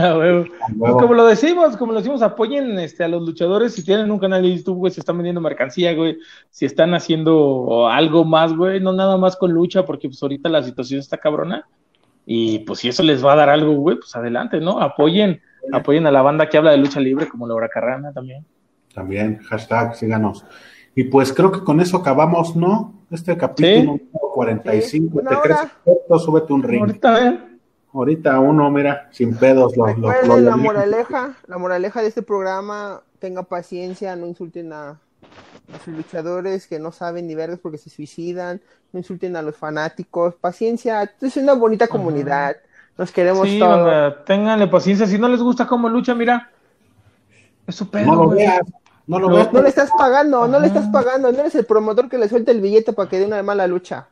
Pues 0.78 0.94
como 0.94 1.14
lo 1.14 1.26
decimos, 1.26 1.78
como 1.78 1.94
lo 1.94 2.00
decimos, 2.00 2.22
apoyen 2.22 2.78
este, 2.80 3.04
a 3.04 3.08
los 3.08 3.26
luchadores. 3.26 3.74
Si 3.74 3.84
tienen 3.84 4.12
un 4.12 4.20
canal 4.20 4.42
de 4.42 4.58
YouTube, 4.58 4.78
güey, 4.78 4.92
si 4.92 5.00
están 5.00 5.18
vendiendo 5.18 5.42
mercancía, 5.42 5.94
güey, 5.94 6.18
si 6.50 6.66
están 6.66 6.94
haciendo 6.94 7.88
algo 7.88 8.26
más, 8.26 8.54
güey, 8.54 8.80
no 8.80 8.92
nada 8.94 9.18
más 9.18 9.36
con 9.38 9.52
lucha, 9.52 9.86
porque 9.86 10.10
pues 10.10 10.22
ahorita 10.22 10.50
la 10.50 10.64
situación 10.64 11.00
está 11.00 11.18
cabrona. 11.18 11.66
Y 12.26 12.60
pues 12.60 12.80
si 12.80 12.90
eso 12.90 13.04
les 13.04 13.26
va 13.26 13.34
a 13.34 13.38
dar 13.38 13.50
algo, 13.50 13.74
güey, 13.76 13.98
pues 13.98 14.16
adelante, 14.16 14.60
¿no? 14.60 14.80
Apoyen, 14.80 15.42
apoyen 15.72 16.06
a 16.06 16.12
la 16.12 16.22
banda 16.22 16.48
que 16.50 16.58
habla 16.58 16.72
de 16.72 16.78
lucha 16.78 17.00
libre, 17.00 17.28
como 17.28 17.48
Laura 17.48 17.70
Carrana 17.70 18.12
también. 18.14 18.46
También, 18.94 19.40
hashtag, 19.44 19.96
síganos. 19.96 20.46
Y 20.96 21.06
pues 21.06 21.32
creo 21.32 21.52
que 21.52 21.64
con 21.64 21.80
eso 21.80 21.98
acabamos, 21.98 22.56
¿no? 22.56 22.94
Este 23.10 23.36
capítulo 23.38 23.74
Sí. 23.76 23.86
número 23.86 24.34
45. 24.34 25.20
Sí, 25.22 25.28
¿Te 25.28 25.36
crees? 25.42 26.22
Súbete 26.24 26.54
un 26.54 26.64
ring. 26.64 26.82
Ahorita, 26.82 27.28
¿eh? 27.28 27.40
Ahorita 27.94 28.40
uno, 28.40 28.70
mira, 28.70 29.10
sin 29.12 29.36
pedos. 29.36 29.76
Lo, 29.76 29.88
lo- 29.88 30.38
la 30.40 30.56
moraleja, 30.58 31.36
la 31.48 31.58
moraleja 31.58 32.02
de 32.02 32.08
este 32.08 32.22
programa, 32.22 33.02
tenga 33.20 33.44
paciencia, 33.44 34.16
no 34.16 34.28
insulten 34.28 34.72
a, 34.74 34.90
a 34.90 35.80
sus 35.84 35.94
luchadores 35.96 36.68
que 36.68 36.80
no 36.80 36.92
saben 36.92 37.28
ni 37.28 37.36
verdes 37.36 37.60
porque 37.60 37.78
se 37.78 37.90
suicidan, 37.90 38.62
no 38.92 39.00
insulten 39.00 39.36
a 39.36 39.42
los 39.42 39.56
fanáticos, 39.56 40.36
paciencia, 40.36 41.12
es 41.22 41.38
una 41.38 41.54
bonita 41.54 41.88
comunidad, 41.88 42.58
nos 42.98 43.12
queremos 43.12 43.48
Sí, 43.48 43.60
todos. 43.60 43.72
banda, 43.72 44.24
ténganle 44.26 44.68
paciencia. 44.68 45.08
Si 45.08 45.18
no 45.18 45.28
les 45.28 45.42
gusta 45.42 45.66
cómo 45.66 45.90
lucha, 45.90 46.14
mira, 46.14 46.50
es 47.66 47.76
su 47.76 47.90
pedo, 47.90 48.06
no 48.06 48.16
lo 48.16 48.30
veas, 48.30 48.62
no 49.08 49.20
lo 49.20 49.30
No, 49.30 49.36
veas. 49.36 49.54
No 49.54 49.62
le 49.62 49.70
estás 49.70 49.92
pagando, 49.98 50.48
no 50.48 50.60
le 50.60 50.68
estás 50.68 50.88
pagando, 50.90 51.32
no 51.32 51.40
eres 51.40 51.56
el 51.56 51.66
promotor 51.66 52.10
que 52.10 52.18
le 52.18 52.30
suelta 52.30 52.52
el 52.52 52.62
billete 52.62 52.94
para 52.94 53.10
que 53.10 53.20
dé 53.20 53.26
una 53.26 53.42
mala 53.44 53.68
lucha. 53.68 54.08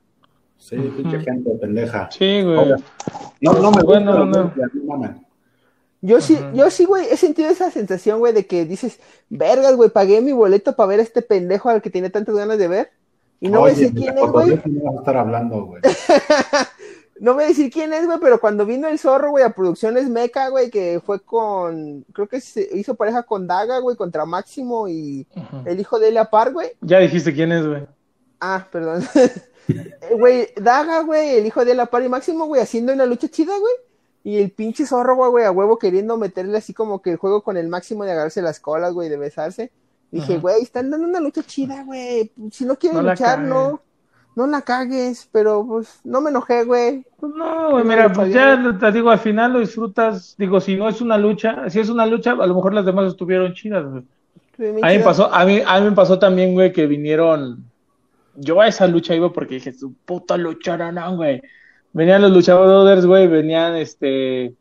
Sí, 0.57 0.75
pinche 0.75 1.19
gente 1.21 1.51
pendeja. 1.61 2.09
Sí, 2.11 2.41
güey. 2.43 2.73
No, 3.41 3.53
no 3.53 3.71
me 3.71 3.81
gusta. 3.81 3.83
Bueno, 3.83 4.13
la 4.13 4.25
no. 4.25 4.53
no 4.55 4.83
mames. 4.85 5.11
Yo 6.01 6.21
sí, 6.21 6.37
yo 6.53 6.69
sí, 6.69 6.85
güey, 6.85 7.07
he 7.09 7.17
sentido 7.17 7.49
esa 7.49 7.71
sensación, 7.71 8.19
güey, 8.19 8.31
de 8.31 8.45
que 8.45 8.65
dices, 8.65 8.99
vergas, 9.29 9.75
güey, 9.75 9.89
pagué 9.89 10.21
mi 10.21 10.31
boleto 10.31 10.75
para 10.75 10.87
ver 10.87 10.99
a 10.99 11.03
este 11.03 11.21
pendejo 11.21 11.69
al 11.69 11.81
que 11.81 11.89
tiene 11.89 12.09
tantas 12.09 12.35
ganas 12.35 12.57
de 12.57 12.67
ver. 12.67 12.91
Y 13.39 13.49
no 13.49 13.61
voy 13.61 13.71
a 13.71 13.73
decir 13.73 13.93
de 13.93 14.01
quién 14.01 14.17
es, 14.17 14.31
güey. 14.31 14.61
no 14.65 14.91
a 14.91 14.99
estar 14.99 15.17
hablando, 15.17 15.65
güey. 15.65 15.81
No 17.19 17.33
voy 17.33 17.45
a 17.45 17.47
decir 17.47 17.71
quién 17.71 17.93
es, 17.93 18.05
güey, 18.05 18.19
pero 18.19 18.39
cuando 18.39 18.65
vino 18.65 18.87
el 18.87 18.99
zorro, 18.99 19.31
güey, 19.31 19.43
a 19.43 19.49
Producciones 19.49 20.07
Meca, 20.07 20.49
güey, 20.49 20.69
que 20.69 21.01
fue 21.03 21.19
con, 21.19 22.05
creo 22.13 22.27
que 22.27 22.39
se 22.39 22.69
hizo 22.73 22.93
pareja 22.93 23.23
con 23.23 23.47
Daga, 23.47 23.79
güey, 23.79 23.95
contra 23.95 24.25
Máximo 24.25 24.87
y 24.87 25.25
el 25.65 25.79
hijo 25.79 25.97
de 25.99 26.09
Elia 26.09 26.25
Par, 26.25 26.53
güey. 26.53 26.73
Ya 26.81 26.99
dijiste 26.99 27.33
quién 27.33 27.51
es, 27.51 27.65
güey. 27.65 27.87
Ah, 28.39 28.67
perdón. 28.71 29.03
Eh, 29.67 30.15
Güey, 30.17 30.49
Daga, 30.55 31.01
güey, 31.01 31.37
el 31.37 31.45
hijo 31.45 31.63
de 31.63 31.71
Elia 31.71 31.85
Par 31.85 32.03
y 32.03 32.09
Máximo, 32.09 32.45
güey, 32.45 32.61
haciendo 32.61 32.93
una 32.93 33.05
lucha 33.05 33.27
chida, 33.27 33.57
güey. 33.57 33.73
Y 34.23 34.37
el 34.39 34.51
pinche 34.51 34.85
zorro, 34.85 35.15
güey, 35.15 35.45
a 35.45 35.51
huevo 35.51 35.79
queriendo 35.79 36.17
meterle 36.17 36.57
así 36.57 36.73
como 36.73 37.01
que 37.01 37.11
el 37.11 37.17
juego 37.17 37.43
con 37.43 37.55
el 37.57 37.67
Máximo 37.69 38.03
de 38.03 38.11
agarrarse 38.11 38.41
las 38.41 38.59
colas, 38.59 38.93
güey, 38.93 39.09
de 39.09 39.17
besarse. 39.17 39.71
Dije, 40.11 40.37
güey, 40.37 40.61
están 40.61 40.89
dando 40.89 41.07
una 41.07 41.19
lucha 41.19 41.43
chida, 41.43 41.83
güey. 41.83 42.31
Si 42.51 42.65
no 42.65 42.77
la 42.93 43.01
luchar, 43.01 43.39
no. 43.39 43.81
No 44.35 44.45
la 44.45 44.61
cagues, 44.61 45.27
pero 45.31 45.65
pues 45.65 45.99
no 46.03 46.21
me 46.21 46.29
enojé, 46.29 46.63
güey. 46.63 47.03
Pues 47.19 47.33
no, 47.33 47.71
güey, 47.71 47.83
No, 47.83 47.89
mira, 47.89 48.13
pues 48.13 48.31
ya 48.31 48.77
te 48.79 48.91
digo, 48.91 49.09
al 49.09 49.17
final 49.17 49.53
lo 49.53 49.59
disfrutas. 49.59 50.35
Digo, 50.37 50.59
si 50.61 50.75
no 50.75 50.87
es 50.87 51.01
una 51.01 51.17
lucha, 51.17 51.67
si 51.71 51.79
es 51.79 51.89
una 51.89 52.05
lucha, 52.05 52.33
a 52.33 52.45
lo 52.45 52.53
mejor 52.53 52.75
las 52.75 52.85
demás 52.85 53.07
estuvieron 53.07 53.53
chidas, 53.53 53.83
güey. 53.83 54.03
A 54.83 54.89
mí 54.89 54.97
me 54.97 55.03
pasó, 55.03 55.33
a 55.33 55.43
mí, 55.43 55.61
a 55.65 55.79
mí 55.79 55.89
me 55.89 55.95
pasó 55.95 56.19
también, 56.19 56.53
güey, 56.53 56.71
que 56.71 56.85
vinieron. 56.85 57.63
Yo 58.39 58.61
a 58.61 58.67
esa 58.67 58.87
lucha 58.87 59.15
iba 59.15 59.33
porque 59.33 59.55
dije, 59.55 59.73
su 59.73 59.93
puta 60.05 60.37
lucha, 60.37 60.77
no, 60.77 60.91
no, 60.91 61.15
güey. 61.15 61.41
Venían 61.93 62.21
los 62.21 62.31
luchadores, 62.31 63.05
güey, 63.05 63.27
venían 63.27 63.75
este. 63.75 64.53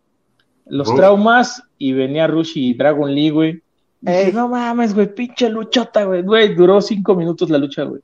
Los 0.64 0.92
traumas 0.94 1.62
y 1.78 1.92
venía 1.92 2.26
Rush 2.26 2.52
y 2.56 2.74
Dragon 2.74 3.14
Lee, 3.14 3.30
güey. 3.30 3.62
Dije, 4.00 4.26
Ey. 4.26 4.32
no 4.32 4.48
mames, 4.48 4.94
güey, 4.94 5.14
pinche 5.14 5.48
luchota, 5.48 6.04
güey. 6.04 6.22
Güey, 6.22 6.54
duró 6.54 6.80
cinco 6.80 7.14
minutos 7.14 7.50
la 7.50 7.58
lucha, 7.58 7.84
güey. 7.84 8.00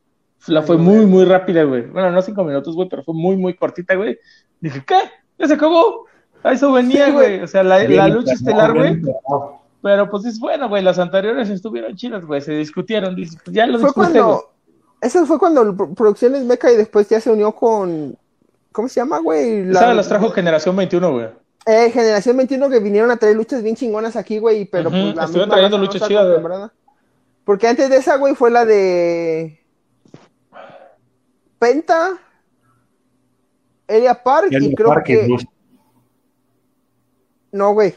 La 0.47 0.61
Ay, 0.61 0.67
fue 0.67 0.77
muy, 0.77 1.07
muy 1.07 1.25
rápida, 1.25 1.65
güey. 1.65 1.83
Bueno, 1.87 2.11
no 2.11 2.23
cinco 2.23 2.45
minutos, 2.45 2.75
güey, 2.75 2.89
pero 2.89 3.03
fue 3.03 3.15
muy, 3.15 3.37
muy 3.37 3.55
cortita, 3.55 3.95
güey. 3.95 4.19
Dije, 4.61 4.83
¿qué? 4.87 4.97
¿Ya 5.39 5.49
se 5.49 5.55
acabó? 5.55 6.07
A 6.43 6.53
eso 6.53 6.73
venía, 6.73 7.07
Sí, 7.07 7.13
güey. 7.13 7.41
O 7.41 7.47
sea, 7.47 7.63
la, 7.63 7.83
la 7.85 8.09
lucha 8.09 8.33
estelar, 8.33 8.75
güey. 8.75 9.01
Pero 9.83 10.11
pues 10.11 10.25
es 10.25 10.39
bueno, 10.39 10.69
güey. 10.69 10.83
Las 10.83 10.99
anteriores 10.99 11.49
estuvieron 11.51 11.97
chidas, 11.97 12.25
güey. 12.25 12.41
Se 12.41 12.53
discutieron. 12.53 13.15
pues, 13.17 13.37
ya 13.47 13.67
lo 13.67 13.79
Fue 13.79 13.89
discuté, 13.89 14.21
güey. 14.21 14.23
cuando. 14.23 14.53
Eso 15.03 15.27
fue 15.27 15.39
cuando 15.39 15.77
Producciones 15.95 16.45
Meca 16.45 16.73
y 16.73 16.77
después 16.77 17.09
ya 17.09 17.21
se 17.21 17.31
unió 17.31 17.53
con. 17.53 18.17
¿Cómo 18.73 18.89
se 18.89 19.01
llama, 19.01 19.19
güey? 19.19 19.67
La- 19.67 19.81
Esa 19.81 19.95
las 19.95 20.09
trajo 20.09 20.31
Generación 20.31 20.75
21, 20.77 21.13
güey. 21.13 21.29
Eh, 21.67 21.91
Generación 21.93 22.37
21 22.39 22.71
que 22.71 22.79
vinieron 22.81 23.11
a 23.11 23.17
traer 23.17 23.37
luchas 23.37 23.63
bien 23.63 23.77
chingonas 23.77 24.17
aquí, 24.17 24.39
güey, 24.39 24.65
pero 24.65 24.89
Ujú, 24.89 24.99
pues 24.99 25.15
la 25.17 25.25
estuvieron 25.25 25.49
misma 25.49 25.55
trayendo 25.55 25.79
luchas 25.79 25.95
está 25.97 26.09
chidas. 26.09 26.71
Porque 27.45 27.69
antes 27.69 27.91
de 27.91 27.97
esa, 27.97 28.17
güey, 28.17 28.35
fue 28.35 28.51
la 28.51 28.65
de 28.65 29.61
Penta, 31.59 32.19
Elia 33.87 34.23
Park 34.23 34.49
Y 34.53 34.75
creo 34.75 34.89
parque, 34.89 35.21
que 35.21 35.27
Rush. 35.29 35.45
no, 37.53 37.73
güey. 37.75 37.95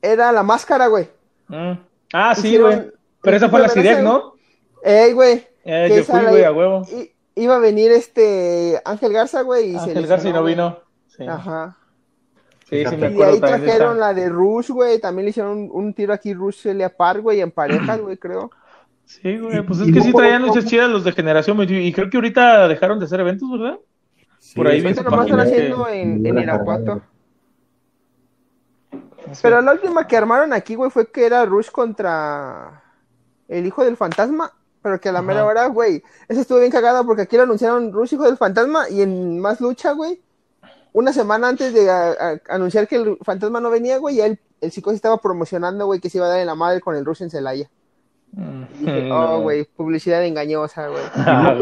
Era 0.00 0.32
la 0.32 0.42
máscara, 0.42 0.86
güey. 0.86 1.08
Mm. 1.48 1.72
Ah, 2.12 2.34
sí, 2.34 2.56
güey. 2.58 2.90
Pero 3.22 3.36
esa 3.36 3.48
fue 3.48 3.60
la 3.60 3.66
esa- 3.66 4.02
¿no? 4.02 4.34
Ey, 4.82 5.12
güey. 5.12 5.46
Eh, 5.64 5.92
yo 5.96 6.04
fui, 6.04 6.20
güey, 6.20 6.44
a 6.44 6.52
huevo. 6.52 6.82
i- 6.92 7.10
Iba 7.34 7.56
a 7.56 7.58
venir 7.60 7.90
este 7.92 8.80
Ángel 8.84 9.12
Garza, 9.12 9.40
güey, 9.42 9.70
y 9.70 9.72
se 9.78 9.90
Ángel 9.90 10.06
Garza 10.06 10.28
y 10.28 10.32
no 10.34 10.44
vino. 10.44 10.78
Sí, 11.06 11.24
Ajá. 11.26 11.76
sí, 12.68 12.84
sí 12.84 12.96
me 12.96 12.96
Y 12.96 13.00
de 13.00 13.06
acuerdo 13.06 13.32
ahí 13.32 13.40
también 13.40 13.60
de 13.60 13.66
trajeron 13.66 13.98
la 14.00 14.12
de 14.14 14.28
Rush, 14.28 14.68
güey. 14.70 14.98
También 15.00 15.24
le 15.24 15.30
hicieron 15.30 15.56
un, 15.58 15.70
un 15.72 15.94
tiro 15.94 16.12
aquí 16.12 16.34
Rush 16.34 16.66
Elia 16.68 16.94
Park, 16.94 17.22
güey, 17.22 17.40
en 17.40 17.50
parejas, 17.50 18.00
güey, 18.00 18.18
creo. 18.18 18.50
Sí, 19.06 19.38
güey. 19.38 19.62
Pues 19.62 19.78
Y- 19.78 19.82
es 19.84 19.88
y 19.88 19.92
que 19.92 19.98
no 20.00 20.04
sí 20.04 20.12
traían 20.12 20.42
luchas 20.42 20.64
chidas 20.66 20.90
los 20.90 21.04
de 21.04 21.12
Generación 21.12 21.56
21. 21.56 21.82
Y 21.82 21.92
creo 21.92 22.10
que 22.10 22.16
ahorita 22.18 22.68
dejaron 22.68 22.98
de 22.98 23.06
hacer 23.06 23.20
eventos, 23.20 23.50
¿verdad? 23.50 23.78
Sí, 24.38 24.54
Por 24.56 24.66
ahí 24.68 24.80
vi 24.82 24.94
su 24.94 25.02
nomás 25.02 25.26
están 25.26 25.36
que- 25.38 25.42
haciendo 25.54 25.88
en, 25.88 26.26
en 26.26 26.38
Irapuato. 26.38 27.00
Pero 29.40 29.60
la 29.62 29.72
última 29.72 30.06
que 30.06 30.16
armaron 30.16 30.52
aquí, 30.52 30.74
güey, 30.74 30.90
fue 30.90 31.06
que 31.10 31.24
era 31.24 31.44
Rush 31.46 31.70
contra 31.70 32.82
el 33.48 33.64
hijo 33.66 33.84
del 33.84 33.96
fantasma. 33.96 34.52
Pero 34.82 35.00
que 35.00 35.08
a 35.08 35.12
la 35.12 35.20
Ajá. 35.20 35.26
mera 35.28 35.44
hora, 35.46 35.66
güey, 35.66 36.02
eso 36.28 36.40
estuvo 36.40 36.58
bien 36.58 36.72
cagado 36.72 37.06
porque 37.06 37.22
aquí 37.22 37.36
lo 37.36 37.44
anunciaron 37.44 37.92
Rush, 37.92 38.14
hijo 38.14 38.24
del 38.24 38.36
fantasma, 38.36 38.88
y 38.90 39.02
en 39.02 39.38
más 39.38 39.60
lucha, 39.60 39.92
güey, 39.92 40.20
una 40.92 41.12
semana 41.12 41.48
antes 41.48 41.72
de 41.72 41.88
a- 41.90 42.10
a- 42.10 42.40
anunciar 42.54 42.88
que 42.88 42.96
el 42.96 43.16
fantasma 43.22 43.60
no 43.60 43.70
venía, 43.70 43.98
güey, 43.98 44.16
ya 44.16 44.26
el, 44.26 44.38
el 44.60 44.72
psicosis 44.72 44.96
estaba 44.96 45.18
promocionando, 45.18 45.86
güey, 45.86 46.00
que 46.00 46.10
se 46.10 46.18
iba 46.18 46.26
a 46.26 46.30
dar 46.30 46.40
en 46.40 46.46
la 46.46 46.54
madre 46.56 46.80
con 46.80 46.96
el 46.96 47.04
Rush 47.04 47.22
en 47.22 47.30
Celaya. 47.30 47.68
Mm, 48.32 48.62
Y 48.80 48.84
dije, 48.86 49.02
no. 49.08 49.36
oh, 49.36 49.40
güey, 49.42 49.64
publicidad 49.64 50.24
engañosa, 50.24 50.88
güey. 50.88 51.02
Ah, 51.14 51.54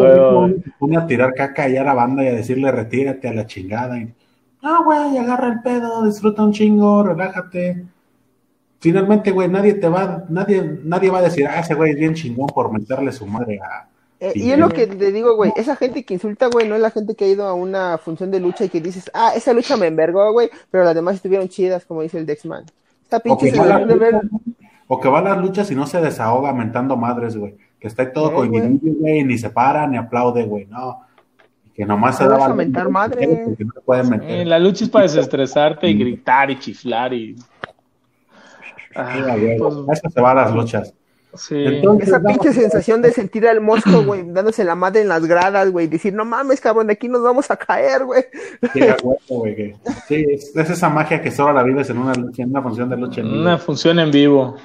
pone 0.79 0.97
a 0.97 1.07
tirar 1.07 1.35
caca 1.35 1.69
y 1.69 1.77
a 1.77 1.83
la 1.85 1.95
banda 1.95 2.23
y 2.25 2.29
a 2.29 2.33
decirle 2.33 2.71
retírate 2.73 3.29
a 3.29 3.35
la 3.35 3.47
chingada. 3.47 3.99
Y, 3.99 4.15
no, 4.63 4.85
güey, 4.85 5.19
agarra 5.19 5.49
el 5.49 5.61
pedo, 5.63 6.05
disfruta 6.05 6.43
un 6.45 6.53
chingo, 6.53 7.03
relájate. 7.03 7.85
Finalmente, 8.81 9.31
güey, 9.31 9.49
nadie 9.49 9.75
te 9.75 9.89
va, 9.89 10.25
nadie, 10.29 10.79
nadie 10.83 11.11
va 11.11 11.19
a 11.19 11.23
decir, 11.23 11.47
ah, 11.47 11.61
ese 11.61 11.75
güey 11.75 11.93
es 11.93 11.99
bien 11.99 12.15
chingón 12.15 12.49
por 12.49 12.73
meterle 12.73 13.13
su 13.13 13.27
madre 13.27 13.61
a. 13.61 13.89
Eh, 14.19 14.33
y 14.35 14.51
es 14.51 14.59
lo 14.59 14.69
que 14.69 14.87
te 14.87 15.13
digo, 15.13 15.35
güey, 15.35 15.51
esa 15.57 15.77
gente 15.77 16.05
que 16.05 16.13
insulta, 16.13 16.49
güey, 16.49 16.69
no 16.69 16.75
es 16.75 16.81
la 16.83 16.91
gente 16.91 17.15
que 17.15 17.25
ha 17.25 17.29
ido 17.29 17.47
a 17.47 17.55
una 17.55 17.97
función 17.97 18.31
de 18.31 18.41
lucha 18.41 18.65
y 18.65 18.69
que 18.69 18.81
dices, 18.81 19.11
ah, 19.15 19.33
esa 19.35 19.55
lucha 19.55 19.79
me 19.79 19.87
envergó, 19.87 20.33
güey, 20.33 20.51
pero 20.71 20.85
las 20.85 20.95
demás 20.95 21.15
estuvieron 21.15 21.49
chidas, 21.49 21.87
como 21.87 22.03
dice 22.03 22.19
el 22.19 22.27
Dexman. 22.27 22.65
Esta 23.03 23.17
O 23.17 23.21
pinche 23.23 23.51
que, 23.51 23.59
va 23.59 23.65
a 23.65 23.69
las 23.69 23.79
sensación 23.79 23.99
de 23.99 24.05
ver, 24.05 24.15
luchas, 24.23 24.41
o 24.89 25.01
que 25.01 25.09
va 25.09 25.19
a 25.21 25.23
las 25.23 25.39
luchas 25.39 25.71
y 25.71 25.75
no 25.75 25.87
se 25.87 26.01
desahoga 26.01 26.53
mentando 26.53 26.97
madres, 26.97 27.37
güey. 27.37 27.55
Que 27.79 27.89
está 27.89 28.03
ahí 28.03 28.09
todo 28.13 28.45
Eh, 28.45 28.49
güey, 28.49 29.25
ni 29.25 29.39
se 29.39 29.49
para, 29.49 29.87
ni 29.87 29.97
aplaude, 29.97 30.45
güey, 30.45 30.67
no. 30.67 31.01
Que 31.75 31.87
nomás 31.87 32.19
se 32.19 32.25
No 32.25 32.31
vas 32.31 32.41
daba 32.41 32.53
a 32.53 32.57
mentar 32.57 32.91
madre. 32.91 33.43
porque 33.47 33.65
no 33.65 33.73
pueden 33.85 34.11
meter. 34.11 34.31
Eh, 34.31 34.45
la 34.45 34.59
lucha 34.59 34.85
es 34.85 34.91
para 34.91 35.05
desestresarte 35.05 35.89
y 35.89 35.95
gritar 35.95 36.51
y 36.51 36.59
chiflar 36.59 37.15
y. 37.15 37.37
Ah, 38.95 39.17
güey, 39.39 39.57
pues, 39.59 39.75
eso 39.93 40.11
se 40.11 40.21
va 40.21 40.33
a 40.33 40.35
las 40.35 40.55
luchas. 40.55 40.93
sí. 41.35 41.55
Entonces, 41.65 42.09
esa 42.09 42.19
vamos- 42.19 42.39
pinche 42.39 42.53
sensación 42.61 43.01
de 43.03 43.13
sentir 43.13 43.47
al 43.47 43.61
mosco, 43.61 44.03
güey, 44.05 44.25
dándose 44.27 44.65
la 44.65 44.75
madre 44.75 45.03
en 45.03 45.09
las 45.09 45.25
gradas, 45.27 45.71
güey, 45.71 45.87
decir, 45.87 46.13
no 46.13 46.25
mames, 46.25 46.61
cabrón, 46.61 46.89
de 46.89 46.95
aquí 46.95 47.09
nos 47.09 47.23
vamos 47.23 47.51
a 47.51 47.57
caer, 47.57 48.05
güey. 48.05 48.25
Sí, 50.09 50.27
es, 50.29 50.57
es 50.57 50.71
esa 50.71 50.89
magia 50.89 51.23
que 51.23 51.31
solo 51.31 51.53
la 51.53 51.63
vives 51.63 51.89
en 51.91 51.99
una 51.99 52.15
lucha, 52.15 52.43
en 52.43 52.51
una 52.51 52.63
función 52.63 52.89
de 52.91 52.97
lucha 52.97 53.21
en 53.21 53.29
vivo. 53.29 53.41
Una 53.43 53.59
función 53.59 53.99
en 54.01 54.11
vivo. 54.11 54.57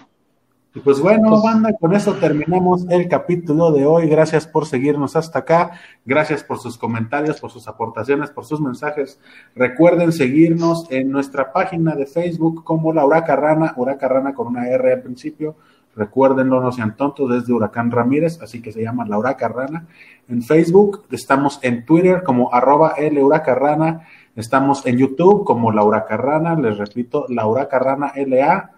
Y 0.75 0.81
pues 0.81 0.99
bueno, 0.99 1.29
Pues- 1.29 1.41
banda, 1.41 1.71
con 1.79 1.93
eso 1.95 2.13
terminamos 2.15 2.85
el 2.89 3.07
capítulo 3.07 3.71
de 3.71 3.85
hoy. 3.85 4.09
Gracias 4.09 4.45
por 4.45 4.65
seguirnos 4.65 5.15
hasta 5.15 5.39
acá. 5.39 5.71
Gracias 6.03 6.43
por 6.43 6.59
sus 6.59 6.77
comentarios, 6.77 7.39
por 7.39 7.49
sus 7.49 7.67
aportaciones, 7.69 8.29
por 8.29 8.43
sus 8.43 8.59
mensajes. 8.59 9.17
Recuerden 9.55 10.11
seguirnos 10.11 10.85
en 10.91 11.11
nuestra 11.11 11.53
página 11.53 11.95
de 11.95 12.05
Facebook 12.05 12.65
como 12.65 12.91
la 12.91 13.05
Huraca 13.05 13.37
Rana, 13.37 13.73
Huraca 13.77 14.09
Rana 14.09 14.33
con 14.33 14.47
una 14.47 14.67
R 14.67 14.91
al 14.91 15.01
principio. 15.01 15.55
Recuérdenlo, 15.95 16.59
no 16.59 16.73
sean 16.73 16.97
tontos, 16.97 17.29
desde 17.31 17.53
Huracán 17.53 17.89
Ramírez, 17.89 18.41
así 18.41 18.61
que 18.61 18.73
se 18.73 18.83
llama 18.83 19.05
la 19.07 19.17
Huraca 19.17 19.47
Rana. 19.47 19.87
En 20.27 20.43
Facebook, 20.43 21.03
estamos 21.11 21.57
en 21.61 21.85
Twitter 21.85 22.21
como 22.21 22.53
arroba 22.53 22.95
L 22.97 23.23
Huraca 23.23 23.55
Rana. 23.55 24.01
Estamos 24.35 24.85
en 24.85 24.97
YouTube 24.97 25.45
como 25.45 25.71
la 25.71 25.85
Huraca 25.85 26.17
Rana, 26.17 26.55
les 26.55 26.77
repito, 26.77 27.27
la 27.29 27.47
Huraca 27.47 27.79
Rana 27.79 28.11
LA. 28.13 28.71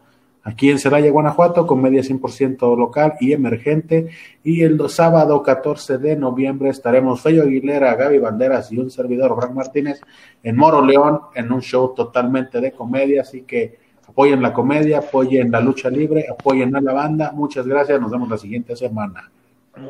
aquí 0.48 0.70
en 0.70 0.78
Celaya, 0.78 1.10
Guanajuato, 1.10 1.66
comedia 1.66 2.02
100% 2.02 2.76
local 2.78 3.14
y 3.20 3.32
emergente. 3.32 4.08
Y 4.44 4.62
el 4.62 4.76
do- 4.76 4.88
sábado 4.88 5.42
14 5.42 5.98
de 5.98 6.16
noviembre 6.16 6.70
estaremos 6.70 7.20
Feyo 7.20 7.42
Aguilera, 7.42 7.94
Gaby 7.96 8.18
Banderas 8.20 8.70
y 8.72 8.78
un 8.78 8.90
servidor, 8.90 9.34
Frank 9.36 9.52
Martínez, 9.52 10.00
en 10.42 10.56
Moro 10.56 10.84
León, 10.84 11.20
en 11.34 11.50
un 11.52 11.60
show 11.60 11.92
totalmente 11.94 12.60
de 12.60 12.70
comedia. 12.72 13.22
Así 13.22 13.42
que 13.42 13.76
apoyen 14.08 14.40
la 14.40 14.52
comedia, 14.52 14.98
apoyen 14.98 15.50
la 15.50 15.60
lucha 15.60 15.90
libre, 15.90 16.26
apoyen 16.30 16.74
a 16.76 16.80
la 16.80 16.92
banda. 16.92 17.32
Muchas 17.32 17.66
gracias, 17.66 18.00
nos 18.00 18.10
vemos 18.12 18.28
la 18.28 18.38
siguiente 18.38 18.76
semana. 18.76 19.30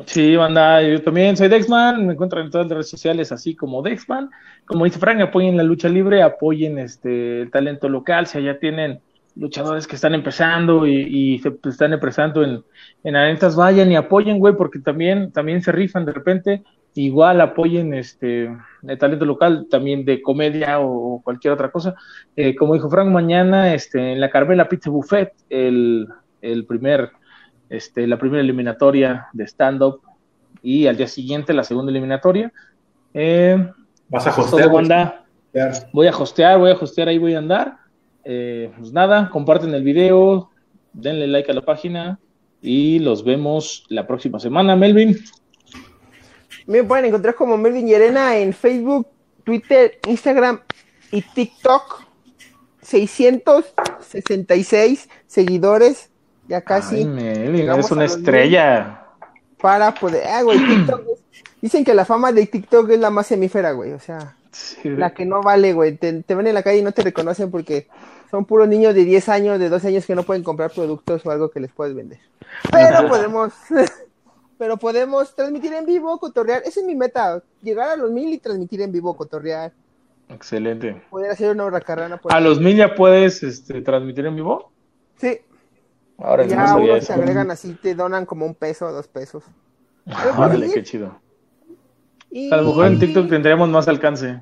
Sí, 0.05 0.35
banda, 0.35 0.81
yo 0.81 1.01
también 1.01 1.37
soy 1.37 1.47
Dexman, 1.47 2.05
me 2.05 2.11
encuentran 2.13 2.43
en 2.45 2.51
todas 2.51 2.67
las 2.67 2.73
redes 2.73 2.89
sociales 2.89 3.31
así 3.31 3.55
como 3.55 3.81
Dexman. 3.81 4.29
Como 4.65 4.83
dice 4.83 4.99
Frank, 4.99 5.21
apoyen 5.21 5.55
la 5.55 5.63
lucha 5.63 5.87
libre, 5.87 6.21
apoyen 6.21 6.77
este 6.77 7.43
el 7.43 7.51
talento 7.51 7.87
local, 7.87 8.27
si 8.27 8.39
allá 8.39 8.59
tienen 8.59 8.99
luchadores 9.39 9.87
que 9.87 9.95
están 9.95 10.13
empezando 10.15 10.85
y, 10.87 10.95
y 11.35 11.39
se 11.39 11.51
pues, 11.51 11.75
están 11.75 11.93
empezando 11.93 12.43
en, 12.43 12.63
en 13.03 13.15
arenas, 13.15 13.55
vayan 13.55 13.91
y 13.91 13.95
apoyen, 13.95 14.39
güey, 14.39 14.55
porque 14.55 14.79
también, 14.79 15.31
también 15.31 15.61
se 15.61 15.71
rifan 15.71 16.05
de 16.05 16.13
repente, 16.13 16.63
igual 16.95 17.39
apoyen 17.41 17.93
este 17.93 18.49
el 18.87 18.97
talento 18.97 19.25
local, 19.25 19.67
también 19.69 20.05
de 20.05 20.21
comedia 20.21 20.79
o, 20.79 21.15
o 21.15 21.21
cualquier 21.21 21.53
otra 21.53 21.69
cosa. 21.69 21.95
Eh, 22.35 22.55
como 22.55 22.73
dijo 22.73 22.89
Frank, 22.89 23.09
mañana 23.09 23.73
este, 23.73 24.13
en 24.13 24.19
la 24.19 24.29
Carmela 24.29 24.67
Pizza 24.69 24.89
Buffet, 24.89 25.33
el, 25.49 26.07
el 26.41 26.65
primer 26.65 27.11
este, 27.69 28.07
la 28.07 28.17
primera 28.17 28.41
eliminatoria 28.41 29.27
de 29.33 29.43
stand-up 29.45 30.01
y 30.61 30.87
al 30.87 30.97
día 30.97 31.07
siguiente 31.07 31.53
la 31.53 31.63
segunda 31.63 31.91
eliminatoria. 31.91 32.51
Eh, 33.13 33.71
Vas 34.09 34.25
a 34.25 34.33
pues 34.35 34.47
hostear, 34.47 34.71
banda. 34.71 35.25
güey. 35.53 35.69
Voy 35.91 36.07
a 36.07 36.11
hostear, 36.11 36.57
voy 36.57 36.71
a 36.71 36.75
hostear, 36.75 37.09
ahí 37.09 37.17
voy 37.17 37.33
a 37.33 37.39
andar. 37.39 37.77
Eh, 38.29 38.71
pues 38.77 38.91
nada, 38.91 39.29
comparten 39.29 39.73
el 39.73 39.83
video, 39.83 40.49
denle 40.91 41.27
like 41.27 41.49
a 41.49 41.53
la 41.55 41.61
página 41.61 42.19
y 42.61 42.99
los 42.99 43.23
vemos 43.23 43.85
la 43.87 44.05
próxima 44.05 44.37
semana, 44.39 44.75
Melvin. 44.75 45.17
Me 46.65 46.83
pueden 46.83 47.05
encontrar 47.05 47.35
como 47.35 47.57
Melvin 47.57 47.87
Llerena 47.87 48.35
en 48.37 48.51
Facebook, 48.51 49.07
Twitter, 49.45 49.97
Instagram 50.07 50.59
y 51.11 51.21
TikTok. 51.21 52.03
666 52.81 55.09
seguidores, 55.27 56.09
ya 56.47 56.57
Ay, 56.57 56.63
casi, 56.65 57.05
Melvin, 57.05 57.69
eres 57.69 57.91
una 57.91 58.05
estrella. 58.05 59.03
para 59.59 59.93
poder... 59.93 60.23
Ah, 60.27 60.41
güey, 60.43 60.59
TikTok 60.59 61.01
es- 61.13 61.23
Dicen 61.61 61.83
que 61.83 61.93
la 61.93 62.05
fama 62.05 62.31
de 62.31 62.45
TikTok 62.45 62.89
es 62.91 62.99
la 62.99 63.09
más 63.09 63.27
semífera, 63.27 63.71
güey, 63.71 63.91
o 63.93 63.99
sea, 63.99 64.35
Sí. 64.51 64.89
la 64.89 65.13
que 65.13 65.25
no 65.25 65.41
vale, 65.41 65.73
güey. 65.73 65.95
Te, 65.97 66.23
te 66.23 66.35
ven 66.35 66.47
en 66.47 66.53
la 66.53 66.63
calle 66.63 66.79
y 66.79 66.83
no 66.83 66.91
te 66.91 67.01
reconocen 67.03 67.51
porque 67.51 67.87
son 68.29 68.45
puros 68.45 68.67
niños 68.67 68.93
de 68.93 69.05
10 69.05 69.29
años, 69.29 69.59
de 69.59 69.69
12 69.69 69.87
años 69.87 70.05
que 70.05 70.15
no 70.15 70.23
pueden 70.23 70.43
comprar 70.43 70.71
productos 70.71 71.25
o 71.25 71.31
algo 71.31 71.49
que 71.49 71.59
les 71.59 71.71
puedes 71.71 71.95
vender. 71.95 72.19
Pero 72.71 73.07
podemos... 73.07 73.53
Pero 74.57 74.75
podemos 74.77 75.35
transmitir 75.35 75.71
en 75.73 75.85
vivo, 75.85 76.17
cotorrear. 76.17 76.63
Esa 76.65 76.79
es 76.79 76.85
mi 76.87 76.95
meta, 76.95 77.43
llegar 77.61 77.89
a 77.89 77.95
los 77.95 78.09
mil 78.09 78.33
y 78.33 78.39
transmitir 78.39 78.81
en 78.81 78.91
vivo, 78.91 79.15
cotorrear. 79.15 79.71
Excelente. 80.29 80.99
Poder 81.11 81.29
hacer 81.29 81.51
una 81.51 81.65
huracarrana 81.65 82.17
por 82.17 82.33
¿A 82.33 82.37
ahí. 82.37 82.43
los 82.43 82.59
mil 82.59 82.75
ya 82.75 82.95
puedes 82.95 83.43
este, 83.43 83.83
transmitir 83.83 84.25
en 84.25 84.35
vivo? 84.35 84.71
Sí, 85.17 85.41
Ahora 86.17 86.45
ya 86.45 86.67
no 86.67 86.77
unos 86.77 86.97
eso. 86.97 87.07
se 87.07 87.13
agregan 87.13 87.51
así, 87.51 87.73
te 87.73 87.93
donan 87.93 88.25
como 88.25 88.45
un 88.45 88.55
peso, 88.55 88.91
dos 88.91 89.07
pesos. 89.07 89.43
Órale, 90.37 90.71
qué 90.71 90.83
chido. 90.83 91.19
Y 92.31 92.51
A 92.51 92.57
lo 92.57 92.63
mejor 92.63 92.87
en 92.87 92.99
TikTok 92.99 93.29
tendríamos 93.29 93.69
más 93.69 93.87
alcance. 93.87 94.41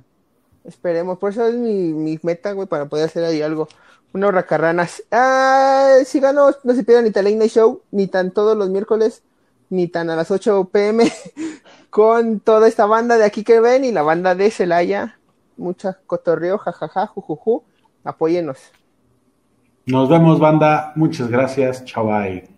Esperemos, 0.65 1.17
por 1.19 1.31
eso 1.31 1.45
es 1.45 1.55
mi, 1.55 1.93
mi 1.93 2.19
meta, 2.23 2.51
güey, 2.53 2.67
para 2.67 2.85
poder 2.87 3.05
hacer 3.05 3.23
ahí 3.23 3.41
algo. 3.41 3.67
Una 4.13 4.27
huracarrana. 4.27 4.87
Ah, 5.11 5.97
síganos, 6.05 6.57
no 6.63 6.73
se 6.73 6.83
pierdan 6.83 7.05
ni 7.05 7.11
tan 7.11 7.25
Night 7.25 7.51
Show, 7.51 7.81
ni 7.91 8.07
tan 8.07 8.31
todos 8.31 8.57
los 8.57 8.69
miércoles, 8.69 9.23
ni 9.69 9.87
tan 9.87 10.09
a 10.09 10.15
las 10.15 10.31
8 10.31 10.69
pm, 10.71 11.11
con 11.89 12.39
toda 12.39 12.67
esta 12.67 12.85
banda 12.85 13.17
de 13.17 13.25
aquí 13.25 13.43
que 13.43 13.59
ven 13.59 13.83
y 13.83 13.91
la 13.91 14.01
banda 14.01 14.35
de 14.35 14.51
Celaya. 14.51 15.19
Mucha 15.57 15.99
cotorreo, 16.05 16.57
jajaja, 16.57 17.07
jujuju. 17.07 17.63
Apóyenos. 18.03 18.59
Nos 19.85 20.09
vemos, 20.09 20.39
banda. 20.39 20.93
Muchas 20.95 21.29
gracias. 21.29 21.85
Chao, 21.85 22.07
bye. 22.07 22.54